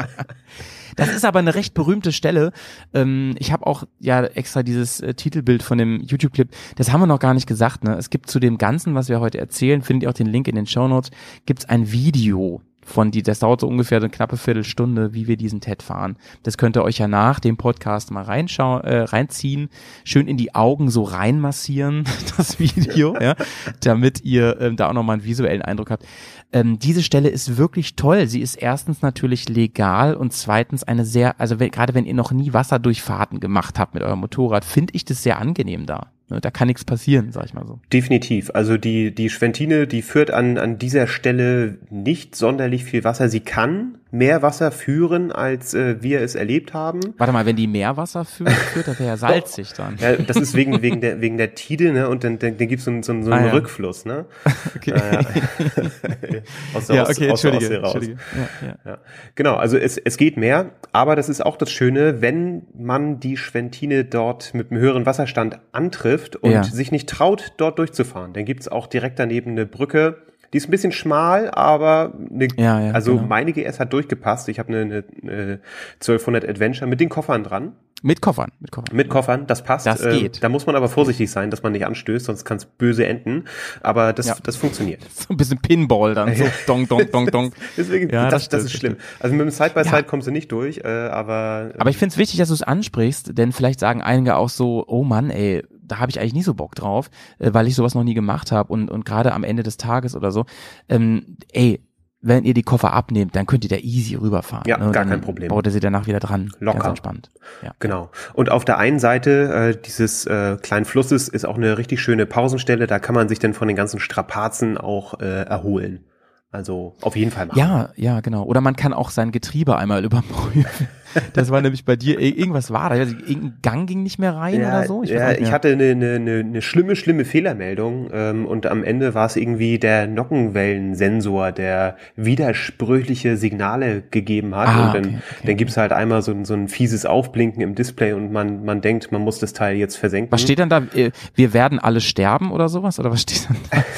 Das 0.96 1.14
ist 1.14 1.24
aber 1.24 1.38
eine 1.38 1.54
recht 1.54 1.74
berühmte 1.74 2.12
Stelle. 2.12 2.52
Ähm, 2.92 3.34
ich 3.38 3.52
habe 3.52 3.66
auch 3.66 3.84
ja 3.98 4.22
extra 4.24 4.62
dieses 4.62 5.00
äh, 5.00 5.14
Titelbild 5.14 5.62
von 5.62 5.78
dem 5.78 6.00
YouTube-Clip, 6.02 6.48
das 6.76 6.92
haben 6.92 7.00
wir 7.00 7.06
noch 7.06 7.18
gar 7.18 7.34
nicht 7.34 7.46
gesagt. 7.46 7.84
Ne? 7.84 7.96
Es 7.96 8.10
gibt 8.10 8.30
zu 8.30 8.38
dem 8.40 8.58
Ganzen, 8.58 8.94
was 8.94 9.08
wir 9.08 9.20
heute 9.20 9.38
erzählen, 9.38 9.82
findet 9.82 10.04
ihr 10.04 10.10
auch 10.10 10.14
den 10.14 10.26
Link 10.26 10.48
in 10.48 10.56
den 10.56 10.66
Show 10.66 10.88
Notes, 10.88 11.10
gibt's 11.46 11.64
ein 11.64 11.90
Video 11.90 12.60
von 12.90 13.10
die, 13.10 13.22
das 13.22 13.38
dauert 13.38 13.60
so 13.60 13.68
ungefähr 13.68 13.98
eine 13.98 14.10
knappe 14.10 14.36
Viertelstunde, 14.36 15.14
wie 15.14 15.26
wir 15.26 15.36
diesen 15.36 15.60
TED 15.60 15.82
fahren. 15.82 16.16
Das 16.42 16.58
könnt 16.58 16.76
ihr 16.76 16.82
euch 16.82 16.98
ja 16.98 17.08
nach 17.08 17.40
dem 17.40 17.56
Podcast 17.56 18.10
mal 18.10 18.22
reinschauen, 18.22 18.82
äh, 18.82 19.02
reinziehen, 19.02 19.68
schön 20.04 20.26
in 20.28 20.36
die 20.36 20.54
Augen 20.54 20.90
so 20.90 21.02
reinmassieren, 21.02 22.04
das 22.36 22.58
Video, 22.58 23.16
ja, 23.20 23.34
damit 23.80 24.24
ihr 24.24 24.60
ähm, 24.60 24.76
da 24.76 24.88
auch 24.88 24.92
nochmal 24.92 25.14
einen 25.14 25.24
visuellen 25.24 25.62
Eindruck 25.62 25.90
habt. 25.90 26.04
Ähm, 26.52 26.78
diese 26.78 27.02
Stelle 27.02 27.28
ist 27.28 27.56
wirklich 27.56 27.96
toll. 27.96 28.26
Sie 28.26 28.40
ist 28.40 28.56
erstens 28.56 29.02
natürlich 29.02 29.48
legal 29.48 30.14
und 30.14 30.32
zweitens 30.32 30.82
eine 30.82 31.04
sehr, 31.04 31.40
also 31.40 31.60
wenn, 31.60 31.70
gerade 31.70 31.94
wenn 31.94 32.06
ihr 32.06 32.14
noch 32.14 32.32
nie 32.32 32.52
Wasserdurchfahrten 32.52 33.40
gemacht 33.40 33.78
habt 33.78 33.94
mit 33.94 34.02
eurem 34.02 34.20
Motorrad, 34.20 34.64
finde 34.64 34.94
ich 34.94 35.04
das 35.04 35.22
sehr 35.22 35.38
angenehm 35.38 35.86
da. 35.86 36.10
Ne, 36.30 36.40
Da 36.40 36.50
kann 36.50 36.68
nichts 36.68 36.84
passieren, 36.84 37.32
sag 37.32 37.44
ich 37.44 37.54
mal 37.54 37.66
so. 37.66 37.80
definitiv. 37.92 38.50
Also 38.54 38.76
die, 38.76 39.14
die 39.14 39.28
Schwentine, 39.30 39.86
die 39.86 40.02
führt 40.02 40.30
an, 40.30 40.58
an 40.58 40.78
dieser 40.78 41.06
Stelle 41.06 41.78
nicht 41.90 42.36
sonderlich 42.36 42.84
viel 42.84 43.04
Wasser. 43.04 43.28
Sie 43.28 43.40
kann 43.40 43.98
mehr 44.12 44.42
Wasser 44.42 44.72
führen, 44.72 45.30
als 45.32 45.72
äh, 45.74 46.02
wir 46.02 46.20
es 46.20 46.34
erlebt 46.34 46.74
haben. 46.74 47.00
Warte 47.16 47.32
mal, 47.32 47.46
wenn 47.46 47.56
die 47.56 47.66
Meerwasser 47.66 48.24
führt, 48.24 48.50
führt 48.52 48.88
das 48.88 48.98
wäre 48.98 49.10
ja 49.10 49.16
salzig 49.16 49.72
dann. 49.74 49.96
Ja, 50.00 50.16
das 50.16 50.36
ist 50.36 50.54
wegen, 50.54 50.82
wegen, 50.82 51.00
der, 51.00 51.20
wegen 51.20 51.36
der 51.38 51.54
Tide, 51.54 51.92
ne? 51.92 52.08
Und 52.08 52.24
dann, 52.24 52.38
dann, 52.38 52.56
dann 52.58 52.68
so, 52.78 52.90
einen- 52.90 53.02
so, 53.02 53.12
einen- 53.12 53.22
so 53.24 53.30
einen 53.30 53.44
Ah, 53.44 53.46
ja. 53.46 53.52
Rückfluss, 53.52 54.04
ne? 54.04 54.26
Okay. 54.76 54.92
Aus 56.74 56.86
der 56.86 56.96
ja, 56.96 57.08
okay, 57.08 57.30
aus 57.30 57.42
der 57.42 57.52
raus. 57.80 57.94
entschuldige. 57.94 58.18
Ja, 58.62 58.66
ja. 58.68 58.74
Ja, 58.92 58.98
genau, 59.34 59.54
also 59.56 59.76
es, 59.76 59.98
es 59.98 60.16
geht 60.16 60.36
mehr, 60.36 60.70
aber 60.92 61.16
das 61.16 61.28
ist 61.28 61.44
auch 61.44 61.56
das 61.56 61.70
Schöne, 61.70 62.20
wenn 62.20 62.62
man 62.78 63.20
die 63.20 63.36
Schwentine 63.36 64.04
dort 64.04 64.54
mit 64.54 64.70
einem 64.70 64.80
höheren 64.80 65.06
Wasserstand 65.06 65.58
antrifft 65.72 66.36
und 66.36 66.50
Ja. 66.52 66.62
sich 66.64 66.92
nicht 66.92 67.08
traut, 67.08 67.52
dort 67.56 67.78
durchzufahren. 67.78 68.32
Dann 68.32 68.44
gibt's 68.44 68.68
auch 68.68 68.86
direkt 68.86 69.18
daneben 69.18 69.50
eine 69.52 69.66
Brücke, 69.66 70.16
die 70.52 70.58
ist 70.58 70.68
ein 70.68 70.70
bisschen 70.70 70.92
schmal, 70.92 71.50
aber 71.50 72.12
eine, 72.30 72.48
Ja, 72.56 72.80
ja, 72.80 72.90
also 72.92 73.14
genau. 73.16 73.26
meine 73.28 73.52
GS 73.52 73.78
hat 73.80 73.92
durchgepasst. 73.92 74.48
Ich 74.48 74.58
habe 74.58 74.68
eine, 74.70 74.80
eine, 74.82 75.04
eine 75.22 75.60
1200 75.94 76.48
Adventure 76.48 76.88
mit 76.88 77.00
den 77.00 77.08
Koffern 77.08 77.44
dran. 77.44 77.72
Mit 78.02 78.22
Koffern, 78.22 78.50
mit 78.60 78.70
Koffern. 78.72 78.96
Mit 78.96 79.10
Koffern, 79.10 79.46
das 79.46 79.62
passt. 79.62 79.84
Das 79.84 80.00
Äh, 80.02 80.18
geht. 80.20 80.42
Da 80.42 80.48
muss 80.48 80.64
man 80.64 80.74
aber 80.74 80.88
vorsichtig 80.88 81.30
sein, 81.30 81.50
dass 81.50 81.62
man 81.62 81.72
nicht 81.72 81.84
anstößt, 81.84 82.24
sonst 82.24 82.46
kann 82.46 82.56
es 82.56 82.64
böse 82.64 83.06
enden. 83.06 83.44
Aber 83.82 84.14
das, 84.14 84.26
Ja. 84.26 84.36
das 84.42 84.56
funktioniert. 84.56 85.02
So 85.10 85.26
ein 85.34 85.36
bisschen 85.36 85.58
Pinball 85.58 86.14
dann, 86.14 86.34
so 86.34 86.44
dong, 86.66 86.88
dong, 86.88 87.10
dong, 87.12 87.26
dong. 87.26 87.52
Deswegen, 87.76 88.08
Ja, 88.08 88.30
das, 88.30 88.48
das 88.48 88.62
das, 88.62 88.72
ist 88.72 88.78
schlimm. 88.78 88.96
Also 89.18 89.36
mit 89.36 89.44
dem 89.44 89.50
Side-by-Side 89.50 89.96
Ja. 89.96 90.02
kommst 90.02 90.26
du 90.26 90.30
nicht 90.32 90.50
durch, 90.50 90.78
äh, 90.78 90.88
aber, 90.88 91.72
Aber 91.78 91.90
ich 91.90 91.98
finde 91.98 92.12
es 92.14 92.18
wichtig, 92.18 92.38
dass 92.38 92.48
du 92.48 92.54
es 92.54 92.62
ansprichst, 92.62 93.36
denn 93.36 93.52
vielleicht 93.52 93.80
sagen 93.80 94.00
einige 94.00 94.36
auch 94.36 94.48
so, 94.48 94.82
oh 94.88 95.04
Mann, 95.04 95.28
ey, 95.28 95.62
da 95.90 95.98
habe 95.98 96.10
ich 96.10 96.20
eigentlich 96.20 96.34
nie 96.34 96.42
so 96.42 96.54
Bock 96.54 96.74
drauf, 96.74 97.10
äh, 97.38 97.52
weil 97.52 97.66
ich 97.66 97.74
sowas 97.74 97.94
noch 97.94 98.04
nie 98.04 98.14
gemacht 98.14 98.52
habe 98.52 98.72
und, 98.72 98.90
und 98.90 99.04
gerade 99.04 99.32
am 99.32 99.44
Ende 99.44 99.62
des 99.62 99.76
Tages 99.76 100.14
oder 100.14 100.30
so, 100.30 100.46
ähm, 100.88 101.36
ey, 101.52 101.80
wenn 102.22 102.44
ihr 102.44 102.52
die 102.52 102.62
Koffer 102.62 102.92
abnehmt, 102.92 103.34
dann 103.34 103.46
könnt 103.46 103.64
ihr 103.64 103.70
da 103.70 103.76
easy 103.76 104.14
rüberfahren. 104.14 104.64
Ja, 104.66 104.76
ne? 104.76 104.90
gar 104.92 105.06
kein 105.06 105.22
Problem. 105.22 105.48
Baut 105.48 105.66
ihr 105.66 105.72
sie 105.72 105.80
danach 105.80 106.06
wieder 106.06 106.20
dran. 106.20 106.52
Locker. 106.58 106.78
Ganz 106.78 106.88
entspannt. 106.88 107.30
Ja. 107.62 107.72
Genau. 107.78 108.10
Und 108.34 108.50
auf 108.50 108.66
der 108.66 108.76
einen 108.78 108.98
Seite 108.98 109.70
äh, 109.70 109.80
dieses 109.80 110.26
äh, 110.26 110.58
kleinen 110.60 110.84
Flusses 110.84 111.28
ist 111.28 111.46
auch 111.46 111.56
eine 111.56 111.78
richtig 111.78 112.02
schöne 112.02 112.26
Pausenstelle. 112.26 112.86
Da 112.86 112.98
kann 112.98 113.14
man 113.14 113.28
sich 113.30 113.38
dann 113.38 113.54
von 113.54 113.68
den 113.68 113.76
ganzen 113.76 114.00
Strapazen 114.00 114.76
auch 114.76 115.18
äh, 115.20 115.44
erholen. 115.44 116.04
Also 116.52 116.96
auf 117.00 117.16
jeden 117.16 117.30
Fall 117.30 117.46
machen. 117.46 117.58
Ja, 117.58 117.90
ja, 117.96 118.20
genau. 118.20 118.42
Oder 118.42 118.60
man 118.60 118.76
kann 118.76 118.92
auch 118.92 119.10
sein 119.10 119.32
Getriebe 119.32 119.76
einmal 119.76 120.04
überprüfen. 120.04 120.88
Das 121.32 121.50
war 121.50 121.60
nämlich 121.60 121.84
bei 121.84 121.96
dir, 121.96 122.18
ir- 122.18 122.36
irgendwas 122.38 122.70
war 122.70 122.90
da. 122.90 122.96
Ich 123.02 123.10
Irgendein 123.28 123.54
Gang 123.62 123.88
ging 123.88 124.02
nicht 124.02 124.18
mehr 124.18 124.34
rein 124.36 124.60
Ja, 124.60 124.68
oder 124.78 124.86
so. 124.86 125.02
weiß 125.02 125.10
ja, 125.10 125.32
ich 125.32 125.50
hatte 125.52 125.68
eine, 125.68 125.90
eine, 125.90 126.14
eine, 126.40 126.62
schlimme, 126.62 126.96
schlimme 126.96 127.24
Fehlermeldung 127.24 128.10
ähm, 128.12 128.46
und 128.46 128.66
am 128.66 128.84
Ende 128.84 129.14
war 129.14 129.26
es 129.26 129.36
irgendwie 129.36 129.78
der 129.78 130.06
Nockenwellensensor, 130.06 131.52
der 131.52 131.96
widersprüchliche 132.16 133.36
Signale 133.36 134.02
gegeben 134.10 134.54
hat. 134.54 134.68
Ah, 134.68 134.86
und 134.86 134.94
dann, 134.94 135.04
okay, 135.04 135.18
okay, 135.38 135.46
dann 135.46 135.56
gibt's 135.56 135.76
halt 135.76 135.92
einmal 135.92 136.22
so, 136.22 136.32
ein- 136.32 136.44
so 136.44 136.54
ein 136.54 136.68
fieses 136.68 137.06
Aufblinken 137.06 137.62
im 137.62 137.74
Display 137.74 138.12
und 138.12 138.32
man, 138.32 138.64
man 138.64 138.80
denkt, 138.80 139.10
man 139.12 139.22
muss 139.22 139.38
das 139.38 139.52
Teil 139.52 139.76
jetzt 139.76 139.96
versenken. 139.96 140.32
Was 140.32 140.42
steht 140.42 140.58
dann 140.58 140.68
da? 140.68 140.82
Äh, 140.94 141.10
Wir 141.34 141.52
werden 141.52 141.78
alle 141.78 142.00
sterben 142.00 142.52
oder 142.52 142.68
sowas? 142.68 142.98
Oder 143.00 143.10
was 143.10 143.22
steht 143.22 143.48
dann 143.48 143.56
da? 143.70 143.84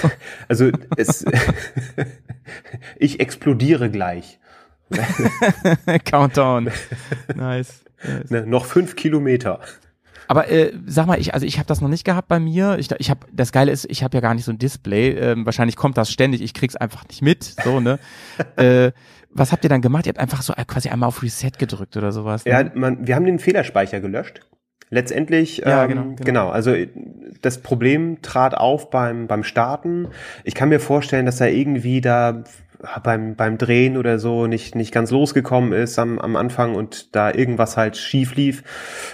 Also 0.49 0.71
es, 0.97 1.25
ich 2.99 3.21
explodiere 3.21 3.91
gleich. 3.91 4.39
Countdown. 6.05 6.71
Nice. 7.35 7.85
nice. 8.05 8.31
Ne, 8.31 8.47
noch 8.47 8.67
fünf 8.67 8.97
Kilometer. 8.97 9.61
Aber 10.29 10.51
äh, 10.51 10.73
sag 10.87 11.07
mal, 11.07 11.21
ich 11.21 11.35
also 11.35 11.45
ich 11.45 11.59
habe 11.59 11.67
das 11.67 11.81
noch 11.81 11.91
nicht 11.91 12.05
gehabt 12.05 12.29
bei 12.29 12.41
mir. 12.41 12.79
Ich, 12.79 12.91
ich 12.99 13.11
habe 13.11 13.27
das 13.33 13.53
Geile 13.53 13.71
ist, 13.71 13.87
ich 13.91 14.03
habe 14.03 14.17
ja 14.17 14.21
gar 14.21 14.35
nicht 14.35 14.45
so 14.45 14.53
ein 14.53 14.59
Display. 14.59 15.11
Ähm, 15.11 15.45
wahrscheinlich 15.45 15.77
kommt 15.77 15.99
das 15.99 16.11
ständig. 16.11 16.41
Ich 16.41 16.55
krieg's 16.55 16.75
einfach 16.75 17.07
nicht 17.07 17.21
mit. 17.21 17.45
So 17.63 17.81
ne. 17.81 17.99
äh, 18.57 18.93
was 19.31 19.53
habt 19.53 19.65
ihr 19.65 19.71
dann 19.71 19.83
gemacht? 19.83 20.07
Ihr 20.07 20.11
habt 20.11 20.19
einfach 20.19 20.41
so 20.41 20.55
quasi 20.67 20.89
einmal 20.89 21.09
auf 21.09 21.23
Reset 21.23 21.53
gedrückt 21.59 21.97
oder 21.97 22.13
sowas. 22.13 22.45
Ne? 22.45 22.53
Ja, 22.53 22.71
man, 22.75 23.07
wir 23.07 23.15
haben 23.15 23.27
den 23.27 23.39
Fehlerspeicher 23.39 24.01
gelöscht. 24.01 24.41
Letztendlich, 24.91 25.59
Ja, 25.59 25.85
ähm, 25.85 25.89
genau, 25.89 26.03
genau, 26.03 26.25
genau. 26.25 26.49
Also 26.51 26.75
das 27.41 27.63
Problem 27.63 28.21
trat 28.23 28.55
auf 28.55 28.91
beim 28.91 29.27
beim 29.27 29.43
Starten. 29.43 30.09
Ich 30.45 30.55
kann 30.55 30.69
mir 30.69 30.81
vorstellen, 30.81 31.27
dass 31.27 31.41
er 31.41 31.51
irgendwie 31.51 32.01
da 32.01 32.45
beim 33.03 33.37
beim 33.37 33.59
Drehen 33.59 33.97
oder 33.97 34.19
so 34.19 34.47
nicht 34.47 34.75
nicht 34.75 34.93
ganz 34.93 35.11
losgekommen 35.11 35.73
ist 35.73 35.99
am 35.99 36.19
am 36.19 36.37
Anfang 36.37 36.75
und 36.75 37.15
da 37.15 37.33
irgendwas 37.33 37.77
halt 37.77 37.97
schief 37.97 38.35
lief. 38.35 38.63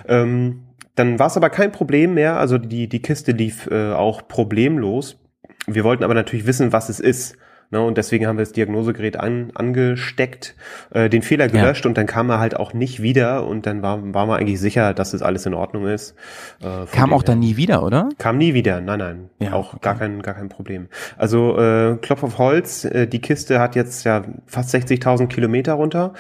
Ähm, 0.07 0.65
dann 0.95 1.19
war 1.19 1.29
es 1.29 1.37
aber 1.37 1.51
kein 1.51 1.73
Problem 1.73 2.15
mehr. 2.15 2.39
Also 2.39 2.59
die 2.59 2.89
die 2.89 3.03
Kiste 3.03 3.33
lief 3.33 3.69
äh, 3.71 3.93
auch 3.93 4.27
problemlos. 4.29 5.19
wir 5.67 5.85
wollten 5.85 6.05
aber 6.05 6.15
natürlich 6.15 6.47
wissen, 6.47 6.73
was 6.73 6.89
es 6.89 7.01
ist. 7.01 7.37
Ne, 7.71 7.83
und 7.83 7.99
deswegen 7.99 8.27
haben 8.27 8.39
wir 8.39 8.45
das 8.45 8.53
Diagnosegerät 8.53 9.19
an, 9.21 9.51
angesteckt, 9.55 10.55
äh, 10.91 11.11
den 11.11 11.21
Fehler 11.21 11.49
gelöscht 11.49 11.85
und 11.85 11.99
dann 11.99 12.07
kam 12.07 12.31
er 12.31 12.39
halt 12.39 12.57
auch 12.57 12.73
nicht 12.73 13.03
wieder 13.03 13.47
und 13.47 13.67
dann 13.67 13.83
war, 13.83 13.99
waren 14.15 14.29
wir 14.29 14.37
eigentlich 14.37 14.59
sicher, 14.59 14.95
dass 14.95 15.11
das 15.11 15.21
alles 15.21 15.45
in 15.45 15.53
Ordnung 15.53 15.87
ist. 15.87 16.15
Äh, 16.63 16.87
Kam 16.91 17.13
auch 17.13 17.23
dann 17.23 17.43
her. 17.43 17.51
nie 17.51 17.57
wieder, 17.59 17.83
oder? 17.83 18.09
Kam 18.17 18.39
nie 18.39 18.55
wieder, 18.55 18.81
nein, 18.81 18.99
nein, 18.99 19.31
Ja, 19.39 19.53
auch 19.53 19.75
okay. 19.75 19.81
gar 19.83 19.99
kein 19.99 20.23
gar 20.23 20.35
kein 20.35 20.49
Problem. 20.49 20.89
Also 21.19 21.59
äh, 21.59 21.97
Klopf 22.01 22.23
auf 22.23 22.39
Holz, 22.39 22.87
äh, 22.87 23.07
die 23.07 23.21
Kiste 23.21 23.61
hat 23.61 23.77
jetzt 23.77 24.05
ja 24.05 24.25
fast 24.47 24.75
60.000 24.75 25.27
Kilometer 25.27 25.75
runter 25.75 26.15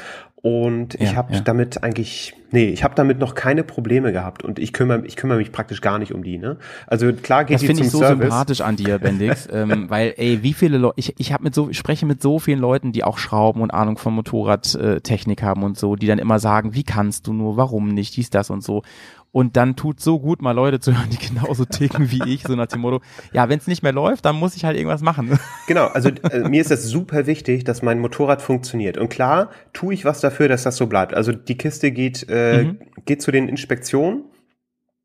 und 0.49 0.95
ich 0.95 1.13
Ja, 1.13 1.17
habe 1.17 1.35
ja. 1.35 1.41
damit 1.41 1.83
eigentlich, 1.83 2.35
nee, 2.51 2.67
ich 2.71 2.83
habe 2.85 2.95
damit 2.95 3.19
noch 3.19 3.35
keine 3.35 3.63
Probleme 3.65 4.13
gehabt 4.13 4.43
und 4.45 4.59
ich 4.59 4.73
kümmere 4.73 5.05
ich 5.07 5.17
kümmere 5.17 5.39
mich 5.39 5.53
praktisch 5.53 5.81
gar 5.81 5.99
nicht 5.99 6.13
um 6.15 6.23
die. 6.23 6.39
Ne? 6.39 6.57
Also 6.87 7.13
klar 7.13 7.45
geht 7.45 7.57
Das 7.57 7.63
finde 7.63 7.83
ich 7.83 7.91
so 7.91 7.99
Service. 7.99 8.23
sympathisch 8.29 8.61
an 8.61 8.77
dir, 8.77 8.99
Bendix, 8.99 9.49
ähm, 9.53 9.87
weil 9.91 10.15
ey, 10.17 10.43
wie 10.43 10.53
viele 10.55 10.79
Leute, 10.79 10.95
ich, 10.97 11.15
ich 11.19 11.33
habe 11.33 11.45
mit 11.45 11.55
so, 11.55 11.69
ich 11.71 11.77
spreche 11.79 12.07
mit 12.07 12.23
so 12.23 12.39
vielen 12.39 12.59
Leuten, 12.61 12.93
die 12.93 13.05
auch 13.05 13.19
Schrauben 13.19 13.61
und 13.63 13.71
Ahnung 13.73 13.99
von 13.99 14.15
Motorradtechnik 14.15 15.43
haben 15.43 15.63
und 15.63 15.79
so, 15.79 15.97
die 15.97 16.07
dann 16.07 16.19
immer 16.19 16.39
sagen, 16.39 16.75
wie 16.75 16.85
kannst 16.85 17.27
du 17.27 17.33
nur, 17.33 17.57
warum 17.57 17.89
nicht, 17.95 18.17
dies, 18.17 18.31
das 18.31 18.51
und 18.51 18.63
so. 18.63 18.83
Und 19.31 19.57
dann 19.57 19.77
tut 19.77 20.01
so 20.01 20.19
gut, 20.19 20.41
mal 20.41 20.53
Leute 20.53 20.81
zu 20.81 20.97
hören, 20.97 21.11
die 21.11 21.19
genauso 21.29 21.65
ticken 21.67 22.11
wie 22.11 22.23
ich, 22.33 22.43
so 22.45 22.57
nach 22.57 22.67
dem 22.67 22.81
Motto, 22.81 23.03
ja, 23.33 23.49
wenn 23.49 23.59
es 23.59 23.67
nicht 23.67 23.83
mehr 23.83 23.93
läuft, 23.93 24.25
dann 24.25 24.37
muss 24.37 24.57
ich 24.57 24.65
halt 24.65 24.77
irgendwas 24.77 25.03
machen. 25.03 25.39
Genau, 25.67 25.87
also 25.87 26.09
äh, 26.09 26.49
mir 26.49 26.61
ist 26.63 26.71
das 26.71 26.85
super 26.85 27.27
wichtig, 27.27 27.65
dass 27.65 27.83
mein 27.83 28.01
Motorrad 28.01 28.41
funktioniert. 28.41 28.97
Und 28.97 29.11
klar, 29.11 29.51
tue 29.75 29.93
ich 29.93 30.05
was 30.07 30.21
dafür, 30.21 30.49
dass 30.49 30.63
das 30.63 30.77
so 30.77 30.87
bleibt. 30.87 31.13
Also 31.15 31.33
die 31.33 31.59
Kiste 31.59 31.93
geht, 31.93 32.27
äh, 32.29 32.65
Mhm. 32.65 32.79
geht 33.05 33.21
zu 33.23 33.31
den 33.31 33.49
Inspektionen 33.49 34.25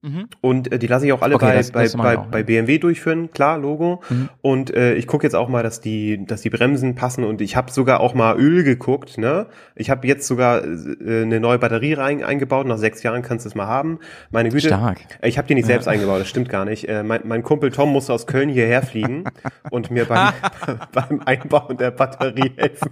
Mhm. 0.05 0.27
und 0.41 0.69
äh, 0.69 0.79
die 0.79 0.87
lasse 0.87 1.05
ich 1.05 1.13
auch 1.13 1.21
alle 1.21 1.35
Okay, 1.35 1.45
bei, 1.45 1.55
das- 1.55 1.71
bei, 1.71 1.83
das 1.83 1.95
bei, 1.95 2.17
auch, 2.17 2.25
bei 2.25 2.39
ja. 2.39 2.43
BMW 2.43 2.77
durchführen, 2.77 3.31
klar, 3.31 3.57
Logo. 3.57 4.01
Mhm. 4.09 4.27
Und 4.41 4.73
äh, 4.75 4.95
ich 4.95 5.07
gucke 5.07 5.25
jetzt 5.25 5.33
auch 5.33 5.47
mal, 5.47 5.63
dass 5.63 5.79
die, 5.79 6.25
dass 6.25 6.41
die 6.41 6.49
Bremsen 6.49 6.93
passen 6.95 7.23
und 7.23 7.39
ich 7.39 7.55
habe 7.55 7.71
sogar 7.71 8.01
auch 8.01 8.13
mal 8.13 8.37
Öl 8.37 8.63
geguckt. 8.63 9.17
Ne? 9.17 9.47
Ich 9.75 9.89
habe 9.89 10.05
jetzt 10.05 10.27
sogar 10.27 10.61
äh, 10.63 11.21
eine 11.21 11.39
neue 11.39 11.57
Batterie 11.57 11.93
rein, 11.93 12.21
eingebaut. 12.21 12.67
Nach 12.67 12.77
sechs 12.77 13.01
Jahren 13.01 13.21
kannst 13.21 13.45
du 13.45 13.49
es 13.49 13.55
mal 13.55 13.67
haben. 13.67 13.99
Meine 14.29 14.49
Güte. 14.49 14.67
Stark. 14.67 14.99
Ich 15.21 15.37
habe 15.37 15.47
die 15.47 15.55
nicht 15.55 15.67
selbst 15.67 15.87
eingebaut, 15.87 16.19
das 16.19 16.27
stimmt 16.27 16.49
gar 16.49 16.65
nicht. 16.65 16.89
Äh, 16.89 17.03
mein, 17.03 17.21
mein 17.23 17.41
Kumpel 17.41 17.71
Tom 17.71 17.89
musste 17.93 18.11
aus 18.11 18.27
Köln 18.27 18.49
hierher 18.49 18.81
fliegen 18.83 19.23
und 19.71 19.89
mir 19.89 20.03
beim, 20.03 20.33
beim 20.91 21.21
Einbauen 21.23 21.77
der 21.77 21.91
Batterie 21.91 22.51
helfen. 22.57 22.91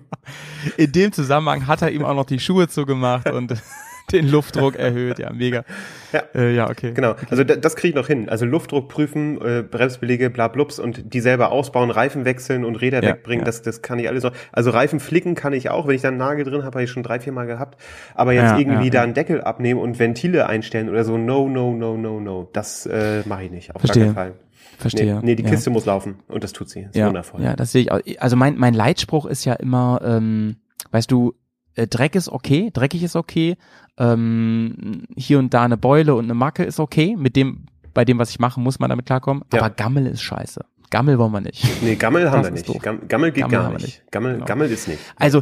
In 0.78 0.92
dem 0.94 1.12
Zusammenhang 1.12 1.68
hat 1.68 1.82
er 1.82 1.92
ihm 1.92 2.06
auch 2.06 2.16
noch 2.16 2.26
die 2.26 2.40
Schuhe 2.40 2.70
zugemacht 2.70 3.30
und 3.30 3.54
den 4.12 4.30
Luftdruck 4.30 4.76
erhöht. 4.76 5.20
Ja, 5.20 5.32
mega. 5.34 5.64
Ja. 6.12 6.24
äh, 6.36 6.54
ja 6.54 6.70
okay. 6.70 6.94
Genau, 6.94 7.16
also 7.30 7.44
da, 7.44 7.56
das 7.56 7.76
kriege 7.76 7.90
ich 7.90 7.96
noch 7.96 8.08
hin. 8.08 8.30
Also 8.30 8.46
Luftdruck 8.46 8.90
prüfen, 8.90 9.40
äh, 9.42 9.64
Bremsbeläge, 9.64 10.30
bla 10.30 10.48
blups 10.48 10.80
und 10.80 11.14
die 11.14 11.20
selber 11.20 11.52
ausbauen, 11.52 11.92
Reifen 11.92 12.26
wechseln 12.26 12.66
und 12.66 12.76
Räder 12.76 13.04
Ja, 13.04 13.10
wegbringen, 13.10 13.42
ja. 13.42 13.46
das, 13.46 13.62
das 13.62 13.82
kann 13.82 14.00
ich 14.00 14.08
alles 14.08 14.24
noch. 14.24 14.34
Also 14.52 14.72
Reifen 14.72 15.00
flicken 15.00 15.36
kann 15.36 15.54
ich 15.54 15.70
auch, 15.70 15.88
wenn 15.88 15.96
ich 15.96 16.02
da 16.02 16.10
einen 16.10 16.18
Nagel 16.18 16.46
drin 16.46 16.64
habe, 16.64 16.76
habe 16.76 16.84
ich 16.84 16.92
schon 16.92 17.04
drei, 17.04 17.20
vier 17.20 17.34
Mal 17.34 17.48
gehabt. 17.48 17.82
Aber 18.16 18.34
jetzt 18.34 18.60
irgendwie 18.60 18.90
da 18.90 19.04
einen 19.04 19.14
Deckel 19.14 19.42
abnehmen 19.42 19.80
und 19.80 20.00
Ventile 20.00 20.48
einstellen 20.48 20.90
oder 20.90 21.04
so, 21.04 21.18
no, 21.18 21.48
no, 21.48 21.74
no, 21.74 21.98
no, 21.98 22.20
no. 22.20 22.50
Das 22.54 22.86
äh, 22.86 23.24
mache 23.26 23.46
ich 23.46 23.52
nicht, 23.52 23.76
auf 23.76 23.82
Verstehe. 23.82 24.06
gar 24.06 24.14
keinen 24.14 24.34
Fall. 24.34 24.40
Verstehe. 24.78 25.16
Nee, 25.16 25.22
nee 25.24 25.36
die. 25.36 25.44
Kiste 25.44 25.70
muss 25.70 25.86
laufen 25.86 26.16
und 26.28 26.44
das 26.44 26.54
tut 26.54 26.70
sie. 26.70 26.82
Ist 26.82 26.96
ja, 26.96 27.08
wundervoll. 27.08 27.42
Ja, 27.42 27.56
das 27.56 27.72
sehe 27.72 27.84
ich 27.84 27.92
auch. 27.92 28.00
Also 28.20 28.36
mein, 28.36 28.58
mein 28.58 28.74
Leitspruch 28.74 29.26
ist 29.26 29.46
ja 29.46 29.54
immer, 29.54 30.02
ähm, 30.04 30.58
weißt 30.92 31.12
du, 31.12 31.36
äh, 31.76 31.88
Dreck 31.88 32.16
ist 32.16 32.30
okay, 32.30 32.70
dreckig 32.74 33.04
ist 33.04 33.16
okay, 33.16 33.58
ähm, 33.98 35.04
hier 35.16 35.40
und 35.40 35.54
da 35.54 35.64
eine 35.64 35.78
Beule 35.78 36.16
und 36.16 36.26
eine 36.26 36.34
Macke 36.34 36.64
ist 36.64 36.80
okay. 36.80 37.16
Mit 37.18 37.36
dem, 37.36 37.66
bei 37.94 38.06
dem, 38.06 38.18
was 38.20 38.30
ich 38.30 38.40
mache, 38.40 38.60
muss 38.60 38.80
man 38.80 38.90
damit 38.90 39.06
klarkommen. 39.06 39.44
Ja. 39.54 39.60
Aber 39.62 39.70
Gammel 39.70 40.08
ist 40.08 40.22
scheiße. 40.22 40.62
Gammel 40.90 41.18
wollen 41.18 41.32
wir 41.32 41.40
nicht. 41.42 41.66
Nee, 41.82 41.96
Gammel 41.96 42.30
haben 42.30 42.40
Das 42.44 42.48
wir 42.48 42.52
nicht. 42.52 42.68
doof. 42.68 42.80
Gam- 42.82 43.08
Gammel 43.08 43.32
geht 43.32 43.44
Gammel 43.44 43.58
gar 43.60 43.70
nicht. 43.74 43.82
nicht. 43.84 44.12
Gammel, 44.12 44.34
Genau. 44.34 44.46
Gammel 44.46 44.70
ist 44.70 44.90
nicht. 44.90 45.00
Also 45.16 45.42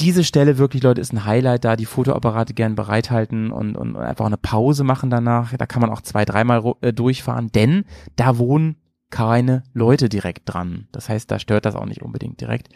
diese 0.00 0.24
Stelle 0.24 0.58
wirklich, 0.58 0.82
Leute, 0.82 1.00
ist 1.00 1.12
ein 1.12 1.24
Highlight 1.24 1.64
da. 1.64 1.76
Die 1.76 1.84
Fotoapparate 1.84 2.52
gern 2.52 2.74
bereithalten 2.74 3.52
und, 3.52 3.76
und 3.76 3.96
einfach 3.96 4.26
eine 4.26 4.36
Pause 4.38 4.82
machen 4.82 5.08
danach. 5.08 5.54
Da 5.56 5.66
kann 5.66 5.80
man 5.82 5.90
auch 5.90 6.00
zwei, 6.00 6.24
dreimal 6.24 6.74
äh, 6.80 6.92
durchfahren, 6.92 7.48
denn 7.54 7.84
da 8.16 8.38
wohnen 8.38 8.76
keine 9.10 9.62
Leute 9.72 10.08
direkt 10.08 10.52
dran. 10.52 10.88
Das 10.90 11.08
heißt, 11.08 11.30
da 11.30 11.38
stört 11.38 11.64
das 11.64 11.76
auch 11.76 11.86
nicht 11.86 12.02
unbedingt 12.02 12.40
direkt. 12.40 12.68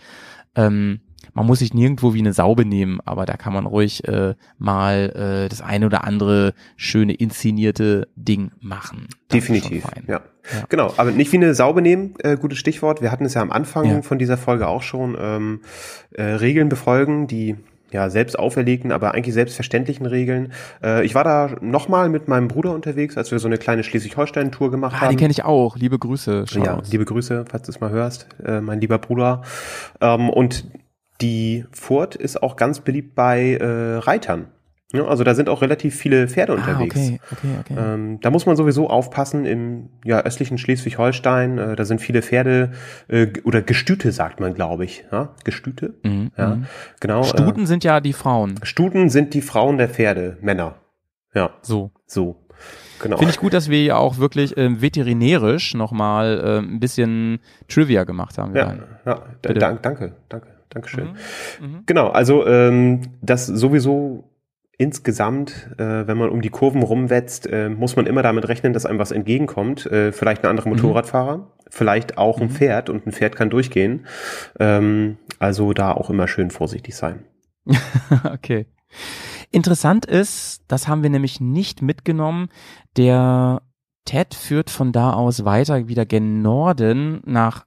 Ähm, 0.55 1.01
man 1.35 1.47
muss 1.47 1.61
sich 1.61 1.75
nirgendwo 1.75 2.14
wie 2.14 2.20
eine 2.20 2.33
Sau 2.33 2.55
benehmen, 2.55 3.01
aber 3.05 3.27
da 3.27 3.37
kann 3.37 3.53
man 3.53 3.66
ruhig 3.66 4.07
äh, 4.09 4.35
mal 4.59 5.45
äh, 5.45 5.49
das 5.49 5.61
eine 5.62 5.87
oder 5.87 6.05
andere 6.05 6.55
schöne 6.77 7.14
inszenierte 7.14 8.09
Ding 8.16 8.51
machen. 8.61 9.07
Das 9.29 9.39
Definitiv, 9.41 9.85
ja. 10.07 10.14
Ja. 10.14 10.20
Genau, 10.68 10.93
aber 10.97 11.11
nicht 11.12 11.31
wie 11.33 11.37
eine 11.37 11.55
Sau 11.55 11.73
benehmen, 11.73 12.14
äh, 12.23 12.37
gutes 12.37 12.59
Stichwort. 12.59 13.01
Wir 13.01 13.12
hatten 13.12 13.25
es 13.25 13.35
ja 13.35 13.43
am 13.43 13.53
Anfang 13.53 13.85
Ja. 13.89 14.03
von 14.03 14.18
dieser 14.18 14.37
Folge 14.37 14.66
auch 14.68 14.83
schon, 14.83 15.16
ähm, 15.20 15.61
äh, 16.12 16.23
Regeln 16.23 16.68
befolgen, 16.68 17.27
die 17.29 17.57
ja 17.93 18.09
selbst 18.09 18.39
auferlegten, 18.39 18.91
aber 18.91 19.12
eigentlich 19.14 19.35
selbstverständlichen 19.35 20.07
Regeln. 20.07 20.53
Äh, 20.83 21.05
ich 21.05 21.14
war 21.14 21.25
da 21.25 21.51
nochmal 21.61 22.09
mit 22.09 22.27
meinem 22.27 22.49
Bruder 22.49 22.73
unterwegs, 22.75 23.18
als 23.18 23.31
wir 23.31 23.39
so 23.39 23.47
eine 23.49 23.59
kleine 23.59 23.85
Schleswig-Holstein-Tour 23.85 24.70
gemacht 24.70 24.95
Ah, 24.97 25.01
haben. 25.03 25.11
den 25.11 25.18
kenne 25.18 25.31
ich 25.31 25.45
auch. 25.45 25.77
Liebe 25.77 25.99
Grüße. 25.99 26.41
Ja, 26.41 26.47
Shoutouts. 26.47 26.91
liebe 26.91 27.05
Grüße, 27.05 27.45
falls 27.51 27.66
du 27.66 27.70
es 27.70 27.81
mal 27.81 27.91
hörst, 27.91 28.27
äh, 28.45 28.61
mein 28.62 28.81
lieber 28.81 28.99
Bruder. 28.99 29.43
Ähm, 30.01 30.31
und 30.31 30.64
die 31.23 31.64
Furt 31.70 32.14
ist 32.14 32.43
auch 32.43 32.57
ganz 32.57 32.81
beliebt 32.81 33.14
bei 33.14 33.55
äh, 33.55 33.97
Reitern. 33.99 34.49
Ja, 34.93 35.07
also 35.07 35.25
da 35.25 35.35
sind 35.35 35.49
auch 35.49 35.62
relativ 35.62 35.97
viele 35.97 36.29
Pferde 36.29 36.53
ah, 36.53 36.57
unterwegs. 36.57 36.97
okay, 36.97 37.20
okay, 37.33 37.49
okay. 37.61 37.75
Ähm, 37.79 38.20
da 38.20 38.31
muss 38.31 38.45
man 38.45 38.57
sowieso 38.57 38.91
aufpassen 38.91 39.47
im 39.47 39.89
ja, 40.05 40.20
östlichen 40.20 40.59
Schleswig-Holstein. 40.59 41.57
Äh, 41.57 41.77
da 41.77 41.85
sind 41.87 42.03
viele 42.03 42.20
Pferde 42.20 42.73
äh, 43.09 43.29
oder 43.45 43.62
Gestüte, 43.62 44.12
sagt 44.12 44.39
man, 44.41 44.53
glaube 44.53 44.85
ich. 44.85 45.05
Ja? 45.11 45.35
Gestüte? 45.45 45.95
Mhm, 46.03 46.31
Ja, 46.37 46.57
mhm. 46.57 46.66
genau. 47.01 47.23
Stuten 47.23 47.64
sind 47.64 47.85
ja 47.85 48.01
die 48.01 48.12
Frauen. 48.12 48.57
Äh, 48.61 48.66
Stuten 48.66 49.09
sind 49.09 49.33
die 49.33 49.41
Frauen 49.41 49.79
der 49.79 49.89
Pferde, 49.89 50.37
Männer. 50.43 50.75
Ja, 51.35 51.51
So. 51.62 51.91
so. 52.07 52.37
Genau. 53.01 53.16
Finde 53.16 53.33
ich 53.33 53.41
gut, 53.41 53.53
dass 53.53 53.68
wir 53.68 53.83
ja 53.83 53.97
auch 53.97 54.18
wirklich 54.18 54.57
ähm, 54.57 54.81
veterinärisch 54.81 55.75
nochmal 55.75 56.41
ähm, 56.45 56.75
ein 56.77 56.81
bisschen 56.81 57.41
Trivia 57.66 58.05
gemacht 58.05 58.39
haben. 58.39 58.55
Ja, 58.55 58.77
ja 59.05 59.23
dank, 59.43 59.83
danke, 59.83 60.14
danke, 60.29 60.47
Dankeschön. 60.73 61.16
Mhm. 61.61 61.83
Genau, 61.87 62.09
also 62.09 62.47
ähm, 62.47 63.03
das 63.20 63.47
sowieso 63.47 64.25
insgesamt, 64.79 65.68
äh, 65.79 66.07
wenn 66.07 66.16
man 66.16 66.31
um 66.31 66.41
die 66.43 66.49
Kurven 66.49 66.83
rumwetzt, 66.83 67.47
äh, 67.47 67.68
muss 67.68 67.95
man 67.97 68.07
immer 68.07 68.23
damit 68.23 68.49
rechnen, 68.49 68.73
dass 68.73 68.87
einem 68.87 68.99
was 68.99 69.12
entgegenkommt. 69.12 69.87
Äh, 69.87 70.12
vielleicht 70.12 70.43
ein 70.45 70.51
anderer 70.51 70.68
Mhm. 70.68 70.77
Motorradfahrer, 70.77 71.53
vielleicht 71.70 72.18
auch 72.18 72.41
ein 72.41 72.51
Pferd 72.51 72.89
und 72.89 73.07
ein 73.07 73.12
Pferd 73.12 73.37
kann 73.37 73.51
durchgehen. 73.51 74.07
Ähm, 74.59 75.18
also 75.39 75.73
da 75.73 75.93
auch 75.93 76.11
immer 76.11 76.27
schön 76.27 76.51
vorsichtig 76.51 76.97
sein. 76.97 77.25
okay. 78.33 78.66
Interessant 79.51 80.07
ist, 80.07 80.62
das 80.68 80.89
haben 80.89 81.03
wir 81.03 81.11
nämlich 81.11 81.41
nicht 81.41 81.83
mitgenommen, 81.83 82.49
der 82.97 83.62
Ted 84.05 84.35
führt 84.35 84.70
von 84.70 84.93
da 84.93 85.12
aus 85.12 85.45
weiter 85.45 85.87
wieder 85.89 86.07
gen 86.07 86.43
Norden 86.43 87.20
nach 87.25 87.66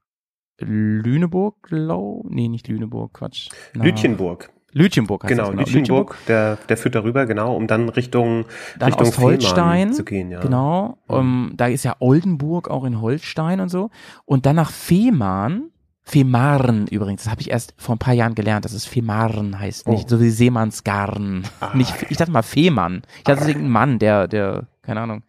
Lüneburg, 0.60 1.56
glaub? 1.64 2.26
Nee, 2.30 2.48
nicht 2.48 2.68
Lüneburg, 2.68 3.14
Quatsch. 3.14 3.50
Nach 3.74 3.84
Lütchenburg, 3.86 4.50
Lütchenburg 4.72 5.24
heißt 5.24 5.30
genau, 5.30 5.52
das, 5.52 5.72
Lütchenburg, 5.72 6.18
der, 6.28 6.58
der 6.68 6.78
führt 6.78 6.96
darüber, 6.96 7.26
genau, 7.26 7.56
um 7.56 7.66
dann 7.68 7.88
Richtung, 7.90 8.46
Dann 8.78 8.94
Richtung 8.94 9.12
Fehmarn 9.14 9.94
zu 9.94 10.04
gehen. 10.04 10.32
Ja. 10.32 10.42
Genau. 10.42 10.98
Um, 11.08 11.54
da 11.56 11.68
ist 11.68 11.84
ja 11.86 11.96
Oldenburg 12.00 12.70
auch 12.70 12.84
in 12.84 13.00
Holstein 13.00 13.62
und 13.62 13.70
so. 13.70 13.90
Und 14.26 14.46
dann 14.46 14.58
nach 14.58 14.72
Fehmarn, 14.72 15.72
Fehmarn 16.04 16.88
übrigens, 16.88 17.24
das 17.24 17.32
habe 17.32 17.42
ich 17.42 17.50
erst 17.52 17.74
vor 17.78 17.96
ein 17.96 18.00
paar 18.00 18.14
Jahren 18.14 18.36
gelernt, 18.36 18.66
dass 18.66 18.74
es 18.74 18.86
Fehmarn 18.86 19.58
heißt, 19.58 19.88
nicht 19.88 20.06
Oh. 20.06 20.10
so 20.10 20.22
wie 20.22 20.30
Seemannsgarn. 20.30 21.44
Ah. 21.62 21.72
Nicht, 21.74 21.94
ich 22.10 22.18
dachte 22.18 22.32
mal 22.32 22.44
Fehmarn. 22.44 23.02
Ich 23.18 23.24
dachte, 23.24 23.40
es 23.40 23.46
ist 23.46 23.50
irgendein 23.50 23.72
Mann, 23.72 24.00
der, 24.00 24.28
der, 24.28 24.68
keine 24.82 25.00
Ahnung, 25.02 25.24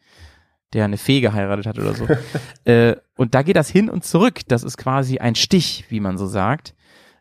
der 0.73 0.85
eine 0.85 0.99
Fee 0.99 1.21
geheiratet 1.21 1.67
hat 1.67 1.79
oder 1.79 1.95
so. 1.95 2.07
äh, 2.65 2.97
und 3.17 3.35
da 3.35 3.43
geht 3.43 3.57
das 3.57 3.69
hin 3.69 3.89
und 3.89 4.05
zurück. 4.05 4.41
Das 4.49 4.63
ist 4.63 4.77
quasi 4.77 5.19
ein 5.19 5.35
Stich, 5.35 5.87
wie 5.89 6.01
man 6.01 6.19
so 6.19 6.27
sagt. 6.27 6.75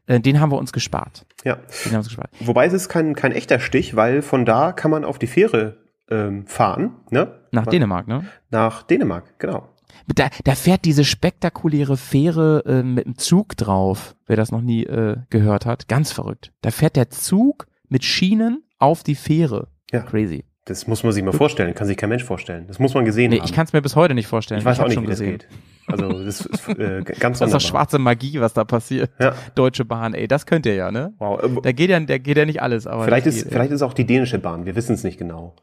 Äh, 0.07 0.19
den 0.19 0.39
haben 0.39 0.51
wir 0.51 0.57
uns 0.57 0.73
gespart. 0.73 1.25
Ja. 1.43 1.55
Den 1.55 1.85
haben 1.85 1.91
wir 1.91 1.97
uns 1.99 2.07
gespart. 2.07 2.29
Wobei 2.39 2.65
es 2.65 2.73
ist 2.73 2.89
kein, 2.89 3.15
kein 3.15 3.31
echter 3.31 3.59
Stich, 3.59 3.95
weil 3.95 4.21
von 4.21 4.45
da 4.45 4.71
kann 4.71 4.91
man 4.91 5.05
auf 5.05 5.19
die 5.19 5.27
Fähre 5.27 5.77
ähm, 6.09 6.45
fahren, 6.45 6.97
ne? 7.09 7.39
Nach 7.51 7.65
Dänemark, 7.65 8.07
ne? 8.07 8.25
Nach 8.51 8.83
Dänemark, 8.83 9.39
genau. 9.39 9.69
Da, 10.07 10.29
da 10.43 10.55
fährt 10.55 10.85
diese 10.85 11.03
spektakuläre 11.03 11.97
Fähre 11.97 12.63
äh, 12.65 12.83
mit 12.83 13.05
dem 13.05 13.17
Zug 13.17 13.57
drauf, 13.57 14.15
wer 14.27 14.35
das 14.35 14.51
noch 14.51 14.61
nie 14.61 14.83
äh, 14.83 15.17
gehört 15.29 15.65
hat. 15.65 15.87
Ganz 15.87 16.11
verrückt. 16.11 16.51
Da 16.61 16.71
fährt 16.71 16.95
der 16.95 17.09
Zug 17.09 17.65
mit 17.87 18.03
Schienen 18.03 18.63
auf 18.77 19.03
die 19.03 19.15
Fähre. 19.15 19.69
Ja. 19.91 20.01
Crazy. 20.01 20.45
Das 20.67 20.87
muss 20.87 21.03
man 21.03 21.11
sich 21.13 21.23
mal 21.23 21.31
vorstellen, 21.31 21.75
kann 21.75 21.85
sich 21.85 21.95
kein 21.95 22.09
Mensch 22.09 22.23
vorstellen. 22.23 22.65
Das 22.67 22.79
muss 22.79 22.93
man 22.95 23.05
gesehen 23.05 23.29
Nee, 23.29 23.37
haben. 23.37 23.45
ich 23.45 23.53
kann 23.53 23.65
es 23.65 23.73
mir 23.73 23.81
bis 23.83 23.95
heute 23.95 24.15
nicht 24.15 24.25
vorstellen. 24.27 24.59
ich 24.59 24.65
weiß 24.65 24.79
auch 24.79 24.83
hab's 24.83 24.89
nicht, 24.89 24.95
schon 24.95 25.03
wie 25.03 25.09
das 25.09 25.19
gesehen. 25.19 25.37
geht. 25.37 25.47
Also 25.87 26.23
das 26.23 26.41
ist 26.41 26.67
äh, 26.69 27.03
ganz 27.19 27.37
Das 27.37 27.49
ist 27.49 27.53
doch 27.53 27.61
schwarze 27.61 27.99
Magie, 27.99 28.39
was 28.41 28.53
da 28.53 28.63
passiert. 28.65 29.11
Ja. 29.19 29.35
Deutsche 29.53 29.85
Bahn, 29.85 30.15
ey, 30.15 30.27
das 30.27 30.47
könnt 30.47 30.65
ihr 30.65 30.73
ja, 30.73 30.89
ne? 30.91 31.13
Wow. 31.19 31.43
äh, 31.43 31.49
Da 31.61 31.71
geht 31.71 31.91
ja, 31.91 31.99
da 31.99 32.17
geht 32.17 32.35
ja 32.37 32.45
nicht 32.45 32.63
alles, 32.63 32.87
aber 32.87 33.03
vielleicht 33.05 33.27
das 33.27 33.35
ist 33.35 33.43
geht, 33.43 33.53
vielleicht 33.53 33.71
ist 33.71 33.83
auch 33.83 33.93
die 33.93 34.05
dänische 34.05 34.39
Bahn. 34.39 34.65
Wir 34.65 34.75
wissen 34.75 34.93
es 34.95 35.03
nicht 35.03 35.19
genau. 35.19 35.55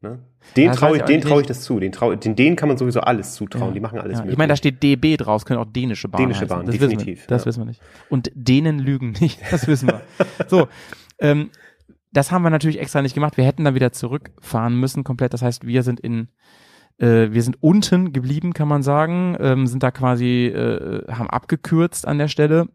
Ne? 0.00 0.20
Den 0.56 0.64
Ja, 0.64 0.70
das 0.70 0.78
traue 0.78 0.90
ich, 0.92 0.96
ich 0.96 1.02
auch 1.02 1.06
den 1.08 1.20
traue 1.20 1.40
ich 1.42 1.46
das 1.46 1.60
zu. 1.62 1.78
Den, 1.80 1.92
trau, 1.92 2.14
den, 2.14 2.34
denen 2.36 2.56
kann 2.56 2.68
man 2.68 2.78
sowieso 2.78 3.00
alles 3.00 3.34
zutrauen. 3.34 3.66
Ja. 3.68 3.74
Die 3.74 3.80
machen 3.80 3.98
alles 3.98 4.12
Ja, 4.12 4.18
möglich. 4.20 4.32
ich 4.32 4.38
meine, 4.38 4.52
da 4.52 4.56
steht 4.56 4.82
DB 4.82 5.16
draus, 5.18 5.44
können 5.44 5.58
auch 5.60 5.66
dänische 5.66 6.08
Bahn 6.08 6.22
Dänische. 6.22 6.46
Bahn, 6.46 6.64
das 6.64 6.72
definitiv, 6.76 7.06
Wissen 7.18 7.18
wir, 7.18 7.26
das 7.28 7.42
ja. 7.42 7.46
wissen 7.46 7.60
wir 7.60 7.64
nicht. 7.66 7.82
Und 8.08 8.30
Dänen 8.34 8.78
lügen 8.78 9.10
nicht, 9.20 9.40
das 9.50 9.66
wissen 9.66 9.88
wir. 9.88 10.00
so, 10.48 10.68
ähm, 11.18 11.50
das 12.18 12.32
haben 12.32 12.42
wir 12.42 12.50
natürlich 12.50 12.80
extra 12.80 13.00
nicht 13.00 13.14
gemacht. 13.14 13.36
Wir 13.36 13.44
hätten 13.44 13.64
dann 13.64 13.76
wieder 13.76 13.92
zurückfahren 13.92 14.74
müssen 14.74 15.04
komplett. 15.04 15.32
Das 15.34 15.42
heißt, 15.42 15.66
wir 15.66 15.84
sind 15.84 16.00
in 16.00 16.28
äh, 16.98 17.30
wir 17.30 17.44
sind 17.44 17.62
unten 17.62 18.12
geblieben, 18.12 18.54
kann 18.54 18.66
man 18.66 18.82
sagen, 18.82 19.36
ähm, 19.38 19.68
sind 19.68 19.84
da 19.84 19.92
quasi, 19.92 20.46
äh, 20.46 21.04
haben 21.12 21.30
abgekürzt 21.30 22.08
an 22.08 22.18
der 22.18 22.26
Stelle. 22.26 22.66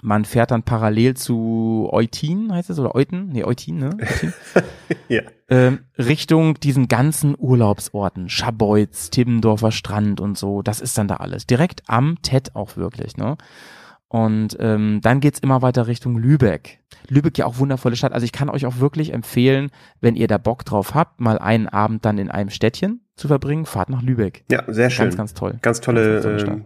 Man 0.00 0.24
fährt 0.24 0.52
dann 0.52 0.62
parallel 0.62 1.14
zu 1.14 1.88
Eutin, 1.90 2.52
heißt 2.52 2.70
es, 2.70 2.78
oder 2.78 2.94
Euten? 2.94 3.30
Nee, 3.30 3.42
Eutin, 3.42 3.78
ne? 3.78 3.96
Eutin 4.00 4.32
ja. 5.08 5.22
ähm, 5.48 5.80
Richtung 5.98 6.60
diesen 6.60 6.86
ganzen 6.86 7.34
Urlaubsorten, 7.36 8.28
Schabeutz, 8.28 9.10
Timmendorfer 9.10 9.72
Strand 9.72 10.20
und 10.20 10.38
so, 10.38 10.62
das 10.62 10.80
ist 10.80 10.96
dann 10.98 11.08
da 11.08 11.16
alles. 11.16 11.48
Direkt 11.48 11.82
am 11.88 12.22
TED 12.22 12.54
auch 12.54 12.76
wirklich, 12.76 13.16
ne? 13.16 13.36
Und 14.10 14.56
ähm, 14.58 15.00
dann 15.02 15.20
geht's 15.20 15.38
immer 15.38 15.60
weiter 15.60 15.86
Richtung 15.86 16.16
Lübeck. 16.16 16.78
Lübeck 17.08 17.36
ja 17.36 17.44
auch 17.44 17.58
wundervolle 17.58 17.94
Stadt. 17.94 18.12
Also 18.14 18.24
ich 18.24 18.32
kann 18.32 18.48
euch 18.48 18.64
auch 18.64 18.78
wirklich 18.80 19.12
empfehlen, 19.12 19.70
wenn 20.00 20.16
ihr 20.16 20.28
da 20.28 20.38
Bock 20.38 20.64
drauf 20.64 20.94
habt, 20.94 21.20
mal 21.20 21.38
einen 21.38 21.68
Abend 21.68 22.04
dann 22.06 22.16
in 22.16 22.30
einem 22.30 22.48
Städtchen 22.48 23.00
zu 23.16 23.28
verbringen, 23.28 23.66
fahrt 23.66 23.90
nach 23.90 24.00
Lübeck. 24.02 24.44
ja, 24.50 24.62
sehr 24.68 24.88
schön. 24.90 25.06
Ganz, 25.06 25.16
ganz 25.16 25.34
toll. 25.34 25.58
Ganz 25.60 25.80
tolle, 25.80 26.20
Ganz, 26.22 26.24
ganz 26.24 26.44
tolle 26.44 26.64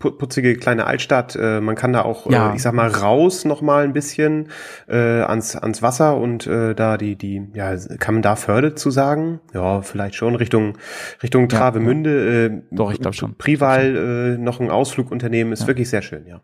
pu- 0.00 0.16
putzige 0.16 0.54
kleine 0.56 0.86
Altstadt. 0.86 1.36
Äh, 1.36 1.60
man 1.60 1.74
kann 1.74 1.92
da 1.92 2.02
auch, 2.02 2.30
Ja. 2.30 2.52
äh, 2.52 2.56
ich 2.56 2.62
sag 2.62 2.72
mal, 2.72 2.88
raus 2.88 3.44
noch 3.44 3.60
mal 3.60 3.84
ein 3.84 3.92
bisschen 3.92 4.48
äh, 4.88 4.96
ans, 4.96 5.56
ans 5.56 5.82
Wasser 5.82 6.16
und 6.16 6.46
äh, 6.46 6.74
da 6.74 6.96
die, 6.96 7.16
die, 7.16 7.48
ja, 7.52 7.76
kann 7.98 8.14
man 8.14 8.22
da 8.22 8.34
Förde 8.36 8.74
zu 8.76 8.90
sagen? 8.90 9.40
Ja, 9.52 9.82
vielleicht 9.82 10.14
schon 10.14 10.36
Richtung, 10.36 10.78
Richtung 11.22 11.42
Ja, 11.50 11.58
Travemünde. 11.58 12.46
Äh, 12.46 12.62
Doch, 12.74 12.92
ich 12.92 13.00
glaub 13.00 13.14
schon. 13.14 13.34
Prival 13.36 14.36
äh, 14.36 14.38
noch 14.38 14.60
ein 14.60 14.70
Ausflug 14.70 15.10
unternehmen, 15.10 15.52
ist 15.52 15.62
Ja. 15.62 15.66
wirklich 15.66 15.90
sehr 15.90 16.02
schön, 16.02 16.26
ja. 16.26 16.40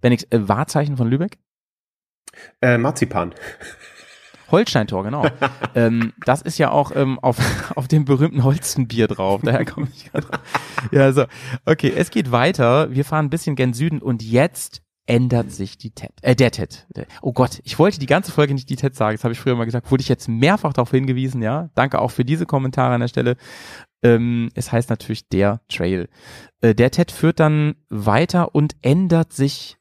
Benix, 0.00 0.24
äh, 0.30 0.48
Wahrzeichen 0.48 0.96
von 0.96 1.08
Lübeck? 1.08 1.38
Äh, 2.60 2.78
Marzipan. 2.78 3.34
Holsteintor, 4.50 5.04
genau. 5.04 5.26
ähm, 5.74 6.12
das 6.24 6.42
ist 6.42 6.58
ja 6.58 6.70
auch 6.70 6.92
ähm, 6.94 7.18
auf, 7.18 7.38
auf 7.76 7.88
dem 7.88 8.04
berühmten 8.04 8.44
Holstenbier 8.44 9.08
drauf. 9.08 9.40
Daher 9.42 9.64
komme 9.64 9.88
ich 9.92 10.10
gerade 10.10 10.26
drauf. 10.26 10.40
Ja, 10.92 11.12
so. 11.12 11.24
Okay, 11.64 11.92
es 11.96 12.10
geht 12.10 12.30
weiter. 12.30 12.90
Wir 12.92 13.04
fahren 13.04 13.26
ein 13.26 13.30
bisschen 13.30 13.56
gen 13.56 13.72
Süden 13.72 14.00
und 14.00 14.22
jetzt 14.22 14.82
ändert 15.06 15.50
sich 15.50 15.78
die 15.78 15.90
TED. 15.90 16.12
Äh, 16.22 16.36
der 16.36 16.52
TED. 16.52 16.86
Oh 17.22 17.32
Gott, 17.32 17.60
ich 17.64 17.78
wollte 17.78 17.98
die 17.98 18.06
ganze 18.06 18.30
Folge 18.30 18.54
nicht 18.54 18.70
die 18.70 18.76
TED 18.76 18.94
sagen. 18.94 19.16
Das 19.16 19.24
habe 19.24 19.32
ich 19.32 19.40
früher 19.40 19.56
mal 19.56 19.64
gesagt. 19.64 19.90
Wurde 19.90 20.02
ich 20.02 20.08
jetzt 20.08 20.28
mehrfach 20.28 20.72
darauf 20.72 20.90
hingewiesen, 20.90 21.42
ja. 21.42 21.70
Danke 21.74 21.98
auch 22.00 22.10
für 22.10 22.24
diese 22.24 22.46
Kommentare 22.46 22.94
an 22.94 23.00
der 23.00 23.08
Stelle. 23.08 23.36
Ähm, 24.02 24.50
es 24.54 24.70
heißt 24.70 24.90
natürlich 24.90 25.28
der 25.28 25.60
Trail. 25.68 26.08
Äh, 26.60 26.74
der 26.74 26.90
TED 26.90 27.10
führt 27.10 27.40
dann 27.40 27.74
weiter 27.88 28.54
und 28.54 28.76
ändert 28.82 29.32
sich, 29.32 29.78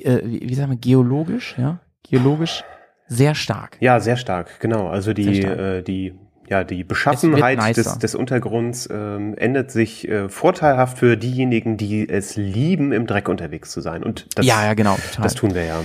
äh, 0.00 0.20
wie, 0.24 0.54
sagen 0.54 0.72
wir, 0.72 0.78
geologisch, 0.78 1.56
ja? 1.58 1.80
Geologisch 2.02 2.64
sehr 3.08 3.34
stark. 3.34 3.76
Ja, 3.80 4.00
sehr 4.00 4.16
stark, 4.16 4.60
genau. 4.60 4.88
Also 4.88 5.12
die, 5.12 5.42
äh, 5.42 5.82
die, 5.82 6.14
ja, 6.48 6.64
die 6.64 6.82
Beschaffenheit 6.84 7.76
des, 7.76 7.98
des 7.98 8.14
Untergrunds 8.14 8.88
ähm, 8.90 9.34
ändert 9.36 9.70
sich 9.70 10.08
äh, 10.08 10.28
vorteilhaft 10.28 10.98
für 10.98 11.16
diejenigen, 11.16 11.76
die 11.76 12.08
es 12.08 12.36
lieben, 12.36 12.92
im 12.92 13.06
Dreck 13.06 13.28
unterwegs 13.28 13.70
zu 13.70 13.80
sein. 13.80 14.02
Und 14.02 14.26
das, 14.34 14.46
ja, 14.46 14.64
ja, 14.64 14.74
genau. 14.74 14.96
Total. 14.96 15.22
das 15.22 15.34
tun 15.34 15.54
wir 15.54 15.64
ja. 15.64 15.80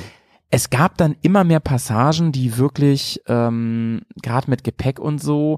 es 0.49 0.69
gab 0.69 0.97
dann 0.97 1.15
immer 1.21 1.43
mehr 1.43 1.59
Passagen, 1.59 2.31
die 2.31 2.57
wirklich, 2.57 3.21
ähm, 3.27 4.01
gerade 4.21 4.49
mit 4.49 4.63
Gepäck 4.63 4.99
und 4.99 5.21
so, 5.21 5.57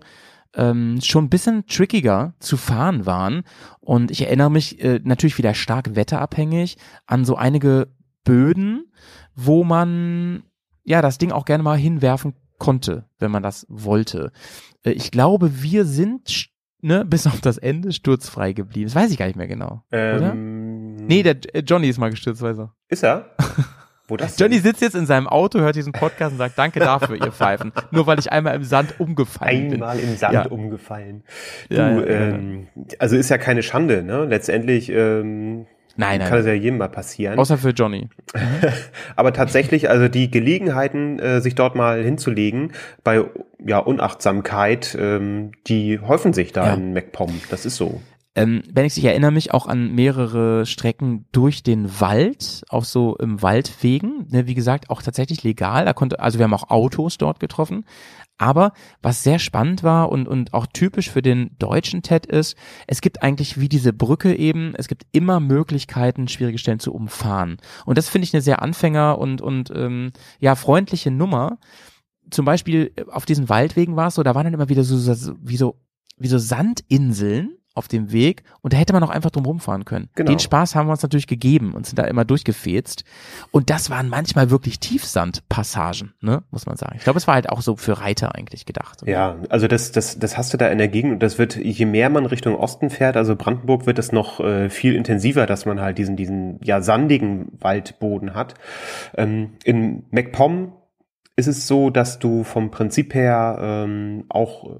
ähm, 0.55 0.99
schon 1.03 1.25
ein 1.25 1.29
bisschen 1.29 1.67
trickiger 1.67 2.33
zu 2.39 2.57
fahren 2.57 3.05
waren. 3.05 3.43
Und 3.79 4.09
ich 4.11 4.25
erinnere 4.25 4.49
mich 4.49 4.83
äh, 4.83 4.99
natürlich 5.03 5.37
wieder 5.37 5.53
stark 5.53 5.95
wetterabhängig 5.95 6.77
an 7.05 7.25
so 7.25 7.35
einige 7.35 7.87
Böden, 8.23 8.91
wo 9.35 9.63
man 9.63 10.43
ja 10.83 11.01
das 11.01 11.17
Ding 11.17 11.31
auch 11.31 11.45
gerne 11.45 11.63
mal 11.63 11.77
hinwerfen 11.77 12.33
konnte, 12.57 13.05
wenn 13.19 13.31
man 13.31 13.43
das 13.43 13.65
wollte. 13.69 14.31
Äh, 14.83 14.91
ich 14.91 15.11
glaube, 15.11 15.61
wir 15.63 15.85
sind 15.85 16.49
ne, 16.81 17.05
bis 17.09 17.27
auf 17.27 17.41
das 17.41 17.57
Ende 17.57 17.91
sturzfrei 17.91 18.53
geblieben. 18.53 18.87
Das 18.87 18.95
weiß 18.95 19.11
ich 19.11 19.17
gar 19.17 19.27
nicht 19.27 19.35
mehr 19.37 19.47
genau. 19.47 19.83
Oder? 19.91 20.33
Ähm, 20.33 20.95
Nee, 21.07 21.23
der 21.23 21.37
äh, 21.55 21.59
Johnny 21.65 21.87
ist 21.87 21.97
mal 21.97 22.09
gestürzt, 22.11 22.41
weiß 22.41 22.57
er. 22.59 22.73
ist 22.89 23.03
er? 23.03 23.35
Wo 24.07 24.17
das? 24.17 24.35
denn? 24.35 24.45
Johnny 24.51 24.59
sitzt 24.59 24.81
jetzt 24.81 24.95
in 24.95 25.05
seinem 25.05 25.27
Auto, 25.27 25.59
hört 25.59 25.75
diesen 25.75 25.93
Podcast 25.93 26.31
und 26.33 26.37
sagt, 26.39 26.57
danke 26.57 26.79
dafür, 26.79 27.15
ihr 27.15 27.31
Pfeifen. 27.31 27.71
Nur 27.91 28.05
weil 28.07 28.19
ich 28.19 28.31
einmal 28.31 28.55
im 28.55 28.63
Sand 28.63 28.99
umgefallen 28.99 29.69
bin. 29.69 29.81
Einmal 29.83 29.99
im 29.99 30.15
Sand 30.17 30.33
Ja. 30.33 30.45
umgefallen. 30.47 31.23
Du, 31.69 31.75
ja, 31.75 31.89
ja, 31.91 32.01
ähm, 32.05 32.67
also 32.99 33.15
ist 33.15 33.29
ja 33.29 33.37
keine 33.37 33.61
Schande, 33.63 34.03
ne? 34.03 34.25
Letztendlich 34.25 34.89
ähm, 34.89 35.67
Nein, 35.99 36.19
kann 36.19 36.29
nein. 36.29 36.39
es 36.39 36.45
ja 36.45 36.53
jedem 36.53 36.77
mal 36.77 36.87
passieren. 36.87 37.37
Außer 37.37 37.57
für 37.57 37.71
Johnny. 37.71 38.07
Aber 39.17 39.33
tatsächlich, 39.33 39.89
also 39.89 40.07
die 40.07 40.31
Gelegenheiten, 40.31 41.19
äh, 41.19 41.41
sich 41.41 41.55
dort 41.55 41.75
mal 41.75 42.01
hinzulegen, 42.01 42.71
bei 43.03 43.25
ja, 43.65 43.79
Unachtsamkeit, 43.79 44.97
ähm, 44.99 45.51
die 45.67 45.99
häufen 45.99 46.31
sich 46.33 46.53
da 46.53 46.67
Ja. 46.67 46.73
in 46.75 46.93
MacPom. 46.93 47.41
Das 47.49 47.65
ist 47.65 47.75
so. 47.75 48.01
Ähm, 48.35 48.61
Benix, 48.71 48.95
ich 48.95 49.05
erinnere 49.05 49.31
mich 49.31 49.53
auch 49.53 49.65
an 49.65 49.93
mehrere 49.95 50.65
Strecken 50.65 51.25
durch 51.31 51.63
den 51.63 51.99
Wald, 51.99 52.63
auch 52.69 52.83
so 52.83 53.15
im 53.17 53.41
Waldwegen. 53.41 54.27
Ne, 54.29 54.45
wie 54.45 54.53
gesagt, 54.53 54.89
auch 54.89 55.01
tatsächlich 55.01 55.43
legal. 55.43 55.85
Da 55.85 55.93
konnte, 55.93 56.19
also 56.19 56.37
wir 56.37 56.43
haben 56.43 56.53
auch 56.53 56.69
Autos 56.69 57.17
dort 57.17 57.39
getroffen. 57.39 57.85
Aber 58.37 58.71
was 59.01 59.23
sehr 59.23 59.37
spannend 59.37 59.83
war 59.83 60.09
und, 60.09 60.27
und 60.27 60.53
auch 60.53 60.65
typisch 60.67 61.09
für 61.09 61.21
den 61.21 61.57
deutschen 61.59 62.03
TED 62.03 62.25
ist, 62.25 62.55
es 62.87 63.01
gibt 63.01 63.21
eigentlich 63.21 63.59
wie 63.59 63.67
diese 63.67 63.91
Brücke 63.91 64.33
eben, 64.33 64.73
es 64.75 64.87
gibt 64.87 65.03
immer 65.11 65.41
Möglichkeiten, 65.41 66.29
schwierige 66.29 66.57
Stellen 66.57 66.79
zu 66.79 66.93
umfahren. 66.93 67.57
Und 67.85 67.97
das 67.97 68.07
finde 68.07 68.23
ich 68.23 68.33
eine 68.33 68.41
sehr 68.41 68.61
Anfänger- 68.61 69.17
und, 69.17 69.41
und 69.41 69.71
ähm, 69.75 70.13
ja, 70.39 70.55
freundliche 70.55 71.11
Nummer. 71.11 71.57
Zum 72.31 72.45
Beispiel 72.45 72.93
äh, 72.95 73.03
auf 73.11 73.25
diesen 73.25 73.49
Waldwegen 73.49 73.97
war 73.97 74.07
es 74.07 74.15
so, 74.15 74.23
da 74.23 74.35
waren 74.35 74.45
dann 74.45 74.53
immer 74.53 74.69
wieder 74.69 74.85
so, 74.85 74.97
so 74.97 75.35
wie 75.41 75.57
so, 75.57 75.81
wie 76.17 76.29
so 76.29 76.37
Sandinseln 76.37 77.58
auf 77.79 77.87
dem 77.87 78.11
Weg 78.11 78.43
und 78.61 78.73
da 78.73 78.77
hätte 78.77 78.91
man 78.91 79.01
auch 79.03 79.09
einfach 79.09 79.31
drum 79.31 79.45
rumfahren 79.45 79.85
können. 79.85 80.09
Genau. 80.15 80.29
Den 80.29 80.39
Spaß 80.39 80.75
haben 80.75 80.87
wir 80.87 80.91
uns 80.91 81.01
natürlich 81.01 81.27
gegeben 81.27 81.73
und 81.73 81.85
sind 81.85 81.97
da 81.97 82.03
immer 82.03 82.25
durchgefetzt. 82.25 83.05
Und 83.51 83.69
das 83.69 83.89
waren 83.89 84.09
manchmal 84.09 84.51
wirklich 84.51 84.79
Tiefsandpassagen, 84.81 86.13
ne, 86.19 86.43
muss 86.51 86.65
man 86.65 86.75
sagen. 86.75 86.95
Ich 86.97 87.05
glaube, 87.05 87.17
es 87.17 87.25
war 87.25 87.35
halt 87.35 87.49
auch 87.49 87.61
so 87.61 87.77
für 87.77 88.01
Reiter 88.01 88.35
eigentlich 88.35 88.65
gedacht. 88.65 89.01
Ja, 89.05 89.37
also 89.47 89.67
das, 89.67 89.93
das, 89.93 90.19
das 90.19 90.37
hast 90.37 90.53
du 90.53 90.57
da 90.57 90.67
in 90.67 90.77
der 90.77 90.89
Gegend 90.89 91.13
und 91.13 91.23
das 91.23 91.37
wird, 91.37 91.55
je 91.55 91.85
mehr 91.85 92.09
man 92.09 92.25
Richtung 92.25 92.55
Osten 92.55 92.89
fährt, 92.89 93.15
also 93.15 93.37
Brandenburg 93.37 93.85
wird 93.85 93.97
es 93.97 94.11
noch 94.11 94.41
äh, 94.41 94.69
viel 94.69 94.93
intensiver, 94.93 95.45
dass 95.45 95.65
man 95.65 95.79
halt 95.79 95.97
diesen, 95.97 96.17
diesen 96.17 96.59
ja 96.61 96.81
sandigen 96.81 97.53
Waldboden 97.61 98.35
hat. 98.35 98.55
Ähm, 99.15 99.51
in 99.63 100.03
MacPom 100.11 100.73
ist 101.39 101.47
es 101.47 101.67
so, 101.67 101.89
dass 101.89 102.19
du 102.19 102.43
vom 102.43 102.69
Prinzip 102.69 103.15
her 103.15 103.57
ähm, 103.61 104.25
auch 104.29 104.65
äh, 104.65 104.77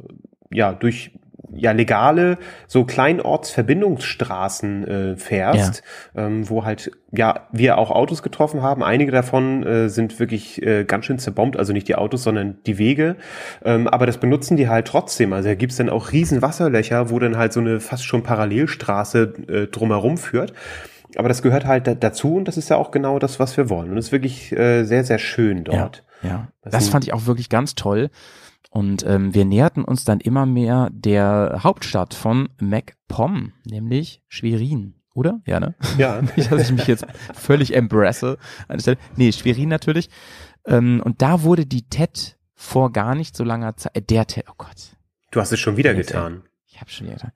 ja 0.52 0.74
durch 0.74 1.18
ja 1.52 1.72
legale 1.72 2.38
so 2.68 2.86
Kleinortsverbindungsstraßen 2.86 4.88
äh, 4.88 5.18
fährst, 5.18 5.82
ähm, 6.16 6.50
wo 6.50 6.66
halt 6.66 6.92
ja 7.12 7.48
wir 7.52 7.78
auch 7.78 7.92
Autos 7.92 8.24
getroffen 8.24 8.62
haben. 8.62 8.84
Einige 8.84 9.12
davon 9.12 9.66
äh, 9.66 9.90
sind 9.90 10.20
wirklich 10.20 10.62
äh, 10.62 10.84
ganz 10.84 11.06
schön 11.06 11.20
zerbombt, 11.20 11.58
also 11.58 11.74
nicht 11.74 11.88
die 11.88 11.96
Autos, 11.96 12.24
sondern 12.24 12.58
die 12.66 12.78
Wege. 12.78 13.16
Ähm, 13.64 13.88
aber 13.88 14.06
das 14.06 14.18
benutzen 14.18 14.58
die 14.58 14.70
halt 14.70 14.88
trotzdem. 14.88 15.34
Also 15.34 15.50
da 15.50 15.56
gibt's 15.56 15.78
dann 15.78 15.90
auch 15.90 16.12
riesen 16.12 16.42
Wasserlöcher, 16.42 17.10
wo 17.10 17.20
dann 17.20 17.38
halt 17.38 17.54
so 17.54 17.60
eine 17.60 17.80
fast 17.80 18.06
schon 18.06 18.24
Parallelstraße 18.24 19.34
äh, 19.48 19.68
drumherum 19.68 20.18
führt. 20.18 20.54
Aber 21.16 21.28
das 21.28 21.42
gehört 21.42 21.66
halt 21.66 21.88
da, 21.88 21.96
dazu 21.96 22.36
und 22.36 22.48
das 22.48 22.58
ist 22.58 22.70
ja 22.70 22.78
auch 22.78 22.92
genau 22.92 23.18
das, 23.18 23.40
was 23.40 23.58
wir 23.58 23.70
wollen. 23.70 23.92
Und 23.92 23.98
es 23.98 24.08
ist 24.08 24.12
wirklich 24.12 24.52
äh, 24.52 24.84
sehr, 24.84 25.04
sehr 25.04 25.18
schön 25.18 25.64
dort. 25.64 26.04
Ja, 26.22 26.30
ja. 26.30 26.48
Das 26.62 26.74
Das 26.74 26.90
fand 26.90 27.06
ich 27.06 27.14
auch 27.14 27.26
wirklich 27.26 27.50
ganz 27.50 27.76
toll. 27.76 28.10
Und 28.70 29.04
ähm, 29.06 29.34
wir 29.34 29.46
näherten 29.46 29.84
uns 29.84 30.06
dann 30.06 30.20
immer 30.20 30.46
mehr 30.46 30.90
der 30.92 31.60
Hauptstadt 31.64 32.14
von 32.14 32.50
MacPom, 32.62 33.54
nämlich 33.66 34.22
Schwerin, 34.28 34.94
oder? 35.16 35.42
Ja, 35.48 35.60
ne? 35.60 35.76
Ja. 35.98 36.22
Nicht, 36.36 36.52
dass 36.52 36.70
ich 36.70 36.72
mich 36.72 36.88
jetzt 36.88 37.06
völlig 37.34 37.76
embrasse 37.76 38.38
an 38.68 38.78
der 38.78 38.82
Stelle. 38.82 38.98
Nee, 39.16 39.32
Schwerin 39.32 39.70
natürlich. 39.70 40.10
Ähm, 40.66 41.02
und 41.04 41.22
da 41.22 41.42
wurde 41.42 41.66
die 41.66 41.90
TED 41.90 42.38
vor 42.54 42.92
gar 42.92 43.16
nicht 43.16 43.36
so 43.36 43.44
langer 43.44 43.76
Zeit, 43.78 43.96
äh, 43.96 44.02
der 44.02 44.28
TED, 44.28 44.46
oh 44.50 44.56
Gott, 44.58 44.96
Du 45.32 45.40
hast 45.40 45.52
es 45.52 45.60
schon 45.60 45.78
wieder 45.78 45.94
getan. 45.94 46.44
ich 46.68 46.80
habe 46.82 46.90
schon 46.92 47.08
wieder 47.08 47.16
getan. 47.16 47.32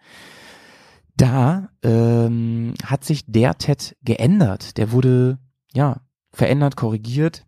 Da 1.15 1.69
ähm, 1.83 2.73
hat 2.83 3.03
sich 3.03 3.23
der 3.27 3.57
TED 3.57 3.95
geändert. 4.03 4.77
Der 4.77 4.91
wurde, 4.91 5.37
ja, 5.73 6.01
verändert, 6.31 6.75
korrigiert. 6.75 7.45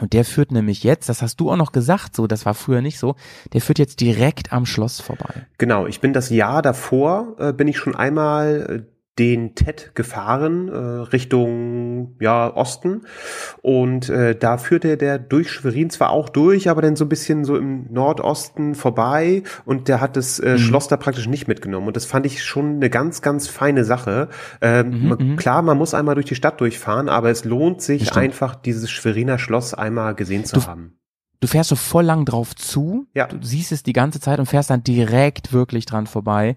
Und 0.00 0.12
der 0.12 0.24
führt 0.24 0.50
nämlich 0.50 0.82
jetzt, 0.82 1.08
das 1.08 1.22
hast 1.22 1.36
du 1.40 1.50
auch 1.50 1.56
noch 1.56 1.72
gesagt, 1.72 2.16
so, 2.16 2.26
das 2.26 2.46
war 2.46 2.54
früher 2.54 2.80
nicht 2.80 2.98
so, 2.98 3.16
der 3.52 3.60
führt 3.60 3.78
jetzt 3.78 4.00
direkt 4.00 4.52
am 4.52 4.66
Schloss 4.66 5.00
vorbei. 5.00 5.46
Genau, 5.58 5.86
ich 5.86 6.00
bin 6.00 6.12
das 6.12 6.30
Jahr 6.30 6.62
davor, 6.62 7.36
äh, 7.38 7.52
bin 7.52 7.68
ich 7.68 7.78
schon 7.78 7.94
einmal 7.94 8.84
äh, 8.86 8.99
den 9.20 9.54
TED 9.54 9.92
gefahren 9.94 10.68
äh, 10.68 10.76
Richtung 10.76 12.16
ja 12.20 12.52
Osten 12.56 13.02
und 13.62 14.08
äh, 14.08 14.34
da 14.34 14.56
führte 14.58 14.96
der 14.96 15.18
durch 15.18 15.50
Schwerin 15.50 15.90
zwar 15.90 16.10
auch 16.10 16.28
durch, 16.28 16.68
aber 16.70 16.82
dann 16.82 16.96
so 16.96 17.04
ein 17.04 17.08
bisschen 17.08 17.44
so 17.44 17.56
im 17.56 17.86
Nordosten 17.92 18.74
vorbei 18.74 19.42
und 19.64 19.88
der 19.88 20.00
hat 20.00 20.16
das 20.16 20.40
äh, 20.40 20.58
Schloss 20.58 20.88
da 20.88 20.96
praktisch 20.96 21.28
nicht 21.28 21.46
mitgenommen 21.48 21.86
und 21.86 21.96
das 21.96 22.06
fand 22.06 22.24
ich 22.26 22.42
schon 22.42 22.76
eine 22.76 22.90
ganz 22.90 23.20
ganz 23.22 23.46
feine 23.46 23.84
Sache. 23.84 24.28
Ähm, 24.62 25.08
man, 25.08 25.36
klar, 25.36 25.62
man 25.62 25.76
muss 25.78 25.94
einmal 25.94 26.14
durch 26.14 26.26
die 26.26 26.34
Stadt 26.34 26.60
durchfahren, 26.60 27.08
aber 27.08 27.30
es 27.30 27.44
lohnt 27.44 27.82
sich 27.82 28.16
einfach 28.16 28.54
dieses 28.56 28.90
Schweriner 28.90 29.38
Schloss 29.38 29.74
einmal 29.74 30.14
gesehen 30.14 30.44
zu 30.44 30.56
Du- 30.56 30.66
haben. 30.66 30.96
Du 31.40 31.46
fährst 31.46 31.70
so 31.70 31.76
voll 31.76 32.04
lang 32.04 32.26
drauf 32.26 32.54
zu, 32.54 33.06
Ja. 33.14 33.26
du 33.26 33.38
siehst 33.40 33.72
es 33.72 33.82
die 33.82 33.94
ganze 33.94 34.20
Zeit 34.20 34.38
und 34.38 34.46
fährst 34.46 34.68
dann 34.70 34.84
direkt 34.84 35.52
wirklich 35.54 35.86
dran 35.86 36.06
vorbei. 36.06 36.56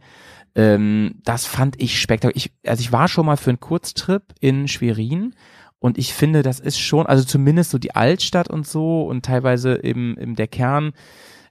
Ähm, 0.56 1.22
das 1.24 1.46
fand 1.46 1.82
ich 1.82 2.00
spektakulär. 2.00 2.36
Ich, 2.36 2.52
also 2.66 2.82
ich 2.82 2.92
war 2.92 3.08
schon 3.08 3.26
mal 3.26 3.38
für 3.38 3.52
einen 3.52 3.60
Kurztrip 3.60 4.24
in 4.40 4.68
Schwerin 4.68 5.34
und 5.80 5.98
ich 5.98 6.14
finde, 6.14 6.44
das 6.44 6.60
ist 6.60 6.80
schon, 6.80 7.08
also 7.08 7.24
zumindest 7.24 7.72
so 7.72 7.78
die 7.78 7.96
Altstadt 7.96 8.50
und 8.50 8.66
so 8.66 9.04
und 9.04 9.26
teilweise 9.26 9.84
eben, 9.84 10.18
eben 10.18 10.36
der 10.36 10.48
Kern, 10.48 10.94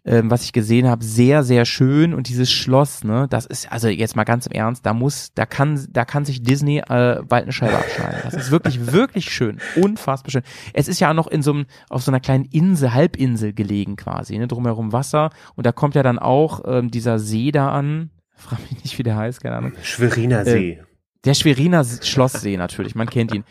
ähm, 0.05 0.31
was 0.31 0.45
ich 0.45 0.53
gesehen 0.53 0.89
habe, 0.89 1.05
sehr, 1.05 1.45
sehr 1.45 1.65
schön 1.65 2.15
und 2.15 2.29
dieses 2.29 2.51
Schloss, 2.51 3.05
ne, 3.05 3.27
das 3.29 3.47
ist, 3.47 3.71
also 3.71 3.89
jetzt 3.89 4.17
mal 4.17 4.25
ganz 4.25 4.47
im 4.47 4.53
Ernst, 4.53 4.87
da 4.87 4.95
muss, 4.95 5.33
da 5.35 5.47
kann, 5.47 5.87
da 5.91 6.05
kann 6.05 6.25
sich 6.25 6.43
Disney 6.43 6.79
äh, 6.79 7.23
bald 7.23 7.43
eine 7.43 7.53
Scheibe 7.53 7.77
abschneiden. 7.77 8.21
Das 8.25 8.35
ist 8.35 8.51
wirklich, 8.51 8.87
wirklich 8.93 9.31
schön, 9.31 9.59
unfassbar 9.77 10.31
schön. 10.31 10.43
Es 10.73 10.89
ist 10.89 10.99
ja 10.99 11.11
auch 11.11 11.15
noch 11.15 11.29
in 11.29 11.43
so 11.43 11.53
einem, 11.53 11.67
auf 11.89 12.03
so 12.03 12.11
einer 12.11 12.21
kleinen 12.21 12.47
Insel, 12.47 12.95
Halbinsel 12.95 13.53
gelegen 13.53 13.97
quasi, 13.97 14.39
ne, 14.39 14.49
drumherum 14.49 14.93
Wasser 14.93 15.31
und 15.57 15.67
da 15.67 15.73
kommt 15.73 15.95
ja 15.95 16.03
dann 16.03 16.19
auch 16.19 16.63
ähm, 16.67 16.91
dieser 16.91 17.19
See 17.19 17.53
da 17.53 17.71
an, 17.71 18.12
frag 18.37 18.61
mich 18.61 18.83
nicht, 18.83 18.99
wie 18.99 19.03
der 19.03 19.17
heißt, 19.17 19.43
keine 19.43 19.57
Ahnung. 19.57 19.73
Schweriner 19.83 20.45
See. 20.45 20.83
Der 21.25 21.35
Schweriner 21.35 21.85
Schlosssee 21.85 22.57
natürlich, 22.57 22.95
man 22.95 23.09
kennt 23.09 23.33
ihn. 23.33 23.45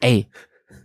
Ey, 0.00 0.26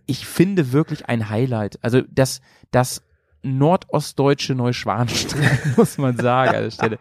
ich 0.05 0.25
finde 0.25 0.71
wirklich 0.71 1.07
ein 1.07 1.29
Highlight. 1.29 1.79
Also 1.81 2.01
das, 2.09 2.41
das 2.71 3.03
nordostdeutsche 3.43 4.55
Neuschwanstein, 4.55 5.59
muss 5.77 5.97
man 5.97 6.17
sagen 6.17 6.55
an 6.55 6.63
der 6.63 6.71
Stelle. 6.71 6.99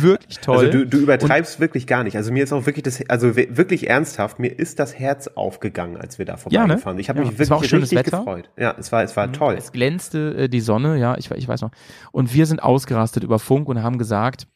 Wirklich 0.00 0.38
toll. 0.38 0.58
Also 0.66 0.70
du, 0.78 0.86
du 0.86 0.98
übertreibst 0.98 1.60
wirklich 1.60 1.86
gar 1.86 2.04
nicht. 2.04 2.16
Also 2.16 2.32
mir 2.32 2.44
ist 2.44 2.52
auch 2.52 2.66
wirklich 2.66 2.84
das, 2.84 3.02
also 3.08 3.36
wirklich 3.36 3.88
ernsthaft, 3.90 4.38
mir 4.38 4.48
ist 4.58 4.78
das 4.78 4.98
Herz 4.98 5.28
aufgegangen, 5.28 5.96
als 5.96 6.18
wir 6.18 6.24
da 6.24 6.36
vorbeigefahren 6.36 6.96
sind. 6.96 7.00
Ich 7.00 7.08
habe 7.08 7.20
Ja, 7.20 7.26
mich 7.26 7.38
es 7.38 7.50
war 7.50 7.56
auch 7.56 7.60
wirklich 7.62 7.70
schönes 7.70 7.90
richtig 7.90 8.06
Wetter. 8.06 8.18
gefreut. 8.18 8.50
Ja, 8.56 8.74
es 8.78 8.92
war, 8.92 9.02
es 9.02 9.16
war 9.16 9.32
toll. 9.32 9.54
Es 9.58 9.72
glänzte 9.72 10.34
äh, 10.36 10.48
die 10.48 10.60
Sonne, 10.60 10.98
ja, 10.98 11.16
ich, 11.18 11.30
ich 11.30 11.48
weiß 11.48 11.60
noch. 11.62 11.70
Und 12.12 12.32
wir 12.32 12.46
sind 12.46 12.62
ausgerastet 12.62 13.24
über 13.24 13.38
Funk 13.38 13.68
und 13.68 13.82
haben 13.82 13.98
gesagt, 13.98 14.46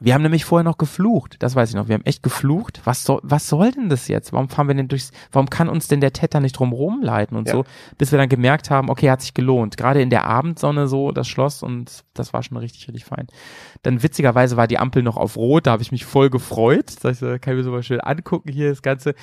wir 0.00 0.14
haben 0.14 0.22
nämlich 0.22 0.44
vorher 0.44 0.64
noch 0.64 0.78
geflucht, 0.78 1.36
das 1.40 1.54
weiß 1.54 1.68
ich 1.70 1.74
noch, 1.74 1.88
wir 1.88 1.94
haben 1.94 2.04
echt 2.04 2.22
geflucht. 2.22 2.80
Was 2.84 3.04
soll, 3.04 3.20
was 3.22 3.48
soll 3.48 3.70
denn 3.72 3.88
das 3.88 4.08
jetzt? 4.08 4.32
Warum 4.32 4.48
fahren 4.48 4.68
wir 4.68 4.74
denn 4.74 4.88
durchs, 4.88 5.10
warum 5.32 5.50
kann 5.50 5.68
uns 5.68 5.88
denn 5.88 6.00
der 6.00 6.12
Täter 6.12 6.40
nicht 6.40 6.52
drum 6.58 6.72
rumleiten 6.72 7.36
und 7.36 7.48
Ja. 7.48 7.54
so, 7.54 7.64
bis 7.96 8.12
wir 8.12 8.18
dann 8.18 8.28
gemerkt 8.28 8.70
haben, 8.70 8.90
okay, 8.90 9.10
hat 9.10 9.20
sich 9.22 9.34
gelohnt. 9.34 9.76
Gerade 9.76 10.00
in 10.02 10.10
der 10.10 10.24
Abendsonne 10.26 10.88
so, 10.88 11.12
das 11.12 11.28
Schloss 11.28 11.62
und 11.62 12.04
das 12.14 12.32
war 12.32 12.42
schon 12.42 12.56
richtig, 12.56 12.88
richtig 12.88 13.04
fein. 13.04 13.26
Dann 13.82 14.02
witzigerweise 14.02 14.56
war 14.56 14.66
die 14.66 14.78
Ampel 14.78 15.02
noch 15.02 15.16
auf 15.16 15.36
Rot, 15.36 15.66
da 15.66 15.72
habe 15.72 15.82
ich 15.82 15.92
mich 15.92 16.04
voll 16.04 16.30
gefreut. 16.30 16.90
So, 16.90 17.08
kann 17.10 17.54
ich 17.54 17.58
mir 17.58 17.64
so 17.64 17.70
mal 17.70 17.82
schön 17.82 18.00
angucken 18.00 18.52
hier 18.52 18.68
das 18.70 18.82
Ganze. 18.82 19.14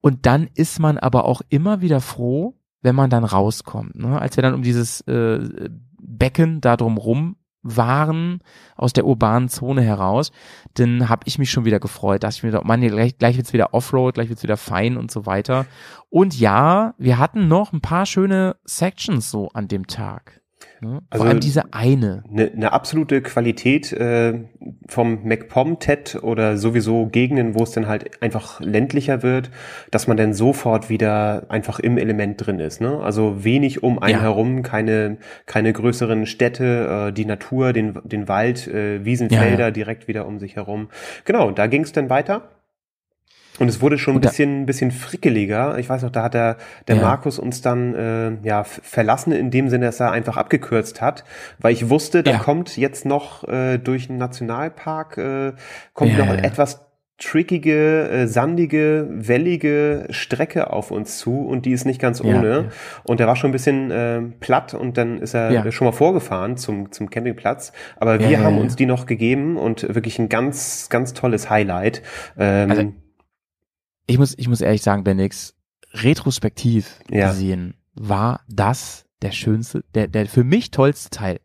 Und 0.00 0.26
dann 0.26 0.48
ist 0.54 0.78
man 0.80 0.98
aber 0.98 1.24
auch 1.24 1.42
immer 1.48 1.80
wieder 1.80 2.00
froh, 2.00 2.54
wenn 2.82 2.94
man 2.94 3.10
dann 3.10 3.24
rauskommt. 3.24 3.96
Ne? 3.96 4.20
Als 4.20 4.36
wir 4.36 4.42
dann 4.42 4.54
um 4.54 4.62
dieses 4.62 5.00
äh, 5.02 5.68
Becken 6.00 6.60
da 6.60 6.76
drumrum 6.76 7.35
waren, 7.74 8.40
aus 8.76 8.92
der 8.92 9.06
urbanen 9.06 9.48
Zone 9.48 9.82
heraus, 9.82 10.30
dann 10.74 11.08
habe 11.08 11.22
ich 11.26 11.38
mich 11.38 11.50
schon 11.50 11.64
wieder 11.64 11.80
gefreut. 11.80 12.22
Da 12.22 12.28
dachte 12.28 12.46
ich 12.46 12.52
mir, 12.52 12.60
Mann, 12.64 12.80
hier 12.80 12.90
gleich, 12.90 13.18
gleich 13.18 13.36
wird's 13.36 13.52
wieder 13.52 13.74
Offroad, 13.74 14.14
gleich 14.14 14.28
wird's 14.28 14.42
wieder 14.42 14.56
fein 14.56 14.96
und 14.96 15.10
so 15.10 15.26
weiter. 15.26 15.66
Und 16.10 16.38
ja, 16.38 16.94
wir 16.98 17.18
hatten 17.18 17.48
noch 17.48 17.72
ein 17.72 17.80
paar 17.80 18.06
schöne 18.06 18.56
Sections 18.64 19.30
so 19.30 19.48
an 19.52 19.68
dem 19.68 19.86
Tag. 19.86 20.42
Ne? 20.80 21.00
Also- 21.10 21.22
Vor 21.24 21.30
allem 21.30 21.40
diese 21.40 21.72
eine. 21.72 22.22
Eine, 22.30 22.50
eine 22.52 22.72
absolute 22.72 23.22
Qualität 23.22 23.92
äh, 23.92 24.40
vom 24.88 25.24
MacPom 25.24 25.78
TED 25.78 26.18
oder 26.22 26.56
sowieso 26.56 27.06
Gegenden, 27.06 27.54
wo 27.58 27.62
es 27.62 27.70
dann 27.72 27.86
halt 27.88 28.22
einfach 28.22 28.60
ländlicher 28.60 29.22
wird, 29.22 29.50
dass 29.90 30.06
man 30.06 30.16
dann 30.16 30.34
sofort 30.34 30.90
wieder 30.90 31.46
einfach 31.48 31.78
im 31.80 31.98
Element 31.98 32.44
drin 32.46 32.60
ist. 32.60 32.80
Ne? 32.80 33.00
Also 33.00 33.44
wenig 33.44 33.82
um 33.82 33.98
einen 33.98 34.16
Ja. 34.16 34.22
herum, 34.22 34.62
keine, 34.62 35.18
keine 35.46 35.72
größeren 35.72 36.26
Städte, 36.26 37.08
äh, 37.08 37.12
die 37.12 37.24
Natur, 37.24 37.72
den, 37.72 37.98
den 38.04 38.28
Wald, 38.28 38.66
äh, 38.68 39.04
Wiesen, 39.04 39.28
Ja, 39.30 39.40
Felder 39.40 39.64
ja. 39.66 39.70
direkt 39.70 40.08
wieder 40.08 40.26
um 40.26 40.38
sich 40.38 40.56
herum. 40.56 40.88
Genau, 41.24 41.50
da 41.50 41.66
ging 41.66 41.82
es 41.82 41.92
dann 41.92 42.10
weiter. 42.10 42.50
Und 43.58 43.68
es 43.68 43.80
wurde 43.80 43.96
schon 43.98 44.12
ein 44.14 44.16
Und 44.16 44.24
da- 44.24 44.28
bisschen, 44.28 44.66
bisschen 44.66 44.90
frickeliger. 44.90 45.78
Ich 45.78 45.88
weiß 45.88 46.02
noch, 46.02 46.10
da 46.10 46.24
hat 46.24 46.34
der, 46.34 46.56
der 46.88 46.96
Ja. 46.96 47.02
Markus 47.02 47.38
uns 47.38 47.62
dann 47.62 47.94
äh, 47.94 48.32
ja 48.46 48.64
verlassen 48.64 49.32
in 49.32 49.50
dem 49.50 49.68
Sinne, 49.70 49.86
dass 49.86 49.98
er 50.00 50.10
einfach 50.12 50.36
abgekürzt 50.36 51.00
hat, 51.00 51.24
weil 51.58 51.72
ich 51.72 51.88
wusste, 51.88 52.22
da 52.22 52.32
Ja. 52.32 52.38
kommt 52.38 52.76
jetzt 52.76 53.06
noch 53.06 53.46
äh, 53.48 53.78
durch 53.78 54.08
den 54.08 54.18
Nationalpark 54.18 55.16
äh, 55.18 55.52
kommt 55.94 56.12
Ja, 56.12 56.18
noch 56.18 56.26
ja, 56.26 56.32
eine 56.32 56.42
ja. 56.42 56.48
etwas 56.48 56.82
trickige, 57.18 58.08
äh, 58.10 58.26
sandige, 58.26 59.08
wellige 59.10 60.06
Strecke 60.10 60.70
auf 60.70 60.90
uns 60.90 61.18
zu 61.18 61.46
und 61.46 61.64
die 61.64 61.72
ist 61.72 61.84
nicht 61.86 62.00
ganz 62.00 62.18
Ja, 62.20 62.26
ohne. 62.38 62.50
ja. 62.50 62.64
Und 63.04 63.20
der 63.20 63.26
war 63.26 63.36
schon 63.36 63.50
ein 63.50 63.52
bisschen 63.52 63.90
äh, 63.90 64.20
platt 64.40 64.74
und 64.74 64.98
dann 64.98 65.18
ist 65.18 65.34
er 65.34 65.50
Ja. 65.50 65.72
schon 65.72 65.86
mal 65.86 65.92
vorgefahren 65.92 66.56
zum, 66.58 66.92
zum 66.92 67.08
Campingplatz. 67.10 67.72
Aber 67.96 68.14
Ja, 68.14 68.20
wir 68.20 68.30
ja, 68.38 68.40
haben 68.40 68.56
ja. 68.56 68.60
uns 68.60 68.76
die 68.76 68.86
noch 68.86 69.06
gegeben 69.06 69.56
und 69.56 69.82
wirklich 69.94 70.18
ein 70.18 70.28
ganz, 70.28 70.88
ganz 70.90 71.14
tolles 71.14 71.48
Highlight. 71.50 72.02
Ähm, 72.38 72.70
Also, 72.70 72.92
ich 74.06 74.18
muss, 74.18 74.34
ich 74.36 74.48
muss 74.48 74.60
ehrlich 74.60 74.82
sagen, 74.82 75.04
Bendix, 75.04 75.54
retrospektiv 75.92 77.00
Ja. 77.10 77.30
gesehen 77.30 77.74
war 77.94 78.40
das 78.48 79.04
der 79.22 79.32
schönste, 79.32 79.84
der, 79.94 80.08
der 80.08 80.26
für 80.26 80.44
mich 80.44 80.70
tollste 80.70 81.10
Teil 81.10 81.40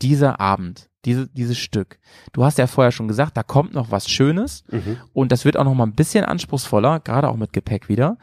dieser 0.00 0.40
Abend, 0.40 0.88
diese, 1.04 1.28
dieses 1.28 1.58
Stück. 1.58 1.98
Du 2.32 2.44
hast 2.44 2.58
ja 2.58 2.66
vorher 2.66 2.92
schon 2.92 3.08
gesagt, 3.08 3.36
da 3.36 3.42
kommt 3.42 3.74
noch 3.74 3.90
was 3.90 4.08
Schönes 4.08 4.64
mhm. 4.70 4.98
und 5.12 5.32
das 5.32 5.44
wird 5.44 5.56
auch 5.56 5.64
noch 5.64 5.74
mal 5.74 5.86
ein 5.86 5.94
bisschen 5.94 6.24
anspruchsvoller, 6.24 7.00
gerade 7.00 7.28
auch 7.28 7.36
mit 7.36 7.52
Gepäck 7.52 7.88
wieder. 7.88 8.16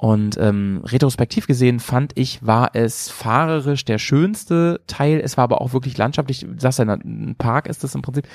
Und 0.00 0.38
ähm, 0.38 0.80
retrospektiv 0.84 1.48
gesehen 1.48 1.80
fand 1.80 2.12
ich, 2.16 2.46
war 2.46 2.70
es 2.74 3.10
fahrerisch 3.10 3.84
der 3.84 3.98
schönste 3.98 4.80
Teil. 4.86 5.18
Es 5.18 5.36
war 5.36 5.42
aber 5.42 5.60
auch 5.60 5.72
wirklich 5.72 5.98
landschaftlich, 5.98 6.40
du 6.40 6.54
sagst 6.56 6.78
ja, 6.78 6.84
ein 6.84 7.34
Park 7.36 7.66
ist 7.66 7.82
das 7.82 7.96
im 7.96 8.02
Prinzip. 8.02 8.28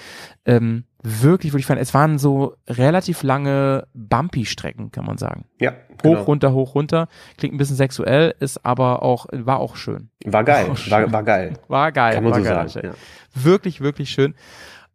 Ähm, 0.44 0.84
wirklich, 1.02 1.54
wirklich 1.54 1.66
fein. 1.66 1.78
Es 1.78 1.94
waren 1.94 2.20
so 2.20 2.58
relativ 2.68 3.24
lange 3.24 3.88
Bumpy-Strecken, 3.94 4.92
kann 4.92 5.06
man 5.06 5.18
sagen. 5.18 5.46
Ja, 5.62 5.72
Hoch, 5.72 6.02
genau. 6.04 6.24
runter, 6.24 6.52
hoch, 6.52 6.76
runter. 6.76 7.08
Klingt 7.38 7.56
ein 7.56 7.58
bisschen 7.58 7.78
sexuell, 7.78 8.36
ist 8.42 8.66
aber 8.66 9.02
auch, 9.02 9.28
war 9.32 9.60
auch 9.60 9.78
schön. 9.78 10.10
War 10.26 10.44
geil, 10.44 10.76
schön. 10.76 10.92
war, 10.92 11.12
war 11.14 11.24
geil. 11.24 11.54
War 11.70 11.92
geil. 11.94 12.16
Kann 12.16 12.24
man 12.26 12.34
war 12.34 12.40
so 12.40 12.46
geil, 12.46 12.70
sagen. 12.70 12.88
Ja. 12.88 12.94
Wirklich, 13.42 13.80
wirklich 13.80 14.10
schön. 14.10 14.36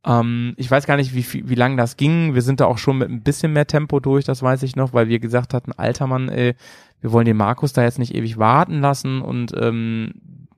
Ähm, 0.04 0.54
ich 0.56 0.70
weiß 0.70 0.86
gar 0.86 0.96
nicht, 0.96 1.14
wie, 1.14 1.48
wie 1.48 1.54
lang 1.54 1.76
das 1.76 1.96
ging. 1.96 2.34
Wir 2.34 2.42
sind 2.42 2.60
da 2.60 2.66
auch 2.66 2.78
schon 2.78 2.98
mit 2.98 3.10
ein 3.10 3.22
bisschen 3.22 3.52
mehr 3.52 3.66
Tempo 3.66 4.00
durch, 4.00 4.24
das 4.24 4.42
weiß 4.42 4.62
ich 4.62 4.76
noch, 4.76 4.92
weil 4.92 5.08
wir 5.08 5.18
gesagt 5.18 5.54
hatten, 5.54 5.72
alter 5.72 6.06
Mann, 6.06 6.28
ey, 6.28 6.54
wir 7.00 7.12
wollen 7.12 7.26
den 7.26 7.36
Markus 7.36 7.72
da 7.72 7.82
jetzt 7.82 7.98
nicht 7.98 8.14
ewig 8.14 8.38
warten 8.38 8.80
lassen 8.80 9.20
und 9.22 9.52
ähm, 9.56 10.12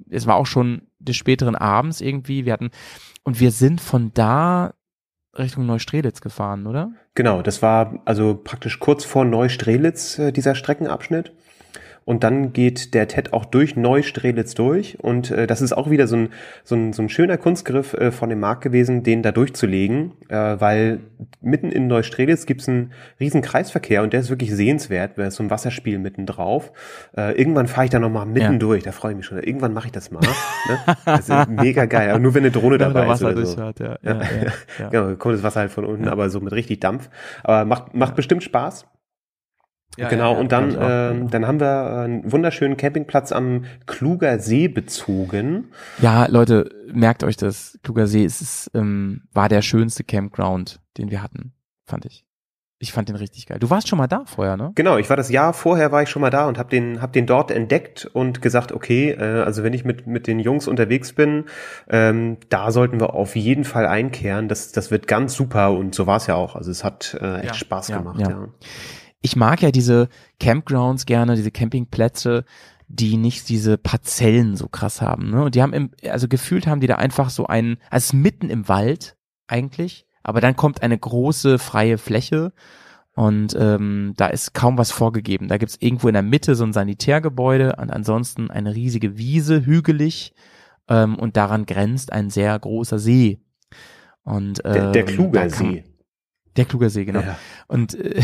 es 0.08 0.26
war 0.26 0.36
auch 0.36 0.46
schon 0.46 0.82
des 0.98 1.16
späteren 1.16 1.54
Abends 1.54 2.00
irgendwie. 2.00 2.44
Wir 2.44 2.52
hatten 2.52 2.70
und 3.24 3.40
wir 3.40 3.50
sind 3.50 3.80
von 3.80 4.12
da 4.14 4.74
Richtung 5.38 5.66
Neustrelitz 5.66 6.20
gefahren, 6.20 6.66
oder? 6.66 6.90
Genau, 7.14 7.42
das 7.42 7.62
war 7.62 8.00
also 8.04 8.40
praktisch 8.42 8.80
kurz 8.80 9.04
vor 9.04 9.24
Neustrelitz, 9.24 10.18
äh, 10.18 10.32
dieser 10.32 10.54
Streckenabschnitt. 10.54 11.32
Und 12.10 12.24
dann 12.24 12.52
geht 12.52 12.92
der 12.94 13.06
TED 13.06 13.32
auch 13.32 13.44
durch 13.44 13.76
Neustrelitz 13.76 14.54
durch. 14.54 14.98
Und 15.00 15.30
äh, 15.30 15.46
das 15.46 15.62
ist 15.62 15.72
auch 15.72 15.90
wieder 15.90 16.08
so 16.08 16.16
ein, 16.16 16.30
so 16.64 16.74
ein, 16.74 16.92
so 16.92 17.02
ein 17.02 17.08
schöner 17.08 17.36
Kunstgriff 17.36 17.94
äh, 17.94 18.10
von 18.10 18.28
dem 18.30 18.40
Markt 18.40 18.62
gewesen, 18.62 19.04
den 19.04 19.22
da 19.22 19.30
durchzulegen, 19.30 20.10
äh, 20.28 20.34
weil 20.34 20.98
mitten 21.40 21.70
in 21.70 21.86
Neustrelitz 21.86 22.46
gibt's 22.46 22.68
einen 22.68 22.90
riesen 23.20 23.42
Kreisverkehr 23.42 24.02
und 24.02 24.12
der 24.12 24.18
ist 24.18 24.28
wirklich 24.28 24.52
sehenswert, 24.52 25.18
weil 25.18 25.28
es 25.28 25.36
so 25.36 25.44
ein 25.44 25.50
Wasserspiel 25.50 26.00
mitten 26.00 26.26
drauf. 26.26 26.72
Äh, 27.16 27.38
irgendwann 27.38 27.68
fahre 27.68 27.84
ich 27.84 27.90
da 27.92 28.00
nochmal 28.00 28.26
mitten 28.26 28.54
Ja. 28.54 28.58
durch, 28.58 28.82
da 28.82 28.90
freue 28.90 29.12
ich 29.12 29.16
mich 29.16 29.26
schon. 29.26 29.38
Irgendwann 29.38 29.72
mache 29.72 29.86
ich 29.86 29.92
das 29.92 30.10
mal. 30.10 30.18
ne? 30.18 30.96
Also 31.04 31.34
mega 31.48 31.84
geil, 31.84 32.10
aber 32.10 32.18
nur 32.18 32.34
wenn 32.34 32.42
eine 32.42 32.50
Drohne 32.50 32.76
Ja, 32.80 32.90
dabei 32.90 33.12
ist. 33.12 33.22
Oder 33.22 33.36
so. 33.46 33.54
durchfährt, 33.54 33.78
ja. 33.78 33.98
ja, 34.02 34.20
ja, 34.20 34.52
ja. 34.80 34.88
Genau, 34.90 35.14
kommt 35.14 35.36
das 35.36 35.44
Wasser 35.44 35.60
halt 35.60 35.70
von 35.70 35.84
unten, 35.84 36.08
aber 36.08 36.28
so 36.28 36.40
mit 36.40 36.52
richtig 36.54 36.80
Dampf. 36.80 37.08
Aber 37.44 37.64
macht, 37.64 37.94
macht 37.94 38.16
bestimmt 38.16 38.42
Spaß. 38.42 38.84
Ja, 39.96 40.08
genau, 40.08 40.30
ja, 40.30 40.34
ja, 40.34 40.40
und 40.40 40.52
dann, 40.52 40.76
ähm, 40.80 41.30
dann 41.30 41.46
haben 41.46 41.60
wir 41.60 41.90
einen 42.04 42.30
wunderschönen 42.30 42.76
Campingplatz 42.76 43.32
am 43.32 43.64
Kluger 43.86 44.38
See 44.38 44.68
bezogen. 44.68 45.72
Ja, 46.00 46.26
Leute, 46.26 46.70
merkt 46.92 47.24
euch 47.24 47.36
das. 47.36 47.78
Kluger 47.82 48.06
See 48.06 48.24
es 48.24 48.40
ist, 48.40 48.70
ähm, 48.74 49.22
war 49.32 49.48
der 49.48 49.62
schönste 49.62 50.04
Campground, 50.04 50.80
den 50.96 51.10
wir 51.10 51.22
hatten, 51.22 51.52
fand 51.84 52.04
ich. 52.06 52.24
Ich 52.82 52.92
fand 52.92 53.10
den 53.10 53.16
richtig 53.16 53.44
geil. 53.44 53.58
Du 53.58 53.68
warst 53.68 53.88
schon 53.88 53.98
mal 53.98 54.06
da 54.06 54.22
vorher, 54.24 54.56
ne? 54.56 54.72
Genau, 54.74 54.96
ich 54.96 55.10
war 55.10 55.16
das 55.18 55.28
Jahr 55.28 55.52
vorher 55.52 55.92
war 55.92 56.02
ich 56.02 56.08
schon 56.08 56.22
mal 56.22 56.30
da 56.30 56.46
und 56.48 56.56
habe 56.56 56.70
den 56.70 57.02
hab 57.02 57.12
den 57.12 57.26
dort 57.26 57.50
entdeckt 57.50 58.06
und 58.10 58.40
gesagt, 58.40 58.72
okay, 58.72 59.10
äh, 59.10 59.42
also 59.42 59.62
wenn 59.62 59.74
ich 59.74 59.84
mit 59.84 60.06
mit 60.06 60.26
den 60.26 60.38
Jungs 60.40 60.66
unterwegs 60.66 61.12
bin, 61.12 61.44
ähm, 61.90 62.38
da 62.48 62.70
sollten 62.70 62.98
wir 62.98 63.12
auf 63.12 63.36
jeden 63.36 63.64
Fall 63.64 63.86
einkehren. 63.86 64.48
Das 64.48 64.72
das 64.72 64.90
wird 64.90 65.06
ganz 65.08 65.34
super 65.34 65.72
und 65.72 65.94
so 65.94 66.06
war 66.06 66.16
es 66.16 66.26
ja 66.26 66.36
auch. 66.36 66.56
Also 66.56 66.70
es 66.70 66.82
hat 66.82 67.18
äh, 67.20 67.40
echt 67.40 67.46
Ja, 67.48 67.54
Spaß 67.54 67.88
ja, 67.88 67.98
gemacht. 67.98 68.20
ja. 68.20 68.30
Ja. 68.30 68.48
Ich 69.22 69.36
mag 69.36 69.60
ja 69.62 69.70
diese 69.70 70.08
Campgrounds 70.38 71.06
gerne, 71.06 71.36
diese 71.36 71.50
Campingplätze, 71.50 72.44
die 72.88 73.16
nicht 73.16 73.48
diese 73.48 73.78
Parzellen 73.78 74.56
so 74.56 74.66
krass 74.68 75.00
haben. 75.00 75.30
Ne? 75.30 75.44
Und 75.44 75.54
die 75.54 75.62
haben 75.62 75.72
im, 75.72 75.90
also 76.08 76.26
gefühlt 76.26 76.66
haben 76.66 76.80
die 76.80 76.86
da 76.86 76.96
einfach 76.96 77.30
so 77.30 77.46
einen, 77.46 77.76
also 77.90 77.96
es 77.96 78.04
ist 78.06 78.12
mitten 78.14 78.50
im 78.50 78.68
Wald 78.68 79.16
eigentlich, 79.46 80.06
aber 80.22 80.40
dann 80.40 80.56
kommt 80.56 80.82
eine 80.82 80.98
große 80.98 81.58
freie 81.58 81.98
Fläche 81.98 82.52
und 83.14 83.54
ähm, 83.58 84.14
da 84.16 84.26
ist 84.28 84.54
kaum 84.54 84.78
was 84.78 84.90
vorgegeben. 84.90 85.48
Da 85.48 85.58
gibt's 85.58 85.76
irgendwo 85.80 86.08
in 86.08 86.14
der 86.14 86.22
Mitte 86.22 86.54
so 86.54 86.64
ein 86.64 86.72
Sanitärgebäude 86.72 87.76
und 87.76 87.90
ansonsten 87.90 88.50
eine 88.50 88.74
riesige 88.74 89.18
Wiese, 89.18 89.64
hügelig 89.66 90.32
ähm, 90.88 91.16
und 91.16 91.36
daran 91.36 91.66
grenzt 91.66 92.12
ein 92.12 92.30
sehr 92.30 92.58
großer 92.58 92.98
See. 92.98 93.40
Und, 94.24 94.64
Der, 94.64 94.76
ähm, 94.86 94.92
der 94.92 95.04
da 95.04 95.12
Kluger 95.12 95.40
kann- 95.42 95.50
See. 95.50 95.84
Der 96.56 96.64
Klugersee, 96.64 97.04
genau. 97.04 97.20
Ja. 97.20 97.36
Und, 97.68 97.94
äh, 97.94 98.20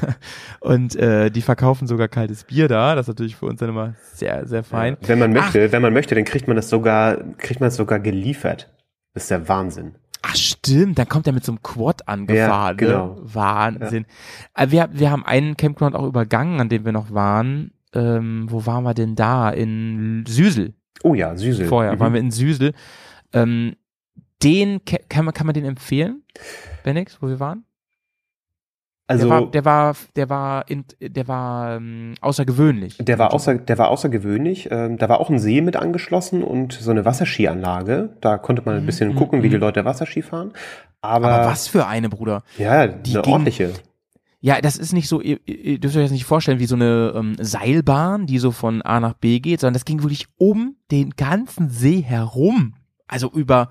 und 0.60 0.94
äh, 0.96 1.30
die 1.30 1.42
verkaufen 1.42 1.86
sogar 1.86 2.08
kaltes 2.08 2.44
Bier 2.44 2.68
da. 2.68 2.94
Das 2.94 3.04
ist 3.04 3.08
natürlich 3.08 3.36
für 3.36 3.46
uns 3.46 3.60
dann 3.60 3.68
immer 3.70 3.94
sehr, 4.12 4.46
sehr 4.46 4.62
fein. 4.62 4.96
Wenn 5.02 5.18
man 5.18 5.32
möchte, 5.32 5.72
wenn 5.72 5.82
man 5.82 5.92
möchte, 5.92 6.14
dann 6.14 6.24
kriegt 6.24 6.46
man 6.46 6.56
das 6.56 6.68
sogar, 6.68 7.18
kriegt 7.38 7.60
man 7.60 7.68
es 7.68 7.76
sogar 7.76 7.98
geliefert. 8.00 8.70
Das 9.12 9.24
ist 9.24 9.30
der 9.30 9.48
Wahnsinn. 9.48 9.94
Ach 10.22 10.36
stimmt, 10.36 10.98
dann 10.98 11.08
kommt 11.08 11.26
er 11.26 11.32
mit 11.32 11.44
so 11.44 11.52
einem 11.52 11.62
Quad 11.62 12.08
angefahren. 12.08 12.48
Ja, 12.48 12.72
genau. 12.72 13.14
Ne? 13.14 13.20
Wahnsinn. 13.34 14.06
Äh, 14.54 14.70
Wir, 14.70 14.88
wir 14.92 15.10
haben 15.10 15.24
einen 15.26 15.56
Campground 15.56 15.94
auch 15.96 16.06
übergangen, 16.06 16.60
an 16.60 16.68
dem 16.68 16.84
wir 16.84 16.92
noch 16.92 17.12
waren. 17.12 17.72
Ähm, 17.92 18.46
wo 18.48 18.64
waren 18.66 18.84
wir 18.84 18.94
denn 18.94 19.16
da? 19.16 19.50
In 19.50 20.24
Süsel. 20.26 20.74
Oh 21.02 21.14
ja, 21.14 21.36
Süßel. 21.36 21.66
Vorher 21.66 21.94
Mhm. 21.94 22.00
waren 22.00 22.12
wir 22.14 22.20
in 22.20 22.30
Süsel. 22.30 22.72
Ähm, 23.32 23.74
den 24.42 24.80
kann 25.08 25.24
man, 25.24 25.32
kann 25.34 25.46
man 25.46 25.54
den 25.54 25.64
empfehlen? 25.64 26.22
Benix, 26.82 27.18
wo 27.20 27.28
wir 27.28 27.40
waren? 27.40 27.64
also 29.06 29.28
der 29.28 29.30
war, 29.30 29.50
der 29.50 29.64
war, 29.64 29.96
der 30.16 30.30
war, 30.30 30.70
in, 30.70 30.84
der 31.00 31.28
war 31.28 31.76
ähm, 31.76 32.14
außergewöhnlich. 32.22 32.96
Der 32.98 33.18
war, 33.18 33.34
außer, 33.34 33.56
der 33.56 33.76
war 33.78 33.88
außergewöhnlich. 33.88 34.68
Ähm, 34.70 34.96
da 34.96 35.08
war 35.10 35.20
auch 35.20 35.28
ein 35.28 35.38
See 35.38 35.60
mit 35.60 35.76
angeschlossen 35.76 36.42
und 36.42 36.72
so 36.72 36.90
eine 36.90 37.04
Wasserskianlage. 37.04 38.16
Da 38.22 38.38
konnte 38.38 38.62
man 38.64 38.76
ein 38.76 38.86
bisschen 38.86 39.10
Mhm, 39.10 39.16
gucken, 39.16 39.42
wie 39.42 39.48
mhm. 39.48 39.52
die 39.52 39.56
Leute 39.58 39.84
Wasserski 39.84 40.22
fahren. 40.22 40.52
Aber, 41.02 41.28
Aber 41.28 41.46
was 41.50 41.68
für 41.68 41.86
eine, 41.86 42.08
Bruder. 42.08 42.42
ja, 42.56 42.86
Die 42.86 43.12
eine 43.12 43.22
ging- 43.22 43.32
ordentliche. 43.32 43.72
Ja, 44.40 44.60
das 44.60 44.76
ist 44.76 44.92
nicht 44.92 45.08
so, 45.08 45.20
ihr, 45.22 45.38
ihr 45.46 45.78
dürft 45.78 45.96
euch 45.96 46.04
das 46.04 46.10
nicht 46.10 46.24
vorstellen, 46.26 46.58
wie 46.58 46.66
so 46.66 46.74
eine 46.74 47.12
ähm, 47.16 47.34
Seilbahn, 47.40 48.26
die 48.26 48.38
so 48.38 48.50
von 48.52 48.82
A 48.82 49.00
nach 49.00 49.14
B 49.14 49.40
geht, 49.40 49.60
sondern 49.60 49.72
das 49.74 49.86
ging 49.86 50.02
wirklich 50.02 50.26
um 50.36 50.76
den 50.90 51.10
ganzen 51.10 51.68
See 51.70 52.00
herum. 52.02 52.74
Also 53.06 53.30
über, 53.30 53.68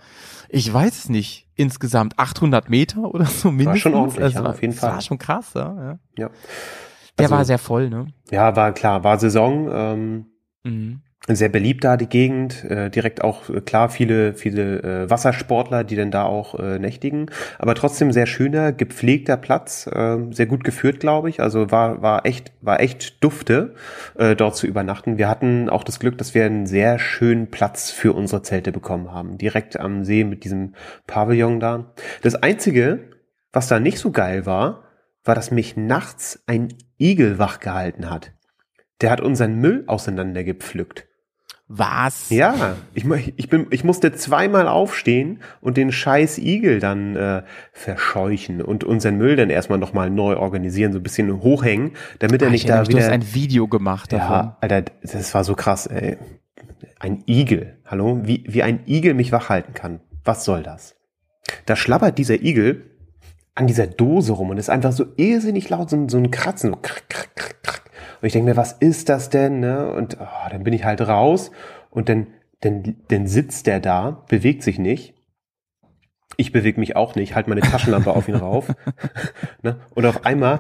ich 0.50 0.72
weiß 0.72 0.96
es 0.98 1.10
nicht, 1.10 1.48
insgesamt 1.56 2.20
800 2.20 2.70
Meter 2.70 3.02
oder 3.14 3.26
so 3.26 3.50
mindestens. 3.52 3.82
schon 3.82 3.94
ordentlich, 3.96 4.24
Also 4.24 4.38
ja, 4.40 4.44
war- 4.44 4.52
auf 4.52 4.62
jeden 4.62 4.74
das 4.74 4.80
Fall. 4.82 4.92
war 4.94 5.02
schon 5.02 5.18
krass, 5.18 5.52
ja. 5.56 5.76
ja. 5.76 6.00
Ja. 6.18 6.30
Der 7.18 7.26
Also- 7.26 7.36
war 7.36 7.46
sehr 7.46 7.58
voll, 7.60 7.90
ne? 7.90 8.08
Ja, 8.32 8.56
war 8.56 8.72
klar, 8.74 9.04
war 9.04 9.18
Saison. 9.20 9.70
Ähm, 9.72 10.26
Mhm. 10.64 11.02
Sehr 11.28 11.48
beliebt 11.48 11.86
da 11.86 11.96
die 11.96 12.10
Gegend, 12.10 12.66
äh, 12.66 12.90
direkt 12.90 13.24
auch 13.24 13.50
äh, 13.50 13.62
klar 13.62 13.90
viele 13.90 14.34
viele 14.34 14.84
äh, 14.84 15.10
Wassersportler, 15.10 15.86
die 15.86 15.96
dann 15.96 16.12
da 16.12 16.24
auch 16.24 16.60
äh, 16.60 16.80
nächtigen, 16.80 17.28
aber 17.60 17.76
trotzdem 17.76 18.12
sehr 18.12 18.26
schöner, 18.26 18.74
gepflegter 18.74 19.38
Platz, 19.38 19.88
äh, 19.88 20.18
sehr 20.32 20.48
gut 20.48 20.66
geführt, 20.66 21.00
glaube 21.00 21.30
ich. 21.30 21.40
Also 21.40 21.72
war 21.72 22.02
war 22.02 22.26
echt 22.26 22.52
war 22.62 22.82
echt 22.82 23.24
dufte 23.24 23.76
äh, 24.18 24.36
dort 24.36 24.58
zu 24.58 24.68
übernachten. 24.68 25.18
Wir 25.18 25.30
hatten 25.30 25.70
auch 25.70 25.86
das 25.86 26.00
Glück, 26.00 26.18
dass 26.18 26.34
wir 26.36 26.46
einen 26.46 26.66
sehr 26.66 27.00
schönen 27.00 27.50
Platz 27.50 27.90
für 27.90 28.12
unsere 28.12 28.42
Zelte 28.42 28.74
bekommen 28.74 29.14
haben, 29.14 29.38
direkt 29.38 29.80
am 29.80 30.04
See 30.04 30.26
mit 30.26 30.44
diesem 30.44 30.74
Pavillon 31.08 31.62
da. 31.62 31.94
Das 32.22 32.36
einzige, 32.36 33.12
was 33.54 33.70
da 33.70 33.80
nicht 33.80 34.00
so 34.00 34.12
geil 34.12 34.46
war, 34.46 34.84
war, 35.24 35.36
dass 35.36 35.52
mich 35.52 35.78
nachts 35.78 36.44
ein 36.48 36.68
Igel 37.00 37.40
wach 37.40 37.62
gehalten 37.62 38.10
hat. 38.10 38.34
Der 39.02 39.10
hat 39.10 39.22
unseren 39.22 39.56
Müll 39.56 39.84
auseinandergepflückt. 39.88 41.08
Was? 41.68 42.30
Ja, 42.30 42.76
ich, 42.94 43.06
ich, 43.38 43.50
bin, 43.50 43.68
ich 43.72 43.84
musste 43.84 44.12
zweimal 44.14 44.68
aufstehen 44.68 45.40
und 45.62 45.78
den 45.78 45.92
scheiß 45.92 46.38
Igel 46.38 46.80
dann 46.80 47.16
äh, 47.16 47.44
verscheuchen 47.72 48.62
und 48.62 48.84
unseren 48.84 49.18
Müll 49.18 49.36
dann 49.38 49.50
erstmal 49.50 49.80
nochmal 49.80 50.10
neu 50.10 50.36
organisieren, 50.38 50.92
so 50.92 51.00
ein 51.00 51.04
bisschen 51.04 51.42
hochhängen, 51.42 51.92
damit 52.20 52.42
er 52.42 52.50
Ah, 52.50 52.52
nicht 52.52 52.68
da 52.70 52.80
mich, 52.82 52.90
du 52.90 52.98
hast 52.98 53.04
wieder... 53.06 53.14
ein 53.14 53.34
Video 53.34 53.68
gemacht 53.68 54.12
davon. 54.12 54.30
Ja, 54.48 54.58
Alter, 54.62 54.84
das 55.02 55.34
war 55.34 55.44
so 55.44 55.56
krass, 55.56 55.88
ey. 55.88 56.18
Ein 57.00 57.24
Igel, 57.28 57.78
hallo? 57.86 58.20
Wie, 58.24 58.44
wie 58.48 58.62
ein 58.64 58.82
Igel 58.86 59.14
mich 59.14 59.32
wachhalten 59.32 59.74
kann. 59.74 60.00
Was 60.26 60.46
soll 60.46 60.64
das? 60.64 60.96
Da 61.66 61.76
schlabbert 61.76 62.18
dieser 62.18 62.42
Igel 62.42 62.90
an 63.56 63.68
dieser 63.68 63.88
Dose 63.88 64.34
rum 64.34 64.50
und 64.50 64.58
ist 64.58 64.70
einfach 64.70 64.92
so 64.92 65.06
irrsinnig 65.18 65.70
laut, 65.70 65.90
so, 65.90 65.96
ein- 65.96 66.10
so 66.10 66.18
ein 66.18 66.30
Kratzen, 66.32 66.72
so 66.72 66.78
krack, 66.82 67.04
krack, 67.10 67.36
krack, 67.36 67.64
krack. 67.64 67.82
Und 68.24 68.28
ich 68.28 68.32
denke 68.32 68.52
mir, 68.52 68.56
was 68.56 68.72
ist 68.72 69.10
das 69.10 69.30
denn? 69.30 69.60
Ne? 69.60 69.92
Und 69.92 70.16
oh, 70.18 70.50
dann 70.50 70.64
bin 70.64 70.72
ich 70.72 70.86
halt 70.86 71.02
raus 71.02 71.52
und 71.90 72.08
dann, 72.08 72.28
dann, 72.62 72.96
dann 73.10 73.28
sitzt 73.28 73.68
der 73.68 73.82
da, 73.82 74.24
bewegt 74.30 74.64
sich 74.64 74.80
nicht. 74.80 75.14
Ich 76.38 76.52
bewege 76.52 76.80
mich 76.80 76.96
auch 76.96 77.16
nicht, 77.16 77.36
halt 77.36 77.48
meine 77.48 77.62
Taschenlampe 77.62 78.12
auf 78.12 78.28
ihn 78.28 78.36
rauf. 78.36 78.68
Ne? 79.62 79.78
Und 79.96 80.06
auf 80.06 80.26
einmal 80.26 80.60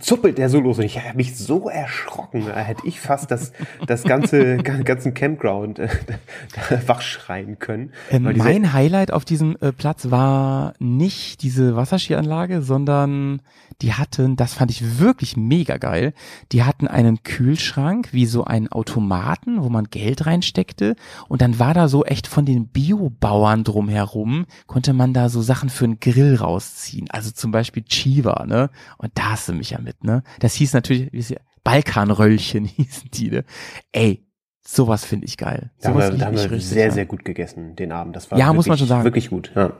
zuppelt 0.00 0.36
der 0.36 0.48
so 0.48 0.58
los 0.58 0.78
und 0.78 0.84
ich 0.84 0.98
habe 1.00 1.16
mich 1.16 1.36
so 1.38 1.68
erschrocken. 1.68 2.46
Da 2.46 2.56
hätte 2.58 2.84
ich 2.84 2.98
fast 2.98 3.30
das, 3.30 3.52
das 3.86 4.02
ganze, 4.02 4.56
gan- 4.56 4.82
ganzen 4.82 5.14
Campground 5.14 5.78
äh, 5.78 5.88
wachschreien 6.86 7.60
können. 7.60 7.92
Ähm, 8.10 8.24
mein 8.36 8.72
Highlight 8.72 9.12
auf 9.12 9.24
diesem 9.24 9.56
äh, 9.60 9.70
Platz 9.72 10.10
war 10.10 10.74
nicht 10.80 11.42
diese 11.42 11.76
Wasserskianlage, 11.76 12.62
sondern 12.62 13.40
die 13.82 13.94
hatten, 13.94 14.34
das 14.36 14.52
fand 14.54 14.70
ich 14.72 14.98
wirklich 14.98 15.36
mega 15.36 15.76
geil, 15.76 16.12
die 16.52 16.64
hatten 16.64 16.88
einen 16.88 17.22
Kühlschrank 17.22 18.08
wie 18.12 18.26
so 18.26 18.44
einen 18.44 18.66
Automaten, 18.68 19.62
wo 19.62 19.68
man 19.68 19.84
Geld 19.84 20.26
reinsteckte 20.26 20.96
und 21.28 21.40
dann 21.40 21.58
war 21.60 21.72
da 21.72 21.86
so 21.88 22.04
echt 22.04 22.26
von 22.26 22.44
den 22.44 22.66
Biobauern 22.66 23.62
drumherum, 23.64 24.46
konnte 24.66 24.92
man 24.92 25.09
da 25.14 25.28
so 25.28 25.42
Sachen 25.42 25.68
für 25.70 25.84
einen 25.84 26.00
Grill 26.00 26.36
rausziehen, 26.36 27.10
also 27.10 27.30
zum 27.30 27.50
Beispiel 27.50 27.82
Chiva, 27.84 28.44
ne? 28.46 28.70
Und 28.98 29.12
da 29.14 29.30
hast 29.32 29.48
du 29.48 29.52
mich 29.52 29.70
ja 29.70 29.78
mit, 29.80 30.04
ne? 30.04 30.22
Das 30.40 30.54
hieß 30.54 30.72
natürlich, 30.72 31.12
wie 31.12 31.18
ist 31.18 31.34
Balkanröllchen 31.64 32.64
hießen 32.76 33.10
die, 33.12 33.30
ne? 33.30 33.44
Ey, 33.92 34.26
sowas 34.66 35.04
finde 35.04 35.26
ich 35.26 35.36
geil. 35.36 35.70
da 35.80 35.88
haben 35.88 35.94
Sowas 35.94 36.10
wir, 36.12 36.18
da 36.18 36.26
haben 36.26 36.36
wir 36.36 36.50
richtig, 36.50 36.66
sehr, 36.66 36.86
ja. 36.86 36.92
sehr 36.92 37.06
gut 37.06 37.24
gegessen 37.24 37.76
den 37.76 37.92
Abend. 37.92 38.16
Das 38.16 38.30
war 38.30 38.38
Ja, 38.38 38.46
wirklich, 38.46 38.56
muss 38.56 38.66
man 38.68 38.78
schon 38.78 38.86
sagen. 38.88 39.04
wirklich 39.04 39.30
gut. 39.30 39.52
Ja. 39.54 39.72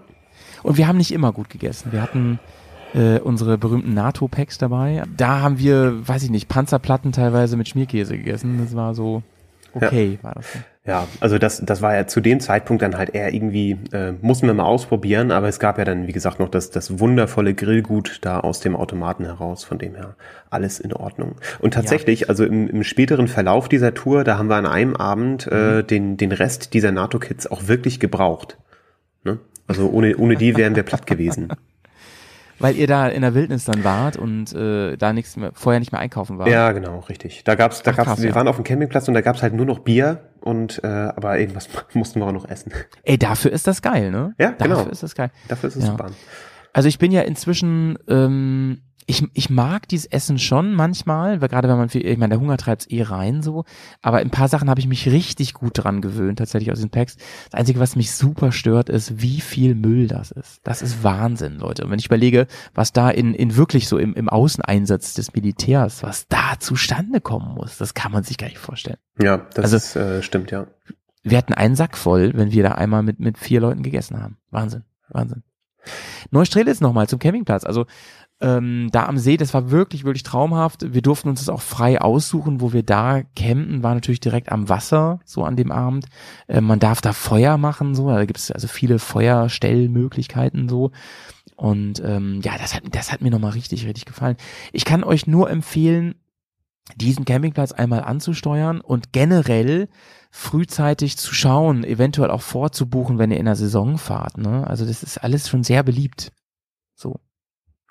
Und 0.62 0.76
wir 0.76 0.86
haben 0.88 0.98
nicht 0.98 1.12
immer 1.12 1.32
gut 1.32 1.48
gegessen. 1.48 1.92
Wir 1.92 2.02
hatten 2.02 2.38
äh, 2.94 3.18
unsere 3.18 3.56
berühmten 3.56 3.94
NATO-Packs 3.94 4.58
dabei. 4.58 5.04
Da 5.16 5.40
haben 5.40 5.58
wir, 5.58 6.06
weiß 6.06 6.24
ich 6.24 6.30
nicht, 6.30 6.48
Panzerplatten 6.48 7.12
teilweise 7.12 7.56
mit 7.56 7.68
Schmierkäse 7.68 8.16
gegessen. 8.16 8.58
Das 8.62 8.74
war 8.74 8.94
so 8.94 9.22
okay, 9.72 10.18
war 10.22 10.34
das. 10.34 10.46
Ja, 10.90 11.06
also 11.20 11.38
das, 11.38 11.62
das 11.64 11.82
war 11.82 11.94
ja 11.94 12.08
zu 12.08 12.20
dem 12.20 12.40
Zeitpunkt 12.40 12.82
dann 12.82 12.98
halt 12.98 13.14
eher 13.14 13.32
irgendwie, 13.32 13.78
äh, 13.92 14.10
mussten 14.22 14.48
wir 14.48 14.54
mal 14.54 14.64
ausprobieren, 14.64 15.30
aber 15.30 15.46
es 15.46 15.60
gab 15.60 15.78
ja 15.78 15.84
dann, 15.84 16.08
wie 16.08 16.12
gesagt, 16.12 16.40
noch 16.40 16.48
das, 16.48 16.72
das 16.72 16.98
wundervolle 16.98 17.54
Grillgut 17.54 18.18
da 18.22 18.40
aus 18.40 18.58
dem 18.58 18.74
Automaten 18.74 19.24
heraus, 19.24 19.62
von 19.62 19.78
dem 19.78 19.94
her 19.94 20.16
alles 20.50 20.80
in 20.80 20.92
Ordnung. 20.92 21.36
Und 21.60 21.74
tatsächlich, 21.74 22.28
also 22.28 22.44
im, 22.44 22.68
im 22.68 22.82
späteren 22.82 23.28
Verlauf 23.28 23.68
dieser 23.68 23.94
Tour, 23.94 24.24
da 24.24 24.36
haben 24.36 24.48
wir 24.48 24.56
an 24.56 24.66
einem 24.66 24.96
Abend 24.96 25.46
äh, 25.46 25.84
den, 25.84 26.16
den 26.16 26.32
Rest 26.32 26.74
dieser 26.74 26.90
NATO-Kits 26.90 27.46
auch 27.46 27.68
wirklich 27.68 28.00
gebraucht. 28.00 28.58
Ne? 29.22 29.38
Also 29.68 29.90
ohne, 29.90 30.16
ohne 30.16 30.34
die 30.34 30.56
wären 30.56 30.74
wir 30.74 30.82
platt 30.82 31.06
gewesen. 31.06 31.52
Weil 32.60 32.76
ihr 32.76 32.86
da 32.86 33.08
in 33.08 33.22
der 33.22 33.34
Wildnis 33.34 33.64
dann 33.64 33.82
wart 33.84 34.16
und 34.16 34.52
äh, 34.52 34.96
da 34.96 35.12
nichts 35.12 35.36
mehr, 35.36 35.50
vorher 35.54 35.80
nicht 35.80 35.92
mehr 35.92 36.00
einkaufen 36.00 36.38
war. 36.38 36.46
Ja, 36.48 36.72
genau, 36.72 37.00
richtig. 37.00 37.42
Da 37.44 37.54
gab's, 37.54 37.82
da 37.82 37.90
Ach, 37.90 37.96
gab's, 37.96 38.08
krass, 38.08 38.22
wir 38.22 38.28
ja. 38.28 38.34
waren 38.34 38.48
auf 38.48 38.56
dem 38.56 38.64
Campingplatz 38.64 39.08
und 39.08 39.14
da 39.14 39.22
gab's 39.22 39.42
halt 39.42 39.54
nur 39.54 39.66
noch 39.66 39.80
Bier 39.80 40.20
und 40.40 40.82
äh, 40.84 40.86
aber 40.86 41.38
irgendwas 41.38 41.68
mussten 41.94 42.20
wir 42.20 42.26
auch 42.26 42.32
noch 42.32 42.48
essen. 42.48 42.72
Ey, 43.02 43.18
dafür 43.18 43.50
ist 43.50 43.66
das 43.66 43.82
geil, 43.82 44.10
ne? 44.10 44.34
Ja, 44.38 44.52
dafür 44.52 44.76
genau. 44.76 44.90
ist 44.90 45.02
das 45.02 45.14
geil. 45.14 45.30
Dafür 45.48 45.68
ist 45.68 45.76
es 45.76 45.84
Ja. 45.84 45.90
super. 45.90 46.10
Also 46.72 46.88
ich 46.88 46.98
bin 46.98 47.10
ja 47.10 47.22
inzwischen, 47.22 47.98
ähm, 48.08 48.82
ich, 49.10 49.26
ich 49.34 49.50
mag 49.50 49.88
dieses 49.88 50.06
Essen 50.06 50.38
schon 50.38 50.72
manchmal, 50.74 51.40
weil 51.40 51.48
gerade 51.48 51.68
wenn 51.68 51.76
man 51.76 51.88
viel, 51.88 52.06
ich 52.06 52.16
meine, 52.16 52.30
der 52.34 52.40
Hunger 52.40 52.56
treibt's 52.56 52.86
eh 52.88 53.02
rein 53.02 53.42
so, 53.42 53.64
aber 54.00 54.18
ein 54.18 54.30
paar 54.30 54.48
Sachen 54.48 54.70
habe 54.70 54.80
ich 54.80 54.86
mich 54.86 55.06
richtig 55.10 55.52
gut 55.54 55.72
dran 55.74 56.00
gewöhnt, 56.00 56.38
tatsächlich 56.38 56.70
aus 56.72 56.80
den 56.80 56.90
Packs. 56.90 57.16
Das 57.50 57.58
Einzige, 57.60 57.80
was 57.80 57.96
mich 57.96 58.12
super 58.12 58.52
stört, 58.52 58.88
ist, 58.88 59.20
wie 59.20 59.40
viel 59.40 59.74
Müll 59.74 60.06
das 60.06 60.30
ist. 60.30 60.60
Das 60.62 60.80
ist 60.80 61.02
Wahnsinn, 61.02 61.58
Leute. 61.58 61.84
Und 61.84 61.90
wenn 61.90 61.98
ich 61.98 62.06
überlege, 62.06 62.46
was 62.72 62.92
da 62.92 63.10
in, 63.10 63.34
in 63.34 63.56
wirklich 63.56 63.88
so 63.88 63.98
im, 63.98 64.14
im 64.14 64.28
Außeneinsatz 64.28 65.14
des 65.14 65.34
Militärs, 65.34 66.02
was 66.02 66.28
da 66.28 66.54
zustande 66.58 67.20
kommen 67.20 67.54
muss, 67.54 67.76
das 67.78 67.94
kann 67.94 68.12
man 68.12 68.22
sich 68.22 68.38
gar 68.38 68.46
nicht 68.46 68.58
vorstellen. 68.58 68.98
Ja, 69.20 69.38
das 69.54 69.64
Also- 69.64 69.76
ist, 69.76 69.96
äh, 69.96 70.22
stimmt, 70.22 70.50
ja. 70.50 70.66
Wir 71.22 71.36
hatten 71.36 71.52
einen 71.52 71.76
Sack 71.76 71.98
voll, 71.98 72.32
wenn 72.34 72.50
wir 72.52 72.62
da 72.62 72.72
einmal 72.72 73.02
mit, 73.02 73.20
mit 73.20 73.36
vier 73.36 73.60
Leuten 73.60 73.82
gegessen 73.82 74.22
haben. 74.22 74.38
Wahnsinn, 74.50 74.84
Wahnsinn. 75.10 75.42
Neustrelitz 76.30 76.80
nochmal 76.80 77.08
zum 77.08 77.18
Campingplatz. 77.18 77.64
Also 77.64 77.86
ähm, 78.40 78.88
da 78.90 79.06
am 79.06 79.18
See, 79.18 79.36
das 79.36 79.52
war 79.52 79.70
wirklich, 79.70 80.04
wirklich 80.04 80.22
traumhaft. 80.22 80.94
Wir 80.94 81.02
durften 81.02 81.28
uns 81.28 81.40
das 81.40 81.50
auch 81.50 81.60
frei 81.60 82.00
aussuchen, 82.00 82.60
wo 82.60 82.72
wir 82.72 82.82
da 82.82 83.22
campen, 83.36 83.82
war 83.82 83.94
natürlich 83.94 84.20
direkt 84.20 84.50
am 84.50 84.68
Wasser, 84.68 85.20
so 85.24 85.44
an 85.44 85.56
dem 85.56 85.70
Abend. 85.70 86.06
Äh, 86.48 86.60
man 86.62 86.78
darf 86.78 87.00
da 87.00 87.12
Feuer 87.12 87.58
machen, 87.58 87.94
so, 87.94 88.08
da 88.08 88.24
gibt 88.24 88.38
es 88.38 88.50
also 88.50 88.66
viele 88.66 88.98
Feuerstellmöglichkeiten 88.98 90.68
so. 90.68 90.90
Und 91.56 92.02
ähm, 92.02 92.40
ja, 92.42 92.56
das 92.56 92.74
hat, 92.74 92.84
das 92.92 93.12
hat 93.12 93.20
mir 93.20 93.30
nochmal 93.30 93.52
richtig, 93.52 93.86
richtig 93.86 94.06
gefallen. 94.06 94.36
Ich 94.72 94.86
kann 94.86 95.04
euch 95.04 95.26
nur 95.26 95.50
empfehlen, 95.50 96.14
diesen 96.96 97.26
Campingplatz 97.26 97.72
einmal 97.72 98.02
anzusteuern 98.02 98.80
und 98.80 99.12
generell 99.12 99.88
frühzeitig 100.30 101.18
zu 101.18 101.34
schauen, 101.34 101.84
eventuell 101.84 102.30
auch 102.30 102.42
vorzubuchen, 102.42 103.18
wenn 103.18 103.30
ihr 103.30 103.36
in 103.36 103.44
der 103.44 103.56
Saison 103.56 103.98
fahrt. 103.98 104.38
Ne? 104.38 104.66
Also 104.66 104.86
das 104.86 105.02
ist 105.02 105.18
alles 105.18 105.48
schon 105.48 105.62
sehr 105.62 105.82
beliebt. 105.82 106.32
So. 106.94 107.20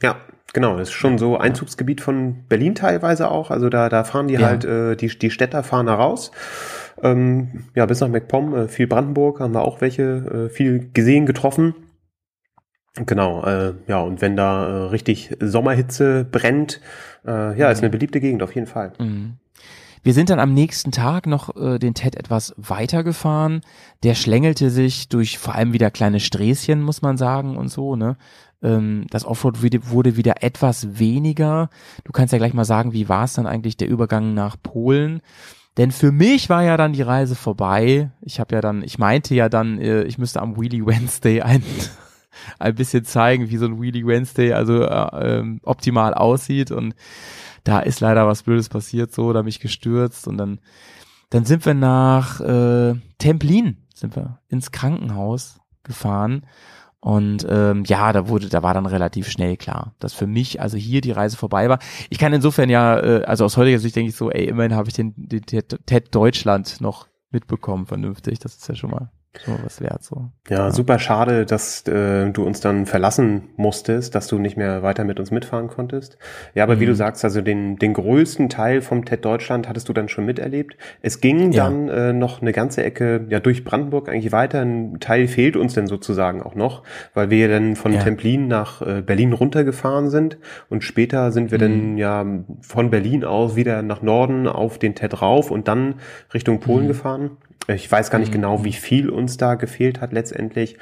Ja, 0.01 0.17
genau. 0.53 0.77
Das 0.77 0.89
ist 0.89 0.93
schon 0.93 1.17
so 1.17 1.37
Einzugsgebiet 1.37 2.01
von 2.01 2.45
Berlin 2.47 2.75
teilweise 2.75 3.29
auch. 3.31 3.51
Also 3.51 3.69
da, 3.69 3.89
da 3.89 4.03
fahren 4.03 4.27
die 4.27 4.35
Ja. 4.35 4.47
halt, 4.47 4.65
äh, 4.65 4.95
die, 4.95 5.07
die 5.07 5.31
Städter 5.31 5.63
fahren 5.63 5.85
da 5.87 5.95
raus. 5.95 6.31
Ähm, 7.01 7.65
ja, 7.75 7.85
bis 7.85 8.01
nach 8.01 8.09
MacPom, 8.09 8.55
äh, 8.55 8.67
viel 8.67 8.87
Brandenburg 8.87 9.39
haben 9.39 9.53
wir 9.53 9.61
auch 9.61 9.81
welche, 9.81 10.47
äh, 10.47 10.49
viel 10.49 10.89
gesehen, 10.93 11.25
getroffen. 11.25 11.73
Genau, 12.95 13.43
äh, 13.45 13.75
ja, 13.87 13.99
und 13.99 14.21
wenn 14.21 14.35
da 14.35 14.67
äh, 14.67 14.87
richtig 14.87 15.35
Sommerhitze 15.39 16.25
brennt, 16.29 16.81
äh, 17.25 17.57
ja, 17.57 17.71
ist 17.71 17.79
eine 17.79 17.89
beliebte 17.89 18.19
Gegend 18.19 18.43
auf 18.43 18.55
jeden 18.55 18.67
Fall. 18.67 18.93
Mhm. 18.99 19.35
Wir 20.01 20.13
sind 20.13 20.29
dann 20.29 20.39
am 20.39 20.53
nächsten 20.53 20.91
Tag 20.91 21.27
noch 21.27 21.55
äh, 21.57 21.77
den 21.77 21.93
Ted 21.93 22.15
etwas 22.15 22.53
weitergefahren. 22.57 23.61
Der 24.03 24.15
schlängelte 24.15 24.69
sich 24.69 25.09
durch 25.09 25.37
vor 25.37 25.55
allem 25.55 25.73
wieder 25.73 25.91
kleine 25.91 26.21
Sträßchen, 26.21 26.81
muss 26.81 27.01
man 27.01 27.17
sagen, 27.17 27.57
und 27.57 27.67
so, 27.67 27.95
ne? 27.95 28.17
Ähm, 28.61 29.05
das 29.09 29.25
Offroad 29.25 29.61
wurde, 29.61 30.17
wieder 30.17 30.43
etwas 30.43 30.99
weniger. 30.99 31.69
Du 32.03 32.11
kannst 32.11 32.33
ja 32.33 32.37
gleich 32.37 32.53
mal 32.53 32.65
sagen, 32.65 32.93
wie 32.93 33.09
war 33.09 33.23
es 33.23 33.33
dann 33.33 33.47
eigentlich 33.47 33.77
der 33.77 33.89
Übergang 33.89 34.33
nach 34.33 34.57
Polen? 34.61 35.21
Denn 35.77 35.91
für 35.91 36.11
mich 36.11 36.49
war 36.49 36.63
ja 36.63 36.75
dann 36.75 36.93
die 36.93 37.01
Reise 37.01 37.35
vorbei. 37.35 38.11
Ich 38.21 38.39
habe 38.39 38.55
ja 38.55 38.61
dann, 38.61 38.83
ich 38.83 38.99
meinte 38.99 39.33
ja 39.33 39.47
dann, 39.47 39.79
äh, 39.79 40.03
ich 40.03 40.17
müsste 40.17 40.41
am 40.41 40.59
Wheelie 40.59 40.85
Wednesday 40.85 41.41
ein, 41.41 41.63
ein 42.59 42.75
bisschen 42.75 43.05
zeigen, 43.05 43.49
wie 43.49 43.57
so 43.57 43.65
ein 43.65 43.81
Wheelie 43.81 44.05
Wednesday 44.05 44.53
also 44.53 44.83
äh, 44.83 45.39
ähm, 45.39 45.61
optimal 45.63 46.13
aussieht 46.13 46.71
und 46.71 46.95
da 47.63 47.79
ist 47.79 47.99
leider 47.99 48.25
was 48.27 48.43
Blödes 48.43 48.69
passiert, 48.69 49.13
so, 49.13 49.31
da 49.31 49.43
mich 49.43 49.59
gestürzt 49.59 50.27
und 50.27 50.37
dann, 50.37 50.59
dann 51.29 51.45
sind 51.45 51.65
wir 51.65 51.73
nach 51.73 52.41
äh, 52.41 52.95
Templin, 53.17 53.77
sind 53.93 54.15
wir 54.15 54.39
ins 54.47 54.71
Krankenhaus 54.71 55.59
gefahren 55.83 56.45
und 57.01 57.47
ähm, 57.49 57.85
ja, 57.85 58.11
da 58.11 58.27
wurde, 58.27 58.49
da 58.49 58.61
war 58.61 58.73
dann 58.73 58.85
relativ 58.85 59.29
schnell 59.29 59.55
klar, 59.55 59.95
dass 59.99 60.13
für 60.13 60.27
mich 60.27 60.61
also 60.61 60.77
hier 60.77 60.99
die 60.99 61.11
Reise 61.11 61.37
vorbei 61.37 61.69
war. 61.69 61.79
Ich 62.09 62.17
kann 62.17 62.33
insofern 62.33 62.69
ja, 62.69 62.99
äh, 62.99 63.23
also 63.23 63.45
aus 63.45 63.55
heutiger 63.55 63.79
Sicht 63.79 63.95
denke 63.95 64.09
ich 64.09 64.17
so, 64.17 64.29
ey, 64.29 64.45
immerhin 64.45 64.75
habe 64.75 64.89
ich 64.89 64.95
den, 64.95 65.13
den 65.15 65.45
TED 65.45 65.79
TED 65.85 66.13
Deutschland 66.13 66.81
noch 66.81 67.07
mitbekommen, 67.31 67.85
vernünftig. 67.85 68.39
Das 68.39 68.55
ist 68.55 68.67
ja 68.67 68.75
schon 68.75 68.91
mal, 68.91 69.11
schon 69.43 69.57
was 69.63 69.81
wert. 69.81 70.03
So. 70.03 70.29
Ja, 70.49 70.71
super 70.71 70.99
schade, 70.99 71.45
dass 71.45 71.87
äh, 71.87 72.29
du 72.31 72.43
uns 72.43 72.59
dann 72.59 72.85
verlassen 72.85 73.49
musstest, 73.55 74.15
dass 74.15 74.27
du 74.27 74.37
nicht 74.39 74.57
mehr 74.57 74.83
weiter 74.83 75.03
mit 75.05 75.19
uns 75.19 75.31
mitfahren 75.31 75.67
konntest. 75.67 76.17
Ja, 76.55 76.63
aber 76.63 76.79
wie 76.79 76.85
Mhm. 76.85 76.89
du 76.89 76.95
sagst, 76.95 77.23
also 77.23 77.41
den, 77.41 77.77
den 77.77 77.93
größten 77.93 78.49
Teil 78.49 78.81
vom 78.81 79.05
TED 79.05 79.23
Deutschland 79.23 79.69
hattest 79.69 79.87
du 79.89 79.93
dann 79.93 80.09
schon 80.09 80.25
miterlebt. 80.25 80.75
Es 81.01 81.21
ging 81.21 81.51
Ja. 81.51 81.65
dann 81.65 81.89
äh, 81.89 82.13
noch 82.13 82.41
eine 82.41 82.51
ganze 82.51 82.83
Ecke 82.83 83.25
ja 83.29 83.39
durch 83.39 83.63
Brandenburg 83.63 84.09
eigentlich 84.09 84.31
weiter. 84.31 84.61
Ein 84.61 84.99
Teil 84.99 85.27
fehlt 85.27 85.55
uns 85.55 85.73
denn 85.73 85.87
sozusagen 85.87 86.41
auch 86.43 86.55
noch, 86.55 86.83
weil 87.13 87.29
wir 87.29 87.47
dann 87.47 87.75
von 87.75 87.93
Ja. 87.93 87.99
Templin 88.01 88.47
nach 88.47 88.81
äh, 88.81 89.01
Berlin 89.01 89.33
runtergefahren 89.33 90.09
sind 90.09 90.37
und 90.69 90.83
später 90.83 91.31
sind 91.31 91.51
wir 91.51 91.57
Mhm. 91.57 91.61
dann 91.61 91.97
ja 91.97 92.25
von 92.61 92.89
Berlin 92.89 93.23
aus 93.23 93.55
wieder 93.55 93.81
nach 93.81 94.01
Norden 94.01 94.47
auf 94.47 94.77
den 94.79 94.95
TED 94.95 95.21
rauf 95.21 95.51
und 95.51 95.67
dann 95.67 95.95
Richtung 96.33 96.59
Polen 96.59 96.83
Mhm. 96.83 96.87
gefahren. 96.89 97.31
Ich 97.75 97.91
weiß 97.91 98.09
gar 98.11 98.19
nicht 98.19 98.31
genau, 98.31 98.63
wie 98.63 98.73
viel 98.73 99.09
uns 99.09 99.37
da 99.37 99.55
gefehlt 99.55 100.01
hat 100.01 100.11
letztendlich. 100.11 100.77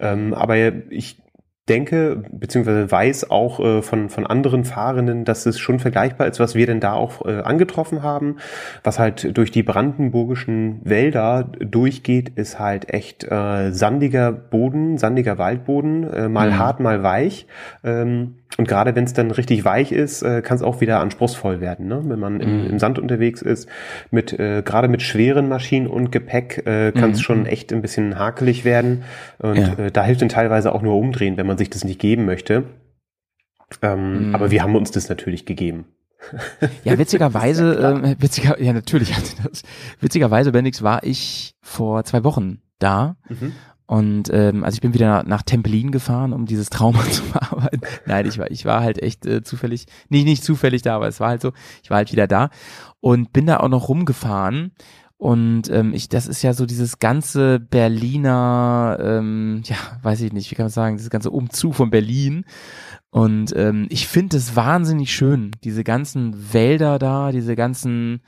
Ähm, 0.00 0.34
aber 0.34 0.56
ich 0.90 1.20
denke, 1.68 2.22
beziehungsweise 2.32 2.90
weiß 2.90 3.30
auch 3.30 3.60
äh, 3.60 3.82
von, 3.82 4.08
von 4.08 4.26
anderen 4.26 4.64
Fahrenden, 4.64 5.24
dass 5.26 5.44
es 5.44 5.58
schon 5.58 5.78
vergleichbar 5.80 6.26
ist, 6.26 6.40
was 6.40 6.54
wir 6.54 6.66
denn 6.66 6.80
da 6.80 6.94
auch 6.94 7.26
äh, 7.26 7.40
angetroffen 7.40 8.02
haben. 8.02 8.36
Was 8.82 8.98
halt 8.98 9.36
durch 9.36 9.50
die 9.50 9.62
brandenburgischen 9.62 10.80
Wälder 10.84 11.50
durchgeht, 11.60 12.30
ist 12.36 12.58
halt 12.58 12.92
echt 12.92 13.24
äh, 13.24 13.70
sandiger 13.72 14.32
Boden, 14.32 14.96
sandiger 14.96 15.36
Waldboden, 15.36 16.04
äh, 16.10 16.28
mal 16.28 16.50
Mhm. 16.50 16.58
hart, 16.58 16.80
mal 16.80 17.02
weich. 17.02 17.46
Ähm, 17.84 18.36
und 18.56 18.66
gerade 18.66 18.94
wenn 18.96 19.04
es 19.04 19.12
dann 19.12 19.30
richtig 19.30 19.64
weich 19.64 19.92
ist, 19.92 20.22
äh, 20.22 20.40
kann 20.42 20.56
es 20.56 20.62
auch 20.62 20.80
wieder 20.80 21.00
anspruchsvoll 21.00 21.60
werden, 21.60 21.86
ne? 21.86 22.00
wenn 22.06 22.18
man 22.18 22.40
im, 22.40 22.62
Mhm. 22.64 22.70
im 22.70 22.78
Sand 22.78 22.98
unterwegs 22.98 23.42
ist. 23.42 23.68
Mit 24.10 24.32
äh, 24.38 24.62
gerade 24.64 24.88
mit 24.88 25.02
schweren 25.02 25.48
Maschinen 25.48 25.86
und 25.86 26.10
Gepäck 26.10 26.66
äh, 26.66 26.92
kann 26.92 27.10
es 27.10 27.18
Mhm. 27.18 27.22
schon 27.22 27.46
echt 27.46 27.72
ein 27.72 27.82
bisschen 27.82 28.18
hakelig 28.18 28.64
werden. 28.64 29.04
Und 29.38 29.56
Ja. 29.58 29.74
äh, 29.74 29.90
da 29.92 30.02
hilft 30.02 30.22
dann 30.22 30.28
teilweise 30.30 30.72
auch 30.74 30.82
nur 30.82 30.96
umdrehen, 30.96 31.36
wenn 31.36 31.46
man 31.46 31.58
sich 31.58 31.70
das 31.70 31.84
nicht 31.84 32.00
geben 32.00 32.24
möchte. 32.24 32.64
Ähm, 33.82 34.28
Mhm. 34.28 34.34
Aber 34.34 34.50
wir 34.50 34.62
haben 34.62 34.76
uns 34.76 34.90
das 34.90 35.08
natürlich 35.08 35.44
gegeben. 35.46 35.84
Ja, 36.84 36.98
witzigerweise, 36.98 37.74
ähm, 38.04 38.16
witziger, 38.18 38.60
ja 38.60 38.72
natürlich 38.72 39.14
hat 39.16 39.24
sie 39.26 39.36
das. 39.42 39.62
Witzigerweise, 40.00 40.50
Bendix, 40.52 40.82
war 40.82 41.04
ich 41.04 41.54
vor 41.60 42.02
zwei 42.04 42.24
Wochen 42.24 42.60
da. 42.78 43.16
Mhm. 43.28 43.52
Und 43.88 44.28
ähm, 44.34 44.64
also 44.64 44.76
ich 44.76 44.82
bin 44.82 44.92
wieder 44.92 45.22
nach 45.22 45.42
Templin 45.42 45.90
gefahren, 45.90 46.34
um 46.34 46.44
dieses 46.44 46.68
Trauma 46.68 47.02
zu 47.10 47.22
bearbeiten. 47.22 47.80
Nein, 48.04 48.26
ich 48.26 48.38
war, 48.38 48.50
ich 48.50 48.66
war 48.66 48.82
halt 48.82 49.02
echt 49.02 49.24
äh, 49.24 49.42
zufällig, 49.42 49.86
nicht, 50.10 50.26
nicht 50.26 50.44
zufällig 50.44 50.82
da, 50.82 50.94
aber 50.94 51.08
es 51.08 51.20
war 51.20 51.30
halt 51.30 51.40
so, 51.40 51.52
ich 51.82 51.88
war 51.88 51.96
halt 51.96 52.12
wieder 52.12 52.26
da 52.26 52.50
und 53.00 53.32
bin 53.32 53.46
da 53.46 53.60
auch 53.60 53.68
noch 53.68 53.88
rumgefahren. 53.88 54.72
Und 55.16 55.70
ähm, 55.70 55.94
ich, 55.94 56.10
das 56.10 56.26
ist 56.26 56.42
ja 56.42 56.52
so 56.52 56.66
dieses 56.66 56.98
ganze 56.98 57.58
Berliner, 57.60 58.98
ähm, 59.00 59.62
ja, 59.64 59.76
weiß 60.02 60.20
ich 60.20 60.34
nicht, 60.34 60.50
wie 60.50 60.54
kann 60.54 60.66
man 60.66 60.70
sagen, 60.70 60.96
dieses 60.98 61.10
ganze 61.10 61.30
Umzug 61.30 61.74
von 61.74 61.88
Berlin. 61.88 62.44
Und 63.10 63.56
ähm, 63.56 63.86
ich 63.88 64.06
finde 64.06 64.36
es 64.36 64.54
wahnsinnig 64.54 65.14
schön, 65.14 65.52
diese 65.64 65.82
ganzen 65.82 66.52
Wälder 66.52 66.98
da, 66.98 67.32
diese 67.32 67.56
ganzen, 67.56 68.20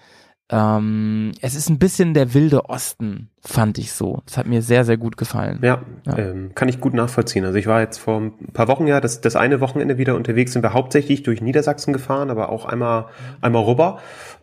ähm, 0.50 1.32
es 1.40 1.54
ist 1.54 1.68
ein 1.70 1.78
bisschen 1.78 2.12
der 2.12 2.34
wilde 2.34 2.68
Osten, 2.68 3.30
fand 3.40 3.78
ich 3.78 3.92
so. 3.92 4.22
Das 4.26 4.36
hat 4.36 4.46
mir 4.46 4.62
sehr, 4.62 4.84
sehr 4.84 4.96
gut 4.96 5.16
gefallen. 5.16 5.60
Ja, 5.62 5.82
Ja. 6.06 6.18
Ähm, 6.18 6.52
kann 6.54 6.68
ich 6.68 6.80
gut 6.80 6.92
nachvollziehen. 6.92 7.44
Also 7.44 7.56
ich 7.56 7.66
war 7.66 7.80
jetzt 7.80 7.98
vor 7.98 8.20
ein 8.20 8.52
paar 8.52 8.66
Wochen 8.68 8.86
ja, 8.86 9.00
das, 9.00 9.20
das 9.20 9.36
eine 9.36 9.60
Wochenende 9.60 9.96
wieder 9.96 10.16
unterwegs, 10.16 10.52
sind 10.52 10.62
wir 10.62 10.72
hauptsächlich 10.72 11.22
durch 11.22 11.40
Niedersachsen 11.40 11.92
gefahren, 11.92 12.30
aber 12.30 12.48
auch 12.50 12.64
einmal, 12.64 13.06
einmal 13.40 13.62
rüber 13.62 13.98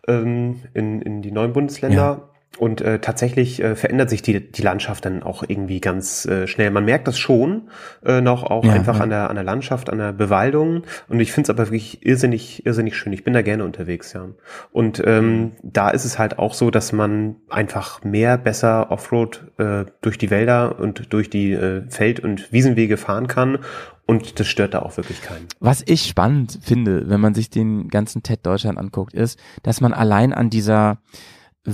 ähm, 0.06 0.60
in, 0.72 1.02
in 1.02 1.22
die 1.22 1.30
neuen 1.30 1.52
Bundesländer. 1.52 2.27
Und 2.56 2.80
äh, 2.80 2.98
tatsächlich 2.98 3.62
äh, 3.62 3.76
verändert 3.76 4.10
sich 4.10 4.20
die, 4.22 4.50
die 4.50 4.62
Landschaft 4.62 5.04
dann 5.04 5.22
auch 5.22 5.44
irgendwie 5.46 5.80
ganz 5.80 6.26
äh, 6.26 6.48
schnell. 6.48 6.70
Man 6.70 6.84
merkt 6.84 7.06
das 7.06 7.16
schon 7.16 7.68
äh, 8.04 8.20
noch 8.20 8.42
auch 8.42 8.64
Ja, 8.64 8.72
einfach 8.72 8.96
ja. 8.96 9.02
an 9.04 9.10
der 9.10 9.30
an 9.30 9.36
der 9.36 9.44
Landschaft, 9.44 9.90
an 9.90 9.98
der 9.98 10.12
Bewaldung. 10.12 10.82
Und 11.08 11.20
ich 11.20 11.30
finde 11.30 11.46
es 11.46 11.50
aber 11.50 11.66
wirklich 11.66 12.04
irrsinnig 12.04 12.66
irrsinnig 12.66 12.96
schön. 12.96 13.12
Ich 13.12 13.22
bin 13.22 13.32
da 13.34 13.42
gerne 13.42 13.64
unterwegs, 13.64 14.12
ja. 14.12 14.26
Und 14.72 15.00
ähm, 15.06 15.52
da 15.62 15.90
ist 15.90 16.04
es 16.04 16.18
halt 16.18 16.40
auch 16.40 16.54
so, 16.54 16.70
dass 16.70 16.92
man 16.92 17.36
einfach 17.48 18.02
mehr 18.02 18.36
besser 18.38 18.90
Offroad 18.90 19.52
äh, 19.58 19.84
durch 20.00 20.18
die 20.18 20.30
Wälder 20.30 20.80
und 20.80 21.12
durch 21.12 21.30
die 21.30 21.52
äh, 21.52 21.82
Feld- 21.88 22.20
und 22.20 22.52
Wiesenwege 22.52 22.96
fahren 22.96 23.28
kann. 23.28 23.58
Und 24.04 24.40
das 24.40 24.48
stört 24.48 24.74
da 24.74 24.80
auch 24.80 24.96
wirklich 24.96 25.22
keinen. 25.22 25.46
Was 25.60 25.82
ich 25.86 26.04
spannend 26.06 26.58
finde, 26.62 27.08
wenn 27.10 27.20
man 27.20 27.34
sich 27.34 27.50
den 27.50 27.88
ganzen 27.88 28.22
TED 28.22 28.44
Deutschland 28.44 28.78
anguckt, 28.78 29.12
ist, 29.12 29.38
dass 29.62 29.80
man 29.82 29.92
allein 29.92 30.32
an 30.32 30.48
dieser 30.50 30.98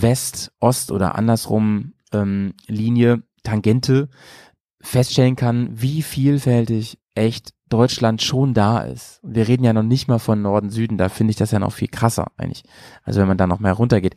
West, 0.02 0.52
Ost 0.60 0.90
oder 0.90 1.14
andersrum 1.14 1.94
ähm, 2.12 2.54
Linie, 2.66 3.22
Tangente 3.42 4.08
feststellen 4.80 5.36
kann, 5.36 5.68
wie 5.72 6.02
vielfältig 6.02 6.98
echt 7.14 7.54
Deutschland 7.68 8.22
schon 8.22 8.54
da 8.54 8.80
ist. 8.80 9.20
Wir 9.22 9.48
reden 9.48 9.64
ja 9.64 9.72
noch 9.72 9.82
nicht 9.82 10.08
mal 10.08 10.18
von 10.18 10.42
Norden, 10.42 10.70
Süden, 10.70 10.98
da 10.98 11.08
finde 11.08 11.30
ich 11.30 11.36
das 11.36 11.50
ja 11.50 11.58
noch 11.58 11.72
viel 11.72 11.88
krasser 11.88 12.32
eigentlich. 12.36 12.64
Also 13.02 13.20
wenn 13.20 13.28
man 13.28 13.38
da 13.38 13.46
noch 13.46 13.60
mehr 13.60 13.72
runtergeht. 13.72 14.16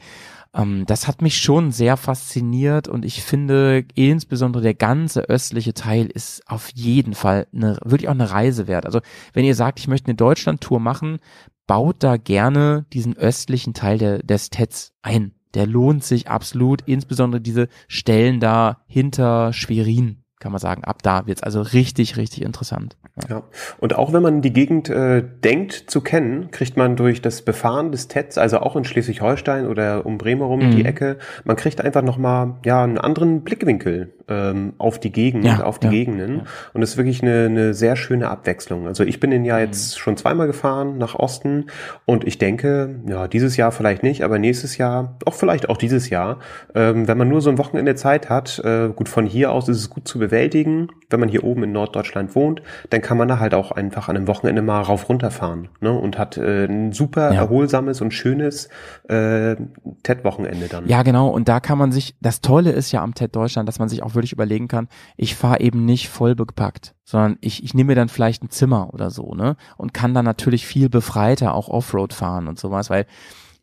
Ähm, 0.53 0.85
das 0.85 1.07
hat 1.07 1.21
mich 1.21 1.39
schon 1.39 1.71
sehr 1.71 1.97
fasziniert 1.97 2.87
und 2.87 3.05
ich 3.05 3.23
finde 3.23 3.85
insbesondere 3.95 4.63
der 4.63 4.73
ganze 4.73 5.21
östliche 5.21 5.73
Teil 5.73 6.07
ist 6.07 6.41
auf 6.47 6.69
jeden 6.73 7.13
Fall 7.13 7.47
eine, 7.53 7.77
wirklich 7.83 8.09
auch 8.09 8.13
eine 8.13 8.31
Reise 8.31 8.67
wert. 8.67 8.85
Also 8.85 8.99
wenn 9.33 9.45
ihr 9.45 9.55
sagt, 9.55 9.79
ich 9.79 9.87
möchte 9.87 10.07
eine 10.07 10.15
Deutschland-Tour 10.15 10.79
machen, 10.79 11.19
baut 11.67 12.03
da 12.03 12.17
gerne 12.17 12.85
diesen 12.93 13.15
östlichen 13.15 13.73
Teil 13.73 13.97
der, 13.97 14.19
des 14.19 14.49
TEDs 14.49 14.93
ein. 15.01 15.36
Der 15.57 15.65
lohnt 15.65 16.03
sich 16.03 16.29
absolut, 16.29 16.83
insbesondere 16.85 17.41
diese 17.41 17.67
Stellen 17.87 18.39
da 18.39 18.77
hinter 18.85 19.51
Schwerin, 19.53 20.17
kann 20.39 20.51
man 20.51 20.61
sagen. 20.61 20.83
Ab 20.83 21.01
da 21.01 21.25
wird's 21.25 21.41
also 21.41 21.61
richtig, 21.61 22.15
richtig 22.15 22.43
interessant. 22.43 22.95
Ja. 23.23 23.37
Ja. 23.37 23.43
Und 23.79 23.95
auch 23.95 24.13
wenn 24.13 24.21
man 24.21 24.43
die 24.43 24.53
Gegend 24.53 24.87
äh, 24.89 25.23
denkt 25.43 25.73
zu 25.87 26.01
kennen, 26.01 26.51
kriegt 26.51 26.77
man 26.77 26.95
durch 26.95 27.23
das 27.23 27.41
Befahren 27.41 27.91
des 27.91 28.07
TEDs, 28.07 28.37
also 28.37 28.59
auch 28.59 28.75
in 28.75 28.83
Schleswig-Holstein 28.83 29.65
oder 29.65 30.05
um 30.05 30.19
Bremen 30.19 30.43
rum 30.43 30.59
Mhm. 30.59 30.75
die 30.75 30.85
Ecke, 30.85 31.17
man 31.43 31.55
kriegt 31.55 31.81
einfach 31.81 32.03
nochmal 32.03 32.53
ja, 32.63 32.83
einen 32.83 32.99
anderen 32.99 33.41
Blickwinkel 33.41 34.13
ähm, 34.29 34.73
auf 34.77 34.99
die 34.99 35.11
Gegend, 35.11 35.45
Ja, 35.45 35.63
auf 35.63 35.79
die 35.79 35.87
ja, 35.87 35.91
Gegenden. 35.91 36.35
ja. 36.37 36.43
Und 36.73 36.81
es 36.81 36.91
ist 36.91 36.97
wirklich 36.97 37.21
eine, 37.21 37.45
eine 37.45 37.73
sehr 37.73 37.95
schöne 37.95 38.29
Abwechslung. 38.29 38.87
Also 38.87 39.03
ich 39.03 39.19
bin 39.19 39.31
den 39.31 39.41
Mhm. 39.41 39.47
ja 39.47 39.59
jetzt 39.59 39.97
schon 39.99 40.17
zweimal 40.17 40.47
gefahren 40.47 40.97
nach 40.97 41.15
Osten 41.15 41.67
und 42.05 42.25
ich 42.25 42.37
denke, 42.37 42.95
ja, 43.07 43.27
dieses 43.27 43.55
Jahr 43.57 43.71
vielleicht 43.71 44.03
nicht, 44.03 44.23
aber 44.23 44.39
nächstes 44.39 44.77
Jahr, 44.77 45.17
auch 45.25 45.33
vielleicht 45.33 45.69
auch 45.69 45.77
dieses 45.77 46.09
Jahr, 46.09 46.39
ähm, 46.75 47.07
wenn 47.07 47.17
man 47.17 47.29
nur 47.29 47.41
so 47.41 47.49
ein 47.49 47.57
Wochenende 47.57 47.95
Zeit 47.95 48.29
hat, 48.29 48.59
äh, 48.65 48.89
gut, 48.89 49.09
von 49.09 49.25
hier 49.25 49.51
aus 49.51 49.69
ist 49.69 49.77
es 49.77 49.89
gut 49.89 50.07
zu 50.07 50.19
bewältigen. 50.19 50.87
Wenn 51.09 51.19
man 51.21 51.29
hier 51.29 51.43
oben 51.45 51.63
in 51.63 51.71
Norddeutschland 51.71 52.35
wohnt, 52.35 52.61
dann 52.89 53.01
kann 53.01 53.17
man 53.17 53.27
da 53.29 53.39
halt 53.39 53.53
auch 53.53 53.71
einfach 53.71 54.09
an 54.09 54.17
einem 54.17 54.27
Wochenende 54.27 54.61
mal 54.61 54.81
rauf 54.81 55.07
runterfahren 55.07 55.69
ne? 55.79 55.91
und 55.93 56.17
hat 56.17 56.37
äh, 56.37 56.65
ein 56.65 56.91
super 56.91 57.29
erholsames 57.29 58.01
und 58.01 58.11
schönes 58.13 58.67
äh, 59.07 59.55
TED-Wochenende 60.03 60.67
dann. 60.67 60.87
Ja, 60.87 61.03
genau. 61.03 61.29
Und 61.29 61.47
da 61.47 61.59
kann 61.59 61.77
man 61.77 61.91
sich, 61.91 62.15
das 62.21 62.41
Tolle 62.41 62.71
ist 62.71 62.91
ja 62.91 63.01
am 63.03 63.13
TED 63.13 63.35
Deutschland, 63.35 63.67
dass 63.69 63.79
man 63.79 63.87
sich 63.89 64.03
auch 64.03 64.15
wirklich 64.17 64.33
überlegen 64.33 64.67
kann, 64.67 64.89
ich 65.15 65.35
fahre 65.35 65.61
eben 65.61 65.85
nicht 65.85 66.09
voll 66.09 66.35
bepackt, 66.35 66.95
sondern 67.05 67.37
ich, 67.41 67.63
ich 67.63 67.73
nehme 67.73 67.89
mir 67.89 67.95
dann 67.95 68.09
vielleicht 68.09 68.43
ein 68.43 68.49
Zimmer 68.49 68.93
oder 68.93 69.09
so, 69.09 69.33
ne? 69.33 69.55
Und 69.77 69.93
kann 69.93 70.13
dann 70.13 70.25
natürlich 70.25 70.65
viel 70.65 70.89
befreiter 70.89 71.55
auch 71.55 71.69
Offroad 71.69 72.13
fahren 72.13 72.47
und 72.47 72.59
sowas, 72.59 72.89
weil 72.89 73.05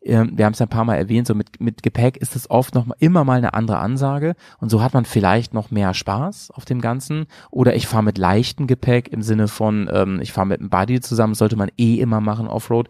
ähm, 0.05 0.33
wir 0.35 0.45
haben 0.45 0.53
es 0.53 0.59
ja 0.59 0.67
ein 0.67 0.69
paar 0.69 0.85
Mal 0.85 0.95
erwähnt, 0.95 1.27
so 1.27 1.33
mit, 1.33 1.59
mit 1.59 1.81
Gepäck 1.81 2.17
ist 2.17 2.35
es 2.35 2.49
oft 2.49 2.75
noch 2.75 2.85
mal, 2.85 2.95
immer 2.99 3.23
mal 3.23 3.37
eine 3.37 3.55
andere 3.55 3.79
Ansage 3.79 4.35
und 4.59 4.69
so 4.69 4.81
hat 4.81 4.93
man 4.93 5.03
vielleicht 5.03 5.53
noch 5.53 5.71
mehr 5.71 5.93
Spaß 5.93 6.51
auf 6.51 6.63
dem 6.63 6.79
Ganzen 6.79 7.25
oder 7.49 7.75
ich 7.75 7.87
fahre 7.87 8.03
mit 8.03 8.17
leichtem 8.17 8.67
Gepäck 8.67 9.07
im 9.09 9.23
Sinne 9.23 9.47
von, 9.47 9.89
ähm, 9.91 10.19
ich 10.21 10.31
fahre 10.31 10.47
mit 10.47 10.59
einem 10.59 10.69
Buddy 10.69 11.01
zusammen, 11.01 11.33
sollte 11.33 11.55
man 11.55 11.71
eh 11.77 11.95
immer 11.95 12.21
machen 12.21 12.47
Offroad 12.47 12.87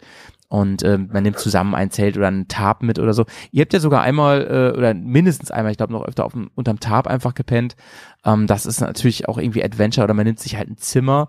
und 0.48 0.84
ähm, 0.84 1.08
man 1.12 1.22
nimmt 1.22 1.38
zusammen 1.38 1.74
ein 1.74 1.90
Zelt 1.90 2.16
oder 2.16 2.28
einen 2.28 2.48
Tarp 2.48 2.82
mit 2.82 2.98
oder 2.98 3.12
so. 3.14 3.24
Ihr 3.50 3.62
habt 3.62 3.72
ja 3.72 3.80
sogar 3.80 4.02
einmal 4.02 4.42
äh, 4.74 4.76
oder 4.76 4.94
mindestens 4.94 5.50
einmal, 5.50 5.72
ich 5.72 5.76
glaube 5.76 5.92
noch 5.92 6.04
öfter 6.04 6.24
auf 6.24 6.32
dem, 6.32 6.50
unterm 6.54 6.80
Tarp 6.80 7.06
einfach 7.06 7.34
gepennt. 7.34 7.76
Ähm, 8.24 8.46
das 8.46 8.66
ist 8.66 8.80
natürlich 8.80 9.28
auch 9.28 9.38
irgendwie 9.38 9.64
Adventure 9.64 10.04
oder 10.04 10.14
man 10.14 10.26
nimmt 10.26 10.40
sich 10.40 10.56
halt 10.56 10.68
ein 10.68 10.76
Zimmer 10.76 11.28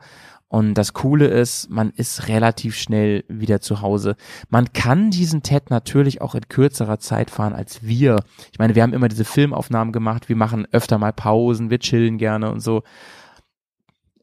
und 0.49 0.76
das 0.76 0.94
Coole 0.94 1.27
ist, 1.27 1.69
man 1.69 1.89
ist 1.89 2.30
relativ 2.30 2.76
schnell 2.77 3.26
wieder 3.27 3.60
zu 3.60 3.81
Hause. 3.81 4.15
Man 4.49 4.72
kann 4.72 5.11
diesen 5.11 5.44
TED 5.44 5.69
natürlich 5.69 6.22
auch 6.22 6.35
in 6.35 6.48
kürzerer 6.48 6.99
Zeit 6.99 7.30
fahren 7.30 7.53
als 7.53 7.84
wir. 7.84 8.23
Ich 8.53 8.60
meine, 8.60 8.73
wir 8.73 8.84
haben 8.84 8.94
immer 8.94 9.10
diese 9.10 9.26
Filmaufnahmen 9.26 9.91
gemacht, 9.91 10.30
wir 10.30 10.38
machen 10.38 10.65
öfter 10.72 10.99
mal 10.99 11.11
Pausen, 11.11 11.69
wir 11.69 11.80
chillen 11.80 12.18
gerne 12.18 12.49
und 12.52 12.61
so. 12.61 12.84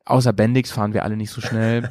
Außer 0.07 0.33
Bendix 0.33 0.71
fahren 0.71 0.95
wir 0.95 1.03
alle 1.03 1.17
nicht 1.17 1.31
so 1.31 1.41
schnell. 1.41 1.91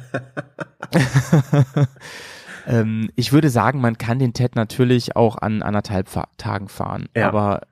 ähm, 2.66 3.10
ich 3.16 3.32
würde 3.32 3.50
sagen, 3.50 3.80
man 3.80 3.98
kann 3.98 4.18
den 4.18 4.32
TED 4.32 4.56
natürlich 4.56 5.16
auch 5.16 5.36
an 5.36 5.62
anderthalb 5.62 6.08
Tagen 6.36 6.68
fahren. 6.68 7.08
Ja. 7.16 7.28
Aber 7.28 7.62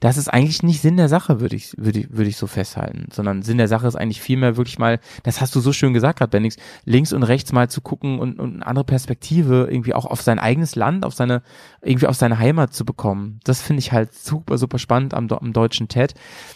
das 0.00 0.16
ist 0.16 0.28
eigentlich 0.28 0.62
nicht 0.62 0.80
Sinn 0.80 0.96
der 0.96 1.08
Sache, 1.08 1.40
würde 1.40 1.56
ich, 1.56 1.72
würde 1.76 2.00
ich, 2.00 2.10
würde 2.10 2.28
ich 2.28 2.36
so 2.36 2.46
festhalten. 2.46 3.08
Sondern 3.12 3.42
Sinn 3.42 3.58
der 3.58 3.68
Sache 3.68 3.86
ist 3.86 3.96
eigentlich 3.96 4.20
vielmehr 4.20 4.56
wirklich 4.56 4.78
mal, 4.78 5.00
das 5.22 5.40
hast 5.40 5.54
du 5.54 5.60
so 5.60 5.72
schön 5.72 5.92
gesagt 5.92 6.18
gerade, 6.18 6.30
Bendix, 6.30 6.56
links 6.84 7.12
und 7.12 7.22
rechts 7.22 7.52
mal 7.52 7.68
zu 7.68 7.80
gucken 7.80 8.18
und, 8.18 8.38
und 8.38 8.56
eine 8.56 8.66
andere 8.66 8.84
Perspektive 8.84 9.68
irgendwie 9.70 9.94
auch 9.94 10.06
auf 10.06 10.22
sein 10.22 10.38
eigenes 10.38 10.76
Land, 10.76 11.04
auf 11.04 11.14
seine, 11.14 11.42
irgendwie 11.82 12.06
auf 12.06 12.16
seine 12.16 12.38
Heimat 12.38 12.74
zu 12.74 12.84
bekommen. 12.84 13.40
Das 13.44 13.60
finde 13.60 13.80
ich 13.80 13.92
halt 13.92 14.14
super, 14.14 14.58
super 14.58 14.78
spannend 14.78 15.14
am, 15.14 15.28
am 15.30 15.52
deutschen 15.52 15.88
TED. 15.88 16.14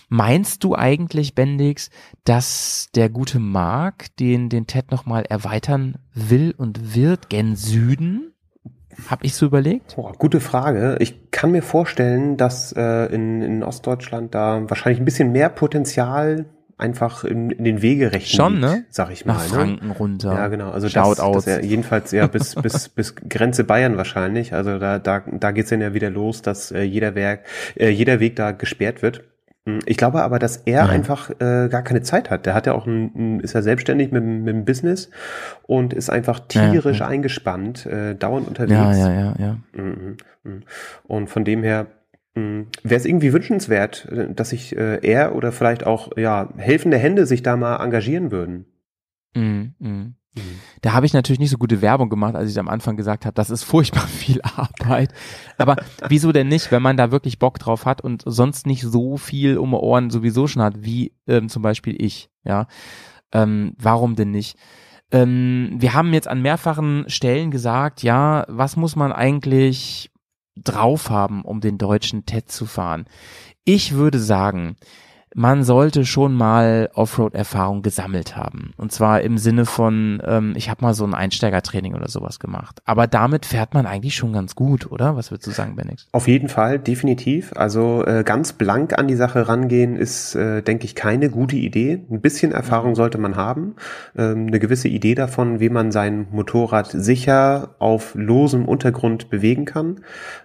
Meinst 0.08 0.62
du 0.64 0.74
eigentlich, 0.74 1.34
Bendix, 1.34 1.90
dass 2.24 2.88
der 2.94 3.08
gute 3.08 3.38
Mark 3.38 4.14
den, 4.16 4.48
den 4.48 4.66
TED 4.66 4.90
nochmal 4.90 5.24
erweitern 5.24 5.96
will 6.14 6.54
und 6.56 6.94
wird 6.94 7.28
gen 7.30 7.56
Süden? 7.56 8.31
Hab 9.08 9.24
ich 9.24 9.34
so 9.34 9.46
überlegt? 9.46 9.96
Boah, 9.96 10.12
gute 10.12 10.40
Frage. 10.40 10.96
Ich 11.00 11.30
kann 11.30 11.50
mir 11.50 11.62
vorstellen, 11.62 12.36
dass 12.36 12.72
äh, 12.72 13.06
in, 13.14 13.42
in 13.42 13.62
Ostdeutschland 13.62 14.34
da 14.34 14.62
wahrscheinlich 14.68 15.00
ein 15.00 15.04
bisschen 15.04 15.32
mehr 15.32 15.48
Potenzial 15.48 16.46
einfach 16.78 17.24
in, 17.24 17.50
in 17.50 17.64
den 17.64 17.80
Wegerechten 17.80 18.36
Schon, 18.36 18.54
liegt, 18.54 18.64
ne? 18.64 18.84
sag 18.90 19.10
ich 19.10 19.24
mal. 19.24 19.34
Nach 19.34 19.42
ne? 19.44 19.48
Franken 19.48 19.90
runter. 19.92 20.34
Ja, 20.34 20.48
genau. 20.48 20.70
Also 20.70 20.88
das, 20.88 20.92
Shoutout. 20.92 21.40
das 21.46 21.64
jedenfalls 21.64 22.10
ja 22.10 22.26
bis, 22.26 22.54
bis, 22.62 22.88
bis 22.88 23.14
Grenze 23.14 23.64
Bayern 23.64 23.96
wahrscheinlich. 23.96 24.52
Also 24.52 24.78
da, 24.78 24.98
da, 24.98 25.20
da 25.20 25.50
geht's 25.52 25.70
dann 25.70 25.80
ja 25.80 25.94
wieder 25.94 26.10
los, 26.10 26.42
dass 26.42 26.72
äh, 26.72 26.82
jeder 26.82 27.14
Werk, 27.14 27.44
äh, 27.76 27.88
jeder 27.88 28.20
Weg 28.20 28.36
da 28.36 28.52
gesperrt 28.52 29.02
wird. 29.02 29.22
Hm, 29.66 29.78
Ich 29.86 29.96
glaube 29.96 30.22
aber, 30.22 30.38
dass 30.38 30.56
er 30.58 30.84
Ja. 30.84 30.86
einfach 30.86 31.30
äh, 31.30 31.68
gar 31.68 31.82
keine 31.82 32.02
Zeit 32.02 32.30
hat. 32.30 32.46
Der 32.46 32.54
hat 32.54 32.66
ja 32.66 32.72
auch 32.74 32.86
ein, 32.86 33.12
ein 33.14 33.40
ist 33.40 33.52
ja 33.54 33.62
selbstständig 33.62 34.10
mit, 34.10 34.22
dem- 34.22 34.42
mit 34.44 34.54
dem 34.54 34.64
Business 34.64 35.08
und 35.62 35.92
ist 35.92 36.10
einfach 36.10 36.40
Ja, 36.52 36.70
tierisch 36.70 37.00
ja. 37.00 37.06
eingespannt, 37.08 37.86
äh, 37.86 38.14
dauernd 38.14 38.48
unterwegs. 38.48 38.72
ja, 38.98 39.10
ja, 39.12 39.12
ja, 39.12 39.34
ja. 39.38 39.56
Mhm, 39.80 40.16
mhm. 40.42 40.62
Und 41.04 41.28
von 41.30 41.44
dem 41.44 41.62
her 41.62 41.86
wäre 42.34 42.96
es 42.98 43.04
irgendwie 43.04 43.32
wünschenswert, 43.34 44.08
äh, 44.10 44.32
dass 44.34 44.48
sich 44.50 44.74
äh, 44.76 44.98
er 45.06 45.34
oder 45.36 45.52
vielleicht 45.52 45.84
auch 45.86 46.16
ja 46.16 46.48
helfende 46.56 46.96
Hände 46.96 47.26
sich 47.26 47.42
da 47.42 47.56
mal 47.58 47.76
engagieren 47.84 48.30
würden. 48.32 48.64
Mhm, 49.36 50.14
Da 50.80 50.94
habe 50.94 51.04
ich 51.04 51.12
natürlich 51.12 51.40
nicht 51.40 51.50
so 51.50 51.58
gute 51.58 51.82
Werbung 51.82 52.08
gemacht, 52.08 52.34
als 52.34 52.50
ich 52.50 52.58
am 52.58 52.68
Anfang 52.68 52.96
gesagt 52.96 53.26
habe, 53.26 53.34
das 53.34 53.50
ist 53.50 53.64
furchtbar 53.64 54.06
viel 54.06 54.40
Arbeit. 54.42 55.12
Aber 55.58 55.76
wieso 56.08 56.32
denn 56.32 56.48
nicht, 56.48 56.72
wenn 56.72 56.82
man 56.82 56.96
da 56.96 57.10
wirklich 57.10 57.38
Bock 57.38 57.58
drauf 57.58 57.84
hat 57.84 58.00
und 58.00 58.22
sonst 58.24 58.66
nicht 58.66 58.82
so 58.82 59.16
viel 59.16 59.58
um 59.58 59.74
Ohren 59.74 60.10
sowieso 60.10 60.46
schon 60.46 60.62
hat, 60.62 60.84
wie 60.84 61.12
ähm, 61.26 61.48
zum 61.48 61.62
Beispiel 61.62 62.00
ich, 62.02 62.30
ja. 62.44 62.66
Ähm, 63.32 63.74
warum 63.78 64.14
denn 64.16 64.30
nicht? 64.30 64.58
Ähm, 65.10 65.74
wir 65.76 65.94
haben 65.94 66.12
jetzt 66.14 66.28
an 66.28 66.42
mehrfachen 66.42 67.04
Stellen 67.08 67.50
gesagt, 67.50 68.02
ja, 68.02 68.44
was 68.48 68.76
muss 68.76 68.96
man 68.96 69.12
eigentlich 69.12 70.10
drauf 70.56 71.10
haben, 71.10 71.42
um 71.42 71.60
den 71.60 71.78
deutschen 71.78 72.24
TED 72.26 72.50
zu 72.50 72.66
fahren? 72.66 73.06
Ich 73.64 73.92
würde 73.92 74.18
sagen, 74.18 74.76
man 75.34 75.64
sollte 75.64 76.04
schon 76.04 76.34
mal 76.34 76.90
Offroad-Erfahrung 76.94 77.82
gesammelt 77.82 78.36
haben. 78.36 78.72
Und 78.76 78.92
zwar 78.92 79.22
im 79.22 79.38
Sinne 79.38 79.66
von, 79.66 80.22
ähm, 80.24 80.52
ich 80.56 80.68
habe 80.70 80.84
mal 80.84 80.94
so 80.94 81.04
ein 81.04 81.14
Einsteigertraining 81.14 81.94
oder 81.94 82.08
sowas 82.08 82.38
gemacht. 82.38 82.80
Aber 82.84 83.06
damit 83.06 83.46
fährt 83.46 83.74
man 83.74 83.86
eigentlich 83.86 84.14
schon 84.14 84.32
ganz 84.32 84.54
gut, 84.54 84.90
oder? 84.90 85.16
Was 85.16 85.30
würdest 85.30 85.46
du 85.46 85.50
sagen, 85.52 85.76
Benix? 85.76 86.08
Auf 86.12 86.28
jeden 86.28 86.48
Fall, 86.48 86.78
definitiv. 86.78 87.52
Also 87.54 88.04
äh, 88.06 88.24
ganz 88.24 88.52
blank 88.52 88.98
an 88.98 89.08
die 89.08 89.16
Sache 89.16 89.48
rangehen 89.48 89.96
ist, 89.96 90.34
äh, 90.34 90.62
denke 90.62 90.84
ich, 90.84 90.94
keine 90.94 91.30
gute 91.30 91.56
Idee. 91.56 92.04
Ein 92.10 92.20
bisschen 92.20 92.52
Erfahrung 92.52 92.94
sollte 92.94 93.18
man 93.18 93.36
haben, 93.36 93.76
ähm, 94.16 94.46
eine 94.48 94.58
gewisse 94.58 94.88
Idee 94.88 95.14
davon, 95.14 95.60
wie 95.60 95.68
man 95.68 95.92
sein 95.92 96.26
Motorrad 96.30 96.90
sicher 96.90 97.74
auf 97.78 98.14
losem 98.14 98.66
Untergrund 98.66 99.30
bewegen 99.30 99.64
kann, 99.64 100.00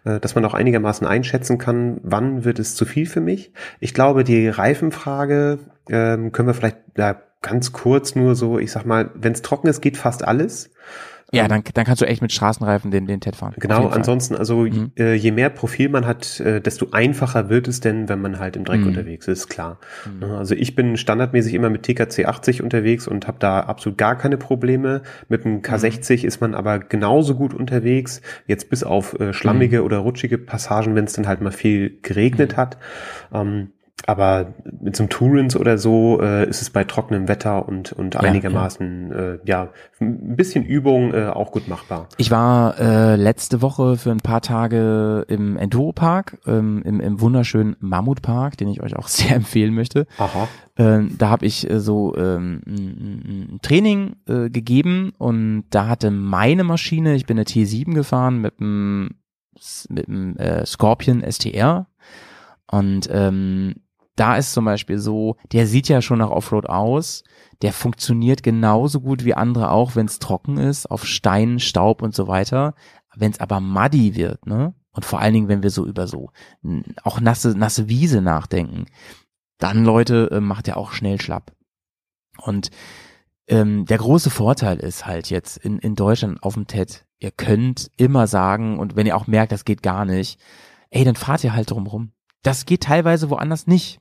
äh, 0.06 0.20
dass 0.20 0.36
man 0.36 0.46
auch 0.46 0.54
einigermaßen 0.54 1.06
einschätzen 1.06 1.58
kann, 1.58 2.00
wann 2.04 2.46
wird 2.46 2.60
es 2.60 2.76
zu 2.76 2.86
viel 2.86 3.06
für 3.06 3.22
mich. 3.22 3.52
Ich 3.80 3.94
glaube, 3.94 4.24
die 4.24 4.48
Reifenfrage 4.78 5.60
ähm, 5.90 6.32
können 6.32 6.48
wir 6.48 6.54
vielleicht 6.54 6.78
ja, 6.98 7.16
ganz 7.42 7.72
kurz 7.72 8.16
nur 8.16 8.36
so, 8.36 8.60
ich 8.60 8.72
sag 8.72 8.86
mal, 8.86 9.10
wenn 9.16 9.34
es 9.34 9.42
trocken 9.42 9.68
ist, 9.68 9.82
geht 9.82 9.98
fast 9.98 10.28
alles. 10.28 10.72
Ja, 11.34 11.50
dann, 11.50 11.62
dann 11.74 11.84
kannst 11.84 12.02
du 12.02 12.06
echt 12.08 12.22
mit 12.22 12.32
Straßenreifen 12.32 12.90
den, 12.90 13.06
den 13.06 13.20
TED 13.20 13.36
fahren. 13.36 13.54
Genau, 13.58 13.88
ansonsten, 13.88 14.34
also 14.34 14.60
Mhm. 14.62 14.92
äh, 14.98 15.14
je 15.14 15.32
mehr 15.32 15.50
Profil 15.50 15.90
man 15.90 16.06
hat, 16.08 16.40
äh, 16.40 16.62
desto 16.62 16.92
einfacher 16.92 17.50
wird 17.50 17.68
es 17.68 17.82
denn, 17.82 18.08
wenn 18.08 18.22
man 18.22 18.40
halt 18.40 18.56
im 18.56 18.64
Dreck 18.64 18.80
Mhm. 18.80 18.88
unterwegs 18.88 19.28
ist, 19.28 19.50
klar. 19.50 19.78
Ne, 20.22 20.38
Also 20.38 20.56
ich 20.56 20.74
bin 20.74 20.96
standardmäßig 20.96 21.54
immer 21.54 21.70
mit 21.70 21.84
TKC 21.84 22.26
80 22.28 22.64
unterwegs 22.64 23.10
und 23.10 23.28
habe 23.28 23.40
da 23.40 23.60
absolut 23.60 23.98
gar 23.98 24.18
keine 24.18 24.38
Probleme. 24.38 25.02
Mit 25.28 25.44
dem 25.44 25.62
K60 25.62 26.24
ist 26.24 26.40
man 26.40 26.56
aber 26.56 26.80
genauso 26.80 27.36
gut 27.36 27.54
unterwegs, 27.54 28.22
jetzt 28.46 28.70
bis 28.70 28.86
auf 28.86 29.20
äh, 29.20 29.34
schlammige 29.34 29.84
oder 29.84 29.98
rutschige 29.98 30.38
Passagen, 30.38 30.96
wenn 30.96 31.06
es 31.06 31.14
dann 31.14 31.28
halt 31.28 31.42
mal 31.42 31.52
viel 31.52 31.98
geregnet 32.04 32.56
hat. 32.56 32.78
Ähm, 33.34 33.72
aber 34.06 34.54
mit 34.80 34.96
so 34.96 35.04
einem 35.04 35.10
Tourins 35.10 35.56
oder 35.56 35.78
so 35.78 36.22
äh, 36.22 36.48
ist 36.48 36.62
es 36.62 36.70
bei 36.70 36.84
trockenem 36.84 37.28
Wetter 37.28 37.68
und, 37.68 37.92
und 37.94 38.14
Ja, 38.14 38.22
einigermaßen, 38.22 39.12
Äh, 39.12 39.40
ja, 39.46 39.70
ein 40.00 40.36
bisschen 40.36 40.64
Übung 40.64 41.14
äh, 41.14 41.26
auch 41.28 41.52
gut 41.52 41.68
machbar. 41.68 42.08
Ich 42.18 42.30
war 42.30 42.80
äh, 42.80 43.16
letzte 43.16 43.62
Woche 43.62 43.98
für 43.98 44.12
ein 44.12 44.20
paar 44.20 44.42
Tage 44.42 45.26
im 45.28 45.58
Enduro-Park, 45.58 46.38
ähm, 46.46 46.84
im, 46.86 47.00
im 47.02 47.20
wunderschönen 47.20 47.76
Mammutpark, 47.80 48.56
den 48.58 48.68
ich 48.70 48.82
euch 48.84 48.96
auch 48.96 49.08
sehr 49.08 49.36
empfehlen 49.36 49.74
möchte. 49.74 50.06
Aha. 50.20 50.48
Ähm, 50.78 51.16
da 51.18 51.30
habe 51.30 51.48
ich 51.48 51.68
äh, 51.70 51.80
so 51.80 52.16
ähm, 52.16 52.62
ein, 52.68 52.76
ein- 53.56 53.60
Training 53.64 54.18
äh, 54.28 54.50
gegeben 54.52 55.12
und 55.18 55.66
da 55.72 55.88
hatte 55.88 56.12
meine 56.12 56.64
Maschine, 56.64 57.16
ich 57.16 57.26
bin 57.26 57.38
eine 57.38 57.46
T7 57.46 57.96
gefahren 57.96 58.40
mit 58.42 58.60
dem 58.60 59.10
mit 59.90 60.08
dem 60.08 60.38
äh, 60.38 60.64
Scorpion 60.68 61.24
STR 61.30 61.88
und 62.70 63.10
ähm, 63.12 63.74
da 64.18 64.36
ist 64.36 64.52
zum 64.52 64.66
Beispiel 64.66 64.98
so, 64.98 65.38
der 65.52 65.68
sieht 65.68 65.88
ja 65.88 66.02
schon 66.02 66.20
nach 66.20 66.30
Offroad 66.30 66.68
aus, 66.68 67.24
der 67.62 67.72
funktioniert 67.72 68.44
genauso 68.44 69.00
gut 69.00 69.24
wie 69.24 69.34
andere 69.34 69.72
auch, 69.72 69.96
wenn 69.96 70.08
es 70.08 70.20
trocken 70.20 70.58
ist, 70.58 70.90
auf 70.90 71.06
Stein, 71.06 71.60
Staub 71.60 72.02
und 72.02 72.14
so 72.14 72.28
weiter. 72.28 72.74
Wenn 73.16 73.32
es 73.32 73.40
aber 73.40 73.62
muddy 73.62 74.16
wird, 74.16 74.46
ne? 74.46 74.76
Und 74.92 75.06
vor 75.06 75.20
allen 75.20 75.34
Dingen, 75.34 75.48
wenn 75.48 75.64
wir 75.64 75.70
so 75.70 75.86
über 75.86 76.08
so 76.08 76.32
auch 77.04 77.20
nasse, 77.20 77.58
nasse 77.58 77.88
Wiese 77.88 78.22
nachdenken, 78.22 78.86
dann 79.60 79.86
Leute, 79.86 80.30
äh, 80.32 80.40
macht 80.40 80.68
er 80.68 80.78
auch 80.78 80.92
schnell 80.92 81.22
schlapp. 81.22 81.52
Und 82.40 82.70
ähm, 83.48 83.86
der 83.86 83.98
große 84.00 84.30
Vorteil 84.30 84.78
ist 84.78 85.06
halt 85.06 85.30
jetzt 85.30 85.58
in, 85.58 85.80
in 85.80 85.96
Deutschland 85.96 86.44
auf 86.44 86.56
dem 86.56 86.68
TED, 86.68 87.06
ihr 87.20 87.32
könnt 87.32 87.92
immer 87.98 88.28
sagen, 88.28 88.78
und 88.80 88.96
wenn 88.96 89.08
ihr 89.08 89.16
auch 89.16 89.28
merkt, 89.28 89.52
das 89.52 89.66
geht 89.66 89.82
gar 89.82 90.06
nicht, 90.06 90.40
ey, 90.90 91.04
dann 91.04 91.16
fahrt 91.16 91.44
ihr 91.44 91.54
halt 91.54 91.72
drumrum. 91.72 92.12
Das 92.44 92.66
geht 92.66 92.84
teilweise 92.84 93.30
woanders 93.30 93.68
nicht. 93.68 94.00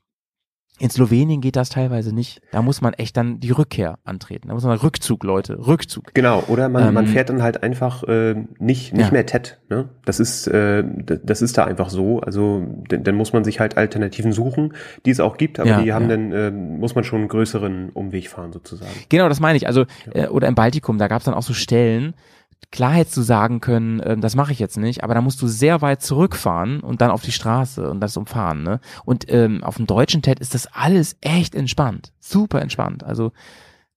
In 0.79 0.91
Slowenien 0.91 1.41
geht 1.41 1.57
das 1.57 1.71
teilweise 1.71 2.15
nicht. 2.15 2.43
Da 2.53 2.61
muss 2.61 2.83
man 2.83 2.93
echt 2.95 3.17
dann 3.17 3.41
die 3.41 3.51
Rückkehr 3.51 3.99
antreten. 4.05 4.49
Da 4.49 4.55
muss 4.55 4.65
man 4.65 4.77
Rückzug, 4.77 5.25
Leute, 5.25 5.67
Rückzug. 5.67 6.13
Genau, 6.13 6.43
oder 6.49 6.69
man, 6.69 6.93
man 6.93 7.07
Ähm, 7.07 7.13
fährt 7.13 7.31
dann 7.31 7.43
halt 7.43 7.63
einfach 7.63 8.03
äh, 8.05 8.35
nicht, 8.59 8.93
nicht 8.93 9.07
Ja. 9.07 9.11
mehr 9.11 9.25
TED. 9.25 9.59
Ne? 9.71 9.89
Das 10.05 10.21
ist 10.21 10.47
äh, 10.49 10.85
das 11.25 11.41
ist 11.41 11.57
da 11.57 11.65
einfach 11.65 11.89
so. 11.89 12.21
Also 12.21 12.63
dann 12.89 13.15
muss 13.15 13.33
man 13.33 13.43
sich 13.45 13.59
halt 13.59 13.77
Alternativen 13.79 14.33
suchen, 14.33 14.75
die 15.07 15.11
es 15.11 15.21
auch 15.21 15.39
gibt, 15.39 15.59
aber 15.61 15.69
Ja, 15.71 15.83
die 15.83 15.93
haben 15.95 16.11
ja. 16.11 16.17
dann, 16.17 16.33
äh, 16.33 16.51
muss 16.51 16.95
man 16.95 17.05
schon 17.05 17.21
einen 17.21 17.29
größeren 17.29 17.91
Umweg 17.91 18.29
fahren 18.29 18.53
sozusagen. 18.53 18.91
Genau, 19.09 19.29
das 19.31 19.41
meine 19.41 19.57
ich. 19.57 19.67
Also, 19.67 19.87
äh, 20.13 20.27
oder 20.29 20.47
im 20.49 20.55
Baltikum, 20.55 20.99
da 20.99 21.09
gab 21.09 21.21
es 21.21 21.25
dann 21.25 21.35
auch 21.35 21.43
so 21.43 21.55
Stellen, 21.55 22.13
klar 22.73 22.93
hättest 22.93 23.17
du 23.17 23.23
sagen 23.23 23.61
können, 23.61 24.01
ähm, 24.05 24.21
das 24.21 24.35
mache 24.37 24.53
ich 24.53 24.59
jetzt 24.59 24.77
nicht, 24.77 25.03
aber 25.05 25.15
da 25.15 25.21
musst 25.21 25.41
du 25.41 25.47
sehr 25.47 25.81
weit 25.83 26.03
zurückfahren 26.03 26.81
und 26.81 27.01
dann 27.01 27.11
auf 27.11 27.23
die 27.23 27.33
Straße 27.33 27.89
und 27.89 28.01
das 28.01 28.17
umfahren. 28.17 28.63
Ne? 28.63 28.81
Und 29.05 29.31
ähm, 29.33 29.63
auf 29.65 29.77
dem 29.77 29.87
deutschen 29.87 30.23
TED 30.23 30.41
ist 30.41 30.55
das 30.55 30.67
alles 30.73 31.17
echt 31.21 31.55
entspannt. 31.55 32.13
Super 32.19 32.61
entspannt. 32.61 33.05
Also 33.05 33.33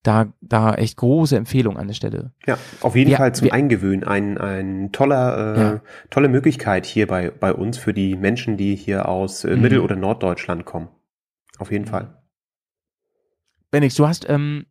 da, 0.02 0.32
da 0.40 0.72
echt 0.74 0.96
große 0.96 1.36
Empfehlung 1.36 1.76
an 1.76 1.88
der 1.88 1.94
Stelle. 1.94 2.32
Ja, 2.46 2.56
auf 2.80 2.96
jeden 2.96 3.10
Ja, 3.10 3.18
Fall 3.18 3.34
zum 3.34 3.46
wir- 3.46 3.52
Eingewöhnen 3.52 4.02
ein, 4.04 4.38
ein 4.38 4.92
toller, 4.92 5.56
äh, 5.56 5.60
Ja. 5.60 5.80
tolle 6.08 6.28
Möglichkeit 6.28 6.86
hier 6.86 7.06
bei, 7.06 7.30
bei 7.30 7.52
uns 7.52 7.76
für 7.76 7.92
die 7.92 8.16
Menschen, 8.16 8.56
die 8.56 8.76
hier 8.76 9.08
aus 9.08 9.44
äh, 9.44 9.56
Mhm. 9.56 9.62
Mittel- 9.62 9.80
oder 9.80 9.96
Norddeutschland 9.96 10.64
kommen. 10.64 10.88
Auf 11.58 11.70
jeden 11.70 11.84
Fall. 11.84 12.16
Benix, 13.70 13.94
du 13.94 14.06
hast, 14.08 14.26
ähm, 14.28 14.64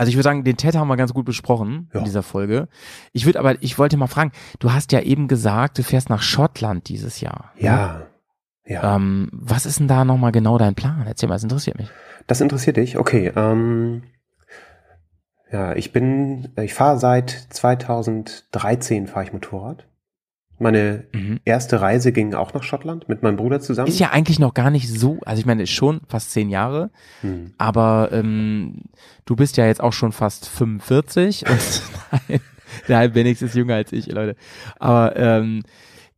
also 0.00 0.08
ich 0.08 0.16
würde 0.16 0.24
sagen, 0.24 0.44
den 0.44 0.56
TED 0.56 0.74
haben 0.76 0.88
wir 0.88 0.96
ganz 0.96 1.12
gut 1.12 1.26
besprochen 1.26 1.88
Ja. 1.92 1.98
in 2.00 2.04
dieser 2.06 2.22
Folge. 2.22 2.68
Ich 3.12 3.26
würde 3.26 3.38
aber, 3.38 3.62
ich 3.62 3.78
wollte 3.78 3.96
mal 3.96 4.06
fragen, 4.06 4.32
du 4.58 4.72
hast 4.72 4.92
ja 4.92 5.00
eben 5.00 5.28
gesagt, 5.28 5.78
du 5.78 5.82
fährst 5.82 6.08
nach 6.08 6.22
Schottland 6.22 6.88
dieses 6.88 7.20
Jahr. 7.20 7.52
ne? 7.56 7.62
Ja. 7.64 8.06
Ja. 8.64 8.96
Ähm, 8.96 9.28
was 9.32 9.66
ist 9.66 9.80
denn 9.80 9.88
da 9.88 10.04
nochmal 10.04 10.32
genau 10.32 10.56
dein 10.56 10.74
Plan? 10.74 11.04
Erzähl 11.06 11.28
mal, 11.28 11.34
das 11.34 11.42
interessiert 11.42 11.76
mich. 11.78 11.88
Das 12.26 12.40
interessiert 12.40 12.76
dich? 12.76 12.96
Okay. 12.98 13.32
Ähm, 13.36 14.02
ja, 15.52 15.74
ich 15.74 15.92
bin, 15.92 16.48
ich 16.56 16.72
fahre 16.74 16.98
seit 16.98 17.30
2013 17.30 19.06
fahre 19.08 19.24
ich 19.24 19.32
Motorrad. 19.32 19.86
Meine 20.62 21.04
Mhm. 21.12 21.40
erste 21.46 21.80
Reise 21.80 22.12
ging 22.12 22.34
auch 22.34 22.52
nach 22.52 22.62
Schottland 22.62 23.08
mit 23.08 23.22
meinem 23.22 23.36
Bruder 23.36 23.60
zusammen. 23.60 23.88
Ist 23.88 23.98
ja 23.98 24.10
eigentlich 24.10 24.38
noch 24.38 24.52
gar 24.52 24.70
nicht 24.70 24.88
so, 24.90 25.18
also 25.24 25.40
ich 25.40 25.46
meine, 25.46 25.62
ist 25.62 25.70
schon 25.70 26.02
fast 26.06 26.30
zehn 26.32 26.50
Jahre, 26.50 26.90
Hm. 27.22 27.54
aber 27.56 28.10
ähm, 28.12 28.82
du 29.24 29.36
bist 29.36 29.56
ja 29.56 29.66
jetzt 29.66 29.82
auch 29.82 29.94
schon 29.94 30.12
fast 30.12 30.46
45 30.46 31.44
und 31.50 31.82
nein, 32.88 33.10
nein, 33.14 33.26
ist 33.26 33.54
jünger 33.54 33.74
als 33.76 33.92
ich, 33.92 34.06
Leute. 34.12 34.36
Aber 34.78 35.16
ähm, 35.16 35.62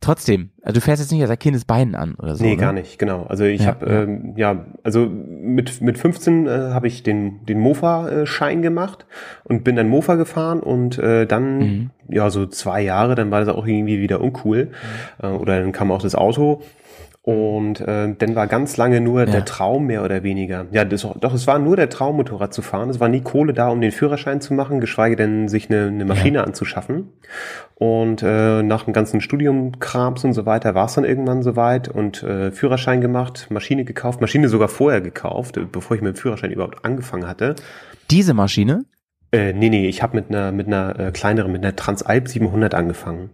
trotzdem, 0.03 0.49
also 0.61 0.75
du 0.75 0.81
fährst 0.81 1.01
jetzt 1.01 1.11
nicht 1.11 1.25
seit 1.25 1.39
Kindesbeinen 1.39 1.95
an 1.95 2.15
oder 2.15 2.35
so. 2.35 2.43
Nee, 2.43 2.51
ne? 2.51 2.57
gar 2.57 2.73
nicht, 2.73 2.99
genau. 2.99 3.23
Also 3.27 3.43
ich 3.45 3.61
Ja, 3.61 3.67
habe, 3.67 3.85
ja. 3.89 4.03
ähm, 4.03 4.33
ja, 4.35 4.65
also 4.83 5.07
mit, 5.07 5.81
mit 5.81 5.97
15 5.97 6.45
äh, 6.47 6.49
habe 6.49 6.87
ich 6.87 7.03
den, 7.03 7.45
den 7.45 7.59
Mofa-Schein 7.59 8.61
gemacht 8.61 9.05
und 9.43 9.63
bin 9.63 9.75
dann 9.75 9.87
Mofa 9.87 10.15
gefahren 10.15 10.59
und 10.59 10.97
äh, 10.99 11.25
dann, 11.25 11.57
Mhm. 11.59 11.89
ja, 12.09 12.29
so 12.29 12.45
zwei 12.45 12.81
Jahre, 12.81 13.15
dann 13.15 13.31
war 13.31 13.43
das 13.43 13.49
auch 13.55 13.65
irgendwie 13.65 13.99
wieder 14.01 14.21
uncool. 14.21 14.69
Äh, 15.21 15.27
oder 15.27 15.59
dann 15.59 15.71
kam 15.71 15.91
auch 15.91 16.01
das 16.01 16.15
Auto. 16.15 16.61
Und 17.25 17.79
äh, 17.79 18.13
dann 18.17 18.35
war 18.35 18.47
ganz 18.47 18.75
lange 18.75 18.99
nur 18.99 19.21
Ja. 19.21 19.25
der 19.27 19.45
Traum 19.45 19.85
mehr 19.87 20.03
oder 20.03 20.23
weniger. 20.23 20.65
Ja, 20.71 20.83
das, 20.83 21.07
doch, 21.21 21.33
es 21.33 21.47
war 21.47 21.57
nur 21.57 21.77
der 21.77 21.87
Traum, 21.89 22.17
Motorrad 22.17 22.53
zu 22.53 22.61
fahren. 22.61 22.89
Es 22.89 22.99
war 22.99 23.07
nie 23.07 23.21
Kohle 23.21 23.53
da, 23.53 23.69
um 23.69 23.79
den 23.79 23.93
Führerschein 23.93 24.41
zu 24.41 24.53
machen, 24.53 24.81
geschweige 24.81 25.15
denn 25.15 25.47
sich 25.47 25.69
eine, 25.69 25.87
eine 25.87 26.03
Maschine 26.03 26.43
anzuschaffen. 26.43 27.13
Und 27.75 28.23
äh, 28.23 28.61
nach 28.61 28.83
dem 28.83 28.91
ganzen 28.91 29.21
Studiumkrams 29.21 30.25
und 30.25 30.33
so 30.33 30.45
weiter 30.45 30.75
war 30.75 30.85
es 30.87 30.95
dann 30.95 31.05
irgendwann 31.05 31.43
soweit 31.43 31.87
und 31.87 32.23
äh, 32.23 32.51
Führerschein 32.51 32.99
gemacht, 32.99 33.47
Maschine 33.49 33.85
gekauft, 33.85 34.19
Maschine 34.19 34.49
sogar 34.49 34.67
vorher 34.67 34.99
gekauft, 34.99 35.57
bevor 35.71 35.95
ich 35.95 36.01
mit 36.03 36.17
dem 36.17 36.19
Führerschein 36.19 36.51
überhaupt 36.51 36.83
angefangen 36.83 37.25
hatte. 37.27 37.55
Diese 38.11 38.33
Maschine, 38.33 38.83
Äh, 39.31 39.53
nee, 39.53 39.69
nee, 39.69 39.87
ich 39.87 40.03
habe 40.03 40.17
mit 40.17 40.29
einer 40.29 40.51
mit 40.51 40.67
einer 40.67 40.99
äh, 40.99 41.11
kleineren, 41.11 41.53
mit 41.53 41.63
einer 41.63 41.75
Transalp 41.75 42.27
700 42.27 42.75
angefangen. 42.75 43.29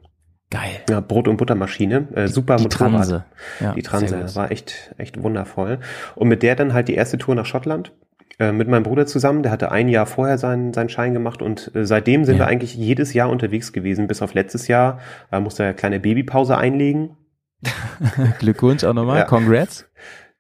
Geil. 0.52 0.82
Ja, 0.90 1.00
Brot- 1.00 1.28
und 1.28 1.38
Buttermaschine, 1.38 2.08
äh, 2.16 2.28
super 2.28 2.56
Die 2.58 2.64
Motorrad. 2.64 2.92
Transe. 2.92 3.26
Ja, 3.60 3.74
die 3.74 3.82
Transe, 3.84 4.16
gut. 4.16 4.24
das 4.24 4.36
war 4.36 4.52
echt, 4.52 4.94
echt 4.98 5.22
wundervoll. 5.22 5.80
Und 6.16 6.28
mit 6.28 6.44
der 6.44 6.56
dann 6.56 6.74
halt 6.74 6.88
die 6.88 6.96
erste 6.96 7.18
Tour 7.18 7.36
nach 7.36 7.46
Schottland 7.46 7.92
äh, 8.40 8.52
mit 8.52 8.68
meinem 8.68 8.84
Bruder 8.84 9.06
zusammen. 9.06 9.44
Der 9.44 9.52
hatte 9.52 9.72
ein 9.72 9.90
Jahr 9.90 10.06
vorher 10.06 10.38
seinen, 10.38 10.74
seinen 10.74 10.90
Schein 10.90 11.14
gemacht 11.14 11.42
und 11.42 11.72
äh, 11.76 11.86
seitdem 11.86 12.26
sind 12.26 12.36
Ja. 12.38 12.42
wir 12.46 12.48
eigentlich 12.48 12.76
jedes 12.76 13.14
Jahr 13.14 13.30
unterwegs 13.30 13.74
gewesen, 13.74 14.08
bis 14.08 14.22
auf 14.22 14.34
letztes 14.34 14.68
Jahr. 14.68 15.00
Da 15.32 15.40
musste 15.40 15.64
er 15.64 15.70
eine 15.70 15.76
kleine 15.76 16.00
Babypause 16.00 16.58
einlegen. 16.58 17.18
Glückwunsch 18.40 18.84
auch 18.86 18.94
nochmal, 18.94 19.20
Ja. 19.20 19.26
Congrats. 19.26 19.86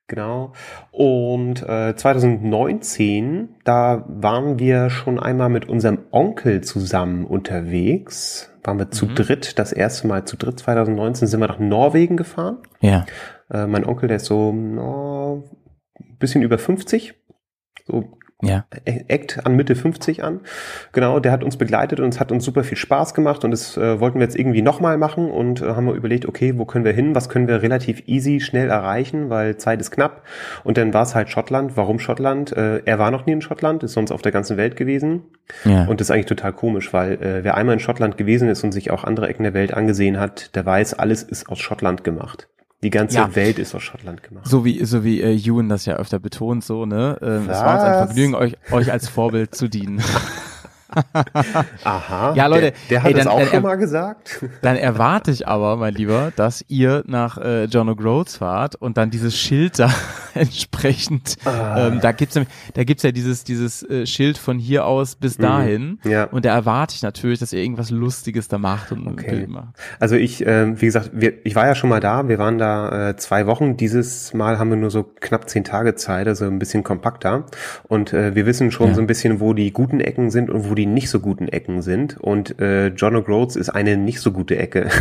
Genau. 0.09 0.53
Und 0.91 1.61
äh, 1.69 1.95
2019, 1.95 3.49
da 3.63 4.03
waren 4.07 4.57
wir 4.59 4.89
schon 4.89 5.19
einmal 5.19 5.49
mit 5.49 5.69
unserem 5.69 5.99
Onkel 6.11 6.61
zusammen 6.61 7.25
unterwegs. 7.25 8.51
Waren 8.63 8.79
wir 8.79 8.89
zu 8.91 9.05
Mhm. 9.05 9.15
dritt, 9.15 9.59
das 9.59 9.71
erste 9.71 10.07
Mal 10.07 10.25
zu 10.25 10.35
dritt 10.35 10.59
2019 10.59 11.27
sind 11.27 11.39
wir 11.39 11.47
nach 11.47 11.59
Norwegen 11.59 12.17
gefahren. 12.17 12.57
Ja. 12.81 13.05
Äh, 13.51 13.67
mein 13.67 13.85
Onkel, 13.85 14.07
der 14.07 14.17
ist 14.17 14.25
so 14.25 14.51
no, 14.51 15.43
bisschen 16.17 16.41
über 16.41 16.57
50. 16.57 17.13
So 17.85 18.17
Ja. 18.41 18.63
eckt 18.85 19.45
an 19.45 19.55
Mitte 19.57 19.75
50 19.75 20.23
an. 20.23 20.39
Genau, 20.93 21.19
der 21.19 21.33
hat 21.33 21.43
uns 21.43 21.57
begleitet 21.57 21.99
und 21.99 22.13
es 22.13 22.21
hat 22.21 22.31
uns 22.31 22.45
super 22.45 22.63
viel 22.63 22.77
Spaß 22.77 23.13
gemacht 23.13 23.43
und 23.43 23.51
das 23.51 23.75
äh, 23.75 23.99
wollten 23.99 24.19
wir 24.19 24.25
jetzt 24.25 24.37
irgendwie 24.39 24.61
nochmal 24.61 24.97
machen 24.97 25.29
und 25.29 25.61
äh, 25.61 25.65
haben 25.65 25.85
wir 25.87 25.93
überlegt, 25.93 26.25
okay, 26.25 26.53
wo 26.57 26.63
können 26.63 26.85
wir 26.85 26.93
hin, 26.93 27.15
was 27.15 27.27
können 27.27 27.49
wir 27.49 27.61
relativ 27.61 28.03
easy, 28.07 28.39
schnell 28.39 28.69
erreichen, 28.69 29.29
weil 29.29 29.57
Zeit 29.57 29.81
ist 29.81 29.91
knapp 29.91 30.23
und 30.63 30.77
dann 30.77 30.93
war 30.93 31.03
es 31.03 31.15
halt 31.15 31.29
Schottland. 31.29 31.75
Warum 31.75 31.99
Schottland? 31.99 32.55
Äh, 32.55 32.81
er 32.85 32.97
war 32.97 33.11
noch 33.11 33.25
nie 33.25 33.33
in 33.33 33.41
Schottland, 33.41 33.83
ist 33.83 33.91
sonst 33.93 34.11
auf 34.11 34.21
der 34.21 34.31
ganzen 34.31 34.55
Welt 34.55 34.77
gewesen 34.77 35.23
Ja. 35.65 35.85
und 35.85 35.99
das 35.99 36.07
ist 36.07 36.11
eigentlich 36.11 36.27
total 36.27 36.53
komisch, 36.53 36.93
weil 36.93 37.13
äh, 37.21 37.43
wer 37.43 37.55
einmal 37.57 37.73
in 37.73 37.79
Schottland 37.79 38.17
gewesen 38.17 38.47
ist 38.47 38.63
und 38.63 38.71
sich 38.71 38.89
auch 38.91 39.03
andere 39.03 39.27
Ecken 39.27 39.43
der 39.43 39.53
Welt 39.53 39.73
angesehen 39.73 40.17
hat, 40.17 40.55
der 40.55 40.65
weiß, 40.65 40.93
alles 40.93 41.23
ist 41.23 41.49
aus 41.49 41.59
Schottland 41.59 42.05
gemacht. 42.05 42.47
Die 42.81 42.89
ganze 42.89 43.17
Ja. 43.17 43.35
Welt 43.35 43.59
ist 43.59 43.75
aus 43.75 43.83
Schottland 43.83 44.23
gemacht. 44.23 44.47
So 44.47 44.63
wie, 44.63 44.83
so 44.85 45.03
wie 45.03 45.21
äh, 45.21 45.35
Ewan 45.35 45.67
das 45.67 45.85
ja 45.85 45.95
öfter 45.97 46.17
betont, 46.19 46.63
so, 46.63 46.85
ne? 46.85 47.17
Ähm, 47.21 47.49
es 47.49 47.59
war 47.59 47.73
uns 47.75 47.83
ein? 47.83 48.07
Vergnügen, 48.07 48.35
euch, 48.35 48.55
euch 48.71 48.91
als 48.91 49.09
Vorbild 49.09 49.53
zu 49.53 49.67
dienen. 49.67 50.01
Aha. 51.83 52.33
Ja, 52.35 52.47
Leute, 52.47 52.71
der, 52.71 52.73
der 52.89 53.03
hat 53.03 53.07
ey, 53.09 53.13
das 53.13 53.23
dann- 53.25 53.33
auch 53.33 53.39
dann- 53.39 53.47
schon 53.49 53.63
mal 53.63 53.75
gesagt. 53.75 54.45
Dann 54.61 54.75
erwarte 54.75 55.31
ich 55.31 55.47
aber, 55.47 55.77
mein 55.77 55.93
Lieber, 55.93 56.31
dass 56.35 56.63
ihr 56.67 57.03
nach 57.07 57.37
äh, 57.37 57.65
John 57.65 57.89
O'Groats 57.89 58.37
fahrt 58.37 58.75
und 58.75 58.97
dann 58.97 59.09
dieses 59.09 59.37
Schild 59.37 59.79
da 59.79 59.89
entsprechend, 60.33 61.35
Ah. 61.45 61.87
ähm, 61.87 61.99
da 62.01 62.11
gibt's 62.11 62.35
da 62.73 62.83
gibt's 62.83 63.03
ja 63.03 63.11
dieses, 63.11 63.43
dieses 63.43 63.83
äh, 63.83 64.05
Schild 64.05 64.37
von 64.37 64.59
hier 64.59 64.85
aus 64.85 65.15
bis 65.15 65.37
dahin. 65.37 65.99
Mhm. 66.03 66.11
Ja. 66.11 66.23
Und 66.25 66.45
da 66.45 66.53
erwarte 66.53 66.95
ich 66.95 67.01
natürlich, 67.01 67.39
dass 67.39 67.53
ihr 67.53 67.61
irgendwas 67.61 67.89
Lustiges 67.91 68.47
da 68.47 68.57
macht 68.57 68.91
und 68.91 69.05
ein 69.07 69.13
Okay. 69.13 69.29
Bild 69.31 69.49
macht. 69.49 69.69
Also 69.99 70.15
ich, 70.15 70.45
ähm, 70.45 70.79
wie 70.81 70.85
gesagt, 70.85 71.11
wir, 71.13 71.45
ich 71.45 71.55
war 71.55 71.65
ja 71.67 71.75
schon 71.75 71.89
mal 71.89 71.99
da. 71.99 72.27
Wir 72.27 72.37
waren 72.39 72.57
da 72.57 73.09
äh, 73.09 73.15
zwei 73.17 73.47
Wochen. 73.47 73.77
Dieses 73.77 74.33
Mal 74.33 74.59
haben 74.59 74.69
wir 74.69 74.77
nur 74.77 74.91
so 74.91 75.03
knapp 75.03 75.49
zehn 75.49 75.63
Tage 75.63 75.95
Zeit, 75.95 76.27
also 76.27 76.45
ein 76.45 76.59
bisschen 76.59 76.83
kompakter. 76.83 77.45
Und 77.87 78.13
äh, 78.13 78.35
wir 78.35 78.45
wissen 78.45 78.71
schon 78.71 78.89
Ja. 78.89 78.93
so 78.95 79.01
ein 79.01 79.07
bisschen, 79.07 79.39
wo 79.39 79.53
die 79.53 79.71
guten 79.71 79.99
Ecken 79.99 80.29
sind 80.31 80.49
und 80.49 80.69
wo 80.69 80.75
die 80.75 80.78
nicht 80.85 81.09
so 81.09 81.19
guten 81.19 81.47
Ecken 81.47 81.81
sind. 81.81 82.17
Und 82.17 82.59
äh, 82.59 82.87
John 82.87 83.15
O'Groats 83.15 83.57
ist 83.57 83.69
eine 83.69 83.97
nicht 83.97 84.19
so 84.21 84.31
gute 84.31 84.57
Ecke. 84.57 84.89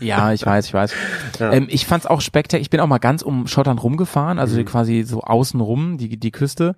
Ja, 0.00 0.32
ich 0.32 0.44
weiß, 0.46 0.66
ich 0.66 0.74
weiß. 0.74 0.94
Ja. 1.40 1.52
Ähm, 1.52 1.66
ich 1.68 1.86
fand's 1.86 2.06
auch 2.06 2.20
spektakulär. 2.20 2.62
Ich 2.62 2.70
bin 2.70 2.78
auch 2.80 2.86
mal 2.86 2.98
ganz 2.98 3.22
um 3.22 3.46
Schottland 3.48 3.82
rumgefahren, 3.82 4.38
also 4.38 4.58
Mhm. 4.58 4.64
quasi 4.64 5.02
so 5.02 5.22
außen 5.22 5.60
rum, 5.60 5.98
die, 5.98 6.16
die 6.18 6.30
Küste. 6.30 6.76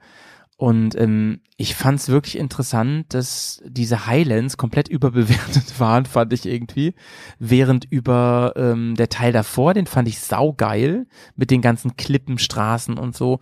Und 0.56 0.94
ähm, 0.98 1.40
ich 1.56 1.74
fand's 1.74 2.09
wirklich 2.09 2.38
interessant, 2.38 3.12
dass 3.14 3.62
diese 3.66 4.06
Highlands 4.06 4.56
komplett 4.56 4.88
überbewertet 4.97 5.78
waren, 5.80 6.06
fand 6.06 6.32
ich 6.32 6.47
irgendwie. 6.47 6.94
Während 7.38 7.84
über 7.90 8.52
ähm, 8.56 8.94
der 8.94 9.09
Teil 9.09 9.32
davor, 9.32 9.74
den 9.74 9.86
fand 9.86 10.09
ich 10.09 10.20
saugeil, 10.20 11.06
mit 11.36 11.51
den 11.51 11.60
ganzen 11.62 11.97
Klippen, 11.97 12.38
Straßen 12.38 12.98
und 12.98 13.16
so. 13.16 13.38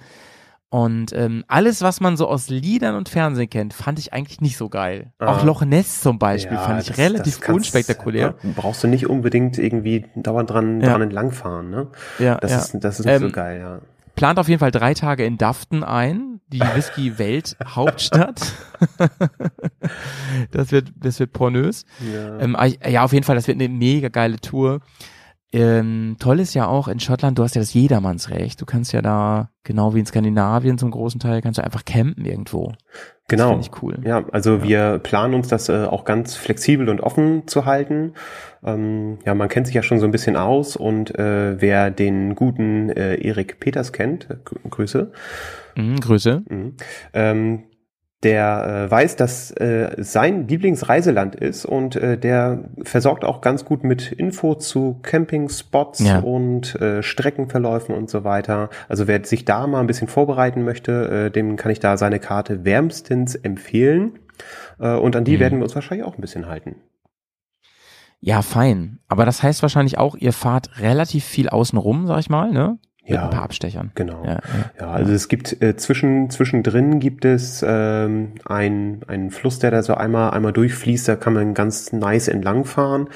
Und 0.70 1.14
ähm, 1.14 1.44
alles, 1.48 1.80
was 1.80 2.00
man 2.00 2.18
so 2.18 2.28
aus 2.28 2.50
Liedern 2.50 2.94
und 2.94 3.08
Fernsehen 3.08 3.48
kennt, 3.48 3.72
fand 3.72 3.98
ich 3.98 4.12
eigentlich 4.12 4.42
nicht 4.42 4.58
so 4.58 4.68
geil. 4.68 5.12
Ah. 5.18 5.28
Auch 5.28 5.42
Loch 5.44 5.64
Ness 5.64 6.02
zum 6.02 6.18
Beispiel 6.18 6.56
Ja, 6.58 6.62
fand 6.62 6.82
ich 6.82 6.88
das- 6.88 6.98
relativ 6.98 7.40
das 7.40 7.48
unspektakulär. 7.54 8.34
ja, 8.42 8.50
Brauchst 8.54 8.84
du 8.84 8.88
nicht 8.88 9.06
unbedingt 9.08 9.56
irgendwie 9.56 10.04
dauernd 10.14 10.50
dran, 10.50 10.80
Ja. 10.82 10.90
dran 10.90 11.02
entlangfahren, 11.02 11.70
ne? 11.70 11.86
Ja, 12.18 12.34
Das 12.36 12.50
ja. 12.50 12.58
ist, 12.58 12.76
das 12.84 13.00
ist 13.00 13.06
nicht 13.06 13.18
so 13.18 13.26
Ähm, 13.26 13.32
geil, 13.32 13.60
ja. 13.60 13.80
plant 14.14 14.38
auf 14.38 14.48
jeden 14.48 14.58
Fall 14.60 14.70
drei 14.70 14.92
Tage 14.92 15.24
in 15.24 15.38
Dafton 15.38 15.84
ein, 15.84 16.40
die 16.48 16.60
Whisky-Welt-Hauptstadt. 16.60 18.52
das 20.50 20.70
wird, 20.72 20.92
das 20.96 21.18
wird 21.18 21.32
pornös. 21.32 21.84
Ja. 22.12 22.38
Ähm, 22.40 22.56
ah, 22.56 22.66
ja, 22.66 23.04
auf 23.04 23.12
jeden 23.12 23.24
Fall, 23.24 23.36
das 23.36 23.46
wird 23.48 23.56
eine 23.60 23.68
mega 23.68 24.08
geile 24.08 24.38
Tour. 24.38 24.80
Ähm, 25.52 26.16
toll 26.18 26.40
ist 26.40 26.54
ja 26.54 26.66
auch 26.66 26.88
in 26.88 27.00
Schottland, 27.00 27.38
du 27.38 27.42
hast 27.42 27.54
ja 27.54 27.60
das 27.62 27.72
Jedermannsrecht. 27.74 28.60
Du 28.60 28.66
kannst 28.66 28.92
ja 28.92 29.00
da, 29.02 29.50
genau 29.64 29.94
wie 29.94 30.00
in 30.00 30.06
Skandinavien 30.06 30.76
zum 30.78 30.90
großen 30.90 31.20
Teil, 31.20 31.40
kannst 31.40 31.58
du 31.58 31.64
einfach 31.64 31.84
campen 31.84 32.24
irgendwo. 32.24 32.72
Genau. 33.30 33.50
finde 33.50 33.66
ich 33.66 33.82
cool. 33.82 33.98
Ja, 34.04 34.24
also 34.32 34.62
wir 34.62 34.98
planen 35.00 35.34
uns 35.34 35.48
das 35.48 35.68
äh, 35.68 35.84
auch 35.84 36.04
ganz 36.06 36.34
flexibel 36.34 36.88
und 36.88 37.00
offen 37.00 37.46
zu 37.46 37.66
halten. 37.66 38.14
Ähm, 38.64 39.18
ja, 39.26 39.34
man 39.34 39.48
kennt 39.48 39.66
sich 39.66 39.74
ja 39.76 39.82
schon 39.82 40.00
so 40.00 40.06
ein 40.06 40.12
bisschen 40.12 40.36
aus 40.36 40.76
und 40.76 41.14
äh, 41.18 41.60
wer 41.60 41.90
den 41.90 42.34
guten 42.34 42.88
äh, 42.88 43.16
Erik 43.16 43.60
Peters 43.60 43.92
kennt, 43.92 44.30
äh, 44.30 44.34
Grü- 44.44 44.68
Grüße, 44.70 45.12
Mhm, 45.76 46.00
Grüße. 46.00 46.42
Mhm. 46.48 46.74
Ähm, 47.12 47.62
der 48.24 48.86
äh, 48.86 48.90
weiß, 48.90 49.14
dass 49.16 49.52
äh, 49.52 49.94
sein 49.98 50.48
Lieblingsreiseland 50.48 51.36
ist 51.36 51.64
und 51.64 51.94
äh, 51.94 52.18
der 52.18 52.64
versorgt 52.82 53.24
auch 53.24 53.40
ganz 53.40 53.64
gut 53.64 53.84
mit 53.84 54.10
Info 54.10 54.54
zu 54.56 54.98
Campingspots 55.02 56.00
Ja. 56.00 56.18
und 56.18 56.74
äh, 56.80 57.02
Streckenverläufen 57.02 57.94
und 57.94 58.10
so 58.10 58.24
weiter. 58.24 58.70
Also 58.88 59.06
wer 59.06 59.24
sich 59.24 59.44
da 59.44 59.66
mal 59.68 59.80
ein 59.80 59.86
bisschen 59.86 60.08
vorbereiten 60.08 60.64
möchte, 60.64 61.26
äh, 61.26 61.30
dem 61.30 61.54
kann 61.56 61.70
ich 61.70 61.78
da 61.78 61.96
seine 61.96 62.18
Karte 62.18 62.64
wärmstens 62.64 63.36
empfehlen. 63.36 64.18
Äh, 64.80 64.94
und 64.96 65.14
an 65.14 65.24
die 65.24 65.36
Mhm. 65.36 65.40
werden 65.40 65.58
wir 65.60 65.64
uns 65.64 65.74
wahrscheinlich 65.76 66.06
auch 66.06 66.16
ein 66.16 66.20
bisschen 66.20 66.46
halten. 66.48 66.76
Ja, 68.20 68.42
fein. 68.42 68.98
Aber 69.06 69.24
das 69.26 69.44
heißt 69.44 69.62
wahrscheinlich 69.62 69.96
auch, 69.96 70.16
ihr 70.16 70.32
fahrt 70.32 70.80
relativ 70.80 71.24
viel 71.24 71.48
außenrum, 71.48 72.08
sag 72.08 72.18
ich 72.18 72.30
mal, 72.30 72.50
ne? 72.50 72.78
Ja. 73.14 73.24
ein 73.24 73.30
paar 73.30 73.42
Abstechern. 73.42 73.90
Genau. 73.94 74.24
Ja, 74.24 74.30
ja. 74.32 74.40
Ja, 74.80 74.90
also 74.90 75.12
es 75.12 75.28
gibt 75.28 75.62
äh, 75.62 75.76
zwischen 75.76 76.30
zwischendrin 76.30 77.00
gibt 77.00 77.24
es 77.24 77.64
ähm, 77.66 78.32
ein 78.44 79.00
einen 79.06 79.30
Fluss, 79.30 79.58
der 79.58 79.70
da 79.70 79.82
so 79.82 79.94
einmal 79.94 80.30
einmal 80.32 80.52
durchfließt. 80.52 81.08
Da 81.08 81.16
kann 81.16 81.32
man 81.34 81.54
ganz 81.54 81.92
nice 81.92 82.28
entlangfahren. 82.28 83.08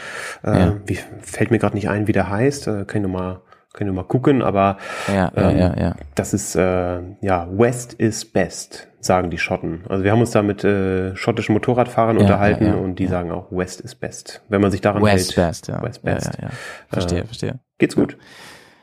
Äh. 0.43 0.71
Wie 0.87 0.99
fällt 1.21 1.51
mir 1.51 1.59
gerade 1.59 1.75
nicht 1.77 1.89
ein, 1.89 2.07
wie 2.07 2.13
der 2.13 2.29
heißt? 2.31 2.67
Äh, 2.69 2.85
kann 2.87 3.05
ich 3.05 3.11
mal 3.11 3.41
ich 3.79 3.87
noch 3.87 3.95
mal 3.95 4.05
gucken. 4.05 4.43
Aber 4.43 4.77
Ja, 5.09 5.33
ja, 5.35 5.51
ähm, 5.51 5.59
ja, 5.59 5.75
ja. 5.79 5.95
das 6.15 6.35
ist 6.35 6.55
äh, 6.57 7.01
ja 7.23 7.49
West 7.51 7.95
is 7.95 8.25
best, 8.25 8.89
sagen 9.01 9.31
die 9.31 9.39
Schotten. 9.39 9.85
Also 9.89 10.05
wir 10.05 10.13
haben 10.13 10.21
uns 10.21 10.31
da 10.33 10.43
mit 10.43 10.63
äh, 10.63 11.17
schottischen 11.17 11.55
Motorradfahrern 11.55 12.19
unterhalten 12.19 12.75
und 12.75 12.99
die 12.99 13.07
sagen 13.07 13.31
auch 13.33 13.51
West 13.51 13.81
is 13.81 13.95
best. 13.95 14.43
Wenn 14.49 14.61
man 14.61 14.71
sich 14.71 14.83
daran 14.83 15.03
West 15.03 15.37
hält. 15.37 15.49
Best, 15.49 15.69
ja. 15.69 15.83
West 15.83 16.03
Best. 16.03 16.33
ja. 16.41 16.49
Verstehe, 16.91 17.21
Äh, 17.23 17.25
verstehe. 17.27 17.59
Geht's 17.79 17.97
gut? 17.97 18.17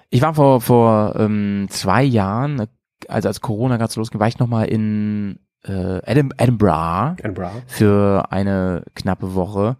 Ich 0.09 0.21
war 0.21 0.33
vor, 0.33 0.61
vor 0.61 1.15
ähm, 1.17 1.67
zwei 1.69 2.03
Jahren, 2.03 2.65
also 3.07 3.27
als 3.27 3.41
Corona 3.41 3.77
gerade 3.77 3.91
so 3.91 3.99
losging, 4.01 4.19
war 4.19 4.27
ich 4.27 4.39
nochmal 4.39 4.65
in 4.67 5.39
äh, 5.65 5.99
Edin 6.03 6.33
Edinburgh 6.37 7.15
Edinburgh. 7.19 7.61
für 7.67 8.25
eine 8.31 8.83
knappe 8.95 9.35
Woche 9.35 9.77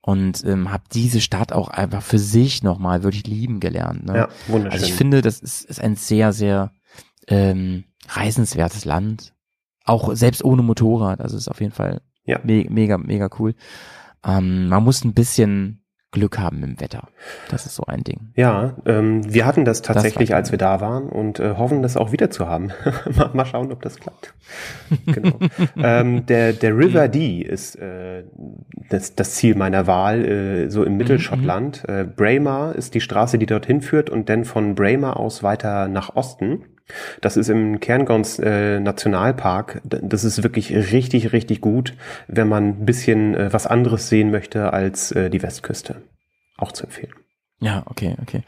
und 0.00 0.44
ähm, 0.44 0.70
habe 0.72 0.82
diese 0.92 1.20
Stadt 1.20 1.52
auch 1.52 1.68
einfach 1.68 2.02
für 2.02 2.18
sich 2.18 2.62
nochmal 2.62 3.02
wirklich 3.02 3.26
lieben 3.26 3.60
gelernt. 3.60 4.04
Ne? 4.04 4.16
Ja, 4.16 4.28
wunderschön. 4.48 4.72
Also 4.72 4.86
ich 4.86 4.94
finde, 4.94 5.22
das 5.22 5.38
ist, 5.40 5.64
ist 5.64 5.80
ein 5.80 5.96
sehr, 5.96 6.32
sehr 6.32 6.72
ähm, 7.28 7.84
reisenswertes 8.08 8.84
Land. 8.84 9.32
Auch 9.84 10.14
selbst 10.14 10.44
ohne 10.44 10.62
Motorrad. 10.62 11.20
Also 11.20 11.36
ist 11.36 11.48
auf 11.48 11.60
jeden 11.60 11.72
Fall 11.72 12.02
Ja. 12.24 12.40
me 12.42 12.66
mega, 12.68 12.98
mega 12.98 13.28
cool. 13.38 13.54
Ähm, 14.24 14.68
man 14.68 14.82
muss 14.84 15.04
ein 15.04 15.14
bisschen 15.14 15.81
Glück 16.12 16.38
haben 16.38 16.60
dem 16.60 16.78
Wetter. 16.78 17.08
Das 17.48 17.64
ist 17.64 17.74
so 17.74 17.84
ein 17.86 18.04
Ding. 18.04 18.32
Ja, 18.36 18.76
ähm, 18.84 19.32
wir 19.32 19.46
hatten 19.46 19.64
das 19.64 19.80
tatsächlich, 19.80 20.30
war 20.30 20.36
als 20.36 20.50
wir 20.50 20.58
da 20.58 20.80
waren 20.82 21.08
und 21.08 21.40
äh, 21.40 21.54
hoffen, 21.56 21.82
das 21.82 21.96
auch 21.96 22.12
wieder 22.12 22.30
zu 22.30 22.46
haben. 22.46 22.70
mal, 23.16 23.30
mal 23.32 23.46
schauen, 23.46 23.72
ob 23.72 23.80
das 23.80 23.98
klappt. 23.98 24.34
genau. 25.06 25.38
ähm, 25.76 26.26
der, 26.26 26.52
der 26.52 26.76
River 26.76 27.08
Dee 27.08 27.40
ist 27.40 27.76
äh, 27.76 28.24
das, 28.90 29.16
das 29.16 29.36
Ziel 29.36 29.54
meiner 29.54 29.86
Wahl, 29.86 30.24
äh, 30.24 30.70
so 30.70 30.84
im 30.84 30.98
Mittelschottland. 30.98 31.88
Äh, 31.88 32.04
Braemar 32.04 32.76
ist 32.76 32.94
die 32.94 33.00
Straße, 33.00 33.38
die 33.38 33.46
dorthin 33.46 33.80
führt 33.80 34.10
und 34.10 34.28
dann 34.28 34.44
von 34.44 34.74
Braemar 34.74 35.18
aus 35.18 35.42
weiter 35.42 35.88
nach 35.88 36.14
Osten. 36.14 36.66
Das 37.20 37.36
ist 37.36 37.48
im 37.48 37.80
Cairngorms 37.80 38.38
äh, 38.38 38.80
Nationalpark. 38.80 39.80
Das 39.84 40.24
ist 40.24 40.42
wirklich 40.42 40.72
richtig, 40.72 41.32
richtig 41.32 41.60
gut, 41.60 41.94
wenn 42.28 42.48
man 42.48 42.68
ein 42.68 42.84
bisschen 42.84 43.34
äh, 43.34 43.52
was 43.52 43.66
anderes 43.66 44.08
sehen 44.08 44.30
möchte 44.30 44.72
als 44.72 45.12
äh, 45.12 45.30
die 45.30 45.42
Westküste. 45.42 46.02
Auch 46.58 46.72
zu 46.72 46.84
empfehlen. 46.84 47.12
Ja, 47.60 47.82
okay, 47.86 48.16
okay. 48.22 48.42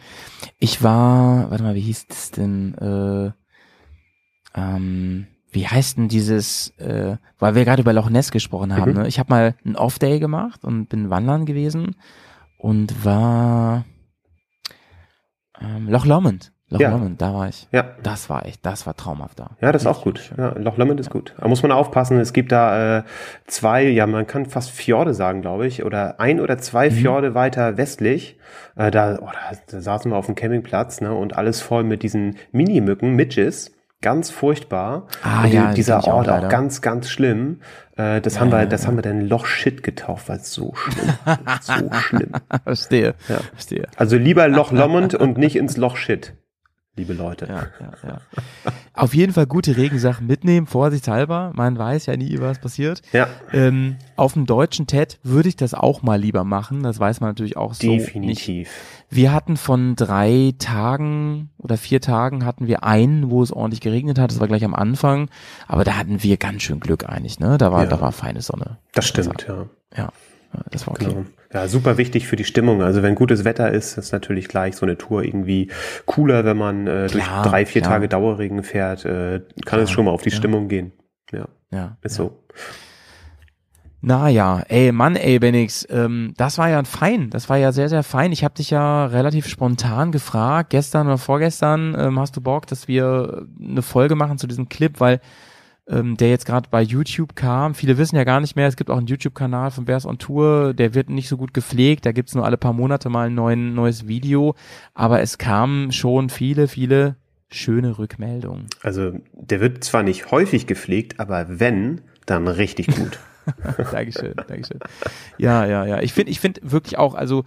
Ich 0.59 0.83
war, 0.83 1.51
warte 1.51 1.63
mal, 1.63 1.75
wie 1.75 1.81
hieß 1.81 2.07
das 2.09 2.31
denn? 2.33 2.75
Äh, 2.79 4.59
ähm, 4.59 5.27
wie 5.51 5.67
heißt 5.69 5.97
denn 5.99 6.09
dieses, 6.09 6.71
äh, 6.79 7.17
weil 7.39 7.55
wir 7.55 7.65
gerade 7.65 7.83
über 7.83 7.93
Loch 7.93 8.11
Ness 8.11 8.33
gesprochen 8.33 8.77
haben, 8.77 8.91
Mhm. 8.93 8.99
ne? 9.03 9.09
Ich 9.09 9.19
habe 9.21 9.31
mal 9.33 9.55
einen 9.65 9.77
Off-Day 9.77 10.19
gemacht 10.19 10.65
und 10.65 10.89
bin 10.89 11.11
wandern 11.11 11.47
gewesen 11.47 11.95
und 12.59 13.05
war 13.05 13.85
ähm, 15.61 15.89
Loch 15.89 16.07
Lomond. 16.07 16.53
Loch 16.71 16.81
Ja. 16.81 16.91
Lomond, 16.91 17.21
da 17.21 17.35
war 17.35 17.49
ich. 17.49 17.69
Ja. 17.73 17.85
Das 18.03 18.31
war 18.31 18.47
echt, 18.47 18.65
das 18.65 18.87
war 18.87 18.97
traumhaft 18.97 19.39
da. 19.39 19.51
Ja, 19.61 19.71
das 19.71 19.83
ist 19.83 19.87
auch 19.87 20.03
gut. 20.03 20.33
Ja, 20.37 20.55
Loch 20.59 20.77
Lomond 20.79 20.99
ist 20.99 21.11
gut. 21.11 21.35
Da 21.39 21.47
muss 21.47 21.63
man 21.63 21.71
aufpassen. 21.73 22.19
Es 22.19 22.33
gibt 22.33 22.53
da 22.53 22.99
äh, 22.99 23.03
zwei, 23.47 23.85
ja, 23.85 24.07
man 24.07 24.27
kann 24.27 24.47
fast 24.47 24.71
Fjorde 24.71 25.13
sagen, 25.15 25.43
glaube 25.43 25.67
ich, 25.67 25.85
oder 25.85 26.19
ein 26.21 26.41
oder 26.41 26.59
zwei 26.59 26.89
Mhm. 26.89 26.95
Fjorde 26.95 27.35
weiter 27.35 27.77
westlich. 27.77 28.39
Äh, 28.77 28.91
da, 28.91 29.19
oh, 29.21 29.27
da, 29.31 29.57
da 29.71 29.81
saßen 29.81 30.11
wir 30.11 30.17
auf 30.17 30.27
dem 30.27 30.35
Campingplatz, 30.35 31.01
ne, 31.01 31.13
und 31.15 31.37
alles 31.37 31.61
voll 31.61 31.85
mit 31.85 32.03
diesen 32.03 32.37
Mini-Mücken, 32.53 33.15
Midges. 33.15 33.71
Ganz 34.01 34.31
furchtbar. 34.31 35.07
Ah, 35.23 35.47
ja, 35.47 35.69
die 35.71 35.77
dieser 35.77 35.99
auch 36.01 36.07
Ort 36.09 36.29
auch 36.29 36.35
leider. 36.35 36.49
ganz, 36.49 36.83
ganz 36.83 37.09
schlimm. 37.09 37.61
Äh, 37.97 38.21
das 38.21 38.39
haben 38.39 38.49
Ja, 38.51 38.57
wir, 38.57 38.61
ja, 38.65 38.67
das 38.67 38.83
ja. 38.83 38.89
haben 38.89 38.97
wir 38.97 39.03
dann 39.03 39.23
Loch 39.23 39.47
Shit 39.47 39.83
getauft, 39.83 40.29
weil 40.29 40.37
es 40.39 40.53
so 40.53 40.75
schlimm, 40.75 41.09
so 41.63 41.73
schlimm. 42.01 42.33
Verstehe, 42.65 43.15
Ja. 43.29 43.37
verstehe. 43.53 43.87
Also 43.97 44.17
lieber 44.19 44.47
Loch 44.49 44.73
Lomond 44.73 45.15
und 45.15 45.39
nicht 45.39 45.57
ins 45.57 45.79
Loch 45.79 45.97
Shit, 45.97 46.35
liebe 46.97 47.13
Leute. 47.13 47.47
Ja, 47.47 47.67
ja, 47.81 47.93
ja. 48.09 48.21
Auf 48.95 49.15
jeden 49.15 49.33
Fall 49.33 49.47
gute 49.47 49.77
Regensachen 49.77 50.27
mitnehmen, 50.27 50.67
vorsichtshalber. 50.67 51.53
Man 51.55 51.77
weiß 51.77 52.07
ja 52.07 52.17
nie, 52.17 52.39
was 52.41 52.61
passiert. 52.61 53.03
Ja, 53.13 53.27
Ähm, 53.53 53.97
auf 54.17 54.35
dem 54.35 54.47
deutschen 54.47 54.87
TED 54.87 55.19
würde 55.25 55.49
ich 55.49 55.57
das 55.57 55.75
auch 55.75 56.03
mal 56.03 56.21
lieber 56.21 56.45
machen. 56.45 56.83
Das 56.85 57.01
weiß 57.01 57.21
man 57.21 57.31
natürlich 57.31 57.57
auch 57.57 57.75
so 57.75 57.87
nicht. 57.89 58.07
definitiv. 58.07 58.71
Wir 59.11 59.33
hatten 59.33 59.57
von 59.57 59.97
drei 59.97 60.55
Tagen 60.59 61.51
oder 61.59 61.77
vier 61.77 62.01
Tagen 62.01 62.45
hatten 62.45 62.67
wir 62.69 62.85
einen, 62.85 63.31
wo 63.31 63.43
es 63.43 63.53
ordentlich 63.53 63.81
geregnet 63.81 64.19
hat. 64.19 64.31
Das 64.31 64.41
war 64.41 64.47
gleich 64.49 64.65
am 64.65 64.75
Anfang. 64.75 65.29
Aber 65.67 65.85
da 65.85 65.97
hatten 65.97 66.23
wir 66.23 66.37
ganz 66.37 66.63
schön 66.63 66.81
Glück 66.81 67.09
eigentlich, 67.09 67.39
ne? 67.41 67.59
Da 67.59 67.73
war, 67.73 67.85
Ja. 67.85 67.91
da 67.91 68.01
war 68.01 68.13
feine 68.13 68.41
Sonne. 68.43 68.79
Das 68.93 69.07
stimmt, 69.07 69.45
ja. 69.49 69.67
Ja, 69.97 70.11
ja, 70.55 70.61
das 70.71 70.87
war 70.87 70.95
okay. 70.95 71.07
Genau. 71.07 71.25
Ja, 71.55 71.69
super 71.69 71.99
wichtig 71.99 72.27
für 72.27 72.35
die 72.35 72.45
Stimmung. 72.45 72.83
Also 72.83 73.05
wenn 73.05 73.15
gutes 73.15 73.45
Wetter 73.45 73.71
ist, 73.71 73.97
ist 73.97 74.11
natürlich 74.11 74.49
gleich 74.49 74.75
so 74.75 74.85
eine 74.85 74.99
Tour 74.99 75.23
irgendwie 75.23 75.71
cooler, 76.05 76.45
wenn 76.45 76.57
man 76.57 76.89
äh, 76.89 77.07
durch 77.07 77.25
Klar, 77.25 77.45
drei, 77.45 77.65
vier 77.65 77.81
klar. 77.81 77.95
Tage 77.95 78.09
Dauerregen 78.09 78.65
fährt, 78.65 79.05
äh, 79.05 79.41
kann 79.65 79.79
es 79.79 79.91
schon 79.93 80.07
mal 80.07 80.11
auf 80.11 80.23
die 80.23 80.31
ja. 80.31 80.37
Stimmung 80.37 80.67
gehen. 80.67 80.93
Ja, 81.31 81.47
Ja, 81.71 81.97
ist 82.03 82.19
ja. 82.19 82.25
so. 82.25 82.45
Naja, 84.01 84.63
ey, 84.69 84.91
Mann, 84.91 85.15
ey, 85.15 85.39
Benix, 85.39 85.87
ähm, 85.89 86.35
das 86.37 86.59
war 86.59 86.69
ja 86.69 86.83
fein. 86.85 87.31
Das 87.31 87.49
war 87.49 87.57
ja 87.57 87.71
sehr, 87.71 87.89
sehr 87.89 88.03
fein. 88.03 88.33
Ich 88.33 88.43
habe 88.43 88.55
dich 88.55 88.71
ja 88.71 89.07
relativ 89.07 89.47
spontan 89.47 90.11
gefragt, 90.11 90.71
gestern 90.71 91.07
oder 91.07 91.19
vorgestern, 91.19 91.97
ähm, 91.97 92.19
hast 92.19 92.37
du 92.37 92.41
Bock, 92.41 92.67
dass 92.67 92.89
wir 92.89 93.47
eine 93.63 93.81
Folge 93.81 94.17
machen 94.17 94.39
zu 94.39 94.47
diesem 94.49 94.69
Clip, 94.69 94.99
weil 94.99 95.21
ähm, 95.89 96.17
der 96.17 96.31
jetzt 96.31 96.47
gerade 96.47 96.69
bei 96.71 96.83
YouTube 96.83 97.37
kam. 97.37 97.75
Viele 97.75 97.99
wissen 97.99 98.17
ja 98.17 98.25
gar 98.25 98.41
nicht 98.41 98.57
mehr, 98.57 98.69
es 98.69 98.77
gibt 98.77 98.91
auch 98.91 98.97
einen 98.97 99.07
YouTube-Kanal 99.07 99.71
von 99.71 99.85
Bears 99.85 100.07
on 100.07 100.19
Tour, 100.19 100.75
der 100.75 100.95
wird 100.95 101.11
nicht 101.11 101.29
so 101.29 101.37
gut 101.37 101.53
gepflegt, 101.53 102.07
da 102.07 102.13
gibt's 102.13 102.35
nur 102.35 102.45
alle 102.45 102.57
paar 102.57 102.73
Monate 102.73 103.11
mal 103.11 103.27
ein 103.27 103.35
neuen, 103.35 103.75
neues 103.75 104.09
Video, 104.09 104.55
aber 104.95 105.21
es 105.21 105.39
kamen 105.39 105.93
schon 105.93 106.31
viele, 106.31 106.69
viele 106.69 107.17
schöne 107.51 107.99
Rückmeldungen. 107.99 108.67
Also 108.83 109.13
der 109.33 109.61
wird 109.61 109.85
zwar 109.85 110.03
nicht 110.03 110.31
häufig 110.31 110.67
gepflegt, 110.67 111.21
aber 111.21 111.61
wenn, 111.61 112.01
dann 112.27 112.49
richtig 112.49 112.87
gut. 112.87 113.19
Dankeschön, 113.93 114.35
Dankeschön. 114.49 114.81
Ja, 115.37 115.67
ja, 115.67 115.85
ja. 115.85 116.01
Ich 116.01 116.15
finde, 116.15 116.33
ich 116.33 116.41
finde 116.41 116.61
wirklich 116.65 116.99
auch, 116.99 117.15
also 117.15 117.45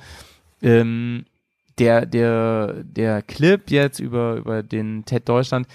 ähm, 0.61 1.26
der, 1.80 2.05
der, 2.05 2.84
der 2.84 3.22
Clip 3.23 3.69
jetzt 3.69 3.99
über, 3.99 4.35
über 4.35 4.64
den 4.64 5.05
TED 5.05 5.27
Deutschland, 5.27 5.68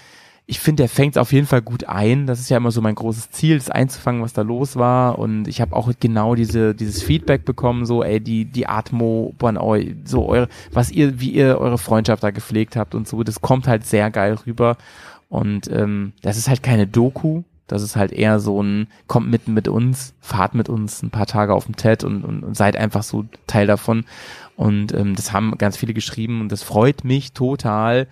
ich 0.45 0.59
finde, 0.59 0.83
der 0.83 0.89
fängt 0.89 1.17
auf 1.17 1.31
jeden 1.31 1.47
Fall 1.47 1.61
gut 1.61 1.85
ein. 1.85 2.27
Das 2.27 2.39
ist 2.39 2.49
ja 2.49 2.57
immer 2.57 2.71
so 2.71 2.81
mein 2.81 2.95
großes 2.95 3.31
Ziel, 3.31 3.57
das 3.57 3.69
einzufangen, 3.69 4.21
was 4.21 4.33
da 4.33 4.41
los 4.41 4.75
war. 4.75 5.17
Und 5.17 5.47
ich 5.47 5.61
habe 5.61 5.75
auch 5.75 5.91
genau 5.99 6.35
diese, 6.35 6.75
dieses 6.75 7.01
Feedback 7.01 7.45
bekommen, 7.45 7.85
so, 7.85 8.03
ey, 8.03 8.19
die, 8.19 8.45
die 8.45 8.67
Atmo 8.67 9.33
von 9.39 9.57
euch, 9.57 9.95
so 10.03 10.27
eure, 10.27 10.49
was 10.71 10.91
ihr, 10.91 11.21
wie 11.21 11.29
ihr 11.29 11.59
eure 11.59 11.77
Freundschaft 11.77 12.23
da 12.23 12.31
gepflegt 12.31 12.75
habt 12.75 12.93
und 12.93 13.07
so, 13.07 13.23
das 13.23 13.41
kommt 13.41 13.67
halt 13.67 13.85
sehr 13.85 14.11
geil 14.11 14.37
rüber. 14.45 14.77
Und 15.29 15.71
ähm, 15.71 16.11
das 16.21 16.37
ist 16.37 16.49
halt 16.49 16.61
keine 16.61 16.87
Doku, 16.87 17.43
das 17.67 17.81
ist 17.81 17.95
halt 17.95 18.11
eher 18.11 18.39
so 18.39 18.61
ein, 18.61 18.87
kommt 19.07 19.31
mitten 19.31 19.53
mit 19.53 19.69
uns, 19.69 20.13
fahrt 20.19 20.55
mit 20.55 20.67
uns 20.67 21.01
ein 21.01 21.09
paar 21.09 21.25
Tage 21.25 21.53
auf 21.53 21.65
dem 21.65 21.77
TED 21.77 22.03
und, 22.03 22.25
und, 22.25 22.43
und 22.43 22.57
seid 22.57 22.75
einfach 22.75 23.03
so 23.03 23.25
Teil 23.47 23.65
davon. 23.65 24.03
Und 24.57 24.93
ähm, 24.93 25.15
das 25.15 25.31
haben 25.31 25.57
ganz 25.57 25.77
viele 25.77 25.93
geschrieben 25.93 26.41
und 26.41 26.51
das 26.51 26.63
freut 26.63 27.05
mich 27.05 27.31
total. 27.31 28.07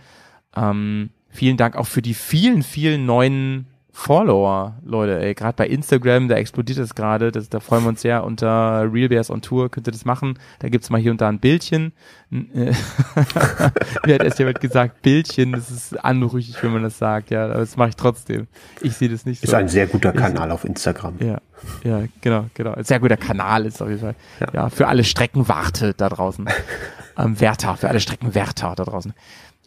Ähm, 0.55 1.09
vielen 1.31 1.57
Dank 1.57 1.75
auch 1.75 1.87
für 1.87 2.01
die 2.01 2.13
vielen, 2.13 2.63
vielen 2.63 3.05
neuen 3.05 3.67
Follower, 3.93 4.77
Leute, 4.85 5.19
ey, 5.19 5.33
gerade 5.35 5.53
bei 5.57 5.67
Instagram, 5.67 6.29
da 6.29 6.35
explodiert 6.35 6.79
es 6.79 6.95
gerade, 6.95 7.29
das- 7.29 7.49
da 7.49 7.59
freuen 7.59 7.83
wir 7.83 7.89
uns 7.89 8.01
sehr, 8.01 8.23
unter 8.23 8.89
Real 8.91 9.09
Bears 9.09 9.29
on 9.29 9.41
Tour 9.41 9.69
könnt 9.69 9.85
ihr 9.85 9.91
das 9.91 10.05
machen, 10.05 10.39
da 10.59 10.69
gibt's 10.69 10.89
mal 10.89 10.99
hier 11.01 11.11
und 11.11 11.19
da 11.19 11.27
ein 11.27 11.39
Bildchen, 11.39 11.91
äh, 12.31 12.71
wie 14.05 14.13
hat 14.13 14.21
Esther 14.23 14.53
gesagt, 14.53 15.01
Bildchen, 15.01 15.51
das 15.51 15.69
ist 15.69 16.03
anrüchig, 16.05 16.55
wenn 16.63 16.71
man 16.71 16.83
das 16.83 16.97
sagt, 16.97 17.31
ja, 17.31 17.43
aber 17.45 17.55
das 17.55 17.75
mache 17.75 17.89
ich 17.89 17.97
trotzdem, 17.97 18.47
ich 18.81 18.93
sehe 18.93 19.09
das 19.09 19.25
nicht 19.25 19.41
so. 19.41 19.45
Ist 19.47 19.53
ein 19.53 19.67
sehr 19.67 19.87
guter 19.87 20.13
Kanal 20.13 20.51
auf 20.51 20.63
Instagram. 20.63 21.15
Ja, 21.19 21.41
ja, 21.83 22.03
genau, 22.21 22.45
genau. 22.53 22.73
Sehr 22.83 23.01
guter 23.01 23.17
Kanal 23.17 23.65
ist 23.65 23.81
auf 23.81 23.89
jeden 23.89 23.99
Fall. 24.01 24.15
Ja, 24.53 24.69
für 24.69 24.87
alle 24.87 25.03
Streckenwarte 25.03 25.93
da 25.95 26.07
draußen. 26.07 26.47
ähm, 27.17 27.39
Wärter, 27.41 27.75
für 27.75 27.89
alle 27.89 27.99
Streckenwärter 27.99 28.73
da 28.75 28.85
draußen. 28.85 29.13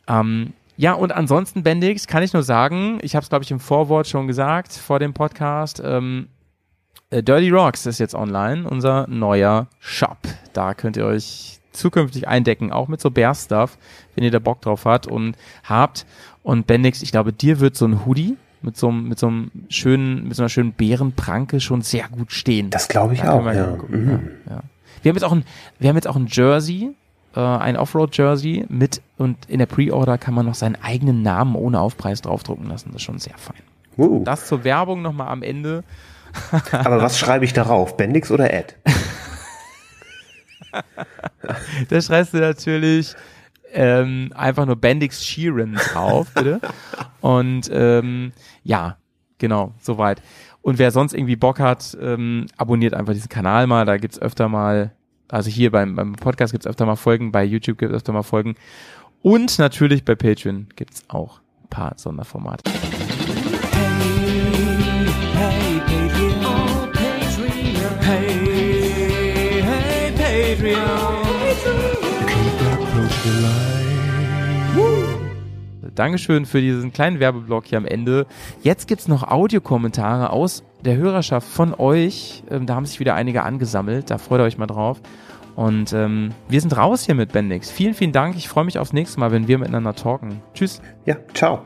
Ähm, 0.09 0.55
ja, 0.77 0.93
und 0.93 1.13
ansonsten, 1.13 1.63
Bendix, 1.63 2.07
kann 2.07 2.23
ich 2.23 2.33
nur 2.33 2.43
sagen, 2.43 2.99
ich 3.03 3.15
habe 3.15 3.23
es, 3.23 3.29
glaube 3.29 3.45
ich, 3.45 3.51
im 3.51 3.61
Vorwort 3.61 4.07
schon 4.09 4.27
gesagt, 4.27 4.73
vor 4.73 4.99
dem 4.99 5.15
Podcast, 5.15 5.81
ähm, 5.85 6.29
äh, 7.11 7.23
Dirty 7.23 7.51
Rocks 7.51 7.87
ist 7.87 7.99
jetzt 8.01 8.15
online, 8.15 8.69
unser 8.69 9.07
neuer 9.09 9.69
Shop. 9.79 10.19
Da 10.53 10.75
könnt 10.75 10.97
ihr 10.97 11.07
euch 11.07 11.59
zukünftig 11.73 12.29
eindecken, 12.29 12.73
auch 12.73 12.89
mit 12.89 13.01
so 13.01 13.11
Bear-Stuff, 13.11 13.79
wenn 14.15 14.25
ihr 14.25 14.31
da 14.31 14.39
Bock 14.39 14.63
drauf 14.63 14.85
habt 14.85 15.07
und 15.07 15.37
habt. 15.65 16.07
Und 16.43 16.67
Bendix, 16.67 17.03
ich 17.03 17.11
glaube, 17.13 17.33
dir 17.33 17.61
wird 17.61 17.77
so 17.77 17.87
ein 17.87 18.05
Hoodie 18.07 18.37
mit 18.63 18.77
so, 18.77 18.89
einem- 18.89 19.09
mit 19.09 19.19
so 19.19 19.27
einem 19.27 19.51
schönen, 19.69 20.25
mit 20.29 20.37
so 20.37 20.43
einer 20.43 20.49
schönen 20.49 20.73
Bärenpranke 20.73 21.61
schon 21.61 21.83
sehr 21.83 22.09
gut 22.09 22.33
stehen. 22.33 22.71
Das 22.71 22.89
glaube 22.89 23.15
ich 23.15 23.21
Da 23.21 23.33
auch, 23.33 23.45
ja. 23.47 23.77
Mhm. 23.89 24.31
ja. 24.49 24.61
Wir 25.03 25.11
haben 25.11 25.17
jetzt 25.17 25.25
auch 25.25 25.33
ein, 25.33 25.45
wir 25.79 25.89
haben 25.89 25.97
jetzt 25.97 26.07
auch 26.09 26.17
ein 26.17 26.27
Jersey, 26.31 26.95
äh, 27.35 27.41
ein 27.41 27.77
Offroad-Jersey 27.77 28.67
mit 28.69 29.03
und 29.17 29.49
in 29.49 29.59
der 29.59 29.67
Pre-Order 29.67 30.19
kann 30.19 30.35
man 30.35 30.47
noch 30.47 30.55
seinen 30.55 30.77
eigenen 30.83 31.23
Namen 31.23 31.55
ohne 31.55 31.81
Aufpreis 31.81 32.23
draufdrucken 32.23 32.67
lassen. 32.67 32.91
Das 32.93 32.97
ist 32.97 33.03
schon 33.03 33.19
sehr 33.19 33.37
fein. 33.37 33.63
Uh, 33.97 34.25
Das 34.25 34.47
zur 34.47 34.65
Werbung 34.65 35.03
nochmal 35.03 35.29
am 35.29 35.43
Ende. 35.43 35.85
aber 36.73 37.01
was 37.01 37.19
schreibe 37.19 37.45
ich 37.45 37.53
darauf? 37.53 37.97
Bendix 37.97 38.31
oder 38.31 38.53
Ed? 38.53 38.77
Da 41.89 42.01
schreibst 42.01 42.35
du 42.35 42.39
natürlich 42.39 43.15
ähm, 43.73 44.33
einfach 44.35 44.67
nur 44.67 44.77
Bendix 44.77 45.25
Sheeran 45.25 45.75
drauf, 45.75 46.29
bitte. 46.35 46.61
Und 47.21 47.71
ähm, 47.73 48.33
ja, 48.63 48.97
genau, 49.39 49.73
soweit. 49.81 50.23
Und 50.63 50.79
wer 50.79 50.91
sonst 50.91 51.13
irgendwie 51.13 51.37
Bock 51.37 51.61
hat, 51.61 51.97
ähm, 52.01 52.47
abonniert 52.57 52.95
einfach 52.95 53.13
diesen 53.13 53.29
Kanal 53.29 53.67
mal. 53.67 53.85
Da 53.85 53.99
gibt's 53.99 54.21
öfter 54.21 54.49
mal, 54.49 54.93
also 55.35 55.51
hier 55.51 55.73
beim, 55.73 55.97
beim 55.97 56.13
Podcast 56.13 56.53
gibt's 56.53 56.67
öfter 56.67 56.87
mal 56.87 56.95
Folgen, 56.95 57.33
bei 57.33 57.45
YouTube 57.45 57.79
gibt's 57.79 57.95
öfter 57.95 58.13
mal 58.13 58.23
Folgen. 58.23 58.55
Und 59.21 59.59
natürlich 59.59 60.05
bei 60.05 60.15
Patreon 60.15 60.69
gibt's 60.77 61.03
auch 61.09 61.41
ein 61.63 61.69
paar 61.71 61.95
Sonderformate. 61.97 62.71
Dankeschön 75.95 76.47
für 76.47 76.61
diesen 76.61 76.93
kleinen 76.93 77.21
Werbeblock 77.21 77.67
hier 77.67 77.79
am 77.79 77.87
Ende. 77.87 78.27
Jetzt 78.63 78.89
gibt's 78.89 79.09
noch 79.09 79.23
Audiokommentare 79.23 80.31
aus 80.31 80.65
der 80.85 80.97
Hörerschaft 80.97 81.49
von 81.49 81.75
euch. 81.75 82.43
Ähm, 82.51 82.67
da 82.67 82.75
haben 82.75 82.87
sich 82.87 83.01
wieder 83.01 83.15
einige 83.15 83.43
angesammelt. 83.43 84.11
Da 84.11 84.19
freut 84.19 84.41
ihr 84.41 84.45
euch 84.45 84.59
mal 84.59 84.67
drauf. 84.67 85.01
Und 85.57 85.93
ähm, 85.93 86.33
wir 86.49 86.61
sind 86.61 86.77
raus 86.77 87.07
hier 87.07 87.15
mit 87.15 87.33
Bendix. 87.33 87.71
Vielen, 87.71 87.95
vielen 87.95 88.13
Dank. 88.13 88.37
Ich 88.37 88.49
freue 88.49 88.65
mich 88.65 88.79
aufs 88.79 88.93
nächste 88.93 89.21
Mal, 89.21 89.31
wenn 89.31 89.47
wir 89.47 89.59
miteinander 89.59 89.95
talken. 89.95 90.43
Tschüss. 90.53 90.83
Ja, 91.07 91.17
ciao. 91.33 91.63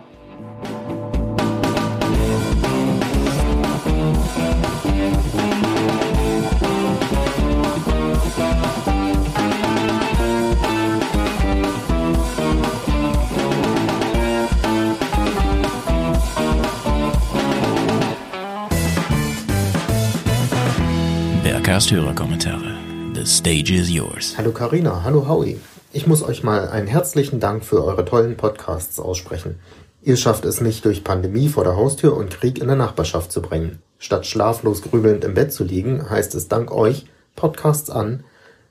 Bergcast 21.78 21.92
Hörerkommentare. 21.92 22.74
The 23.14 23.24
stage 23.24 23.70
is 23.70 23.88
yours. 23.88 24.34
Hallo 24.36 24.50
Karina, 24.50 25.04
hallo 25.04 25.28
Howie. 25.28 25.60
Ich 25.92 26.08
muss 26.08 26.24
euch 26.24 26.42
mal 26.42 26.68
einen 26.70 26.88
herzlichen 26.88 27.38
Dank 27.38 27.64
für 27.64 27.84
eure 27.84 28.04
tollen 28.04 28.36
Podcasts 28.36 28.98
aussprechen. 28.98 29.60
Ihr 30.02 30.16
schafft 30.16 30.44
es 30.44 30.60
mich 30.60 30.82
durch 30.82 31.04
Pandemie 31.04 31.48
vor 31.48 31.62
der 31.62 31.76
Haustür 31.76 32.16
und 32.16 32.30
Krieg 32.32 32.58
in 32.58 32.66
der 32.66 32.74
Nachbarschaft 32.74 33.30
zu 33.30 33.40
bringen. 33.42 33.80
Statt 34.00 34.26
schlaflos 34.26 34.82
grübelnd 34.82 35.22
im 35.22 35.34
Bett 35.34 35.52
zu 35.52 35.62
liegen, 35.62 36.10
heißt 36.10 36.34
es 36.34 36.48
dank 36.48 36.72
euch 36.72 37.06
Podcasts 37.36 37.90
an, 37.90 38.24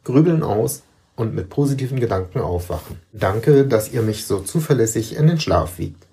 grübeln 0.03 0.43
aus 0.43 0.83
und 1.15 1.33
mit 1.33 1.49
positiven 1.49 2.01
Gedanken 2.01 2.41
aufwachen. 2.41 2.99
Danke, 3.13 3.65
dass 3.67 3.93
ihr 3.93 4.01
mich 4.01 4.25
so 4.25 4.39
zuverlässig 4.39 5.15
in 5.15 5.27
den 5.27 5.39
Schlaf 5.39 5.77
wiegt. 5.77 6.05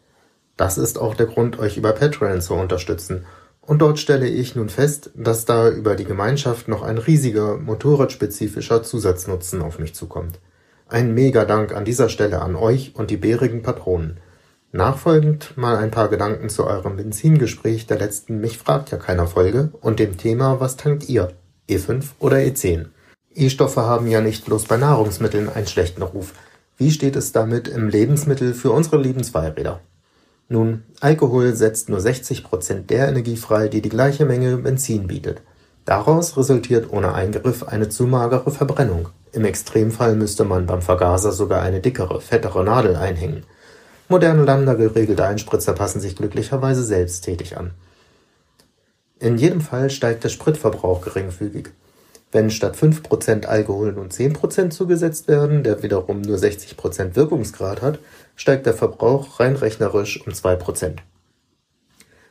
Das 0.57 0.79
ist 0.79 1.01
auch 1.01 1.17
der 1.17 1.27
Grund, 1.27 1.59
euch 1.59 1.77
über 1.77 1.91
Patreon 1.91 2.41
zu 2.41 2.55
unterstützen. 2.55 3.25
Und 3.67 3.79
dort 3.79 3.99
stelle 3.99 4.29
ich 4.29 4.55
nun 4.55 4.69
fest, 4.69 5.11
dass 5.15 5.47
da 5.47 5.71
über 5.71 5.95
die 5.95 6.05
Gemeinschaft 6.05 6.69
noch 6.69 6.83
ein 6.83 6.99
riesiger, 6.99 7.57
motorradspezifischer 7.57 8.83
Zusatznutzen 8.83 9.63
auf 9.63 9.79
mich 9.79 9.95
zukommt. 9.95 10.39
Ein 10.87 11.15
Mega-Dank 11.15 11.75
an 11.75 11.87
dieser 11.87 12.11
Stelle 12.11 12.43
an 12.43 12.57
euch 12.57 12.95
und 12.95 13.11
die 13.11 13.17
bärigen 13.17 13.63
Patronen. 13.63 14.19
Nachfolgend 14.71 15.57
mal 15.57 15.77
ein 15.77 15.91
paar 15.91 16.09
Gedanken 16.09 16.51
zu 16.51 16.67
eurem 16.67 16.97
Benzingespräch 16.97 17.87
der 17.87 17.99
letzten 17.99 18.39
Mich 18.41 18.59
fragt 18.59 18.91
ja 18.91 18.99
keiner 18.99 19.27
Folge 19.27 19.71
und 19.81 19.99
dem 19.99 20.19
Thema 20.19 20.61
Was 20.61 20.77
tankt 20.77 21.09
ihr? 21.09 21.33
E5 21.69 22.05
oder 22.19 22.37
E10? 22.39 22.87
E-Stoffe 23.35 23.83
haben 23.83 24.09
ja 24.09 24.21
nicht 24.21 24.45
bloß 24.45 24.65
bei 24.65 24.77
Nahrungsmitteln 24.77 25.49
einen 25.49 25.67
schlechten 25.67 26.03
Ruf. 26.03 26.35
Wie 26.77 26.91
steht 26.91 27.17
es 27.17 27.33
damit 27.33 27.69
im 27.69 27.89
Lebensmittel 27.89 28.53
für 28.53 28.73
unsere 28.73 29.01
lieben 29.01 29.25
Zweiräder? 29.25 29.81
Nun, 30.49 30.83
Alkohol 31.01 31.55
setzt 31.55 31.89
nur 31.89 31.99
60% 31.99 32.87
der 32.87 33.09
Energie 33.09 33.37
frei, 33.37 33.69
die 33.69 33.81
die 33.81 33.89
gleiche 33.89 34.27
Menge 34.27 34.57
Benzin 34.59 35.07
bietet. 35.07 35.41
Daraus 35.85 36.37
resultiert 36.37 36.91
ohne 36.93 37.15
Eingriff 37.15 37.63
eine 37.63 37.89
zu 37.89 38.07
magere 38.07 38.51
Verbrennung. 38.51 39.09
Im 39.33 39.45
Extremfall 39.45 40.17
müsste 40.17 40.45
man 40.45 40.67
beim 40.67 40.81
Vergaser 40.81 41.33
sogar 41.33 41.63
eine 41.63 41.81
dickere, 41.81 42.21
fettere 42.21 42.65
Nadel 42.65 42.97
einhängen. 42.97 43.45
Moderne 44.09 44.45
lambda-geregelte 44.45 45.27
Einspritzer 45.27 45.73
passen 45.73 46.01
sich 46.01 46.15
glücklicherweise 46.15 46.85
selbsttätig 46.85 47.57
an. 47.57 47.73
In 49.19 49.39
jedem 49.39 49.61
Fall 49.61 49.91
steigt 49.91 50.25
der 50.25 50.29
Spritverbrauch 50.29 51.01
geringfügig. 51.01 51.71
Wenn 52.35 52.51
statt 52.51 52.77
5% 52.77 53.47
Alkohol 53.47 53.93
nun 53.93 54.09
10% 54.09 54.71
zugesetzt 54.71 55.29
werden, 55.29 55.63
der 55.63 55.85
wiederum 55.85 56.21
nur 56.21 56.37
60% 56.37 57.15
Wirkungsgrad 57.15 57.81
hat, 57.81 58.01
steigt 58.35 58.67
der 58.67 58.75
Verbrauch 58.75 59.39
rein 59.39 59.55
rechnerisch 59.55 60.21
um 60.27 60.33
2%. 60.33 60.97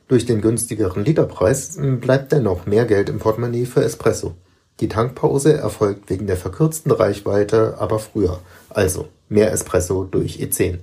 Durch 0.10 0.26
den 0.26 0.42
günstigeren 0.42 1.06
Literpreis 1.06 1.78
bleibt 2.02 2.34
dennoch 2.34 2.66
mehr 2.66 2.84
Geld 2.84 3.08
im 3.08 3.20
Portemonnaie 3.20 3.66
für 3.66 3.82
Espresso. 3.82 4.34
Die 4.82 4.90
Tankpause 4.90 5.54
erfolgt 5.54 6.10
wegen 6.10 6.28
der 6.28 6.36
verkürzten 6.36 6.92
Reichweite 6.92 7.78
aber 7.80 8.00
früher, 8.00 8.42
also 8.68 9.08
mehr 9.30 9.54
Espresso 9.54 10.04
durch 10.04 10.36
E10. 10.36 10.80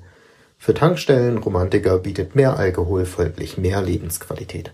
Für 0.57 0.73
Tankstellenromantiker 0.73 1.99
bietet 1.99 2.37
mehr 2.37 2.57
Alkohol 2.57 3.05
folglich 3.05 3.59
mehr 3.59 3.83
Lebensqualität. 3.83 4.73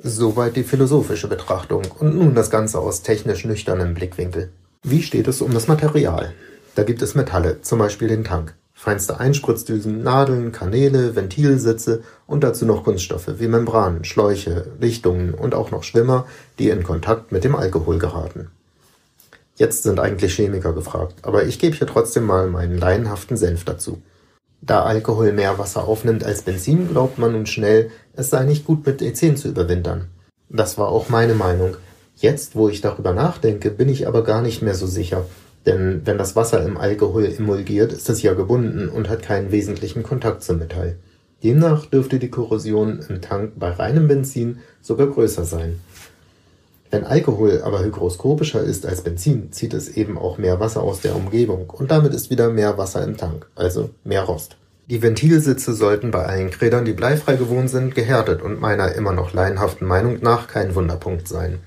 Soweit 0.00 0.54
die 0.54 0.62
philosophische 0.62 1.26
Betrachtung 1.26 1.82
und 1.98 2.14
nun 2.14 2.36
das 2.36 2.50
Ganze 2.50 2.78
aus 2.78 3.02
technisch 3.02 3.44
nüchternem 3.44 3.94
Blickwinkel. 3.94 4.52
Wie 4.84 5.02
steht 5.02 5.26
es 5.26 5.40
um 5.40 5.52
das 5.52 5.66
Material? 5.66 6.34
Da 6.76 6.84
gibt 6.84 7.02
es 7.02 7.16
Metalle, 7.16 7.62
zum 7.62 7.80
Beispiel 7.80 8.06
den 8.06 8.22
Tank, 8.22 8.54
feinste 8.74 9.18
Einspritzdüsen, 9.18 10.04
Nadeln, 10.04 10.52
Kanäle, 10.52 11.16
Ventilsitze 11.16 12.04
und 12.28 12.44
dazu 12.44 12.64
noch 12.64 12.84
Kunststoffe 12.84 13.40
wie 13.40 13.48
Membranen, 13.48 14.04
Schläuche, 14.04 14.66
Lichtungen 14.78 15.34
und 15.34 15.56
auch 15.56 15.72
noch 15.72 15.82
Schwimmer, 15.82 16.28
die 16.60 16.68
in 16.68 16.84
Kontakt 16.84 17.32
mit 17.32 17.42
dem 17.42 17.56
Alkohol 17.56 17.98
geraten. 17.98 18.52
Jetzt 19.56 19.82
sind 19.82 19.98
eigentlich 19.98 20.36
Chemiker 20.36 20.74
gefragt, 20.74 21.16
aber 21.22 21.42
ich 21.42 21.58
gebe 21.58 21.74
hier 21.74 21.88
trotzdem 21.88 22.22
mal 22.22 22.46
meinen 22.46 22.78
laienhaften 22.78 23.36
Senf 23.36 23.64
dazu. 23.64 24.00
Da 24.60 24.82
Alkohol 24.82 25.32
mehr 25.32 25.58
Wasser 25.58 25.86
aufnimmt 25.86 26.24
als 26.24 26.42
Benzin, 26.42 26.88
glaubt 26.88 27.18
man 27.18 27.32
nun 27.32 27.46
schnell, 27.46 27.90
es 28.18 28.30
sei 28.30 28.44
nicht 28.44 28.66
gut 28.66 28.84
mit 28.84 29.00
E10 29.00 29.36
zu 29.36 29.48
überwintern. 29.48 30.08
Das 30.48 30.76
war 30.76 30.88
auch 30.88 31.08
meine 31.08 31.34
Meinung. 31.34 31.76
Jetzt, 32.16 32.56
wo 32.56 32.68
ich 32.68 32.80
darüber 32.80 33.12
nachdenke, 33.12 33.70
bin 33.70 33.88
ich 33.88 34.08
aber 34.08 34.24
gar 34.24 34.42
nicht 34.42 34.60
mehr 34.60 34.74
so 34.74 34.88
sicher. 34.88 35.24
Denn 35.66 36.02
wenn 36.04 36.18
das 36.18 36.34
Wasser 36.34 36.64
im 36.64 36.76
Alkohol 36.76 37.26
emulgiert, 37.26 37.92
ist 37.92 38.10
es 38.10 38.22
ja 38.22 38.34
gebunden 38.34 38.88
und 38.88 39.08
hat 39.08 39.22
keinen 39.22 39.52
wesentlichen 39.52 40.02
Kontakt 40.02 40.42
zum 40.42 40.58
Metall. 40.58 40.96
Demnach 41.44 41.86
dürfte 41.86 42.18
die 42.18 42.30
Korrosion 42.30 42.98
im 43.08 43.20
Tank 43.20 43.52
bei 43.56 43.70
reinem 43.70 44.08
Benzin 44.08 44.58
sogar 44.82 45.06
größer 45.06 45.44
sein. 45.44 45.78
Wenn 46.90 47.04
Alkohol 47.04 47.62
aber 47.62 47.84
hygroskopischer 47.84 48.62
ist 48.62 48.84
als 48.84 49.02
Benzin, 49.02 49.52
zieht 49.52 49.74
es 49.74 49.90
eben 49.90 50.18
auch 50.18 50.38
mehr 50.38 50.58
Wasser 50.58 50.82
aus 50.82 51.02
der 51.02 51.14
Umgebung 51.14 51.70
und 51.70 51.92
damit 51.92 52.14
ist 52.14 52.30
wieder 52.30 52.50
mehr 52.50 52.78
Wasser 52.78 53.04
im 53.04 53.16
Tank, 53.16 53.46
also 53.54 53.90
mehr 54.02 54.22
Rost. 54.22 54.56
Die 54.90 55.02
Ventilsitze 55.02 55.74
sollten 55.74 56.10
bei 56.10 56.24
allen 56.24 56.48
Rädern, 56.48 56.86
die 56.86 56.94
bleifrei 56.94 57.36
gewohnt 57.36 57.68
sind, 57.68 57.94
gehärtet 57.94 58.40
und 58.40 58.58
meiner 58.58 58.94
immer 58.94 59.12
noch 59.12 59.34
laienhaften 59.34 59.86
Meinung 59.86 60.20
nach 60.22 60.48
kein 60.48 60.74
Wunderpunkt 60.74 61.28
sein. 61.28 61.58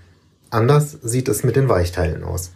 Anders 0.49 0.98
sieht 1.03 1.30
es 1.30 1.43
mit 1.43 1.56
den 1.56 1.69
Weichteilen 1.69 2.23
aus. 2.23 2.53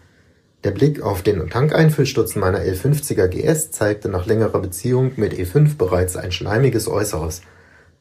Der 0.63 0.71
Blick 0.71 1.03
auf 1.03 1.21
den 1.21 1.47
Tankeinfüllstutzen 1.51 2.39
meiner 2.41 2.61
L50er 2.61 3.27
GS 3.27 3.69
zeigte 3.69 4.09
nach 4.09 4.25
längerer 4.25 4.59
Beziehung 4.59 5.11
mit 5.17 5.33
E5 5.33 5.77
bereits 5.77 6.17
ein 6.17 6.31
schleimiges 6.31 6.87
Äußeres. 6.87 7.43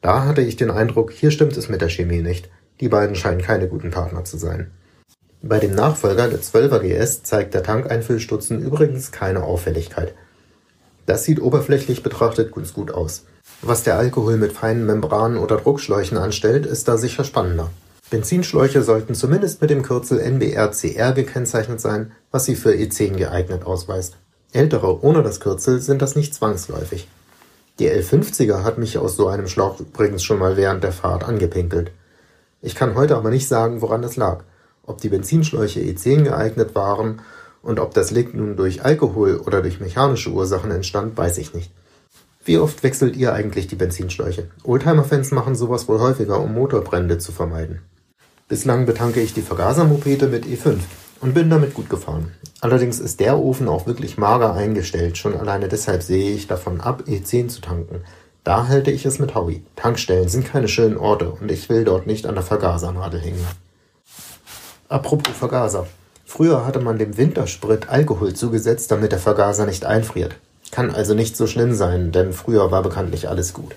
Da 0.00 0.24
hatte 0.24 0.40
ich 0.40 0.56
den 0.56 0.70
Eindruck, 0.70 1.12
hier 1.12 1.30
stimmt 1.30 1.58
es 1.58 1.68
mit 1.68 1.82
der 1.82 1.90
Chemie 1.90 2.22
nicht. 2.22 2.48
Die 2.80 2.88
beiden 2.88 3.14
scheinen 3.14 3.42
keine 3.42 3.68
guten 3.68 3.90
Partner 3.90 4.24
zu 4.24 4.38
sein. 4.38 4.70
Bei 5.42 5.58
dem 5.58 5.74
Nachfolger 5.74 6.28
der 6.28 6.40
12er 6.40 6.78
GS 6.78 7.24
zeigt 7.24 7.52
der 7.52 7.62
Tankeinfüllstutzen 7.62 8.62
übrigens 8.62 9.12
keine 9.12 9.42
Auffälligkeit. 9.42 10.14
Das 11.06 11.24
sieht 11.24 11.40
oberflächlich 11.40 12.02
betrachtet 12.02 12.54
ganz 12.54 12.72
gut 12.72 12.90
aus. 12.90 13.24
Was 13.62 13.82
der 13.82 13.98
Alkohol 13.98 14.36
mit 14.36 14.52
feinen 14.52 14.86
Membranen 14.86 15.38
oder 15.38 15.58
Druckschläuchen 15.58 16.16
anstellt, 16.18 16.66
ist 16.66 16.88
da 16.88 16.96
sicher 16.96 17.24
spannender. 17.24 17.70
Benzinschläuche 18.10 18.82
sollten 18.82 19.14
zumindest 19.14 19.60
mit 19.60 19.70
dem 19.70 19.82
Kürzel 19.82 20.20
NBRCR 20.20 21.12
gekennzeichnet 21.12 21.80
sein, 21.80 22.12
was 22.30 22.44
sie 22.44 22.56
für 22.56 22.70
E10 22.70 23.16
geeignet 23.16 23.64
ausweist. 23.64 24.16
Ältere 24.52 25.02
ohne 25.02 25.22
das 25.22 25.40
Kürzel 25.40 25.80
sind 25.80 26.00
das 26.00 26.14
nicht 26.14 26.34
zwangsläufig. 26.34 27.08
Die 27.80 27.90
L50er 27.90 28.62
hat 28.62 28.78
mich 28.78 28.98
aus 28.98 29.16
so 29.16 29.26
einem 29.26 29.48
Schlauch 29.48 29.80
übrigens 29.80 30.22
schon 30.22 30.38
mal 30.38 30.56
während 30.56 30.84
der 30.84 30.92
Fahrt 30.92 31.24
angepinkelt. 31.24 31.90
Ich 32.62 32.76
kann 32.76 32.94
heute 32.94 33.16
aber 33.16 33.30
nicht 33.30 33.48
sagen, 33.48 33.82
woran 33.82 34.02
das 34.02 34.16
lag. 34.16 34.44
Ob 34.86 35.00
die 35.00 35.08
Benzinschläuche 35.08 35.80
E10 35.80 36.22
geeignet 36.22 36.74
waren 36.74 37.20
und 37.64 37.80
ob 37.80 37.94
das 37.94 38.10
Leck 38.10 38.34
nun 38.34 38.56
durch 38.56 38.84
Alkohol 38.84 39.38
oder 39.38 39.62
durch 39.62 39.80
mechanische 39.80 40.30
Ursachen 40.30 40.70
entstand, 40.70 41.16
weiß 41.16 41.38
ich 41.38 41.54
nicht. 41.54 41.70
Wie 42.44 42.58
oft 42.58 42.82
wechselt 42.82 43.16
ihr 43.16 43.32
eigentlich 43.32 43.68
die 43.68 43.76
Benzinschläuche? 43.76 44.48
Oldtimer-Fans 44.64 45.30
machen 45.30 45.54
sowas 45.54 45.88
wohl 45.88 45.98
häufiger, 45.98 46.40
um 46.40 46.52
Motorbrände 46.52 47.16
zu 47.16 47.32
vermeiden. 47.32 47.80
Bislang 48.48 48.84
betanke 48.84 49.20
ich 49.20 49.32
die 49.32 49.40
Vergasermopete 49.40 50.26
mit 50.26 50.44
E5 50.44 50.76
und 51.22 51.32
bin 51.32 51.48
damit 51.48 51.72
gut 51.72 51.88
gefahren. 51.88 52.32
Allerdings 52.60 53.00
ist 53.00 53.20
der 53.20 53.38
Ofen 53.38 53.66
auch 53.66 53.86
wirklich 53.86 54.18
mager 54.18 54.52
eingestellt, 54.52 55.16
schon 55.16 55.34
alleine 55.34 55.68
deshalb 55.68 56.02
sehe 56.02 56.34
ich 56.34 56.46
davon 56.46 56.82
ab, 56.82 57.04
E10 57.06 57.48
zu 57.48 57.62
tanken. 57.62 58.02
Da 58.44 58.68
halte 58.68 58.90
ich 58.90 59.06
es 59.06 59.18
mit 59.18 59.34
Howie. 59.34 59.64
Tankstellen 59.74 60.28
sind 60.28 60.46
keine 60.46 60.68
schönen 60.68 60.98
Orte 60.98 61.30
und 61.30 61.50
ich 61.50 61.70
will 61.70 61.84
dort 61.84 62.06
nicht 62.06 62.26
an 62.26 62.34
der 62.34 62.44
Vergasernadel 62.44 63.20
hängen. 63.20 63.46
Apropos 64.90 65.34
Vergaser. 65.34 65.86
Früher 66.24 66.64
hatte 66.66 66.80
man 66.80 66.98
dem 66.98 67.16
Wintersprit 67.16 67.88
Alkohol 67.88 68.34
zugesetzt, 68.34 68.90
damit 68.90 69.12
der 69.12 69.18
Vergaser 69.18 69.66
nicht 69.66 69.84
einfriert. 69.84 70.36
Kann 70.70 70.90
also 70.90 71.14
nicht 71.14 71.36
so 71.36 71.46
schlimm 71.46 71.74
sein, 71.74 72.10
denn 72.12 72.32
früher 72.32 72.70
war 72.70 72.82
bekanntlich 72.82 73.28
alles 73.28 73.52
gut. 73.52 73.76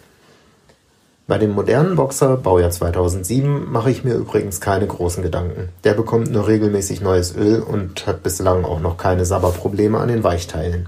Bei 1.27 1.37
dem 1.37 1.51
modernen 1.51 1.97
Boxer, 1.97 2.37
Baujahr 2.37 2.71
2007, 2.71 3.69
mache 3.69 3.91
ich 3.91 4.05
mir 4.05 4.13
übrigens 4.13 4.61
keine 4.61 4.87
großen 4.87 5.21
Gedanken. 5.21 5.69
Der 5.83 5.93
bekommt 5.93 6.31
nur 6.31 6.47
regelmäßig 6.47 7.01
neues 7.01 7.35
Öl 7.35 7.59
und 7.59 8.07
hat 8.07 8.23
bislang 8.23 8.63
auch 8.63 8.79
noch 8.79 8.95
keine 8.95 9.25
Sabberprobleme 9.25 9.97
an 9.97 10.07
den 10.07 10.23
Weichteilen. 10.23 10.87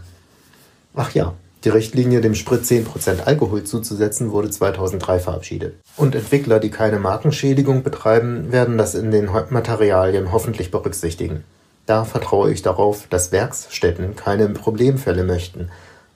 Ach 0.96 1.12
ja, 1.12 1.34
die 1.64 1.70
Richtlinie, 1.70 2.22
dem 2.22 2.36
Sprit 2.36 2.64
10% 2.64 3.26
Alkohol 3.26 3.64
zuzusetzen, 3.64 4.32
wurde 4.32 4.50
2003 4.50 5.20
verabschiedet. 5.20 5.76
Und 5.98 6.16
Entwickler, 6.16 6.60
die 6.60 6.70
keine 6.70 7.00
Markenschädigung 7.00 7.84
betreiben, 7.84 8.52
werden 8.52 8.78
das 8.78 8.96
in 8.96 9.12
den 9.12 9.30
Materialien 9.50 10.32
hoffentlich 10.32 10.72
berücksichtigen. 10.72 11.44
Da 11.86 12.06
vertraue 12.06 12.52
ich 12.52 12.62
darauf, 12.62 13.08
dass 13.10 13.32
Werksstätten 13.32 14.16
keine 14.16 14.48
Problemfälle 14.50 15.24
möchten, 15.24 15.70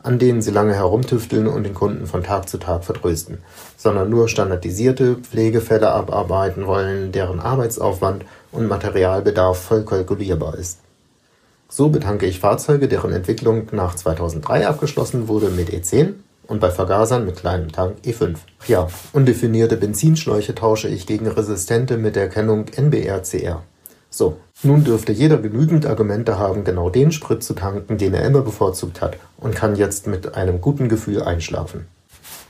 an 0.03 0.19
denen 0.19 0.41
sie 0.41 0.51
lange 0.51 0.75
herumtüfteln 0.75 1.47
und 1.47 1.63
den 1.63 1.73
Kunden 1.73 2.05
von 2.05 2.23
Tag 2.23 2.47
zu 2.47 2.57
Tag 2.57 2.83
vertrösten, 2.83 3.39
sondern 3.75 4.09
nur 4.09 4.29
standardisierte 4.29 5.15
Pflegefälle 5.15 5.89
abarbeiten 5.89 6.67
wollen, 6.67 7.11
deren 7.11 7.39
Arbeitsaufwand 7.39 8.23
und 8.51 8.67
Materialbedarf 8.67 9.57
voll 9.57 9.83
kalkulierbar 9.83 10.57
ist. 10.57 10.82
So 11.75 11.89
betanke 11.89 12.27
ich 12.27 12.39
Fahrzeuge, 12.39 12.87
deren 12.87 13.11
Entwicklung 13.13 13.65
nach 13.71 13.95
2003 13.95 14.67
abgeschlossen 14.67 15.27
wurde 15.27 15.49
mit 15.49 15.71
E10 15.71 16.13
und 16.45 16.59
bei 16.59 16.69
Vergasern 16.69 17.25
mit 17.25 17.37
kleinem 17.37 17.71
Tank 17.71 17.95
E5. 18.05 18.35
Ja, 18.67 18.89
undefinierte 19.11 19.75
Benzinschläuche 19.75 20.53
tausche 20.53 20.87
ich 20.87 21.07
gegen 21.07 21.25
resistente 21.25 21.97
mit 21.97 22.15
der 22.15 22.29
Kennung 22.29 22.65
NBRCR. 22.77 23.63
So, 24.11 24.37
nun 24.61 24.83
dürfte 24.83 25.13
jeder 25.13 25.37
genügend 25.37 25.87
Argumente 25.87 26.37
haben, 26.37 26.63
genau 26.63 26.91
den 26.91 27.11
Sprit 27.11 27.41
zu 27.41 27.55
tanken, 27.55 27.97
den 27.97 28.13
er 28.13 28.23
immer 28.23 28.41
bevorzugt 28.41 29.01
hat 29.01 29.17
und 29.37 29.55
kann 29.55 29.75
jetzt 29.75 30.05
mit 30.05 30.35
einem 30.35 30.61
guten 30.61 30.89
Gefühl 30.89 31.23
einschlafen. 31.23 31.87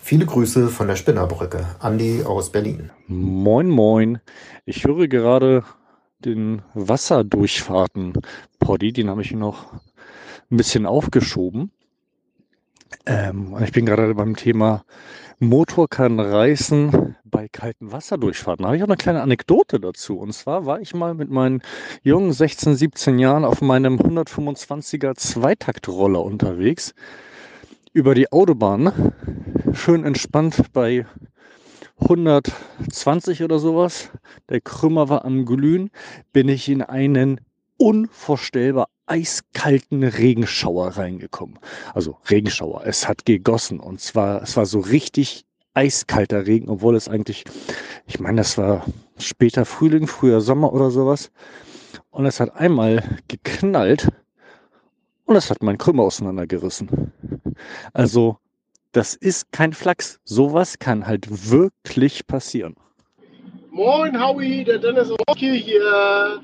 Viele 0.02 0.26
Grüße 0.26 0.68
von 0.68 0.90
der 0.90 0.98
Spinnerbrücke. 0.98 1.66
Andi 1.80 2.24
aus 2.26 2.52
Berlin. 2.52 2.90
Moin, 3.08 3.70
moin. 3.70 4.20
Ich 4.66 4.84
höre 4.84 5.08
gerade 5.08 5.64
den 6.26 6.62
Wasserdurchfahrten-Poddy, 6.74 8.94
den 8.94 9.10
habe 9.10 9.22
ich 9.22 9.32
noch 9.32 9.74
ein 10.52 10.58
bisschen 10.58 10.86
aufgeschoben. 10.86 11.72
Ähm, 13.06 13.56
ich 13.64 13.72
bin 13.72 13.86
gerade 13.86 14.14
beim 14.16 14.36
Thema 14.36 14.84
Motor 15.40 15.90
kann 15.90 16.20
reißen 16.20 17.16
bei 17.26 17.48
kalten 17.48 17.92
Wasserdurchfahrten. 17.92 18.64
Da 18.64 18.68
habe 18.68 18.78
ich 18.78 18.84
auch 18.84 18.88
eine 18.88 18.98
kleine 18.98 19.22
Anekdote 19.22 19.80
dazu. 19.80 20.18
Und 20.18 20.34
zwar 20.34 20.66
war 20.66 20.80
ich 20.80 20.94
mal 20.94 21.14
mit 21.14 21.30
meinen 21.30 21.62
jungen 22.04 22.32
16, 22.32 22.76
17 22.76 23.20
Jahren 23.20 23.44
auf 23.44 23.62
meinem 23.62 24.00
125er 24.00 25.16
Zweitaktroller 25.16 26.24
unterwegs 26.24 26.94
über 27.92 28.16
die 28.16 28.32
Autobahn. 28.32 29.14
Schön 29.74 30.06
entspannt 30.06 30.72
bei 30.72 31.06
120 32.00 33.44
oder 33.44 33.60
sowas. 33.60 34.10
Der 34.50 34.62
Krümmer 34.62 35.10
war 35.10 35.26
am 35.26 35.46
Glühen. 35.46 35.92
Bin 36.32 36.50
ich 36.50 36.70
in 36.70 36.82
einen 36.82 37.40
unvorstellbar 37.78 38.88
eiskalten 39.06 40.04
Regenschauer 40.04 40.98
reingekommen. 40.98 41.60
Also 41.94 42.18
Regenschauer. 42.30 42.84
Es 42.86 43.08
hat 43.08 43.26
gegossen 43.26 43.80
und 43.80 44.00
zwar, 44.00 44.42
es 44.42 44.56
war 44.56 44.66
so 44.66 44.80
richtig 44.80 45.46
eiskalter 45.74 46.46
Regen, 46.46 46.70
obwohl 46.70 46.96
es 46.96 47.08
eigentlich, 47.10 47.44
ich 48.06 48.20
meine, 48.20 48.38
das 48.38 48.58
war 48.58 48.86
später 49.18 49.66
Frühling, 49.66 50.08
früher 50.08 50.42
Sommer 50.42 50.72
oder 50.72 50.92
sowas. 50.92 51.32
Und 52.12 52.26
es 52.26 52.40
hat 52.40 52.56
einmal 52.56 53.04
geknallt 53.28 54.10
und 55.26 55.36
es 55.36 55.50
hat 55.50 55.64
meinen 55.64 55.78
Krümmer 55.78 56.04
auseinandergerissen. 56.04 57.12
Also, 57.94 58.38
das 58.94 59.16
ist 59.16 59.52
kein 59.52 59.74
Flachs. 59.74 60.20
Sowas 60.24 60.80
kann 60.80 61.06
halt 61.06 61.50
wirklich 61.52 62.26
passieren. 62.26 62.76
Moin 63.72 64.20
Howie, 64.20 64.64
der 64.64 64.78
Dennis 64.78 65.12
Rocky 65.28 65.60
hier. 65.60 66.40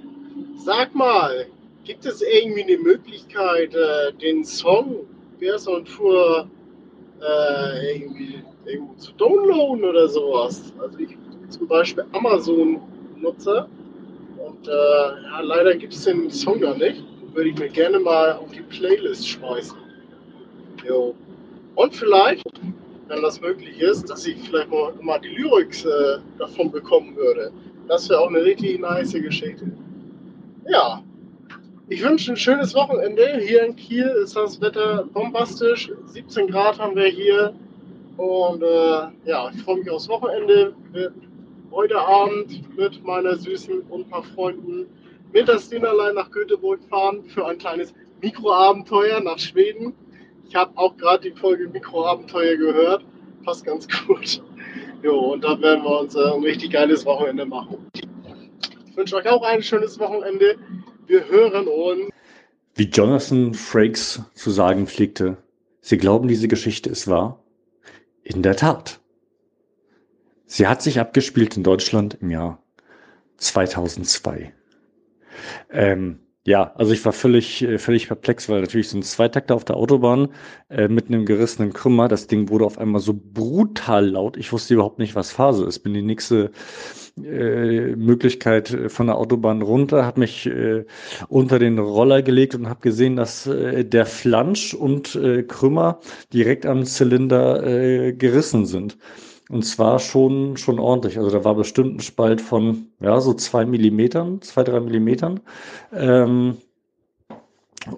Sag 0.57 0.93
mal, 0.95 1.45
gibt 1.85 2.05
es 2.05 2.21
irgendwie 2.21 2.63
eine 2.63 2.77
Möglichkeit, 2.77 3.73
äh, 3.76 4.11
den 4.13 4.43
Song 4.43 5.07
Bears 5.39 5.67
on 5.67 5.85
Tour 5.85 6.49
äh, 7.21 7.95
irgendwie 7.95 8.43
irgendwo 8.65 8.95
zu 8.95 9.11
downloaden 9.13 9.85
oder 9.85 10.07
sowas? 10.07 10.73
Also 10.80 10.97
ich 10.97 11.09
bin 11.09 11.49
zum 11.49 11.67
Beispiel 11.67 12.03
Amazon-Nutzer 12.13 13.69
und 14.38 14.67
äh, 14.67 14.71
ja, 14.71 15.39
leider 15.41 15.76
gibt 15.76 15.93
es 15.93 16.03
den 16.03 16.31
Song 16.31 16.59
da 16.61 16.73
nicht. 16.73 17.03
Würde 17.34 17.49
ich 17.51 17.59
mir 17.59 17.69
gerne 17.69 17.99
mal 17.99 18.34
auf 18.34 18.51
die 18.51 18.61
Playlist 18.61 19.27
schmeißen. 19.27 19.77
Jo. 20.84 21.15
Und 21.80 21.95
vielleicht, 21.95 22.43
wenn 23.07 23.22
das 23.22 23.39
möglich 23.39 23.80
ist, 23.80 24.10
dass 24.10 24.27
ich 24.27 24.38
vielleicht 24.49 24.69
mal, 24.69 24.91
mal 24.99 25.18
die 25.18 25.30
Lyrics 25.30 25.85
äh, 25.85 26.18
davon 26.38 26.69
bekommen 26.69 27.15
würde. 27.15 27.53
Das 27.88 28.10
wäre 28.10 28.19
auch 28.19 28.27
eine 28.27 28.43
richtig 28.43 28.81
nice 28.81 29.14
Geschichte. 29.14 29.72
Ja, 30.68 31.01
ich 31.88 32.03
wünsche 32.03 32.34
ein 32.34 32.35
schönes 32.35 32.76
Wochenende. 32.76 33.39
Hier 33.39 33.64
in 33.64 33.77
Kiel 33.77 34.07
ist 34.22 34.35
das 34.35 34.60
Wetter 34.60 35.06
bombastisch. 35.14 35.89
17 36.07 36.47
Grad 36.47 36.77
haben 36.80 36.97
wir 36.97 37.07
hier. 37.07 37.53
Und 38.18 38.61
äh, 38.61 39.30
ja, 39.30 39.49
ich 39.56 39.61
freue 39.64 39.77
mich 39.77 39.89
aufs 39.89 40.10
Wochenende. 40.10 40.73
Heute 41.72 41.97
Abend 41.97 42.77
mit 42.77 43.01
meiner 43.06 43.38
Süßen 43.38 43.84
und 43.88 44.01
ein 44.01 44.10
paar 44.10 44.23
Freunden 44.23 44.85
mit 45.31 45.47
das 45.47 45.69
Dinnerlein 45.69 46.15
nach 46.15 46.30
Göteborg 46.30 46.81
fahren 46.89 47.23
für 47.23 47.47
ein 47.47 47.57
kleines 47.57 47.93
Mikroabenteuer 48.22 49.22
nach 49.22 49.39
Schweden. 49.39 49.93
Ich 50.49 50.55
habe 50.55 50.76
auch 50.77 50.97
gerade 50.97 51.30
die 51.30 51.39
Folge 51.39 51.69
Mikroabenteuer 51.69 52.57
gehört. 52.57 53.05
Passt 53.45 53.65
ganz 53.65 53.88
gut. 54.07 54.41
Jo, 55.03 55.34
und 55.34 55.43
da 55.43 55.61
werden 55.61 55.84
wir 55.84 55.99
uns 55.99 56.15
äh, 56.15 56.23
ein 56.23 56.41
richtig 56.41 56.71
geiles 56.71 57.05
Wochenende 57.05 57.45
machen. 57.45 57.88
Ich 57.93 58.97
wünsche 58.97 59.15
euch 59.15 59.30
auch 59.30 59.43
ein 59.43 59.61
schönes 59.61 59.99
Wochenende. 59.99 60.57
Wir 61.05 61.27
hören 61.27 61.67
uns. 61.67 62.11
Wie 62.73 62.89
Jonathan 62.89 63.53
Frakes 63.53 64.23
zu 64.34 64.49
sagen 64.49 64.88
pflegte, 64.88 65.38
Sie 65.81 65.97
glauben, 65.97 66.27
diese 66.27 66.47
Geschichte 66.47 66.89
ist 66.89 67.07
wahr? 67.07 67.43
In 68.23 68.41
der 68.41 68.55
Tat. 68.55 68.99
Sie 70.47 70.65
hat 70.65 70.81
sich 70.81 70.99
abgespielt 70.99 71.57
in 71.57 71.63
Deutschland 71.63 72.17
im 72.21 72.31
Jahr 72.31 72.61
2002. 73.38 74.51
Ähm, 75.69 76.19
Ja, 76.49 76.73
also 76.77 76.93
ich 76.93 77.05
war 77.05 77.13
völlig, 77.13 77.61
äh, 77.61 77.77
völlig 77.77 78.07
perplex, 78.07 78.49
weil 78.49 78.61
natürlich 78.61 78.89
so 78.89 78.97
ein 78.97 79.03
Zweitakter 79.03 79.53
auf 79.53 79.65
der 79.65 79.77
Autobahn 79.77 80.30
äh, 80.69 80.88
mit 80.88 81.07
einem 81.07 81.27
gerissenen 81.27 81.73
Krümmer, 81.73 82.07
das 82.07 82.26
Ding 82.26 82.49
wurde 82.49 82.65
auf 82.65 82.80
einmal 82.80 83.01
so 83.01 83.13
brutal 83.13 84.07
laut. 84.09 84.35
Ich 84.35 84.51
wusste 84.51 84.73
überhaupt 84.73 84.97
nicht, 84.97 85.13
was 85.13 85.31
Phase 85.31 85.63
ist. 85.65 85.81
Bin 85.81 85.93
die 85.93 86.01
nächste 86.01 86.49
äh, 87.23 87.95
Möglichkeit 87.95 88.71
äh, 88.73 88.89
von 88.89 89.05
der 89.05 89.17
Autobahn 89.17 89.61
runter, 89.61 90.03
habe 90.03 90.21
mich 90.21 90.47
äh, 90.47 90.85
unter 91.27 91.59
den 91.59 91.77
Roller 91.77 92.23
gelegt 92.23 92.55
und 92.55 92.67
habe 92.67 92.80
gesehen, 92.81 93.15
dass 93.15 93.45
äh, 93.45 93.85
der 93.85 94.07
Flansch 94.07 94.73
und 94.73 95.13
äh, 95.13 95.43
Krümmer 95.43 95.99
direkt 96.34 96.65
am 96.65 96.84
Zylinder 96.84 97.63
äh, 97.63 98.13
gerissen 98.13 98.65
sind. 98.65 98.97
Und 99.49 99.65
zwar 99.65 99.97
schon, 99.99 100.57
schon 100.57 100.80
ordentlich. 100.80 101.17
Also 101.17 101.31
da 101.31 101.43
war 101.43 101.55
bestimmt 101.55 101.95
ein 101.95 101.99
Spalt 102.01 102.39
von, 102.39 102.88
ja, 102.99 103.19
so 103.19 103.34
zwei 103.34 103.65
Millimetern, 103.65 104.41
zwei, 104.43 104.63
drei 104.63 104.80
Millimetern. 104.80 105.39
Ähm, 105.91 106.57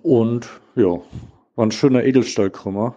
und 0.01 0.49
ja, 0.75 0.99
war 1.55 1.65
ein 1.65 1.71
schöner 1.71 2.05
Edelstahlkrümmer. 2.05 2.95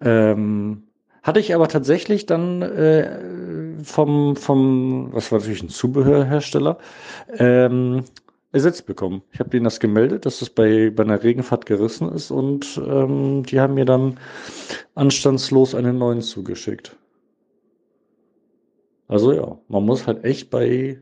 Ähm, 0.00 0.84
hatte 1.24 1.40
ich 1.40 1.52
aber 1.52 1.66
tatsächlich 1.66 2.26
dann 2.26 2.62
äh, 2.62 3.18
vom, 3.82 4.36
vom, 4.36 5.08
was 5.12 5.32
war 5.32 5.40
natürlich 5.40 5.64
ein 5.64 5.68
Zubehörhersteller, 5.68 6.78
ähm, 7.38 8.04
ersetzt 8.52 8.86
bekommen. 8.86 9.22
Ich 9.32 9.40
habe 9.40 9.50
denen 9.50 9.64
das 9.64 9.80
gemeldet, 9.80 10.24
dass 10.26 10.38
das 10.38 10.50
bei, 10.50 10.90
bei 10.90 11.02
einer 11.02 11.24
Regenfahrt 11.24 11.66
gerissen 11.66 12.12
ist 12.12 12.30
und 12.30 12.80
ähm, 12.86 13.42
die 13.42 13.58
haben 13.58 13.74
mir 13.74 13.84
dann 13.84 14.18
anstandslos 14.94 15.74
einen 15.74 15.98
neuen 15.98 16.22
zugeschickt. 16.22 16.96
Also 19.08 19.32
ja, 19.32 19.58
man 19.68 19.84
muss 19.84 20.06
halt 20.06 20.24
echt 20.24 20.50
bei 20.50 20.98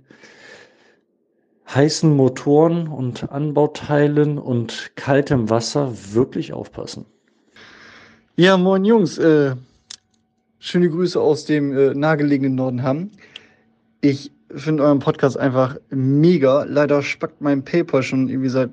heißen 1.75 2.15
Motoren 2.15 2.89
und 2.89 3.31
Anbauteilen 3.33 4.39
und 4.39 4.93
kaltem 4.97 5.49
Wasser 5.51 5.93
wirklich 6.13 6.53
aufpassen. 6.53 7.07
Ja, 8.37 8.57
moin 8.57 8.85
Jungs. 8.85 9.19
Äh, 9.19 9.55
schöne 10.59 10.91
Grüße 10.91 11.21
aus 11.21 11.45
dem 11.47 11.77
äh, 11.77 11.95
nahegelegenen 11.95 12.55
Norden 12.55 12.83
Hamm. 12.83 13.11
Ich 14.01 14.31
finde 14.55 14.83
euren 14.83 14.99
Podcast 14.99 15.39
einfach 15.39 15.77
mega. 15.91 16.65
Leider 16.65 17.03
spackt 17.03 17.41
mein 17.41 17.65
PayPal 17.65 18.03
schon 18.03 18.29
irgendwie 18.29 18.49
seit 18.49 18.71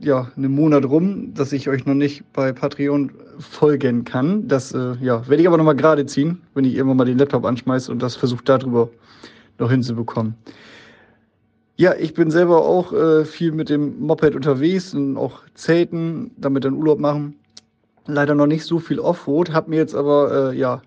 ja, 0.00 0.30
einem 0.36 0.52
Monat 0.52 0.84
rum, 0.84 1.32
dass 1.34 1.52
ich 1.52 1.68
euch 1.68 1.86
noch 1.86 1.94
nicht 1.94 2.24
bei 2.32 2.52
Patreon 2.52 3.12
folgen 3.38 4.04
kann. 4.04 4.48
Das 4.48 4.72
äh, 4.72 4.94
ja, 5.00 5.26
werde 5.28 5.42
ich 5.42 5.48
aber 5.48 5.56
nochmal 5.56 5.76
gerade 5.76 6.06
ziehen, 6.06 6.42
wenn 6.54 6.64
ich 6.64 6.74
irgendwann 6.74 6.98
mal 6.98 7.04
den 7.04 7.18
Laptop 7.18 7.44
anschmeiße 7.44 7.90
und 7.90 8.02
das 8.02 8.16
versuche 8.16 8.44
darüber 8.44 8.88
noch 9.58 9.70
hinzubekommen. 9.70 10.34
Ja, 11.76 11.94
ich 11.94 12.12
bin 12.14 12.30
selber 12.30 12.64
auch 12.64 12.92
äh, 12.92 13.24
viel 13.24 13.52
mit 13.52 13.68
dem 13.68 14.00
Moped 14.00 14.34
unterwegs 14.34 14.94
und 14.94 15.16
auch 15.16 15.42
Zelten, 15.54 16.32
damit 16.36 16.64
dann 16.64 16.74
Urlaub 16.74 16.98
machen. 16.98 17.36
Leider 18.06 18.34
noch 18.34 18.48
nicht 18.48 18.64
so 18.64 18.80
viel 18.80 18.98
Offroad, 18.98 19.52
habe 19.52 19.70
mir 19.70 19.76
jetzt 19.76 19.94
aber, 19.94 20.50
äh, 20.50 20.56
ja, 20.56 20.82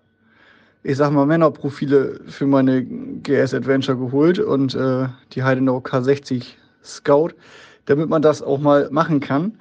ich 0.83 0.97
sag 0.97 1.11
mal, 1.11 1.25
Männerprofile 1.25 2.19
für 2.27 2.45
meine 2.45 2.83
GS 2.83 3.53
Adventure 3.53 3.97
geholt 3.97 4.39
und 4.39 4.75
äh, 4.75 5.07
die 5.31 5.43
Heidenau 5.43 5.77
K60 5.77 6.55
Scout, 6.83 7.29
damit 7.85 8.09
man 8.09 8.21
das 8.21 8.41
auch 8.41 8.59
mal 8.59 8.89
machen 8.91 9.19
kann. 9.19 9.57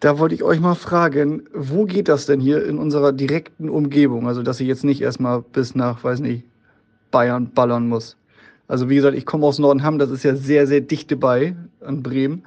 Da 0.00 0.18
wollte 0.18 0.34
ich 0.34 0.42
euch 0.42 0.60
mal 0.60 0.74
fragen, 0.74 1.44
wo 1.54 1.86
geht 1.86 2.08
das 2.08 2.26
denn 2.26 2.38
hier 2.38 2.66
in 2.66 2.76
unserer 2.76 3.12
direkten 3.12 3.70
Umgebung? 3.70 4.28
Also, 4.28 4.42
dass 4.42 4.60
ich 4.60 4.68
jetzt 4.68 4.84
nicht 4.84 5.00
erstmal 5.00 5.40
bis 5.40 5.74
nach, 5.74 6.04
weiß 6.04 6.20
nicht, 6.20 6.44
Bayern 7.10 7.50
ballern 7.54 7.88
muss. 7.88 8.18
Also, 8.68 8.90
wie 8.90 8.96
gesagt, 8.96 9.16
ich 9.16 9.24
komme 9.24 9.46
aus 9.46 9.58
Nordenham, 9.58 9.98
das 9.98 10.10
ist 10.10 10.22
ja 10.22 10.36
sehr, 10.36 10.66
sehr 10.66 10.82
dicht 10.82 11.18
bei 11.18 11.56
an 11.80 12.02
Bremen. 12.02 12.42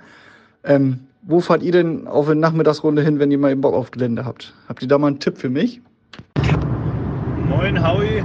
Ähm, 0.64 1.00
wo 1.24 1.40
fahrt 1.40 1.64
ihr 1.64 1.72
denn 1.72 2.08
auf 2.08 2.30
eine 2.30 2.40
Nachmittagsrunde 2.40 3.02
hin, 3.02 3.18
wenn 3.18 3.32
ihr 3.32 3.40
mal 3.40 3.56
Bock 3.56 3.74
auf 3.74 3.90
Gelände 3.90 4.26
habt? 4.26 4.54
Habt 4.68 4.84
ihr 4.84 4.88
da 4.88 5.00
mal 5.00 5.08
einen 5.08 5.20
Tipp 5.20 5.40
für 5.40 5.50
mich? 5.50 5.82
Moin 7.48 7.84
Howie, 7.84 8.24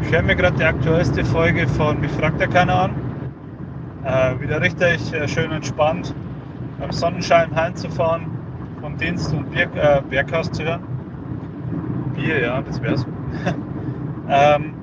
ich 0.00 0.10
höre 0.10 0.22
mir 0.22 0.36
gerade 0.36 0.56
die 0.56 0.64
aktuellste 0.64 1.22
Folge 1.26 1.68
von 1.68 1.98
ja 2.02 2.46
keiner 2.46 2.74
an. 2.74 2.94
Äh, 4.04 4.40
wieder 4.40 4.62
richtig 4.62 5.12
äh, 5.12 5.28
schön 5.28 5.52
entspannt, 5.52 6.14
am 6.80 6.90
Sonnenschein 6.92 7.54
heimzufahren 7.54 8.33
vom 8.84 8.98
Dienst 8.98 9.32
und 9.32 9.50
Bier, 9.50 9.70
äh, 9.76 10.02
Berghaus 10.10 10.52
zu 10.52 10.62
hören. 10.62 10.82
Bier, 12.14 12.42
ja, 12.42 12.60
das 12.60 12.82
wär's. 12.82 13.06
ähm, 14.28 14.74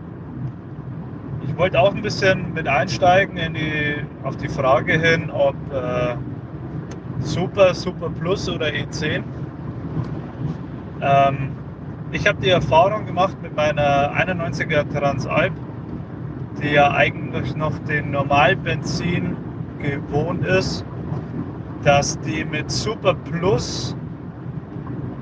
ich 1.46 1.56
wollte 1.56 1.80
auch 1.80 1.94
ein 1.94 2.02
bisschen 2.02 2.52
mit 2.56 2.68
einsteigen 2.68 3.38
in 3.38 3.54
die, 3.54 3.98
auf 4.24 4.38
die 4.38 4.48
Frage 4.50 4.94
hin, 4.94 5.30
ob 5.30 5.54
äh, 5.72 6.16
Super, 7.20 7.76
Super 7.76 8.10
Plus 8.10 8.50
oder 8.50 8.70
E10. 8.70 9.22
Ähm, 11.02 11.52
ich 12.12 12.28
habe 12.28 12.42
die 12.42 12.50
Erfahrung 12.50 13.06
gemacht 13.06 13.38
mit 13.44 13.56
meiner 13.56 14.14
91er 14.14 14.92
Transalp, 14.92 15.54
die 16.60 16.70
ja 16.70 16.92
eigentlich 16.92 17.56
noch 17.56 17.78
den 17.88 18.10
Normalbenzin 18.10 19.38
gewohnt 19.80 20.44
ist 20.44 20.84
dass 21.84 22.20
die 22.22 22.46
mit 22.46 22.70
Super 22.72 23.14
Plus 23.14 23.96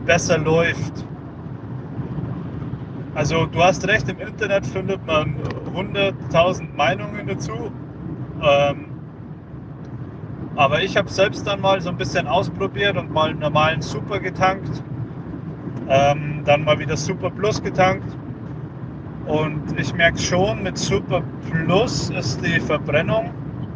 besser 0.06 0.38
läuft. 0.38 1.06
Also 3.15 3.45
du 3.45 3.64
hast 3.64 3.88
recht, 3.88 4.07
im 4.10 4.19
Internet 4.19 4.65
findet 4.65 5.06
man 5.06 5.36
100.000 5.73 6.73
Meinungen 6.76 7.27
dazu. 7.27 7.72
Ähm, 8.41 8.86
aber 10.56 10.81
ich 10.84 10.98
habe 10.98 11.10
selbst 11.10 11.48
dann 11.48 11.61
mal 11.61 11.80
so 11.81 11.90
ein 11.90 11.98
bisschen 11.98 12.27
ausprobiert 12.27 12.98
und 12.98 13.11
mal 13.11 13.30
einen 13.30 13.40
normalen 13.40 13.81
Super 13.81 14.19
getankt. 14.19 14.84
Ähm, 15.88 16.41
dann 16.45 16.64
mal 16.64 16.80
wieder 16.80 16.98
Super 16.98 17.30
Plus 17.30 17.61
getankt. 17.61 18.18
Und 19.26 19.80
ich 19.80 19.94
merke 19.94 20.18
schon, 20.18 20.64
mit 20.64 20.77
Super 20.77 21.22
Plus 21.49 22.10
ist 22.10 22.44
die 22.44 22.60
Verbrennung 22.60 23.26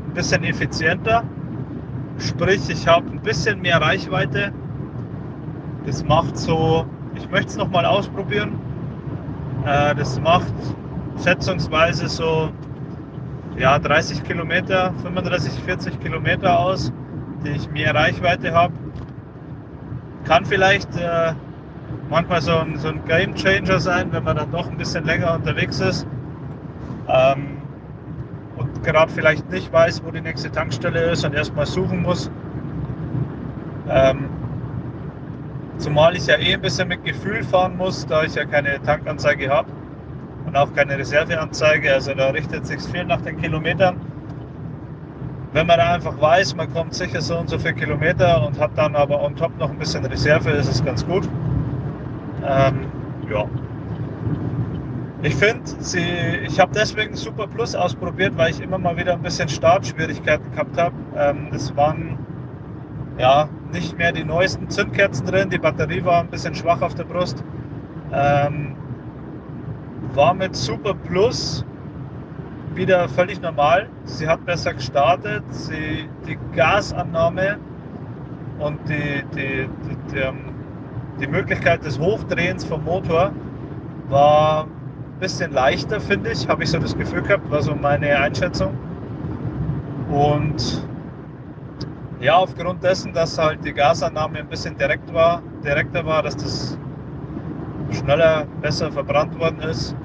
ein 0.07 0.13
bisschen 0.13 0.43
effizienter. 0.43 1.23
Sprich, 2.27 2.69
ich 2.69 2.87
habe 2.87 3.09
ein 3.09 3.19
bisschen 3.19 3.61
mehr 3.61 3.81
Reichweite. 3.81 4.53
Das 5.85 6.03
macht 6.05 6.37
so, 6.37 6.85
ich 7.15 7.29
möchte 7.29 7.47
es 7.47 7.57
nochmal 7.57 7.85
ausprobieren. 7.85 8.57
Äh, 9.65 9.93
das 9.95 10.19
macht 10.21 10.53
schätzungsweise 11.21 12.07
so 12.07 12.49
ja, 13.57 13.77
30 13.77 14.23
Kilometer, 14.23 14.93
35, 15.01 15.51
40 15.63 15.99
Kilometer 15.99 16.57
aus, 16.59 16.93
die 17.43 17.49
ich 17.49 17.69
mehr 17.69 17.93
Reichweite 17.93 18.53
habe. 18.53 18.73
Kann 20.23 20.45
vielleicht 20.45 20.95
äh, 20.95 21.33
manchmal 22.09 22.41
so 22.41 22.57
ein, 22.57 22.77
so 22.77 22.87
ein 22.87 23.03
Game 23.05 23.35
Changer 23.35 23.79
sein, 23.79 24.11
wenn 24.11 24.23
man 24.23 24.37
dann 24.37 24.51
doch 24.51 24.69
ein 24.69 24.77
bisschen 24.77 25.03
länger 25.05 25.33
unterwegs 25.33 25.81
ist. 25.81 26.07
Ähm, 27.09 27.62
gerade 28.83 29.11
vielleicht 29.11 29.49
nicht 29.49 29.71
weiß, 29.71 30.03
wo 30.05 30.11
die 30.11 30.21
nächste 30.21 30.51
Tankstelle 30.51 31.11
ist 31.11 31.25
und 31.25 31.33
erstmal 31.33 31.65
suchen 31.65 32.01
muss. 32.01 32.29
Ähm, 33.89 34.29
zumal 35.77 36.15
ich 36.15 36.27
ja 36.27 36.37
eh 36.37 36.53
ein 36.53 36.61
bisschen 36.61 36.87
mit 36.87 37.03
Gefühl 37.03 37.43
fahren 37.43 37.77
muss, 37.77 38.05
da 38.05 38.23
ich 38.23 38.35
ja 38.35 38.45
keine 38.45 38.81
Tankanzeige 38.83 39.49
habe 39.49 39.69
und 40.45 40.55
auch 40.55 40.73
keine 40.73 40.97
Reserveanzeige. 40.97 41.93
Also 41.93 42.13
da 42.13 42.29
richtet 42.29 42.65
sich 42.65 42.81
viel 42.81 43.05
nach 43.05 43.21
den 43.21 43.37
Kilometern. 43.41 43.99
Wenn 45.53 45.67
man 45.67 45.77
da 45.77 45.93
einfach 45.93 46.19
weiß, 46.19 46.55
man 46.55 46.71
kommt 46.73 46.93
sicher 46.95 47.21
so 47.21 47.37
und 47.37 47.49
so 47.49 47.59
viele 47.59 47.75
Kilometer 47.75 48.45
und 48.45 48.59
hat 48.59 48.71
dann 48.75 48.95
aber 48.95 49.21
on 49.21 49.35
top 49.35 49.57
noch 49.59 49.69
ein 49.69 49.77
bisschen 49.77 50.03
Reserve, 50.05 50.49
ist 50.51 50.67
es 50.67 50.83
ganz 50.83 51.05
gut. 51.05 51.29
Ähm, 52.45 52.87
ja. 53.29 53.45
Ich 55.23 55.35
finde, 55.35 55.63
ich 56.45 56.59
habe 56.59 56.73
deswegen 56.75 57.15
Super 57.15 57.47
Plus 57.47 57.75
ausprobiert, 57.75 58.33
weil 58.35 58.51
ich 58.51 58.59
immer 58.59 58.77
mal 58.77 58.97
wieder 58.97 59.13
ein 59.13 59.21
bisschen 59.21 59.47
Startschwierigkeiten 59.47 60.51
gehabt 60.51 60.77
habe. 60.77 60.93
Ähm, 61.15 61.47
es 61.53 61.73
waren 61.77 62.17
ja 63.17 63.47
nicht 63.71 63.97
mehr 63.97 64.11
die 64.11 64.25
neuesten 64.25 64.69
Zündkerzen 64.69 65.25
drin, 65.25 65.49
die 65.49 65.59
Batterie 65.59 66.03
war 66.03 66.19
ein 66.19 66.27
bisschen 66.27 66.53
schwach 66.53 66.81
auf 66.81 66.93
der 66.95 67.05
Brust. 67.05 67.41
Ähm, 68.11 68.75
war 70.13 70.33
mit 70.33 70.57
Super 70.57 70.93
Plus 70.93 71.63
wieder 72.75 73.07
völlig 73.07 73.41
normal. 73.41 73.87
Sie 74.03 74.27
hat 74.27 74.45
besser 74.45 74.73
gestartet, 74.73 75.43
sie, 75.51 76.09
die 76.27 76.37
Gasannahme 76.53 77.59
und 78.59 78.77
die, 78.89 79.23
die, 79.33 79.69
die, 79.85 80.15
die, 80.15 81.21
die 81.21 81.27
Möglichkeit 81.27 81.85
des 81.85 81.97
Hochdrehens 81.97 82.65
vom 82.65 82.83
Motor 82.83 83.31
war 84.09 84.67
bisschen 85.23 85.53
leichter, 85.53 86.01
finde 86.01 86.31
ich. 86.31 86.47
Habe 86.49 86.63
ich 86.63 86.71
so 86.71 86.79
das 86.79 86.97
Gefühl 86.97 87.21
gehabt, 87.23 87.49
war 87.49 87.61
so 87.61 87.75
meine 87.75 88.17
Einschätzung. 88.19 88.73
Und 90.09 90.87
ja, 92.19 92.35
aufgrund 92.35 92.83
dessen, 92.83 93.13
dass 93.13 93.37
halt 93.37 93.63
die 93.65 93.73
Gasannahme 93.73 94.39
ein 94.39 94.47
bisschen 94.47 94.77
direkt 94.77 95.13
war, 95.13 95.41
direkter 95.63 96.05
war, 96.05 96.23
dass 96.23 96.35
das 96.37 96.77
schneller, 97.91 98.45
besser 98.61 98.91
verbrannt 98.91 99.37
worden 99.39 99.59
ist, 99.61 99.95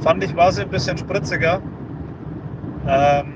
fand 0.00 0.22
ich, 0.24 0.34
war 0.36 0.52
sie 0.52 0.62
ein 0.62 0.70
bisschen 0.70 0.98
spritziger. 0.98 1.60
Ähm, 2.86 3.34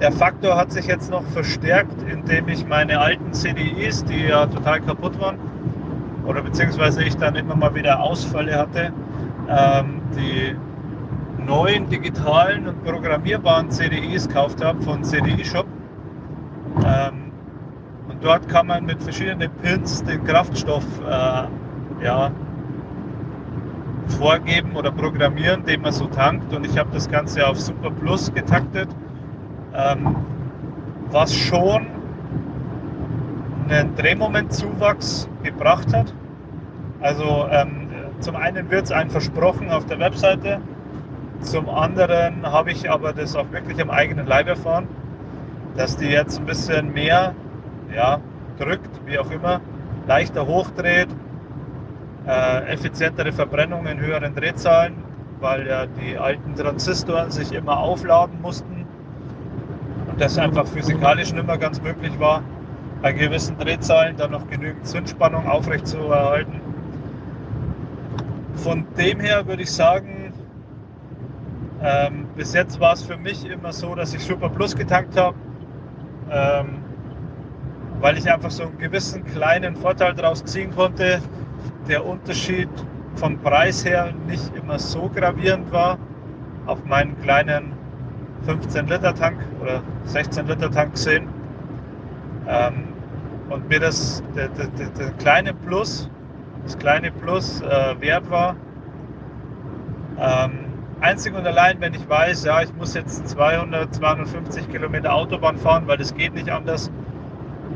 Der 0.00 0.12
Faktor 0.12 0.56
hat 0.56 0.72
sich 0.72 0.86
jetzt 0.86 1.10
noch 1.10 1.24
verstärkt, 1.28 2.02
indem 2.02 2.48
ich 2.48 2.66
meine 2.66 2.98
alten 3.00 3.32
CDIs, 3.32 4.04
die 4.04 4.26
ja 4.26 4.46
total 4.46 4.80
kaputt 4.80 5.20
waren, 5.20 5.38
oder 6.26 6.42
beziehungsweise 6.42 7.02
ich 7.04 7.16
dann 7.16 7.36
immer 7.36 7.56
mal 7.56 7.74
wieder 7.74 8.00
Ausfälle 8.00 8.56
hatte, 8.58 8.92
ähm, 9.48 10.00
die 10.16 10.56
neuen 11.46 11.88
digitalen 11.88 12.68
und 12.68 12.84
programmierbaren 12.84 13.70
CDIs 13.70 14.28
gekauft 14.28 14.64
habe 14.64 14.80
von 14.82 15.02
CDI 15.02 15.44
Shop. 15.44 15.66
Ähm, 16.86 17.32
und 18.08 18.22
dort 18.22 18.48
kann 18.48 18.66
man 18.66 18.84
mit 18.86 19.02
verschiedenen 19.02 19.50
Pins 19.62 20.02
den 20.04 20.22
Kraftstoff 20.24 20.84
äh, 21.00 22.04
ja, 22.04 22.30
vorgeben 24.18 24.76
oder 24.76 24.90
programmieren, 24.90 25.64
den 25.64 25.82
man 25.82 25.92
so 25.92 26.06
tankt. 26.06 26.52
Und 26.52 26.66
ich 26.66 26.76
habe 26.78 26.90
das 26.92 27.08
Ganze 27.08 27.46
auf 27.46 27.58
Super 27.58 27.90
Plus 27.90 28.32
getaktet, 28.32 28.88
ähm, 29.74 30.16
was 31.10 31.34
schon 31.34 31.86
einen 33.68 33.94
Drehmomentzuwachs 33.94 35.28
gebracht 35.42 35.94
hat. 35.94 36.12
Also 37.00 37.46
ähm, 37.50 37.79
zum 38.20 38.36
einen 38.36 38.70
wird 38.70 38.84
es 38.84 38.92
einem 38.92 39.10
versprochen 39.10 39.70
auf 39.70 39.86
der 39.86 39.98
Webseite, 39.98 40.60
zum 41.42 41.68
anderen 41.70 42.42
habe 42.46 42.70
ich 42.70 42.90
aber 42.90 43.12
das 43.12 43.34
auch 43.34 43.50
wirklich 43.50 43.80
am 43.80 43.90
eigenen 43.90 44.26
Leib 44.26 44.46
erfahren, 44.46 44.86
dass 45.76 45.96
die 45.96 46.06
jetzt 46.06 46.38
ein 46.38 46.46
bisschen 46.46 46.92
mehr 46.92 47.34
ja, 47.94 48.20
drückt, 48.58 48.90
wie 49.06 49.18
auch 49.18 49.30
immer, 49.30 49.60
leichter 50.06 50.46
hochdreht, 50.46 51.08
äh, 52.26 52.72
effizientere 52.72 53.32
Verbrennung 53.32 53.86
in 53.86 53.98
höheren 53.98 54.34
Drehzahlen, 54.34 54.94
weil 55.40 55.66
ja 55.66 55.86
die 55.86 56.18
alten 56.18 56.54
Transistoren 56.54 57.30
sich 57.30 57.52
immer 57.52 57.78
aufladen 57.78 58.40
mussten 58.42 58.86
und 60.10 60.20
das 60.20 60.36
einfach 60.36 60.66
physikalisch 60.66 61.32
nicht 61.32 61.46
mehr 61.46 61.58
ganz 61.58 61.80
möglich 61.80 62.12
war, 62.20 62.42
bei 63.00 63.12
gewissen 63.12 63.56
Drehzahlen 63.56 64.16
dann 64.18 64.32
noch 64.32 64.46
genügend 64.48 64.86
Zündspannung 64.86 65.48
aufrechtzuerhalten. 65.48 66.60
Von 68.62 68.86
dem 68.98 69.20
her 69.20 69.46
würde 69.46 69.62
ich 69.62 69.72
sagen, 69.72 70.34
ähm, 71.82 72.26
bis 72.36 72.52
jetzt 72.52 72.78
war 72.78 72.92
es 72.92 73.02
für 73.02 73.16
mich 73.16 73.48
immer 73.48 73.72
so, 73.72 73.94
dass 73.94 74.12
ich 74.12 74.22
Super 74.22 74.50
Plus 74.50 74.76
getankt 74.76 75.16
habe, 75.16 75.34
ähm, 76.30 76.82
weil 78.00 78.18
ich 78.18 78.30
einfach 78.30 78.50
so 78.50 78.64
einen 78.64 78.76
gewissen 78.76 79.24
kleinen 79.24 79.74
Vorteil 79.76 80.12
daraus 80.12 80.44
ziehen 80.44 80.70
konnte. 80.74 81.22
Der 81.88 82.04
Unterschied 82.04 82.68
vom 83.14 83.38
Preis 83.38 83.84
her 83.84 84.12
nicht 84.26 84.54
immer 84.54 84.78
so 84.78 85.08
gravierend 85.08 85.72
war 85.72 85.98
auf 86.66 86.84
meinen 86.84 87.18
kleinen 87.22 87.72
15 88.44 88.88
Liter 88.88 89.14
Tank 89.14 89.38
oder 89.62 89.82
16 90.04 90.46
Liter 90.46 90.70
Tank 90.70 90.92
gesehen. 90.92 91.28
Ähm, 92.46 92.88
und 93.48 93.68
mir 93.70 93.80
das 93.80 94.22
der, 94.36 94.48
der, 94.48 94.66
der, 94.68 94.88
der 94.90 95.10
kleine 95.12 95.54
Plus, 95.54 96.10
das 96.64 96.78
kleine 96.78 97.10
Plus 97.10 97.60
äh, 97.62 98.00
wert 98.00 98.30
war. 98.30 98.56
Ähm, 100.18 100.70
einzig 101.00 101.34
und 101.34 101.46
allein, 101.46 101.80
wenn 101.80 101.94
ich 101.94 102.08
weiß, 102.08 102.44
ja, 102.44 102.62
ich 102.62 102.74
muss 102.74 102.94
jetzt 102.94 103.28
200, 103.28 103.94
250 103.94 104.68
Kilometer 104.68 105.14
Autobahn 105.14 105.56
fahren, 105.56 105.84
weil 105.86 105.96
das 105.96 106.14
geht 106.14 106.34
nicht 106.34 106.50
anders 106.50 106.90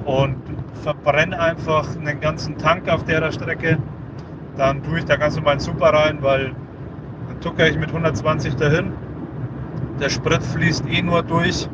und 0.05 0.37
verbrenne 0.83 1.41
einfach 1.41 1.97
einen 1.97 2.21
ganzen 2.21 2.59
Tank 2.59 2.89
auf 2.89 3.05
der 3.05 3.33
Strecke, 3.33 3.79
dann 4.57 4.83
tue 4.83 4.99
ich 4.99 5.05
da 5.05 5.17
ganz 5.17 5.37
normal 5.37 5.53
einen 5.53 5.61
Super 5.61 5.95
rein, 5.95 6.19
weil 6.21 6.55
dann 7.29 7.41
tucke 7.41 7.67
ich 7.69 7.79
mit 7.79 7.89
120 7.89 8.57
dahin. 8.57 8.93
Der 10.01 10.11
Sprit 10.11 10.43
fließt 10.43 10.85
eh 10.89 11.03
nur 11.03 11.23
durch 11.23 11.69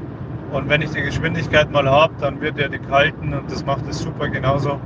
und 0.53 0.69
wenn 0.69 0.83
ich 0.83 0.91
die 0.91 1.03
Geschwindigkeit 1.03 1.71
mal 1.71 1.89
habe, 1.89 2.15
dann 2.21 2.41
wird 2.41 2.59
er 2.59 2.69
die 2.69 2.79
kalten 2.79 3.35
und 3.35 3.51
das 3.51 3.65
macht 3.65 3.87
es 3.89 3.99
super 3.99 4.29
genauso. 4.29 4.81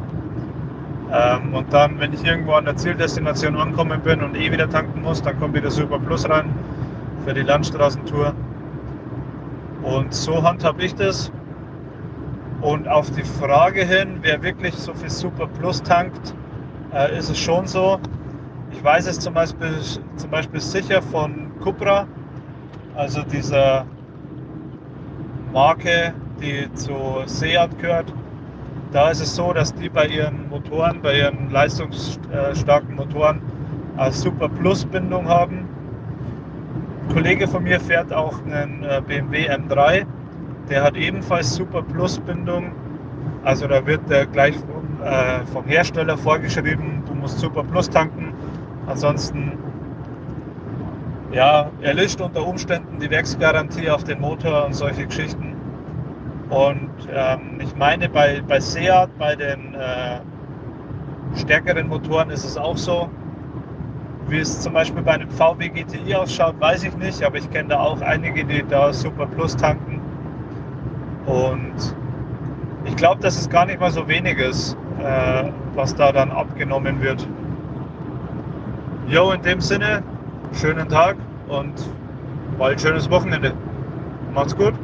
Ähm, 1.13 1.55
und 1.55 1.73
dann, 1.73 2.01
wenn 2.01 2.13
ich 2.13 2.25
irgendwo 2.25 2.53
an 2.53 2.65
der 2.65 2.77
Zieldestination 2.77 3.57
angekommen 3.57 4.01
bin 4.01 4.23
und 4.23 4.37
eh 4.37 4.51
wieder 4.51 4.69
tanken 4.69 5.03
muss, 5.03 5.23
dann 5.23 5.39
kommt 5.39 5.55
wieder 5.55 5.71
Super 5.71 5.99
Plus 5.99 6.29
rein 6.29 6.53
für 7.25 7.35
die 7.35 7.43
Landstraßentour. 7.43 8.35
Und 9.83 10.15
so 10.15 10.43
handhabe 10.43 10.83
ich 10.83 10.95
das. 10.95 11.31
Und 12.61 12.89
auf 12.89 13.11
die 13.11 13.23
Frage 13.23 13.85
hin, 13.85 14.19
wer 14.23 14.43
wirklich 14.43 14.75
so 14.75 14.95
viel 14.95 15.11
Super 15.11 15.47
Plus 15.47 15.83
tankt, 15.83 16.35
äh, 16.95 17.17
ist 17.19 17.29
es 17.29 17.39
schon 17.39 17.67
so. 17.67 17.99
Ich 18.73 18.83
weiß 18.83 19.07
es 19.07 19.21
zum 19.21 19.35
Beispiel, 19.35 19.79
zum 20.17 20.31
Beispiel 20.31 20.61
sicher 20.61 21.03
von 21.03 21.53
Cupra, 21.61 22.07
also 22.95 23.23
dieser 23.23 23.85
Marke, 25.53 26.15
die 26.41 26.73
zu 26.75 27.23
Seat 27.27 27.79
gehört. 27.79 28.13
Da 28.95 29.11
ist 29.11 29.21
es 29.21 29.35
so, 29.35 29.53
dass 29.53 29.75
die 29.75 29.89
bei 29.89 30.07
ihren 30.07 30.49
Motoren, 30.51 31.03
bei 31.03 31.19
ihren 31.19 31.51
leistungsstarken 31.51 32.95
Motoren 32.95 33.43
eine 33.97 34.13
Super 34.13 34.49
Plus 34.49 34.85
Bindung 34.85 35.29
haben. 35.29 35.69
Ein 37.09 37.13
Kollege 37.13 37.49
von 37.49 37.65
mir 37.65 37.81
fährt 37.81 38.13
auch 38.13 38.41
einen 38.45 38.85
äh, 38.85 39.03
BMW 39.05 39.51
M3, 39.51 40.07
der 40.71 40.85
hat 40.85 40.97
ebenfalls 40.97 41.57
Super 41.57 41.83
Plus 41.83 42.21
Bindung. 42.21 42.71
Also 43.43 43.67
da 43.67 43.85
wird 43.85 44.09
der 44.09 44.27
gleich 44.27 44.55
äh, 45.03 45.45
vom 45.53 45.65
Hersteller 45.65 46.17
vorgeschrieben, 46.17 47.03
du 47.05 47.15
musst 47.15 47.41
Super 47.41 47.65
Plus 47.65 47.91
tanken. 47.91 48.33
Ansonsten 48.87 49.59
ja, 51.33 51.69
erlischt 51.81 52.21
unter 52.21 52.47
Umständen 52.47 53.01
die 53.01 53.11
Werksgarantie 53.11 53.91
auf 53.91 54.05
den 54.05 54.21
Motor 54.21 54.67
und 54.67 54.75
solche 54.75 55.05
Geschichten. 55.05 55.54
Und 56.51 56.91
ähm, 57.13 57.59
ich 57.61 57.75
meine, 57.77 58.09
bei, 58.09 58.43
bei 58.47 58.61
Seat, 58.61 59.09
bei 59.19 59.35
den 59.35 59.75
äh, 59.75 60.21
stärkeren 61.39 61.89
Motoren 61.89 62.31
ist 62.31 62.45
es 62.45 62.57
auch 62.57 62.77
so. 62.77 63.09
Wie 64.29 64.39
es 64.39 64.61
zum 64.61 64.73
Beispiel 64.73 65.03
bei 65.03 65.13
einem 65.13 65.31
VW 65.31 65.69
GTI 65.69 66.15
ausschaut, 66.15 66.59
weiß 66.59 66.85
ich 66.85 66.97
nicht, 66.97 67.23
aber 67.23 67.37
ich 67.37 67.51
kenne 67.51 67.71
da 67.71 67.81
auch 67.81 68.01
einige, 68.01 68.45
die 68.45 68.65
da 68.67 68.93
Super 68.93 69.27
Plus 69.27 69.55
tanken. 69.57 70.01
Und 71.27 71.95
ich 72.85 72.97
glaube, 72.97 73.21
dass 73.21 73.39
es 73.39 73.49
gar 73.49 73.67
nicht 73.67 73.81
mal 73.81 73.91
so 73.91 74.07
wenig 74.09 74.39
ist, 74.39 74.77
äh, 75.03 75.51
was 75.75 75.95
da 75.95 76.13
dann 76.13 76.31
abgenommen 76.31 77.03
wird. 77.03 77.27
Jo, 79.09 79.33
in 79.33 79.43
dem 79.43 79.61
Sinne, 79.61 80.03
schönen 80.53 80.89
Tag 80.89 81.17
und 81.49 81.75
bald 82.59 82.81
schönes 82.81 83.11
Wochenende. 83.11 83.53
Macht's 84.33 84.57
gut. 84.57 84.75